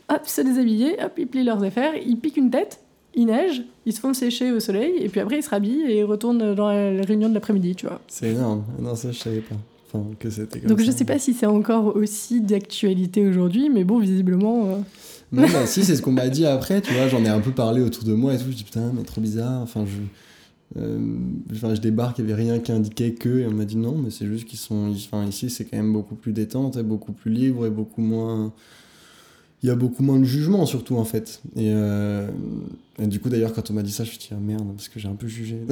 hop, 0.10 0.22
se 0.26 0.42
déshabiller, 0.42 1.02
hop, 1.04 1.14
ils 1.18 1.28
plient 1.28 1.44
leurs 1.44 1.64
affaires, 1.64 1.94
ils 2.06 2.18
piquent 2.18 2.38
une 2.38 2.50
tête, 2.50 2.80
ils 3.16 3.26
neigent, 3.26 3.64
ils 3.86 3.94
se 3.94 4.00
font 4.02 4.14
sécher 4.14 4.52
au 4.52 4.60
soleil, 4.60 4.92
et 5.00 5.08
puis 5.10 5.22
après 5.22 5.40
ils 5.40 5.44
se 5.44 5.50
rhabillent 5.50 5.84
et 5.88 6.00
ils 6.00 6.04
retournent 6.04 6.54
dans 6.54 6.68
la 6.68 7.02
réunion 7.04 7.30
de 7.30 7.34
l'après-midi, 7.34 7.76
tu 7.76 7.88
vois. 7.88 8.02
C'est 8.08 8.32
énorme. 8.32 8.64
Non 8.80 8.96
ça 8.96 9.12
je 9.12 9.20
savais 9.20 9.40
pas. 9.42 9.56
Enfin 9.94 10.04
que 10.20 10.30
c'était 10.30 10.60
Donc 10.60 10.80
ça. 10.80 10.86
je 10.86 10.92
sais 10.92 11.06
pas 11.06 11.18
si 11.20 11.34
c'est 11.34 11.46
encore 11.46 11.96
aussi 11.96 12.42
d'actualité 12.42 13.26
aujourd'hui, 13.26 13.70
mais 13.70 13.84
bon, 13.86 14.00
visiblement... 14.00 14.66
euh, 14.66 14.78
Non, 15.36 15.48
bah 15.52 15.68
si, 15.68 15.84
c'est 15.84 15.96
ce 15.96 16.02
qu'on 16.02 16.14
m'a 16.14 16.30
dit 16.30 16.46
après, 16.46 16.82
tu 16.82 16.94
vois, 16.94 17.08
j'en 17.10 17.24
ai 17.26 17.28
un 17.28 17.42
peu 17.42 17.52
parlé 17.52 17.82
autour 17.82 18.06
de 18.06 18.14
moi 18.14 18.34
et 18.34 18.38
tout, 18.38 18.46
je 18.50 18.56
dis 18.56 18.64
putain, 18.64 18.92
mais 18.96 19.04
trop 19.04 19.20
bizarre, 19.20 19.62
enfin 19.62 19.86
je, 19.86 20.80
euh, 20.82 20.98
je 21.52 21.82
débarque, 21.82 22.20
il 22.20 22.26
n'y 22.26 22.32
avait 22.32 22.42
rien 22.42 22.60
qui 22.60 22.72
indiquait 22.72 23.14
que, 23.14 23.40
et 23.40 23.46
on 23.46 23.52
m'a 23.52 23.66
dit 23.66 23.76
non, 23.76 23.98
mais 23.98 24.12
c'est 24.12 24.26
juste 24.26 24.46
qu'ils 24.46 24.60
sont, 24.60 24.94
enfin 24.96 25.26
ici 25.26 25.50
c'est 25.50 25.66
quand 25.66 25.78
même 25.78 25.92
beaucoup 25.92 26.16
plus 26.16 26.32
détente, 26.32 26.78
et 26.78 26.84
beaucoup 26.84 27.12
plus 27.12 27.32
libre 27.32 27.66
et 27.66 27.70
beaucoup 27.70 28.02
moins, 28.02 28.54
il 29.66 29.70
y 29.70 29.72
a 29.72 29.76
beaucoup 29.76 30.04
moins 30.04 30.20
de 30.20 30.26
jugement 30.26 30.68
surtout 30.68 30.96
en 30.98 31.06
fait. 31.06 31.42
Et, 31.56 31.72
euh, 31.74 32.28
et 33.02 33.08
du 33.08 33.20
coup 33.20 33.30
d'ailleurs 33.30 33.52
quand 33.52 33.72
on 33.72 33.74
m'a 33.74 33.82
dit 33.82 33.92
ça, 33.92 34.04
je 34.04 34.10
me 34.10 34.14
suis 34.14 34.20
dit 34.20 34.30
ah, 34.32 34.40
merde, 34.40 34.68
parce 34.76 34.90
que 34.90 35.00
j'ai 35.00 35.08
un 35.08 35.16
peu 35.16 35.28
jugé. 35.28 35.58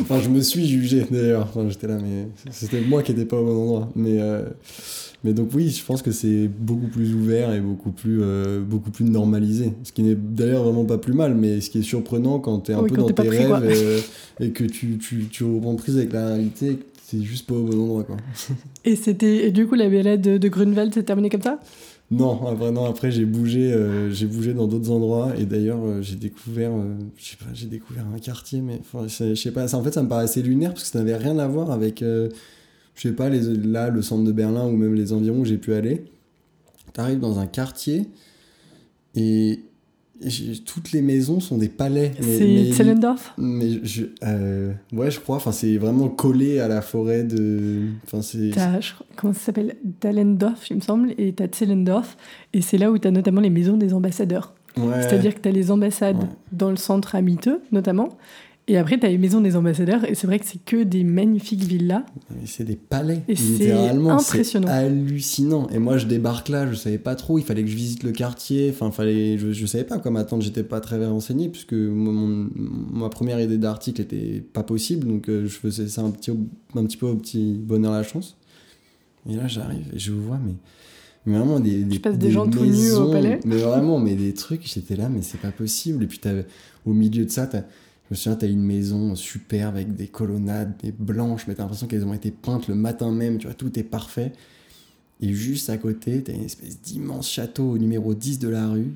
enfin 0.00 0.20
je 0.20 0.28
me 0.28 0.40
suis 0.40 0.66
jugé 0.66 1.06
d'ailleurs, 1.08 1.42
enfin, 1.42 1.68
j'étais 1.68 1.86
là, 1.86 1.98
mais 2.02 2.26
c'était 2.50 2.80
moi 2.80 3.04
qui 3.04 3.12
n'étais 3.12 3.24
pas 3.24 3.36
au 3.38 3.44
bon 3.44 3.62
endroit. 3.62 3.88
Mais... 3.94 4.20
euh, 4.20 4.42
mais 5.22 5.32
donc 5.32 5.50
oui, 5.54 5.70
je 5.70 5.84
pense 5.84 6.02
que 6.02 6.10
c'est 6.10 6.48
beaucoup 6.48 6.88
plus 6.88 7.14
ouvert 7.14 7.52
et 7.52 7.60
beaucoup 7.60 7.90
plus, 7.90 8.20
euh, 8.22 8.60
beaucoup 8.60 8.90
plus 8.90 9.04
normalisé. 9.04 9.72
Ce 9.82 9.90
qui 9.92 10.02
n'est 10.02 10.14
d'ailleurs 10.14 10.64
vraiment 10.64 10.84
pas 10.84 10.98
plus 10.98 11.14
mal, 11.14 11.34
mais 11.34 11.60
ce 11.60 11.70
qui 11.70 11.78
est 11.78 11.82
surprenant 11.82 12.38
quand 12.38 12.60
tu 12.60 12.72
es 12.72 12.74
un 12.74 12.82
Oui, 12.82 12.90
peu 12.90 12.96
dans 12.96 13.06
t'es 13.06 13.22
tes 13.22 13.28
pris, 13.28 13.38
rêves 13.38 14.04
et, 14.40 14.50
que 14.50 14.64
tu, 14.64 14.98
tu, 14.98 15.26
tu 15.30 15.42
reprends 15.42 15.74
prise 15.74 15.96
avec 15.96 16.12
la 16.12 16.28
réalité, 16.28 16.78
c'est 17.04 17.22
juste 17.22 17.46
pas 17.46 17.54
au 17.54 17.64
bon 17.64 17.80
endroit. 17.82 18.04
Quoi. 18.04 18.16
Et, 18.84 18.94
c'était... 18.94 19.46
et 19.46 19.52
du 19.52 19.66
coup, 19.66 19.74
la 19.74 19.88
balade 19.88 20.20
de, 20.20 20.38
de 20.38 20.48
Grunewald 20.48 20.92
s'est 20.92 21.02
terminée 21.02 21.30
comme 21.30 21.42
ça? 21.42 21.58
Non, 22.12 22.86
après, 22.86 23.10
j'ai 23.10 23.24
bougé, 23.24 23.72
euh, 23.72 24.12
j'ai 24.12 24.26
bougé 24.26 24.54
dans 24.54 24.68
d'autres 24.68 24.92
endroits 24.92 25.32
et 25.36 25.44
d'ailleurs 25.44 25.84
euh, 25.84 26.02
j'ai 26.02 26.14
découvert, 26.14 26.70
euh, 26.72 26.94
découvert 27.68 28.04
un 28.14 28.18
quartier, 28.20 28.60
mais 28.60 28.78
enfin, 28.80 29.08
je 29.08 29.50
pas, 29.50 29.74
en 29.74 29.82
fait 29.82 29.92
ça 29.92 30.04
me 30.04 30.08
paraissait 30.08 30.40
lunaire 30.42 30.70
parce 30.70 30.84
que 30.84 30.90
ça 30.90 31.00
n'avait 31.00 31.16
rien 31.16 31.36
à 31.38 31.48
voir 31.48 31.72
avec, 31.72 32.00
je 32.02 32.30
sais 32.94 33.12
pas, 33.12 33.28
les, 33.28 33.40
là 33.56 33.90
le 33.90 34.02
centre 34.02 34.22
de 34.22 34.30
Berlin 34.30 34.66
ou 34.66 34.76
même 34.76 34.94
les 34.94 35.12
environs 35.12 35.40
où 35.40 35.44
j'ai 35.44 35.58
pu 35.58 35.74
aller. 35.74 36.04
T'arrives 36.92 37.18
dans 37.18 37.40
un 37.40 37.46
quartier 37.46 38.08
et, 39.16 39.60
toutes 40.64 40.92
les 40.92 41.02
maisons 41.02 41.40
sont 41.40 41.58
des 41.58 41.68
palais. 41.68 42.12
C'est 42.20 42.40
mais- 42.46 42.72
Zellendorf 42.72 43.34
mais 43.38 43.80
je, 43.84 44.04
euh, 44.24 44.72
ouais, 44.92 45.10
je 45.10 45.20
crois. 45.20 45.36
Enfin, 45.36 45.52
c'est 45.52 45.76
vraiment 45.76 46.08
collé 46.08 46.58
à 46.58 46.68
la 46.68 46.82
forêt 46.82 47.24
de. 47.24 47.82
Enfin, 48.04 48.22
c'est. 48.22 48.50
Comment 49.16 49.32
ça 49.32 49.40
s'appelle? 49.40 49.76
Dallendorf, 50.00 50.70
il 50.70 50.76
me 50.76 50.80
semble, 50.80 51.14
et 51.18 51.32
t'as 51.32 51.46
Zellendorf, 51.52 52.16
et 52.52 52.62
c'est 52.62 52.78
là 52.78 52.90
où 52.90 52.98
t'as 52.98 53.10
notamment 53.10 53.40
les 53.40 53.50
maisons 53.50 53.76
des 53.76 53.92
ambassadeurs. 53.94 54.54
Ouais. 54.76 55.00
C'est-à-dire 55.02 55.34
que 55.34 55.40
t'as 55.40 55.50
les 55.52 55.70
ambassades 55.70 56.18
Ouais. 56.18 56.28
dans 56.52 56.70
le 56.70 56.76
centre 56.76 57.14
à 57.14 57.22
Miteux, 57.22 57.60
notamment, 57.72 58.10
et 58.68 58.76
après 58.78 58.98
t'as 58.98 59.08
les 59.08 59.18
maisons 59.18 59.40
des 59.40 59.54
ambassadeurs, 59.56 60.04
et 60.04 60.14
c'est 60.14 60.26
vrai 60.26 60.38
que 60.38 60.44
c'est 60.46 60.62
que 60.64 60.82
des 60.82 61.04
magnifiques 61.04 61.62
villas. 61.64 62.04
C'est 62.44 62.64
des 62.64 62.76
palais, 62.76 63.22
Et 63.28 63.36
c'est 63.36 63.42
littéralement. 63.52 64.12
impressionnant. 64.18 64.66
C'est 64.68 64.72
hallucinant. 64.74 65.68
Et 65.70 65.78
moi, 65.78 65.98
je 65.98 66.06
débarque 66.06 66.48
là, 66.48 66.66
je 66.70 66.74
savais 66.74 66.98
pas 66.98 67.14
trop. 67.14 67.38
Il 67.38 67.44
fallait 67.44 67.62
que 67.62 67.68
je 67.70 67.76
visite 67.76 68.02
le 68.02 68.12
quartier. 68.12 68.70
Enfin, 68.70 68.90
fallait, 68.90 69.38
je, 69.38 69.52
je 69.52 69.66
savais 69.66 69.84
pas 69.84 69.98
quoi 69.98 70.10
m'attendre. 70.10 70.42
J'étais 70.42 70.62
pas 70.64 70.80
très 70.80 71.04
renseigné 71.06 71.48
puisque 71.48 71.74
mon- 71.74 72.48
ma 72.92 73.08
première 73.08 73.40
idée 73.40 73.58
d'article 73.58 74.00
était 74.00 74.40
pas 74.52 74.62
possible. 74.62 75.06
Donc, 75.06 75.28
euh, 75.28 75.42
je 75.46 75.54
faisais 75.56 75.86
ça 75.88 76.02
un 76.02 76.10
petit, 76.10 76.30
un 76.30 76.84
petit 76.84 76.96
peu 76.96 77.06
au 77.06 77.14
petit 77.14 77.54
bonheur 77.54 77.92
la 77.92 78.02
chance. 78.02 78.36
Et 79.28 79.34
là, 79.34 79.46
j'arrive 79.48 79.86
et 79.94 79.98
je 79.98 80.12
vois, 80.12 80.38
mais. 80.44 80.54
Mais 81.28 81.36
vraiment 81.38 81.58
des, 81.58 81.82
des, 81.82 81.98
passes 81.98 82.16
des 82.18 82.30
gens 82.30 82.48
tout 82.48 82.60
nus 82.64 82.68
au 82.68 82.70
maisons, 82.70 83.10
palais. 83.10 83.40
Mais 83.44 83.56
vraiment, 83.56 83.98
mais 83.98 84.14
des 84.14 84.32
trucs, 84.32 84.62
j'étais 84.64 84.94
là, 84.94 85.08
mais 85.08 85.22
c'est 85.22 85.40
pas 85.40 85.50
possible. 85.50 86.04
Et 86.04 86.06
puis, 86.06 86.20
au 86.84 86.92
milieu 86.92 87.24
de 87.24 87.30
ça, 87.32 87.48
t'as- 87.48 87.64
je 88.08 88.14
me 88.14 88.16
souviens, 88.16 88.36
t'as 88.36 88.48
une 88.48 88.62
maison 88.62 89.16
superbe 89.16 89.74
avec 89.76 89.94
des 89.94 90.06
colonnades, 90.06 90.76
des 90.82 90.92
blanches, 90.92 91.46
mais 91.48 91.54
t'as 91.54 91.64
l'impression 91.64 91.88
qu'elles 91.88 92.06
ont 92.06 92.14
été 92.14 92.30
peintes 92.30 92.68
le 92.68 92.76
matin 92.76 93.10
même, 93.10 93.38
tu 93.38 93.46
vois, 93.46 93.54
tout 93.54 93.76
est 93.78 93.82
parfait. 93.82 94.32
Et 95.20 95.32
juste 95.32 95.70
à 95.70 95.76
côté, 95.76 96.22
t'as 96.22 96.32
une 96.32 96.44
espèce 96.44 96.80
d'immense 96.80 97.28
château 97.28 97.70
au 97.70 97.78
numéro 97.78 98.14
10 98.14 98.38
de 98.38 98.48
la 98.48 98.68
rue, 98.68 98.92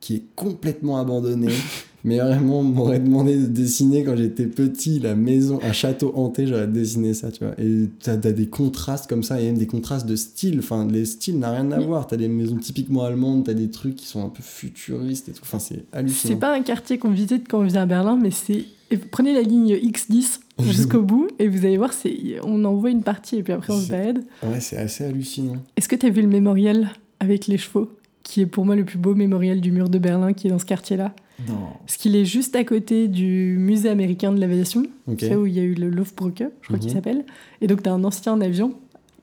qui 0.00 0.16
est 0.16 0.24
complètement 0.34 0.98
abandonné. 0.98 1.48
mais 2.06 2.18
vraiment, 2.18 2.60
on 2.60 2.62
m'aurait 2.62 3.00
demandé 3.00 3.36
de 3.36 3.46
dessiner 3.46 4.04
quand 4.04 4.14
j'étais 4.14 4.46
petit 4.46 5.00
la 5.00 5.16
maison, 5.16 5.58
un 5.60 5.72
château 5.72 6.12
hanté, 6.14 6.46
j'aurais 6.46 6.68
dessiné 6.68 7.14
ça, 7.14 7.32
tu 7.32 7.42
vois. 7.44 7.54
Et 7.58 7.88
t'as 8.00 8.16
des 8.16 8.46
contrastes 8.46 9.08
comme 9.08 9.24
ça, 9.24 9.40
et 9.40 9.46
même 9.46 9.58
des 9.58 9.66
contrastes 9.66 10.06
de 10.06 10.14
style. 10.14 10.60
Enfin, 10.60 10.86
les 10.86 11.04
styles 11.04 11.40
n'ont 11.40 11.50
rien 11.50 11.72
à 11.72 11.80
voir. 11.80 12.06
T'as 12.06 12.16
des 12.16 12.28
maisons 12.28 12.58
typiquement 12.58 13.02
allemandes, 13.02 13.46
t'as 13.46 13.54
des 13.54 13.70
trucs 13.70 13.96
qui 13.96 14.06
sont 14.06 14.24
un 14.24 14.28
peu 14.28 14.44
futuristes 14.44 15.28
et 15.28 15.32
tout. 15.32 15.40
Enfin, 15.42 15.58
c'est 15.58 15.84
hallucinant. 15.92 16.34
C'est 16.34 16.38
pas 16.38 16.54
un 16.54 16.62
quartier 16.62 16.98
qu'on 16.98 17.10
visite 17.10 17.48
quand 17.48 17.58
on 17.58 17.64
vient 17.64 17.82
à 17.82 17.86
Berlin, 17.86 18.16
mais 18.22 18.30
c'est. 18.30 18.66
Prenez 19.10 19.34
la 19.34 19.42
ligne 19.42 19.74
X10 19.74 20.38
jusqu'au 20.60 21.02
bout, 21.02 21.26
et 21.40 21.48
vous 21.48 21.66
allez 21.66 21.76
voir, 21.76 21.92
c'est... 21.92 22.16
on 22.44 22.64
en 22.64 22.74
voit 22.74 22.90
une 22.90 23.02
partie, 23.02 23.38
et 23.38 23.42
puis 23.42 23.52
après 23.52 23.72
on 23.72 23.80
se 23.80 23.90
balade. 23.90 24.22
Ouais, 24.44 24.60
c'est 24.60 24.76
assez 24.76 25.02
hallucinant. 25.02 25.56
Est-ce 25.76 25.88
que 25.88 25.96
t'as 25.96 26.10
vu 26.10 26.22
le 26.22 26.28
mémorial 26.28 26.90
avec 27.18 27.48
les 27.48 27.58
chevaux 27.58 27.90
qui 28.22 28.42
est 28.42 28.46
pour 28.46 28.64
moi 28.64 28.76
le 28.76 28.84
plus 28.84 28.98
beau 28.98 29.16
mémorial 29.16 29.60
du 29.60 29.72
mur 29.72 29.88
de 29.88 29.98
Berlin 29.98 30.34
qui 30.34 30.46
est 30.46 30.50
dans 30.50 30.60
ce 30.60 30.66
quartier-là? 30.66 31.12
Non. 31.48 31.54
Parce 31.84 31.96
qu'il 31.98 32.16
est 32.16 32.24
juste 32.24 32.56
à 32.56 32.64
côté 32.64 33.08
du 33.08 33.56
musée 33.58 33.88
américain 33.90 34.32
de 34.32 34.40
l'aviation, 34.40 34.84
Ok. 35.06 35.16
c'est 35.20 35.36
où 35.36 35.46
il 35.46 35.54
y 35.54 35.60
a 35.60 35.62
eu 35.62 35.74
le 35.74 35.90
Lofbrücke, 35.90 36.44
je 36.62 36.66
crois 36.66 36.78
qu'il 36.78 36.88
Mhm. 36.88 36.94
s'appelle. 36.94 37.24
Et 37.60 37.66
donc, 37.66 37.82
tu 37.82 37.88
as 37.88 37.92
un 37.92 38.04
ancien 38.04 38.40
avion 38.40 38.74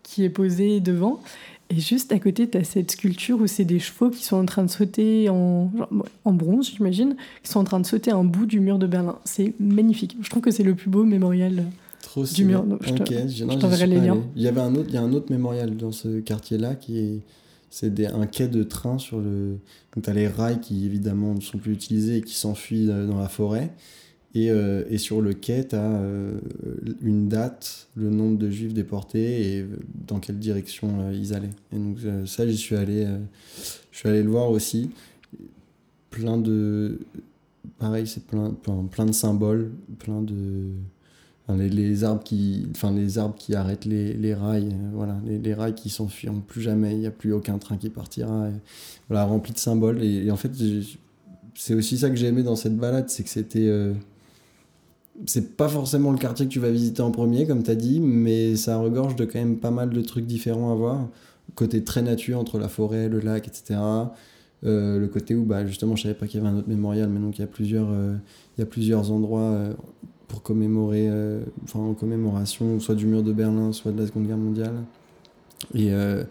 qui 0.03 0.23
est 0.23 0.29
posé 0.29 0.79
devant. 0.79 1.19
Et 1.69 1.79
juste 1.79 2.11
à 2.11 2.19
côté, 2.19 2.47
tu 2.47 2.57
as 2.57 2.63
cette 2.63 2.91
sculpture 2.91 3.39
où 3.41 3.47
c'est 3.47 3.65
des 3.65 3.79
chevaux 3.79 4.09
qui 4.11 4.23
sont 4.23 4.35
en 4.35 4.45
train 4.45 4.63
de 4.63 4.69
sauter 4.69 5.29
en, 5.29 5.71
en 6.23 6.33
bronze, 6.33 6.71
j'imagine, 6.75 7.15
qui 7.41 7.49
sont 7.49 7.61
en 7.61 7.63
train 7.63 7.79
de 7.79 7.85
sauter 7.85 8.11
un 8.11 8.23
bout 8.23 8.45
du 8.45 8.59
mur 8.59 8.77
de 8.77 8.85
Berlin. 8.85 9.17
C'est 9.25 9.53
magnifique. 9.59 10.15
Je 10.21 10.29
trouve 10.29 10.43
que 10.43 10.51
c'est 10.51 10.61
le 10.63 10.75
plus 10.75 10.89
beau 10.91 11.03
mémorial 11.03 11.63
Trop 12.03 12.25
du 12.25 12.45
mur. 12.45 12.63
Donc, 12.63 12.81
je 12.85 12.93
t'enverrai 13.55 13.87
les 13.87 13.99
liens. 14.01 14.17
Il 14.35 14.41
y 14.43 14.47
avait 14.47 14.61
un 14.61 14.75
autre, 14.75 14.89
il 14.89 14.93
y 14.93 14.97
a 14.97 15.01
un 15.01 15.13
autre 15.13 15.31
mémorial 15.31 15.75
dans 15.77 15.91
ce 15.93 16.19
quartier-là 16.19 16.75
qui 16.75 16.99
est, 16.99 17.19
c'est 17.73 18.05
un 18.05 18.27
quai 18.27 18.47
de 18.47 18.61
train 18.61 18.99
sur 18.99 19.19
le. 19.19 19.57
Donc 19.95 20.03
t'as 20.03 20.13
les 20.13 20.27
rails 20.27 20.59
qui 20.59 20.85
évidemment 20.85 21.33
ne 21.33 21.41
sont 21.41 21.57
plus 21.57 21.73
utilisés 21.73 22.17
et 22.17 22.21
qui 22.21 22.35
s'enfuient 22.35 22.91
euh, 22.91 23.07
dans 23.07 23.17
la 23.17 23.27
forêt. 23.27 23.73
Et, 24.35 24.51
euh, 24.51 24.83
et 24.91 24.99
sur 24.99 25.21
le 25.21 25.33
quai, 25.33 25.63
t'as 25.63 25.81
euh, 25.81 26.39
une 27.01 27.29
date, 27.29 27.87
le 27.95 28.11
nombre 28.11 28.37
de 28.37 28.51
juifs 28.51 28.75
déportés 28.75 29.57
et 29.57 29.65
dans 30.07 30.19
quelle 30.19 30.37
direction 30.37 31.11
ils 31.11 31.33
allaient. 31.33 31.49
Et 31.71 31.77
donc 31.77 31.97
ça, 32.27 32.47
j'y 32.47 32.57
suis 32.57 32.75
allé, 32.75 33.07
je 33.91 33.97
suis 33.97 34.07
allé 34.07 34.21
le 34.21 34.29
voir 34.29 34.51
aussi. 34.51 34.91
Plein 36.11 36.37
de, 36.37 36.99
pareil, 37.79 38.05
c'est 38.05 38.23
plein, 38.23 38.51
plein, 38.51 38.85
plein 38.85 39.05
de 39.05 39.13
symboles, 39.13 39.71
plein 39.97 40.21
de 40.21 40.69
les, 41.49 41.69
les 41.69 42.03
arbres 42.03 42.23
qui 42.23 42.65
enfin 42.71 42.91
les 42.91 43.17
arbres 43.17 43.35
qui 43.35 43.53
arrêtent 43.53 43.85
les, 43.85 44.13
les 44.13 44.33
rails 44.33 44.69
euh, 44.71 44.91
voilà 44.93 45.17
les, 45.25 45.37
les 45.37 45.53
rails 45.53 45.75
qui 45.75 45.89
s'enfuiront 45.89 46.39
plus 46.39 46.61
jamais 46.61 46.93
il 46.93 46.99
n'y 46.99 47.05
a 47.07 47.11
plus 47.11 47.33
aucun 47.33 47.57
train 47.57 47.77
qui 47.77 47.89
partira 47.89 48.47
voilà 49.09 49.25
rempli 49.25 49.51
de 49.51 49.57
symboles 49.57 50.01
et, 50.03 50.31
en 50.31 50.37
fait 50.37 50.51
c'est 51.55 51.73
aussi 51.73 51.97
ça 51.97 52.09
que 52.09 52.15
j'ai 52.15 52.27
aimé 52.27 52.43
dans 52.43 52.55
cette 52.55 52.77
balade 52.77 53.09
c'est 53.09 53.23
que 53.23 53.29
c'était 53.29 53.67
euh, 53.67 53.93
c'est 55.25 55.57
pas 55.57 55.67
forcément 55.67 56.11
le 56.11 56.17
quartier 56.17 56.47
que 56.47 56.51
tu 56.51 56.59
vas 56.59 56.71
visiter 56.71 57.01
en 57.01 57.11
premier 57.11 57.45
comme 57.45 57.61
tu 57.61 57.71
as 57.71 57.75
dit 57.75 57.99
mais 57.99 58.55
ça 58.55 58.77
regorge 58.77 59.15
de 59.15 59.25
quand 59.25 59.39
même 59.39 59.57
pas 59.57 59.71
mal 59.71 59.89
de 59.89 60.01
trucs 60.01 60.25
différents 60.25 60.71
à 60.71 60.75
voir. 60.75 61.09
Côté 61.55 61.83
très 61.83 62.01
nature 62.01 62.39
entre 62.39 62.57
la 62.57 62.69
forêt 62.69 63.09
le 63.09 63.19
lac 63.19 63.47
etc 63.47 63.79
Euh, 64.65 64.97
le 64.97 65.07
côté 65.09 65.35
où 65.35 65.43
bah, 65.43 65.65
justement 65.67 65.97
je 65.97 66.03
savais 66.03 66.13
pas 66.13 66.25
qu'il 66.25 66.39
y 66.39 66.41
avait 66.41 66.53
un 66.53 66.57
autre 66.57 66.69
mémorial 66.69 67.09
mais 67.09 67.19
donc 67.19 67.37
il 67.37 67.41
y 67.41 67.43
a 67.43 67.47
plusieurs 67.47 67.89
euh, 67.91 68.15
il 68.57 68.61
y 68.61 68.63
a 68.63 68.65
plusieurs 68.65 69.11
endroits 69.11 69.75
pour 70.27 70.41
commémorer, 70.41 71.07
euh, 71.09 71.43
enfin 71.63 71.79
en 71.79 71.93
commémoration, 71.93 72.79
soit 72.79 72.95
du 72.95 73.05
mur 73.05 73.23
de 73.23 73.33
Berlin, 73.33 73.71
soit 73.71 73.91
de 73.91 73.99
la 73.99 74.07
Seconde 74.07 74.27
Guerre 74.27 74.37
mondiale. 74.37 74.83
Et, 75.73 75.93
euh, 75.93 76.23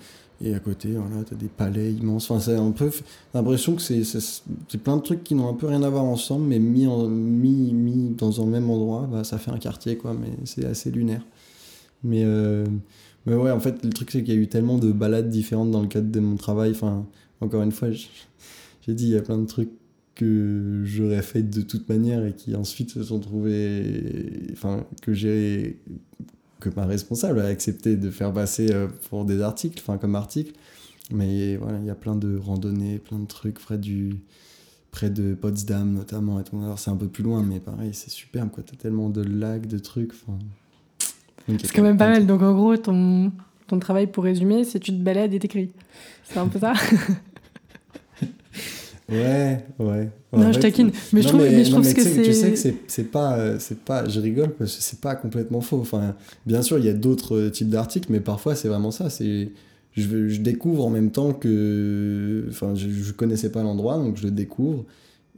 et 0.45 0.55
à 0.55 0.59
côté, 0.59 0.91
voilà, 0.93 1.25
t'as 1.25 1.37
des 1.37 1.47
palais 1.47 1.93
immenses. 1.93 2.31
Enfin, 2.31 2.41
c'est 2.41 2.57
un 2.57 2.73
peu, 2.73 2.91
l'impression 3.33 3.77
que 3.77 3.83
c'est, 3.83 4.03
c'est, 4.03 4.79
plein 4.83 4.97
de 4.97 5.03
trucs 5.03 5.23
qui 5.23 5.35
n'ont 5.35 5.49
un 5.49 5.55
peu 5.55 5.67
rien 5.67 5.83
à 5.83 5.89
voir 5.89 6.05
ensemble, 6.05 6.47
mais 6.47 6.59
mis, 6.59 6.87
en, 6.87 7.07
mis, 7.07 7.73
mis 7.73 8.11
dans 8.11 8.43
un 8.43 8.47
même 8.47 8.69
endroit, 8.69 9.09
bah, 9.11 9.25
ça 9.25 9.39
fait 9.39 9.53
un 9.53 9.59
quartier, 9.59 9.97
quoi. 9.97 10.15
Mais 10.15 10.31
c'est 10.45 10.65
assez 10.65 10.91
lunaire. 10.91 11.23
Mais, 12.03 12.23
euh, 12.25 12.67
mais 13.27 13.35
ouais, 13.35 13.53
en 13.53 13.61
fait, 13.61 13.85
le 13.85 13.91
truc 13.91 14.11
c'est 14.11 14.25
qu'il 14.25 14.35
y 14.35 14.37
a 14.37 14.41
eu 14.41 14.49
tellement 14.49 14.79
de 14.79 14.91
balades 14.91 15.31
différentes 15.31 15.71
dans 15.71 15.81
le 15.81 15.87
cadre 15.87 16.11
de 16.11 16.21
mon 16.21 16.37
travail. 16.37 16.73
Enfin, 16.73 17.07
encore 17.41 17.63
une 17.63 17.73
fois, 17.73 17.91
j'ai 17.93 18.95
dit, 18.95 19.05
il 19.05 19.11
y 19.11 19.17
a 19.17 19.23
plein 19.23 19.39
de 19.39 19.47
trucs 19.47 19.71
que 20.15 20.83
j'aurais 20.85 21.23
fait 21.23 21.43
de 21.43 21.63
toute 21.63 21.89
manière 21.89 22.25
et 22.25 22.35
qui 22.35 22.55
ensuite 22.55 22.91
se 22.91 23.03
sont 23.03 23.21
trouvés 23.21 24.47
enfin 24.53 24.85
que 25.01 25.13
j'ai 25.13 25.79
que 26.61 26.69
ma 26.77 26.87
responsable 26.87 27.41
a 27.41 27.47
accepté 27.47 27.97
de 27.97 28.11
faire 28.11 28.33
passer 28.33 28.73
euh, 28.73 28.89
pour 29.09 29.25
des 29.25 29.41
articles 29.41 29.81
enfin 29.81 29.99
comme 29.99 30.15
article 30.15 30.53
mais 31.11 31.57
voilà 31.57 31.79
il 31.79 31.87
y 31.87 31.91
a 31.91 31.95
plein 31.95 32.15
de 32.15 32.37
randonnées 32.37 32.99
plein 32.99 33.19
de 33.19 33.27
trucs 33.27 33.59
près 33.59 33.79
du 33.79 34.17
près 34.91 35.09
de 35.09 35.35
Potsdam 35.35 35.93
notamment 35.93 36.39
et 36.41 36.45
tout. 36.45 36.59
alors 36.59 36.79
c'est 36.79 36.91
un 36.91 36.97
peu 36.97 37.09
plus 37.09 37.25
loin 37.25 37.43
mais 37.43 37.59
pareil 37.59 37.95
c'est 37.95 38.11
superbe 38.11 38.51
quoi 38.51 38.63
t'as 38.63 38.77
tellement 38.77 39.09
de 39.09 39.23
lacs 39.23 39.67
de 39.67 39.79
trucs 39.79 40.13
C'est 41.49 41.73
quand 41.75 41.83
même 41.83 41.97
pas 41.97 42.09
mal. 42.09 42.27
Donc 42.27 42.43
en 42.43 42.55
gros, 42.55 42.77
ton, 42.77 43.33
ton 43.67 43.79
travail, 43.79 44.07
pour 44.07 44.25
résumer, 44.25 44.65
c'est 44.65 44.81
tu 44.81 44.93
te 44.93 45.03
balades 45.03 45.35
et 45.35 45.39
t'écris. 45.39 45.71
C'est 46.25 46.39
un 46.39 46.49
peu 46.49 46.59
ça 46.59 46.75
Ouais, 49.13 49.65
ouais. 49.79 50.09
Non, 50.33 50.51
je 50.53 50.59
taquine. 50.59 50.91
Mais 51.13 51.23
je 51.23 51.29
trouve, 51.29 51.43
mais 51.43 51.65
je 51.65 51.71
non, 51.71 51.77
trouve 51.81 51.87
mais 51.89 51.95
que 51.95 52.03
sais- 52.03 52.23
Tu 52.23 52.33
sais 52.33 52.33
c'est... 52.33 52.51
que 52.51 52.57
c'est- 52.57 52.75
c'est 52.87 53.11
pas, 53.11 53.37
euh, 53.39 53.57
c'est 53.59 53.79
pas, 53.79 54.09
je 54.09 54.19
rigole 54.21 54.51
parce 54.51 54.77
que 54.77 54.83
c'est 54.83 55.01
pas 55.01 55.15
complètement 55.15 55.61
faux. 55.61 55.79
Enfin, 55.81 56.15
bien 56.47 56.63
sûr, 56.63 56.79
il 56.79 56.85
y 56.87 56.89
a 56.89 56.95
d'autres 56.95 57.37
euh, 57.37 57.51
types 57.51 57.69
d'articles, 57.69 58.09
mais 58.11 58.21
parfois 58.21 58.55
c'est 58.55 58.69
vraiment 58.69 58.91
ça. 58.91 59.11
C'est, 59.11 59.51
je, 59.95 60.29
je 60.29 60.41
découvre 60.41 60.87
en 60.87 60.91
même 60.91 61.11
temps 61.11 61.33
que, 61.35 62.47
enfin, 62.49 62.75
je, 62.75 62.89
je 62.89 63.13
connaissais 63.13 63.51
pas 63.53 63.63
l'endroit, 63.63 63.97
donc 63.99 64.17
je 64.17 64.25
le 64.25 64.31
découvre 64.31 64.85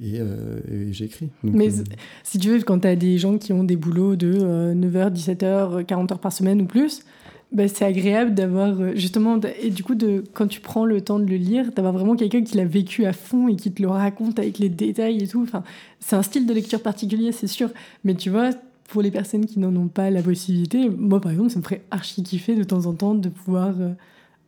et, 0.01 0.21
euh, 0.21 0.59
et 0.71 0.93
j'écris. 0.93 1.31
Mais 1.43 1.69
euh, 1.69 1.83
si 2.23 2.39
tu 2.39 2.51
veux, 2.51 2.61
quand 2.63 2.79
tu 2.81 2.89
as 2.89 2.97
des 2.97 3.19
gens 3.19 3.37
qui 3.39 3.53
ont 3.53 3.65
des 3.65 3.77
boulots 3.77 4.15
de 4.17 4.33
euh, 4.41 4.75
9h, 4.75 5.13
17h, 5.13 5.85
40 5.85 6.13
heures 6.13 6.19
par 6.21 6.33
semaine 6.33 6.63
ou 6.63 6.67
plus, 6.67 7.01
bah, 7.55 7.69
c'est 7.69 7.85
agréable 7.85 8.35
d'avoir 8.35 8.81
euh, 8.81 8.93
justement, 8.97 9.39
et 9.63 9.71
du 9.71 9.85
coup, 9.85 9.95
de, 9.95 10.25
quand 10.33 10.49
tu 10.49 10.61
prends 10.61 10.85
le 10.85 11.01
temps 11.01 11.21
de 11.21 11.27
le 11.27 11.37
lire, 11.37 11.71
d'avoir 11.71 11.93
vraiment 11.93 12.17
quelqu'un 12.17 12.43
qui 12.43 12.57
l'a 12.57 12.65
vécu 12.65 13.07
à 13.07 13.13
fond 13.13 13.47
et 13.47 13.55
qui 13.55 13.71
te 13.71 13.81
le 13.81 13.89
raconte 13.89 14.41
avec 14.41 14.59
les 14.59 14.69
détails 14.69 15.23
et 15.23 15.29
tout. 15.29 15.43
Enfin, 15.43 15.63
c'est 16.01 16.17
un 16.17 16.23
style 16.23 16.47
de 16.47 16.53
lecture 16.53 16.83
particulier, 16.83 17.31
c'est 17.31 17.47
sûr. 17.47 17.71
Mais 18.03 18.15
tu 18.15 18.29
vois, 18.29 18.51
pour 18.89 19.03
les 19.03 19.13
personnes 19.13 19.47
qui 19.47 19.61
n'en 19.61 19.75
ont 19.77 19.87
pas 19.87 20.11
la 20.11 20.21
possibilité, 20.21 20.89
moi 20.89 21.21
par 21.21 21.31
exemple, 21.31 21.51
ça 21.51 21.61
me 21.61 21.65
ferait 21.65 21.85
archi 21.93 22.25
kiffer 22.25 22.57
de 22.57 22.65
temps 22.65 22.87
en 22.87 22.93
temps 22.93 23.15
de 23.15 23.29
pouvoir 23.29 23.81
euh, 23.81 23.91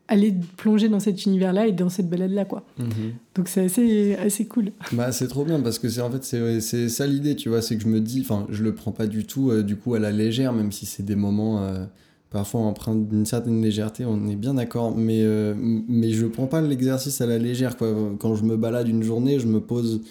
aller 0.09 0.35
plonger 0.57 0.89
dans 0.89 0.99
cet 0.99 1.27
univers-là 1.27 1.69
et 1.69 1.73
dans 1.73 1.89
cette 1.89 2.11
balade-là, 2.11 2.45
quoi. 2.45 2.65
mhm. 2.79 3.13
Donc 3.37 3.47
c'est 3.47 3.67
assez, 3.67 4.17
assez 4.17 4.47
cool. 4.47 4.73
Bah, 4.91 5.13
c'est 5.13 5.29
trop 5.29 5.45
bien 5.45 5.61
parce 5.61 5.79
que 5.79 5.89
c'est 5.89 6.01
en 6.01 6.11
fait 6.11 6.25
c'est 6.61 6.89
ça 6.89 7.07
l'idée 7.07 7.37
tu 7.37 7.51
vois 7.51 7.63
c'est 7.63 7.77
que 7.77 7.83
je 7.83 7.89
me 7.89 8.01
dis 8.01 8.21
enfin 8.23 8.49
je 8.51 8.65
le 8.65 8.75
prends 8.75 8.93
pas 8.93 9.07
du 9.07 9.27
tout 9.27 9.51
euh, 9.51 9.63
du 9.63 9.77
coup 9.77 9.95
à 9.95 10.01
la 10.01 10.11
légère 10.11 10.53
même 10.53 10.73
si 10.73 10.87
c'est 10.87 11.05
des 11.05 11.17
moments 11.17 11.63
euh, 11.63 11.85
parfois 12.31 12.61
empreints 12.61 12.97
d'une 12.97 13.27
certaine 13.27 13.63
légèreté 13.63 14.05
on 14.05 14.27
est 14.29 14.37
bien 14.37 14.55
d'accord 14.55 14.97
mais 14.97 15.23
euh, 15.23 15.55
mais 15.57 16.11
je 16.11 16.27
prends 16.27 16.47
pas 16.47 16.61
l'exercice 16.61 17.21
à 17.21 17.27
la 17.27 17.39
légère 17.39 17.77
quoi. 17.77 17.95
Quand 18.19 18.35
je 18.35 18.45
me 18.45 18.57
balade 18.57 18.89
une 18.89 19.03
journée 19.03 19.39
je 19.39 19.47
me 19.47 19.61
pose 19.61 20.03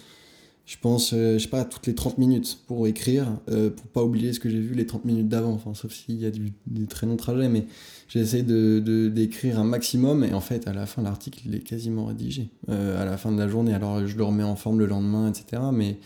je 0.66 0.76
pense 0.80 1.12
euh, 1.14 1.38
sais 1.38 1.46
pas 1.46 1.64
toutes 1.64 1.86
les 1.86 1.94
30 1.94 2.18
minutes 2.18 2.58
pour 2.66 2.88
écrire 2.88 3.28
euh, 3.48 3.70
pour 3.70 3.86
pas 3.86 4.02
oublier 4.02 4.32
ce 4.32 4.40
que 4.40 4.50
j'ai 4.50 4.58
vu 4.58 4.74
les 4.74 4.84
30 4.84 5.04
minutes 5.04 5.28
d'avant. 5.28 5.52
Enfin 5.52 5.74
sauf 5.74 5.92
s'il 5.92 6.16
y 6.16 6.26
a 6.26 6.30
des 6.30 6.86
très 6.86 7.06
longs 7.06 7.16
trajets 7.16 7.48
mais 7.48 7.66
j'essaie 8.08 8.42
de 8.42 9.08
d'écrire 9.08 9.60
un 9.60 9.64
maximum 9.64 10.24
et 10.24 10.34
en 10.34 10.40
fait 10.40 10.66
à 10.66 10.72
la 10.72 10.86
fin 10.86 11.02
l'article 11.02 11.40
il 11.46 11.54
est 11.54 11.60
quasiment 11.60 12.06
rédigé 12.06 12.50
euh, 12.68 13.00
à 13.00 13.04
la 13.04 13.16
fin 13.16 13.30
de 13.30 13.38
la 13.38 13.46
journée. 13.46 13.74
Alors 13.74 14.04
je 14.06 14.16
le 14.16 14.24
remets 14.24 14.42
en 14.42 14.56
forme 14.56 14.80
le 14.80 14.86
lendemain 14.86 15.30
etc 15.30 15.62
mais 15.72 15.98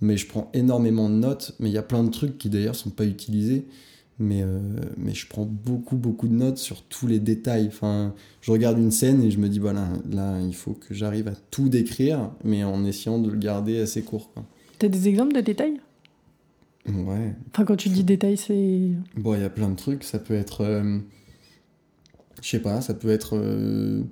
mais 0.00 0.16
je 0.16 0.26
prends 0.26 0.50
énormément 0.54 1.10
de 1.10 1.16
notes 1.16 1.54
mais 1.60 1.68
il 1.68 1.72
y 1.74 1.78
a 1.78 1.82
plein 1.82 2.02
de 2.02 2.10
trucs 2.10 2.38
qui 2.38 2.48
d'ailleurs 2.48 2.76
sont 2.76 2.90
pas 2.90 3.04
utilisés 3.04 3.66
mais 4.20 4.42
euh, 4.42 4.60
mais 4.96 5.14
je 5.14 5.26
prends 5.26 5.46
beaucoup 5.46 5.96
beaucoup 5.96 6.28
de 6.28 6.34
notes 6.34 6.58
sur 6.58 6.82
tous 6.82 7.06
les 7.08 7.18
détails 7.18 7.66
enfin 7.66 8.14
je 8.42 8.52
regarde 8.52 8.78
une 8.78 8.90
scène 8.92 9.22
et 9.22 9.30
je 9.30 9.38
me 9.38 9.48
dis 9.48 9.58
voilà 9.58 9.88
là 10.12 10.40
il 10.40 10.54
faut 10.54 10.74
que 10.74 10.94
j'arrive 10.94 11.26
à 11.26 11.34
tout 11.50 11.68
décrire 11.68 12.30
mais 12.44 12.62
en 12.62 12.84
essayant 12.84 13.18
de 13.18 13.30
le 13.30 13.36
garder 13.38 13.80
assez 13.80 14.02
court. 14.02 14.30
T'as 14.78 14.88
des 14.88 15.08
exemples 15.08 15.34
de 15.34 15.40
détails? 15.40 15.80
Ouais 16.88 17.34
Enfin, 17.52 17.64
quand 17.64 17.76
tu 17.76 17.90
dis 17.90 18.04
détails, 18.04 18.38
c'est... 18.38 18.90
Bon, 19.16 19.34
il 19.34 19.42
y 19.42 19.44
a 19.44 19.50
plein 19.50 19.68
de 19.68 19.76
trucs. 19.76 20.02
Ça 20.04 20.18
peut 20.18 20.34
être. 20.34 20.62
euh, 20.62 20.98
je 22.42 22.48
sais 22.48 22.60
pas, 22.60 22.80
ça 22.80 22.94
peut 22.94 23.10
être 23.10 23.36
euh, 23.36 24.02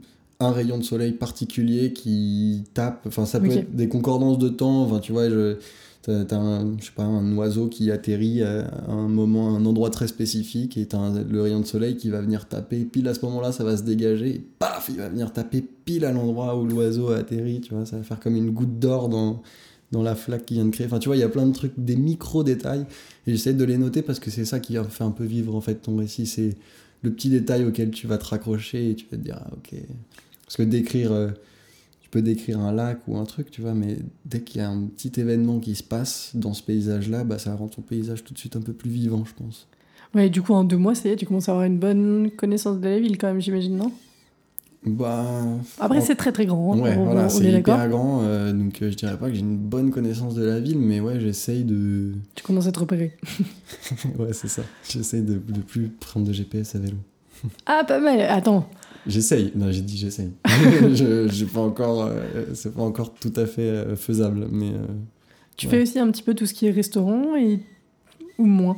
un 0.41 0.53
rayon 0.53 0.77
de 0.77 0.83
soleil 0.83 1.13
particulier 1.13 1.93
qui 1.95 2.65
tape. 2.75 3.05
Enfin, 3.07 3.25
ça 3.25 3.41
peut 3.41 3.51
être 3.51 3.75
des 3.75 3.89
concordances 3.89 4.39
de 4.39 4.51
temps. 4.51 4.83
Enfin, 4.83 5.01
tu 5.01 5.13
vois, 5.13 5.29
je. 5.31 5.57
T'as, 6.09 6.37
un, 6.37 6.79
je 6.79 6.87
sais 6.87 6.93
pas, 6.97 7.05
un 7.05 7.37
oiseau 7.37 7.69
qui 7.69 7.91
atterrit 7.91 8.43
à 8.43 8.67
un 8.89 9.09
moment, 9.09 9.55
à 9.55 9.59
un 9.59 9.67
endroit 9.67 9.91
très 9.91 10.07
spécifique 10.07 10.79
et 10.79 10.87
t'as 10.87 11.11
le 11.23 11.43
rayon 11.43 11.61
de 11.61 11.67
soleil 11.67 11.97
qui 11.97 12.09
va 12.09 12.23
venir 12.23 12.49
taper. 12.49 12.85
Pile 12.87 13.09
à 13.09 13.15
ce 13.15 13.25
moment-là, 13.27 13.53
ça 13.53 13.63
va 13.63 13.77
se 13.77 13.83
dégager 13.83 14.41
paf, 14.59 14.89
il 14.89 14.97
va 14.97 15.11
venir 15.11 15.35
taper 15.35 15.63
pile 15.85 16.07
à 16.07 16.13
l'endroit 16.13 16.59
où 16.59 16.65
l'oiseau 16.67 17.11
a 17.11 17.19
atterri. 17.19 17.61
Tu 17.61 17.75
vois, 17.75 17.85
ça 17.85 17.99
va 17.99 18.03
faire 18.03 18.21
comme 18.21 18.37
une 18.37 18.53
goutte 18.53 18.79
d'or 18.79 19.11
dans, 19.11 19.43
dans 19.93 20.03
la 20.03 20.15
flaque 20.15 20.47
qui 20.47 20.55
vient 20.55 20.65
de 20.65 20.71
créer. 20.71 20.87
Enfin, 20.87 20.99
tu 20.99 21.09
vois, 21.09 21.17
il 21.17 21.21
y 21.21 21.25
a 21.25 21.29
plein 21.29 21.47
de 21.47 21.53
trucs, 21.53 21.75
des 21.77 21.97
micro-détails 21.97 22.87
et 23.27 23.33
j'essaie 23.33 23.55
de 23.55 23.65
les 23.65 23.79
noter 23.79 24.03
parce 24.03 24.19
que 24.19 24.31
c'est 24.31 24.45
ça 24.45 24.61
qui 24.61 24.77
fait 24.89 25.05
un 25.05 25.11
peu 25.11 25.25
vivre 25.25 25.55
en 25.55 25.61
fait 25.61 25.77
ton 25.77 25.97
récit. 25.97 26.27
C'est 26.27 26.57
le 27.03 27.13
petit 27.13 27.29
détail 27.31 27.65
auquel 27.65 27.91
tu 27.91 28.07
vas 28.07 28.19
te 28.19 28.25
raccrocher 28.25 28.91
et 28.91 28.95
tu 28.95 29.07
vas 29.11 29.17
te 29.17 29.23
dire, 29.23 29.39
ah, 29.41 29.51
ok. 29.53 29.79
Parce 30.45 30.57
que 30.57 30.63
d'écrire, 30.63 31.13
euh, 31.13 31.29
tu 32.09 32.13
peux 32.13 32.23
décrire 32.23 32.61
un 32.61 32.73
lac 32.73 33.01
ou 33.07 33.19
un 33.19 33.25
truc, 33.25 33.51
tu 33.51 33.61
vois, 33.61 33.75
mais 33.75 33.99
dès 34.25 34.41
qu'il 34.41 34.63
y 34.63 34.65
a 34.65 34.71
un 34.71 34.85
petit 34.85 35.21
événement 35.21 35.59
qui 35.59 35.75
se 35.75 35.83
passe 35.83 36.31
dans 36.33 36.55
ce 36.55 36.63
paysage-là, 36.63 37.23
bah, 37.23 37.39
ça 37.39 37.55
rend 37.55 37.69
ton 37.69 37.83
paysage 37.83 38.25
tout 38.25 38.33
de 38.33 38.39
suite 38.39 38.57
un 38.57 38.63
peu 38.63 38.73
plus 38.73 38.89
vivant, 38.89 39.27
je 39.27 39.35
pense. 39.35 39.69
Ouais, 40.15 40.31
du 40.31 40.41
coup, 40.41 40.55
en 40.55 40.65
deux 40.65 40.79
mois, 40.79 40.95
ça 40.95 41.11
y 41.11 41.13
est, 41.13 41.17
tu 41.17 41.27
commences 41.27 41.51
à 41.51 41.53
avoir 41.53 41.67
une 41.67 41.79
bonne 41.79 42.31
connaissance 42.31 42.81
de 42.81 42.89
la 42.89 42.99
ville 42.99 43.19
quand 43.19 43.27
même, 43.27 43.43
j'imagine, 43.43 43.77
non? 43.77 43.93
Bah. 44.87 45.43
Après, 45.79 46.01
c'est 46.01 46.15
très 46.15 46.33
très 46.33 46.47
grand, 46.47 46.73
hein, 46.73 46.79
Ouais, 46.81 46.97
on, 46.97 47.05
voilà, 47.05 47.29
c'est 47.29 47.53
hyper 47.53 47.91
grand, 47.91 48.23
euh, 48.23 48.55
donc 48.55 48.81
euh, 48.81 48.91
je 48.91 48.97
dirais 48.97 49.19
pas 49.19 49.29
que 49.29 49.35
j'ai 49.35 49.41
une 49.41 49.59
bonne 49.59 49.91
connaissance 49.91 50.35
de 50.35 50.45
la 50.45 50.61
ville, 50.61 50.79
mais 50.79 51.01
ouais, 51.01 51.21
j'essaye 51.21 51.65
de. 51.65 52.13
Tu 52.35 52.43
commences 52.43 52.69
à 52.69 52.73
te 52.73 52.79
repérer. 52.79 53.19
ouais, 54.19 54.33
c'est 54.33 54.49
ça. 54.49 54.63
J'essaye 54.89 55.21
de, 55.23 55.35
de 55.35 55.61
plus 55.61 55.89
prendre 55.89 56.27
de 56.27 56.33
GPS 56.33 56.75
à 56.75 56.79
vélo. 56.79 56.97
Ah, 57.66 57.85
pas 57.86 57.98
mal 58.01 58.20
Attends, 58.20 58.69
J'essaye. 59.06 59.52
Non, 59.55 59.70
j'ai 59.73 59.81
dit 59.81 59.97
j'essaye. 59.97 60.32
je, 60.94 61.28
j'ai 61.31 61.47
pas 61.47 61.60
encore, 61.60 62.02
euh, 62.05 62.44
c'est 62.55 62.74
pas 62.74 62.82
encore 62.82 63.15
tout 63.15 63.32
à 63.36 63.47
fait 63.47 63.62
euh, 63.62 63.97
faisable, 63.97 64.48
mais. 64.51 64.70
euh, 64.70 64.86
tu 65.56 65.66
Ouais. 65.66 65.70
fais 65.73 65.82
aussi 65.82 65.98
un 65.98 66.10
petit 66.10 66.23
peu 66.23 66.35
tout 66.35 66.47
ce 66.47 66.52
qui 66.55 66.66
est 66.66 66.70
restaurant 66.70 67.35
et... 67.36 67.60
ou 68.39 68.44
moins 68.47 68.77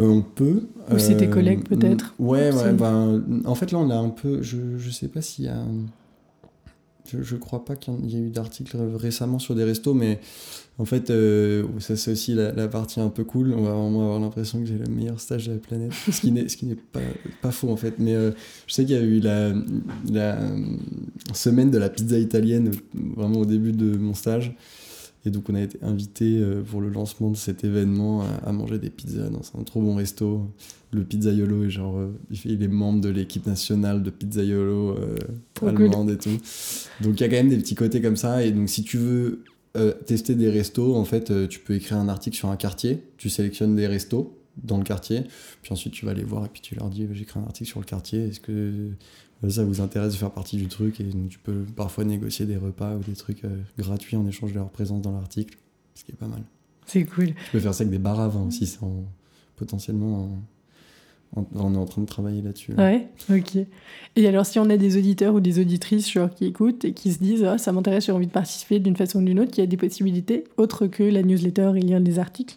on 0.00 0.22
peut. 0.22 0.68
Ou 0.92 0.98
c'est 0.98 1.16
tes 1.16 1.28
collègues 1.28 1.64
peut-être 1.64 2.14
Ouais, 2.20 2.52
ouais. 2.52 2.72
Ben, 2.72 3.20
en 3.44 3.54
fait, 3.56 3.72
là, 3.72 3.78
on 3.78 3.90
a 3.90 3.96
un 3.96 4.10
peu. 4.10 4.42
Je, 4.42 4.78
je 4.78 4.90
sais 4.90 5.08
pas 5.08 5.20
s'il 5.20 5.46
y 5.46 5.48
a. 5.48 5.56
Je, 7.10 7.20
je 7.22 7.34
crois 7.36 7.64
pas 7.64 7.74
qu'il 7.74 8.08
y 8.08 8.16
ait 8.16 8.20
eu 8.20 8.30
d'articles 8.30 8.76
récemment 8.96 9.40
sur 9.40 9.56
des 9.56 9.64
restos, 9.64 9.94
mais 9.94 10.20
en 10.80 10.84
fait, 10.84 11.10
euh, 11.10 11.64
ça 11.80 11.96
c'est 11.96 12.12
aussi 12.12 12.34
la, 12.34 12.68
partie 12.68 13.00
un 13.00 13.08
peu 13.08 13.24
cool. 13.24 13.52
On 13.52 13.62
va 13.62 13.72
vraiment 13.72 14.02
avoir 14.02 14.20
l'impression 14.20 14.60
que 14.60 14.66
j'ai 14.66 14.78
le 14.78 14.86
meilleur 14.86 15.18
stage 15.18 15.48
de 15.48 15.54
la 15.54 15.58
planète, 15.58 15.92
ce 16.10 16.20
qui 16.20 16.30
n'est, 16.30 16.48
ce 16.48 16.56
qui 16.56 16.66
n'est 16.66 16.76
pas, 16.76 17.00
pas 17.42 17.50
faux 17.50 17.68
en 17.70 17.76
fait. 17.76 17.94
Mais 17.98 18.14
euh, 18.14 18.30
je 18.68 18.74
sais 18.74 18.84
qu'il 18.84 18.94
y 18.94 18.98
a 18.98 19.02
eu 19.02 19.18
la, 19.18 19.52
la 20.08 20.38
semaine 21.34 21.72
de 21.72 21.78
la 21.78 21.88
pizza 21.90 22.16
italienne 22.16 22.70
vraiment 22.94 23.40
au 23.40 23.44
début 23.44 23.72
de 23.72 23.96
mon 23.96 24.14
stage. 24.14 24.54
Et 25.26 25.30
donc 25.30 25.50
on 25.50 25.56
a 25.56 25.60
été 25.60 25.78
invité 25.82 26.38
euh, 26.38 26.62
pour 26.62 26.80
le 26.80 26.90
lancement 26.90 27.30
de 27.30 27.36
cet 27.36 27.64
événement 27.64 28.22
à, 28.46 28.52
manger 28.52 28.78
des 28.78 28.88
pizzas 28.88 29.30
dans 29.30 29.42
un 29.60 29.64
trop 29.64 29.82
bon 29.82 29.96
resto. 29.96 30.48
Le 30.92 31.02
Pizzaiolo 31.02 31.64
est 31.64 31.70
genre, 31.70 32.00
il 32.44 32.62
est 32.62 32.68
membre 32.68 33.00
de 33.00 33.08
l'équipe 33.08 33.46
nationale 33.46 34.04
de 34.04 34.10
Pizzaiolo 34.10 34.96
allemande 35.60 36.10
et 36.10 36.16
tout. 36.16 36.38
Donc 37.02 37.18
il 37.18 37.20
y 37.20 37.24
a 37.24 37.28
quand 37.28 37.36
même 37.36 37.50
des 37.50 37.58
petits 37.58 37.74
côtés 37.74 38.00
comme 38.00 38.16
ça. 38.16 38.44
Et 38.44 38.52
donc 38.52 38.70
si 38.70 38.84
tu 38.84 38.96
veux 38.96 39.42
euh, 39.76 39.92
tester 39.92 40.34
des 40.34 40.50
restos, 40.50 40.96
en 40.96 41.04
fait, 41.04 41.30
euh, 41.30 41.46
tu 41.46 41.60
peux 41.60 41.74
écrire 41.74 41.98
un 41.98 42.08
article 42.08 42.36
sur 42.36 42.48
un 42.48 42.56
quartier, 42.56 43.02
tu 43.16 43.28
sélectionnes 43.28 43.76
des 43.76 43.86
restos 43.86 44.34
dans 44.56 44.78
le 44.78 44.84
quartier, 44.84 45.24
puis 45.62 45.72
ensuite 45.72 45.92
tu 45.92 46.04
vas 46.06 46.14
les 46.14 46.24
voir 46.24 46.46
et 46.46 46.48
puis 46.48 46.60
tu 46.60 46.74
leur 46.74 46.88
dis 46.88 47.06
j'écris 47.12 47.38
un 47.38 47.44
article 47.44 47.68
sur 47.68 47.78
le 47.78 47.84
quartier, 47.84 48.28
est-ce 48.28 48.40
que 48.40 48.90
euh, 49.44 49.50
ça 49.50 49.64
vous 49.64 49.80
intéresse 49.80 50.14
de 50.14 50.18
faire 50.18 50.32
partie 50.32 50.56
du 50.56 50.66
truc? 50.66 51.00
Et 51.00 51.06
tu 51.28 51.38
peux 51.38 51.64
parfois 51.76 52.04
négocier 52.04 52.44
des 52.46 52.56
repas 52.56 52.96
ou 52.96 53.00
des 53.04 53.14
trucs 53.14 53.42
gratuits 53.78 54.16
en 54.16 54.26
échange 54.26 54.52
de 54.52 54.56
leur 54.56 54.70
présence 54.70 55.02
dans 55.02 55.12
l'article, 55.12 55.58
ce 55.94 56.02
qui 56.02 56.12
est 56.12 56.16
pas 56.16 56.26
mal. 56.26 56.42
C'est 56.86 57.04
cool. 57.04 57.26
Tu 57.26 57.52
peux 57.52 57.60
faire 57.60 57.74
ça 57.74 57.82
avec 57.82 57.92
des 57.92 57.98
bars 57.98 58.18
à 58.18 58.28
vin 58.28 58.46
aussi, 58.46 58.66
c'est 58.66 58.80
potentiellement 59.54 60.30
on, 61.36 61.74
est 61.74 61.76
en 61.76 61.84
train 61.84 62.02
de 62.02 62.06
travailler 62.06 62.42
là-dessus. 62.42 62.72
Ouais, 62.74 63.08
ok. 63.30 63.58
Et 64.16 64.26
alors, 64.26 64.46
si 64.46 64.58
on 64.58 64.68
a 64.70 64.76
des 64.76 64.96
auditeurs 64.96 65.34
ou 65.34 65.40
des 65.40 65.60
auditrices 65.60 66.10
genre, 66.10 66.30
qui 66.34 66.46
écoutent 66.46 66.84
et 66.84 66.92
qui 66.92 67.12
se 67.12 67.18
disent 67.18 67.44
ah, 67.44 67.58
ça 67.58 67.72
m'intéresse, 67.72 68.06
j'ai 68.06 68.12
envie 68.12 68.26
de 68.26 68.32
participer 68.32 68.78
d'une 68.78 68.96
façon 68.96 69.20
ou 69.20 69.24
d'une 69.24 69.40
autre, 69.40 69.52
il 69.56 69.60
y 69.60 69.64
a 69.64 69.66
des 69.66 69.76
possibilités 69.76 70.44
autres 70.56 70.86
que 70.86 71.02
la 71.02 71.22
newsletter 71.22 71.72
et 71.76 71.80
lire 71.80 72.00
des 72.00 72.18
articles 72.18 72.56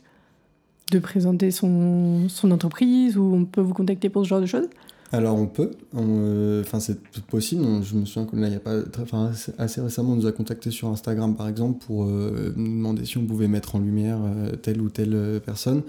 de 0.91 0.99
présenter 0.99 1.51
son, 1.51 2.27
son 2.29 2.51
entreprise 2.51 3.17
ou 3.17 3.33
on 3.33 3.45
peut 3.45 3.61
vous 3.61 3.73
contacter 3.73 4.09
pour 4.09 4.23
ce 4.23 4.29
genre 4.29 4.41
de 4.41 4.45
choses? 4.45 4.67
Alors 5.13 5.35
on 5.35 5.45
peut, 5.45 5.71
euh, 5.97 6.61
enfin 6.61 6.79
c'est 6.79 7.01
possible. 7.23 7.65
Je 7.83 7.95
me 7.95 8.05
souviens 8.05 8.25
qu'il 8.25 8.39
y 8.39 8.55
a 8.55 8.59
pas, 8.59 8.81
assez 9.57 9.81
récemment, 9.81 10.13
on 10.13 10.15
nous 10.15 10.25
a 10.25 10.31
contacté 10.31 10.71
sur 10.71 10.87
Instagram 10.87 11.35
par 11.35 11.49
exemple 11.49 11.85
pour 11.85 12.05
euh, 12.05 12.53
nous 12.55 12.77
demander 12.77 13.03
si 13.03 13.17
on 13.17 13.25
pouvait 13.25 13.49
mettre 13.49 13.75
en 13.75 13.79
lumière 13.79 14.19
euh, 14.23 14.55
telle 14.55 14.79
ou 14.79 14.89
telle 14.89 15.41
personne 15.45 15.83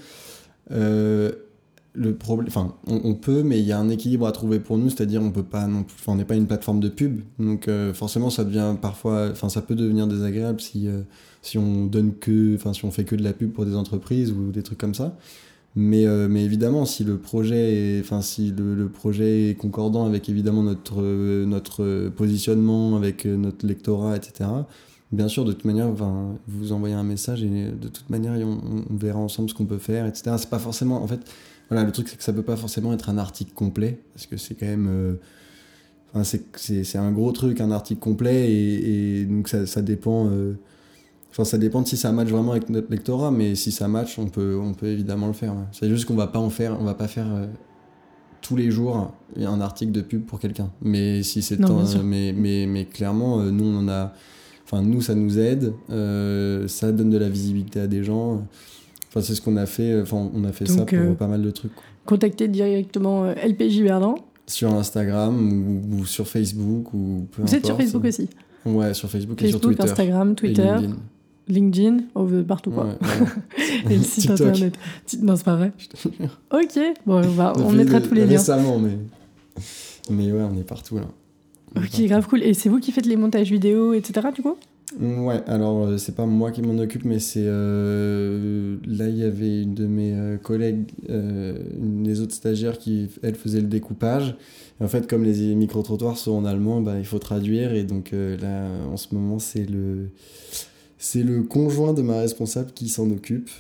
le 1.95 2.15
problème, 2.15 2.49
enfin, 2.49 2.75
on, 2.87 3.15
peut, 3.15 3.43
mais 3.43 3.59
il 3.59 3.67
y 3.67 3.73
a 3.73 3.79
un 3.79 3.91
équilibre 3.91 4.27
à 4.27 4.33
trouver 4.33 4.61
pour 4.61 4.79
nous, 4.79 4.89
c'est-à-dire 4.89 5.21
on 5.23 5.31
peut 5.31 5.43
pas, 5.43 5.67
non, 5.67 5.85
on 6.07 6.15
n'est 6.15 6.25
pas 6.25 6.37
une 6.37 6.47
plateforme 6.47 6.81
de 6.81 6.89
pub, 6.89 7.21
donc 7.39 7.69
euh, 7.69 7.93
forcément 7.93 8.31
ça 8.31 8.45
devient 8.45 8.77
parfois, 8.81 9.29
enfin 9.31 9.51
ça 9.51 9.61
peut 9.61 9.75
devenir 9.75 10.07
désagréable 10.07 10.61
si 10.61 10.89
euh, 10.89 11.03
si 11.43 11.59
on 11.59 11.85
donne 11.85 12.15
que, 12.15 12.55
enfin 12.55 12.73
si 12.73 12.87
on 12.87 12.91
fait 12.91 13.05
que 13.05 13.15
de 13.15 13.23
la 13.23 13.35
pub 13.35 13.53
pour 13.53 13.67
des 13.67 13.77
entreprises 13.77 14.33
ou 14.33 14.53
des 14.53 14.63
trucs 14.63 14.79
comme 14.79 14.95
ça. 14.95 15.17
Mais, 15.75 16.07
euh, 16.07 16.29
mais 16.29 16.45
évidemment, 16.45 16.85
si 16.87 17.05
le 17.05 17.19
projet 17.19 17.99
enfin 18.03 18.23
si 18.23 18.53
le, 18.57 18.89
projet 18.89 19.51
est 19.51 19.55
concordant 19.55 20.07
avec 20.07 20.29
évidemment 20.31 20.63
notre 20.63 21.03
notre 21.45 22.09
positionnement, 22.09 22.97
avec 22.97 23.27
notre 23.27 23.67
lectorat, 23.67 24.17
etc. 24.17 24.49
Bien 25.13 25.29
sûr, 25.29 25.45
de 25.45 25.53
toute 25.53 25.67
manière, 25.67 25.89
enfin, 25.89 26.37
vous 26.49 26.73
envoyez 26.73 26.95
un 26.95 27.03
message 27.03 27.43
et 27.45 27.49
de 27.49 27.89
toute 27.89 28.09
manière, 28.09 28.33
on, 28.47 28.83
on 28.91 28.97
verra 28.97 29.19
ensemble 29.19 29.51
ce 29.51 29.55
qu'on 29.55 29.67
peut 29.67 29.77
faire, 29.77 30.07
etc. 30.07 30.37
C'est 30.39 30.49
pas 30.49 30.59
forcément, 30.59 31.03
en 31.03 31.07
fait 31.07 31.21
voilà, 31.73 31.87
le 31.87 31.93
truc, 31.93 32.09
c'est 32.11 32.19
que 32.19 32.23
ça 32.23 32.35
peut 32.35 32.43
pas 32.43 32.57
forcément 32.57 32.93
être 32.93 33.09
un 33.09 33.17
article 33.17 33.53
complet, 33.55 33.99
parce 34.13 34.27
que 34.27 34.37
c'est 34.37 34.55
quand 34.55 34.67
même. 34.67 34.89
Euh, 34.91 35.15
enfin, 36.15 36.39
c'est 36.55 36.99
un 36.99 37.11
gros 37.13 37.33
truc, 37.33 37.63
un 37.63 37.71
article 37.71 37.99
complet, 37.99 38.53
et, 38.53 39.25
donc 39.25 39.49
ça, 39.49 39.67
ça 39.67 39.81
dépend. 39.81 40.29
Euh, 40.29 40.53
enfin, 41.31 41.45
ça 41.45 41.57
dépend 41.57 41.81
de 41.81 41.89
si 41.89 41.97
ça 41.97 42.13
match 42.13 42.29
vraiment 42.29 42.53
avec 42.53 42.69
notre 42.69 42.91
lectorat, 42.91 43.31
mais 43.31 43.55
si 43.55 43.73
ça 43.73 43.89
match, 43.89 44.19
on 44.19 44.27
peut, 44.27 44.59
on 44.63 44.75
peut 44.75 44.89
évidemment 44.89 45.29
le 45.29 45.33
faire. 45.33 45.55
C'est 45.73 45.89
juste 45.89 46.05
qu'on 46.05 46.15
va 46.15 46.27
pas 46.27 46.41
en 46.41 46.51
faire, 46.51 46.77
on 46.79 46.85
va 46.85 46.93
pas 46.93 47.09
faire 47.09 47.33
euh, 47.33 47.47
tous 48.43 48.55
les 48.55 48.71
jours 48.71 49.11
un 49.41 49.61
article 49.63 49.93
de 49.93 50.03
pub 50.03 50.27
pour 50.27 50.41
quelqu'un. 50.41 50.71
Mais 50.83 51.23
si 51.23 51.41
c'est 51.41 51.59
mais, 52.05 52.35
mais, 52.37 52.67
mais 52.67 52.85
clairement, 52.85 53.39
nous 53.45 53.65
on 53.65 53.89
a, 53.89 54.13
enfin 54.67 54.83
nous 54.83 55.01
ça 55.01 55.15
nous 55.15 55.39
aide, 55.39 55.73
ça 56.69 56.93
donne 56.93 57.09
de 57.09 57.19
la 57.19 57.31
visibilité 57.31 57.81
à 57.81 57.87
des 57.87 58.05
gens. 58.05 58.47
Enfin, 59.13 59.21
c'est 59.21 59.35
ce 59.35 59.43
qu'on 59.43 59.59
a 59.59 59.67
fait. 59.67 60.01
Enfin, 60.01 60.31
on 60.33 60.43
a 60.45 60.53
fait 60.53 60.67
ça 60.67 60.87
pour 60.87 60.99
euh, 60.99 61.13
pas 61.13 61.27
mal 61.27 61.43
de 61.43 61.51
trucs. 61.51 61.73
Contacter 62.07 62.49
directement 62.49 63.25
euh, 63.25 63.35
LPJ 63.35 63.83
Berlin. 63.83 64.15
Sur 64.47 64.73
Instagram 64.73 65.85
ou, 65.93 66.07
sur 66.07 66.27
Facebook 66.27 66.95
ou 66.95 67.27
peu 67.31 67.43
Vous 67.43 67.55
êtes 67.55 67.67
sur 67.67 67.77
Facebook 67.77 68.07
aussi 68.07 68.31
Ouais, 68.65 68.95
sur 68.95 69.11
Facebook, 69.11 69.43
et 69.43 69.51
sur 69.51 69.61
Twitter. 69.61 69.83
Instagram, 69.83 70.35
Twitter. 70.35 70.77
LinkedIn. 71.47 71.99
on 72.15 72.25
veut 72.25 72.43
partout 72.43 72.71
quoi. 72.71 72.97
et 73.91 73.97
le 73.97 74.03
site 74.03 74.31
internet. 74.31 74.79
Non, 75.21 75.37
c'est 75.37 75.45
pas 75.45 75.57
vrai. 75.57 75.73
ok, 76.51 76.79
bon, 77.05 77.21
on, 77.39 77.63
on 77.65 77.73
mettra 77.73 78.01
tous 78.01 78.15
les 78.15 78.25
liens. 78.25 78.39
Récemment, 78.39 78.79
mais. 78.79 78.97
Mais 80.09 80.33
ouais, 80.33 80.43
on 80.43 80.57
est 80.57 80.65
partout 80.65 80.97
là. 80.97 81.09
ok, 81.77 82.01
grave 82.07 82.27
cool. 82.29 82.43
Et 82.43 82.55
c'est 82.55 82.71
vous 82.71 82.81
qui 82.81 82.93
faites 82.93 83.07
les 83.07 83.17
montages 83.17 83.51
vidéo, 83.51 83.93
etc. 83.93 84.29
du 84.35 84.41
coup? 84.41 84.57
Ouais, 85.01 85.43
alors 85.47 85.87
euh, 85.87 85.97
c'est 85.99 86.15
pas 86.15 86.27
moi 86.27 86.51
qui 86.51 86.61
m'en 86.63 86.79
occupe, 86.79 87.05
mais 87.05 87.19
c'est. 87.19 87.45
Euh, 87.45 88.77
là, 88.87 89.09
il 89.09 89.17
y 89.17 89.25
avait 89.25 89.63
une 89.63 89.75
de 89.75 89.87
mes 89.87 90.13
euh, 90.13 90.37
collègues, 90.37 90.91
une 91.09 92.03
des 92.03 92.21
autres 92.21 92.35
stagiaires 92.35 92.79
qui, 92.79 93.09
elle, 93.23 93.35
faisait 93.35 93.61
le 93.61 93.69
découpage. 93.69 94.37
en 94.81 94.89
fait, 94.89 95.09
comme 95.09 95.25
les 95.25 95.55
micro-trottoirs 95.55 96.19
sont 96.19 96.33
en 96.33 96.45
allemand, 96.45 96.81
bah, 96.83 96.99
il 96.99 97.07
faut 97.07 97.19
traduire. 97.19 97.73
Et 97.73 97.85
donc 97.85 98.13
là, 98.13 98.67
en 98.91 98.97
ce 98.97 99.15
moment, 99.15 99.39
c'est 99.39 99.67
le. 99.67 100.11
C'est 100.99 101.25
le 101.25 101.43
conjoint 101.43 101.95
de 101.95 102.03
ma 102.03 102.21
responsable 102.21 102.71
qui 102.71 102.89
s'en 102.89 103.11
occupe, 103.11 103.51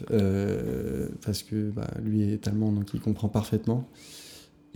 parce 1.25 1.43
que 1.43 1.71
bah, 1.71 1.89
lui 2.05 2.23
est 2.23 2.47
allemand, 2.47 2.71
donc 2.71 2.95
il 2.95 3.01
comprend 3.01 3.29
parfaitement. 3.29 3.89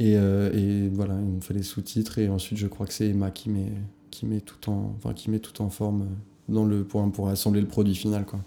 Et, 0.00 0.14
et 0.14 0.88
voilà, 0.92 1.14
il 1.20 1.36
me 1.36 1.40
fait 1.40 1.54
les 1.54 1.62
sous-titres, 1.62 2.18
et 2.18 2.28
ensuite 2.28 2.58
je 2.58 2.66
crois 2.66 2.86
que 2.86 2.92
c'est 2.92 3.08
Emma 3.08 3.30
qui 3.30 3.50
met, 3.50 3.70
qui 4.10 4.26
met, 4.26 4.40
tout, 4.40 4.68
en, 4.68 4.96
enfin, 4.96 5.14
qui 5.14 5.30
met 5.30 5.38
tout 5.38 5.62
en 5.62 5.70
forme 5.70 6.08
dans 6.48 6.64
le, 6.64 6.84
pour, 6.84 7.10
pour 7.12 7.28
assembler 7.28 7.60
le 7.60 7.66
produit 7.66 7.94
final. 7.94 8.24
Quoi. 8.24 8.40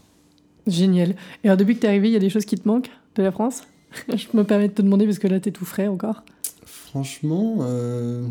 Génial. 0.67 1.15
Et 1.43 1.47
alors, 1.47 1.57
depuis 1.57 1.75
que 1.75 1.81
tu 1.81 1.85
es 1.85 1.89
arrivé, 1.89 2.09
il 2.09 2.13
y 2.13 2.17
a 2.17 2.19
des 2.19 2.29
choses 2.29 2.45
qui 2.45 2.57
te 2.57 2.67
manquent 2.67 2.91
de 3.15 3.23
la 3.23 3.31
France? 3.31 3.63
Je 4.09 4.27
me 4.33 4.43
permets 4.43 4.67
de 4.67 4.73
te 4.73 4.81
demander 4.81 5.05
parce 5.05 5.19
que 5.19 5.27
là, 5.27 5.39
tu 5.39 5.49
es 5.49 5.51
tout 5.51 5.65
frais 5.65 5.87
encore. 5.87 6.23
Franchement, 6.63 7.57
euh, 7.61 8.23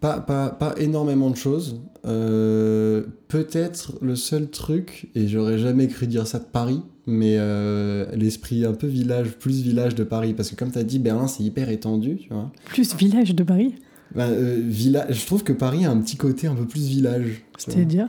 pas, 0.00 0.20
pas, 0.20 0.50
pas, 0.50 0.74
énormément 0.78 1.30
de 1.30 1.36
choses. 1.36 1.80
Euh, 2.06 3.04
peut-être 3.28 3.98
le 4.00 4.16
seul 4.16 4.48
truc, 4.48 5.08
et 5.14 5.28
j'aurais 5.28 5.58
jamais 5.58 5.88
cru 5.88 6.06
dire 6.06 6.26
ça 6.26 6.38
de 6.38 6.44
Paris, 6.44 6.82
mais 7.06 7.36
euh, 7.38 8.06
l'esprit 8.14 8.64
un 8.64 8.72
peu 8.72 8.86
village, 8.86 9.32
plus 9.32 9.62
village 9.62 9.94
de 9.94 10.04
Paris. 10.04 10.34
Parce 10.34 10.50
que 10.50 10.56
comme 10.56 10.72
tu 10.72 10.78
as 10.78 10.84
dit, 10.84 10.98
Berlin, 10.98 11.26
c'est 11.26 11.42
hyper 11.42 11.68
étendu, 11.68 12.16
tu 12.16 12.28
vois. 12.30 12.50
Plus 12.66 12.94
village 12.96 13.34
de 13.34 13.42
Paris? 13.42 13.74
Bah, 14.14 14.26
euh, 14.28 14.70
Je 14.70 15.26
trouve 15.26 15.42
que 15.42 15.52
Paris 15.52 15.84
a 15.84 15.90
un 15.90 16.00
petit 16.00 16.16
côté 16.16 16.46
un 16.46 16.54
peu 16.54 16.66
plus 16.66 16.86
village. 16.86 17.42
C'est-à-dire 17.58 18.08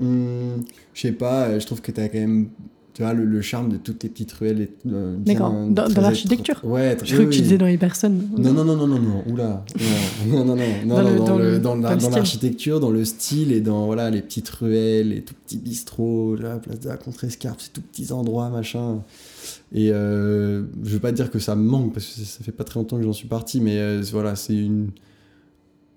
hum, 0.00 0.62
Je 0.94 1.00
sais 1.00 1.12
pas, 1.12 1.44
euh, 1.44 1.60
je 1.60 1.66
trouve 1.66 1.80
que 1.80 1.92
tu 1.92 2.00
as 2.00 2.08
quand 2.08 2.18
même 2.18 2.48
tu 2.96 3.02
vois, 3.02 3.12
le, 3.12 3.42
charme 3.42 3.68
de 3.68 3.76
toutes 3.76 3.98
tes 3.98 4.08
petites 4.08 4.32
ruelles. 4.32 4.68
Euh, 4.86 5.18
D'accord, 5.18 5.52
dans, 5.68 5.86
l'architecture 6.00 6.58
Ouais, 6.64 6.96
Je 7.04 7.12
crois 7.12 7.26
que 7.26 7.30
tu 7.30 7.42
disais 7.42 7.58
dans 7.58 7.66
les 7.66 7.76
personnes. 7.76 8.26
Non, 8.38 8.54
non, 8.54 8.64
non, 8.64 8.74
non, 8.74 8.86
non, 8.86 8.98
non, 8.98 9.22
oula. 9.30 9.66
Non, 10.26 10.46
non, 10.46 10.56
non, 10.56 10.64
non, 10.86 11.58
dans, 11.58 11.76
dans, 11.76 12.08
l'architecture, 12.08 12.80
dans 12.80 12.88
le 12.88 13.04
style 13.04 13.52
et 13.52 13.60
dans 13.60 13.84
voilà, 13.84 14.08
les 14.08 14.22
petites 14.22 14.48
ruelles, 14.48 15.10
les 15.10 15.20
tout 15.20 15.34
petits 15.44 15.58
bistrots, 15.58 16.36
la 16.36 16.56
place 16.56 16.80
de 16.80 16.88
la 16.88 16.96
Contrescarpe, 16.96 17.60
ces 17.60 17.68
tout 17.68 17.82
petits 17.82 18.12
endroits, 18.12 18.48
machin. 18.48 19.02
Et 19.74 19.90
euh, 19.92 20.62
je 20.82 20.94
veux 20.94 20.98
pas 20.98 21.12
dire 21.12 21.30
que 21.30 21.38
ça 21.38 21.54
me 21.54 21.68
manque 21.68 21.92
parce 21.92 22.06
que 22.06 22.22
ça 22.22 22.42
fait 22.42 22.50
pas 22.50 22.64
très 22.64 22.80
longtemps 22.80 22.96
que 22.96 23.02
j'en 23.02 23.12
suis 23.12 23.28
parti, 23.28 23.60
mais 23.60 24.00
voilà, 24.10 24.36
c'est 24.36 24.56
une 24.56 24.88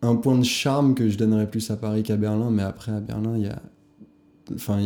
un 0.01 0.15
point 0.15 0.37
de 0.37 0.43
charme 0.43 0.95
que 0.95 1.09
je 1.09 1.17
donnerais 1.17 1.49
plus 1.49 1.69
à 1.71 1.75
Paris 1.75 2.03
qu'à 2.03 2.15
Berlin, 2.15 2.49
mais 2.51 2.63
après 2.63 2.91
à 2.91 2.99
Berlin, 2.99 3.33
il 3.35 3.43
y 3.43 3.47
a. 3.47 3.61
Enfin, 4.53 4.79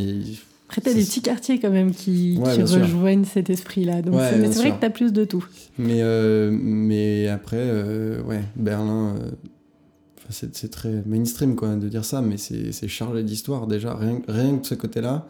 Après, 0.68 0.81
t'as 0.81 0.94
des 0.94 1.03
petits 1.03 1.22
quartiers 1.22 1.60
quand 1.60 1.69
même 1.69 1.91
qui, 1.91 2.38
rejoignent 2.38 3.23
cet 3.23 3.49
esprit-là. 3.49 4.02
Donc, 4.02 4.19
c'est 4.19 4.60
vrai 4.60 4.72
que 4.72 4.81
t'as 4.81 4.90
plus 4.90 5.14
de 5.14 5.23
tout. 5.23 5.45
Mais, 5.77 6.02
euh, 6.02 6.52
mais 6.52 7.27
après, 7.27 7.60
euh, 7.60 8.22
ouais, 8.23 8.41
Berlin, 8.56 9.15
euh, 9.15 9.31
c'est 10.30 10.72
très 10.72 11.03
mainstream 11.06 11.56
quoi, 11.56 11.76
de 11.76 11.88
dire 11.88 12.03
ça, 12.03 12.22
mais 12.22 12.38
c'est 12.38 12.88
chargé 12.88 13.23
d'histoire 13.23 13.68
déjà. 13.68 13.95
Rien, 13.95 14.22
rien 14.27 14.57
que 14.57 14.61
de 14.61 14.65
ce 14.65 14.76
côté-là, 14.76 15.27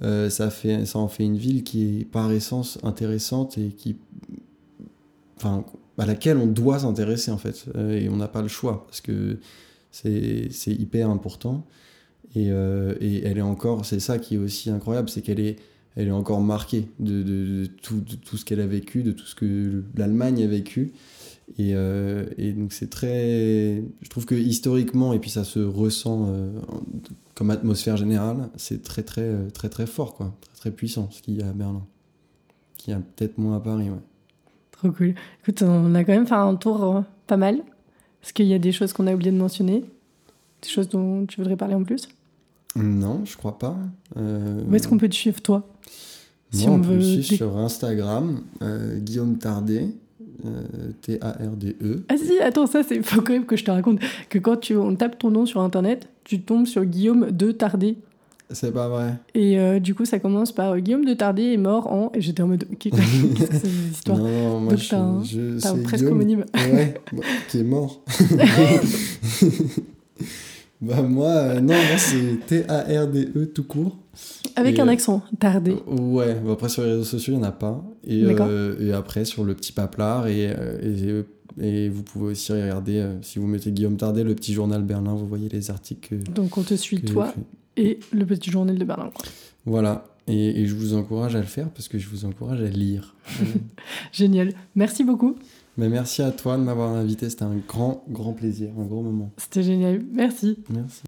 ça, 0.00 0.50
fait, 0.50 0.86
ça 0.86 0.98
en 0.98 1.08
fait 1.08 1.24
une 1.24 1.36
ville 1.36 1.64
qui 1.64 2.00
est 2.00 2.04
par 2.04 2.30
essence 2.30 2.78
intéressante 2.82 3.58
et 3.58 3.68
qui. 3.76 3.96
Enfin, 5.36 5.64
à 5.98 6.06
laquelle 6.06 6.36
on 6.36 6.46
doit 6.46 6.80
s'intéresser 6.80 7.30
en 7.30 7.38
fait. 7.38 7.66
Euh, 7.76 7.98
et 7.98 8.08
on 8.08 8.16
n'a 8.16 8.28
pas 8.28 8.42
le 8.42 8.48
choix 8.48 8.84
parce 8.86 9.00
que 9.00 9.38
c'est 9.90 10.50
hyper 10.66 11.08
important. 11.10 11.66
Et, 12.34 12.50
euh, 12.50 12.94
et, 13.00 13.24
elle 13.24 13.38
est 13.38 13.42
encore, 13.42 13.86
c'est 13.86 14.00
ça 14.00 14.18
qui 14.18 14.34
est 14.34 14.38
aussi 14.38 14.68
incroyable, 14.68 15.08
c'est 15.08 15.22
qu'elle 15.22 15.40
est, 15.40 15.56
elle 15.94 16.08
est 16.08 16.12
encore 16.12 16.42
marquée 16.42 16.88
de, 16.98 17.22
de- 17.22 17.66
tout, 17.82 18.02
tout 18.24 18.36
ce 18.36 18.44
qu'elle 18.44 18.60
a 18.60 18.66
vécu, 18.66 19.02
de 19.02 19.12
tout 19.12 19.24
ce 19.24 19.34
que 19.34 19.82
l'Allemagne 19.96 20.42
a 20.42 20.46
vécu. 20.46 20.92
Et, 21.58 21.70
euh, 21.74 22.26
et 22.36 22.52
donc 22.52 22.72
c'est 22.74 22.90
très... 22.90 23.82
Je 24.02 24.08
trouve 24.10 24.26
que 24.26 24.34
historiquement, 24.34 25.14
et 25.14 25.18
puis 25.18 25.30
ça 25.30 25.44
se 25.44 25.60
ressent 25.60 26.24
en- 26.68 26.82
comme 27.34 27.50
atmosphère 27.50 27.96
générale, 27.96 28.50
c'est 28.56 28.82
très 28.82 29.02
très 29.02 29.48
très 29.54 29.68
très 29.70 29.86
fort, 29.86 30.14
quoi. 30.14 30.36
Très 30.42 30.54
très 30.56 30.70
puissant 30.72 31.08
ce 31.10 31.22
qu'il 31.22 31.36
y 31.38 31.42
a 31.42 31.48
à 31.48 31.52
Berlin. 31.52 31.86
Qu'il 32.76 32.92
y 32.92 32.96
a 32.96 33.00
peut-être 33.00 33.38
moins 33.38 33.56
à 33.56 33.60
Paris, 33.60 33.88
ouais. 33.90 33.96
Trop 34.76 34.90
cool. 34.90 35.14
Écoute, 35.42 35.62
on 35.62 35.94
a 35.94 36.04
quand 36.04 36.12
même 36.12 36.26
fait 36.26 36.34
un 36.34 36.54
tour 36.54 36.84
euh, 36.84 37.00
pas 37.26 37.36
mal. 37.36 37.56
Est-ce 38.22 38.32
qu'il 38.32 38.46
y 38.46 38.54
a 38.54 38.58
des 38.58 38.72
choses 38.72 38.92
qu'on 38.92 39.06
a 39.06 39.14
oublié 39.14 39.30
de 39.30 39.36
mentionner? 39.36 39.84
Des 40.62 40.68
choses 40.68 40.88
dont 40.88 41.26
tu 41.26 41.40
voudrais 41.40 41.56
parler 41.56 41.74
en 41.74 41.84
plus? 41.84 42.08
Non, 42.76 43.22
je 43.24 43.36
crois 43.36 43.58
pas. 43.58 43.76
Euh, 44.16 44.60
Où 44.68 44.74
est-ce 44.74 44.86
qu'on 44.88 44.98
peut 44.98 45.08
te 45.08 45.14
suivre, 45.14 45.40
toi? 45.40 45.66
Si 46.50 46.68
on 46.68 46.80
peut 46.80 46.88
me 46.88 46.94
veut 46.94 47.22
suivre 47.22 47.36
sur 47.36 47.58
Instagram, 47.58 48.42
euh, 48.62 48.98
Guillaume 48.98 49.38
Tardet, 49.38 49.88
euh, 50.44 50.62
T-A-R-D-E. 51.02 52.04
Ah 52.08 52.16
si, 52.16 52.38
attends, 52.40 52.66
ça, 52.66 52.82
c'est 52.82 53.02
faut 53.02 53.22
quand 53.22 53.32
même 53.32 53.46
que 53.46 53.56
je 53.56 53.64
te 53.64 53.70
raconte 53.70 54.00
que 54.28 54.38
quand 54.38 54.56
tu, 54.56 54.76
on 54.76 54.94
tape 54.94 55.18
ton 55.18 55.30
nom 55.30 55.46
sur 55.46 55.60
Internet, 55.60 56.08
tu 56.24 56.40
tombes 56.40 56.66
sur 56.66 56.84
Guillaume 56.84 57.30
de 57.30 57.52
Tardé. 57.52 57.96
C'est 58.50 58.72
pas 58.72 58.88
vrai. 58.88 59.14
Et 59.34 59.58
euh, 59.58 59.80
du 59.80 59.94
coup, 59.94 60.04
ça 60.04 60.18
commence 60.20 60.52
par 60.52 60.72
euh, 60.72 60.78
Guillaume 60.78 61.04
de 61.04 61.14
Tardé 61.14 61.52
est 61.52 61.56
mort 61.56 61.92
en... 61.92 62.12
Et 62.14 62.20
j'étais 62.20 62.42
en 62.42 62.48
mode, 62.48 62.64
qu'est-ce 62.78 62.96
que 62.96 63.02
c'est 63.52 63.58
cette 63.58 63.70
histoire 63.92 64.18
Non, 64.18 64.28
non, 64.28 64.60
moi 64.60 64.72
Donc 64.74 64.82
je, 64.82 64.94
un- 64.94 65.24
je 65.24 65.58
c'est 65.58 65.82
presque 65.82 66.04
Guillaume, 66.04 66.14
homonyme. 66.14 66.44
Ouais, 66.54 66.94
bah, 67.12 67.22
qui 67.48 67.58
est 67.58 67.64
mort. 67.64 68.02
bah 70.80 71.02
moi, 71.02 71.28
euh, 71.28 71.60
non, 71.60 71.74
moi 71.74 71.98
c'est 71.98 72.46
T-A-R-D-E 72.46 73.46
tout 73.46 73.64
court. 73.64 73.96
Avec 74.54 74.78
Et, 74.78 74.80
un 74.80 74.88
accent, 74.88 75.22
Tardé. 75.38 75.76
Ouais, 75.86 76.34
bah 76.34 76.52
après 76.52 76.68
sur 76.68 76.82
les 76.82 76.90
réseaux 76.92 77.04
sociaux, 77.04 77.34
il 77.34 77.38
n'y 77.38 77.44
en 77.44 77.48
a 77.48 77.52
pas. 77.52 77.84
Et, 78.04 78.24
et 78.80 78.92
après 78.92 79.24
sur 79.24 79.44
le 79.44 79.54
petit 79.54 79.72
paplard. 79.72 80.28
Et, 80.28 80.44
et, 80.82 81.24
et 81.60 81.88
vous 81.88 82.02
pouvez 82.02 82.32
aussi 82.32 82.52
regarder, 82.52 83.04
si 83.22 83.38
vous 83.38 83.46
mettez 83.46 83.72
Guillaume 83.72 83.96
Tardet, 83.96 84.24
le 84.24 84.34
petit 84.34 84.54
journal 84.54 84.82
Berlin, 84.82 85.14
vous 85.14 85.26
voyez 85.26 85.48
les 85.48 85.70
articles 85.70 86.08
que, 86.08 86.14
Donc 86.30 86.56
on 86.56 86.62
te 86.62 86.74
suit, 86.74 87.00
toi. 87.02 87.32
Et 87.76 87.98
le 88.12 88.26
petit 88.26 88.50
journal 88.50 88.78
de 88.78 88.84
Berlin. 88.84 89.10
Voilà. 89.64 90.04
Et, 90.28 90.62
et 90.62 90.66
je 90.66 90.74
vous 90.74 90.94
encourage 90.94 91.36
à 91.36 91.40
le 91.40 91.46
faire 91.46 91.70
parce 91.70 91.88
que 91.88 91.98
je 91.98 92.08
vous 92.08 92.24
encourage 92.24 92.60
à 92.60 92.68
lire. 92.68 93.14
Génial. 94.12 94.52
Merci 94.74 95.04
beaucoup. 95.04 95.36
Mais 95.76 95.88
merci 95.88 96.22
à 96.22 96.30
toi 96.30 96.56
de 96.56 96.62
m'avoir 96.62 96.90
invité. 96.90 97.28
C'était 97.28 97.44
un 97.44 97.56
grand, 97.56 98.02
grand 98.08 98.32
plaisir, 98.32 98.70
un 98.78 98.84
gros 98.84 99.02
moment. 99.02 99.30
C'était 99.36 99.62
génial. 99.62 100.02
Merci. 100.12 100.58
Merci. 100.70 101.02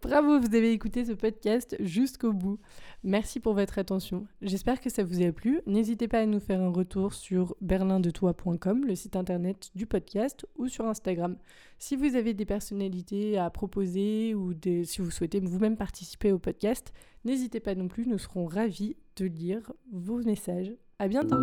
Bravo, 0.00 0.38
vous 0.38 0.54
avez 0.54 0.70
écouté 0.70 1.04
ce 1.04 1.12
podcast 1.12 1.76
jusqu'au 1.80 2.32
bout. 2.32 2.60
Merci 3.02 3.40
pour 3.40 3.54
votre 3.54 3.80
attention. 3.80 4.28
J'espère 4.42 4.80
que 4.80 4.90
ça 4.90 5.02
vous 5.02 5.22
a 5.22 5.32
plu. 5.32 5.60
N'hésitez 5.66 6.06
pas 6.06 6.20
à 6.20 6.26
nous 6.26 6.38
faire 6.38 6.60
un 6.60 6.70
retour 6.70 7.12
sur 7.14 7.56
berlindetoi.com, 7.60 8.84
le 8.86 8.94
site 8.94 9.16
internet 9.16 9.70
du 9.74 9.86
podcast, 9.86 10.46
ou 10.56 10.68
sur 10.68 10.86
Instagram. 10.86 11.36
Si 11.78 11.96
vous 11.96 12.14
avez 12.14 12.32
des 12.32 12.46
personnalités 12.46 13.38
à 13.38 13.50
proposer 13.50 14.36
ou 14.36 14.52
si 14.84 15.00
vous 15.00 15.10
souhaitez 15.10 15.40
vous-même 15.40 15.76
participer 15.76 16.30
au 16.30 16.38
podcast, 16.38 16.92
n'hésitez 17.24 17.58
pas 17.58 17.74
non 17.74 17.88
plus, 17.88 18.06
nous 18.06 18.18
serons 18.18 18.46
ravis 18.46 18.96
de 19.16 19.24
lire 19.26 19.72
vos 19.92 20.22
messages. 20.22 20.72
À 21.00 21.08
bientôt! 21.08 21.36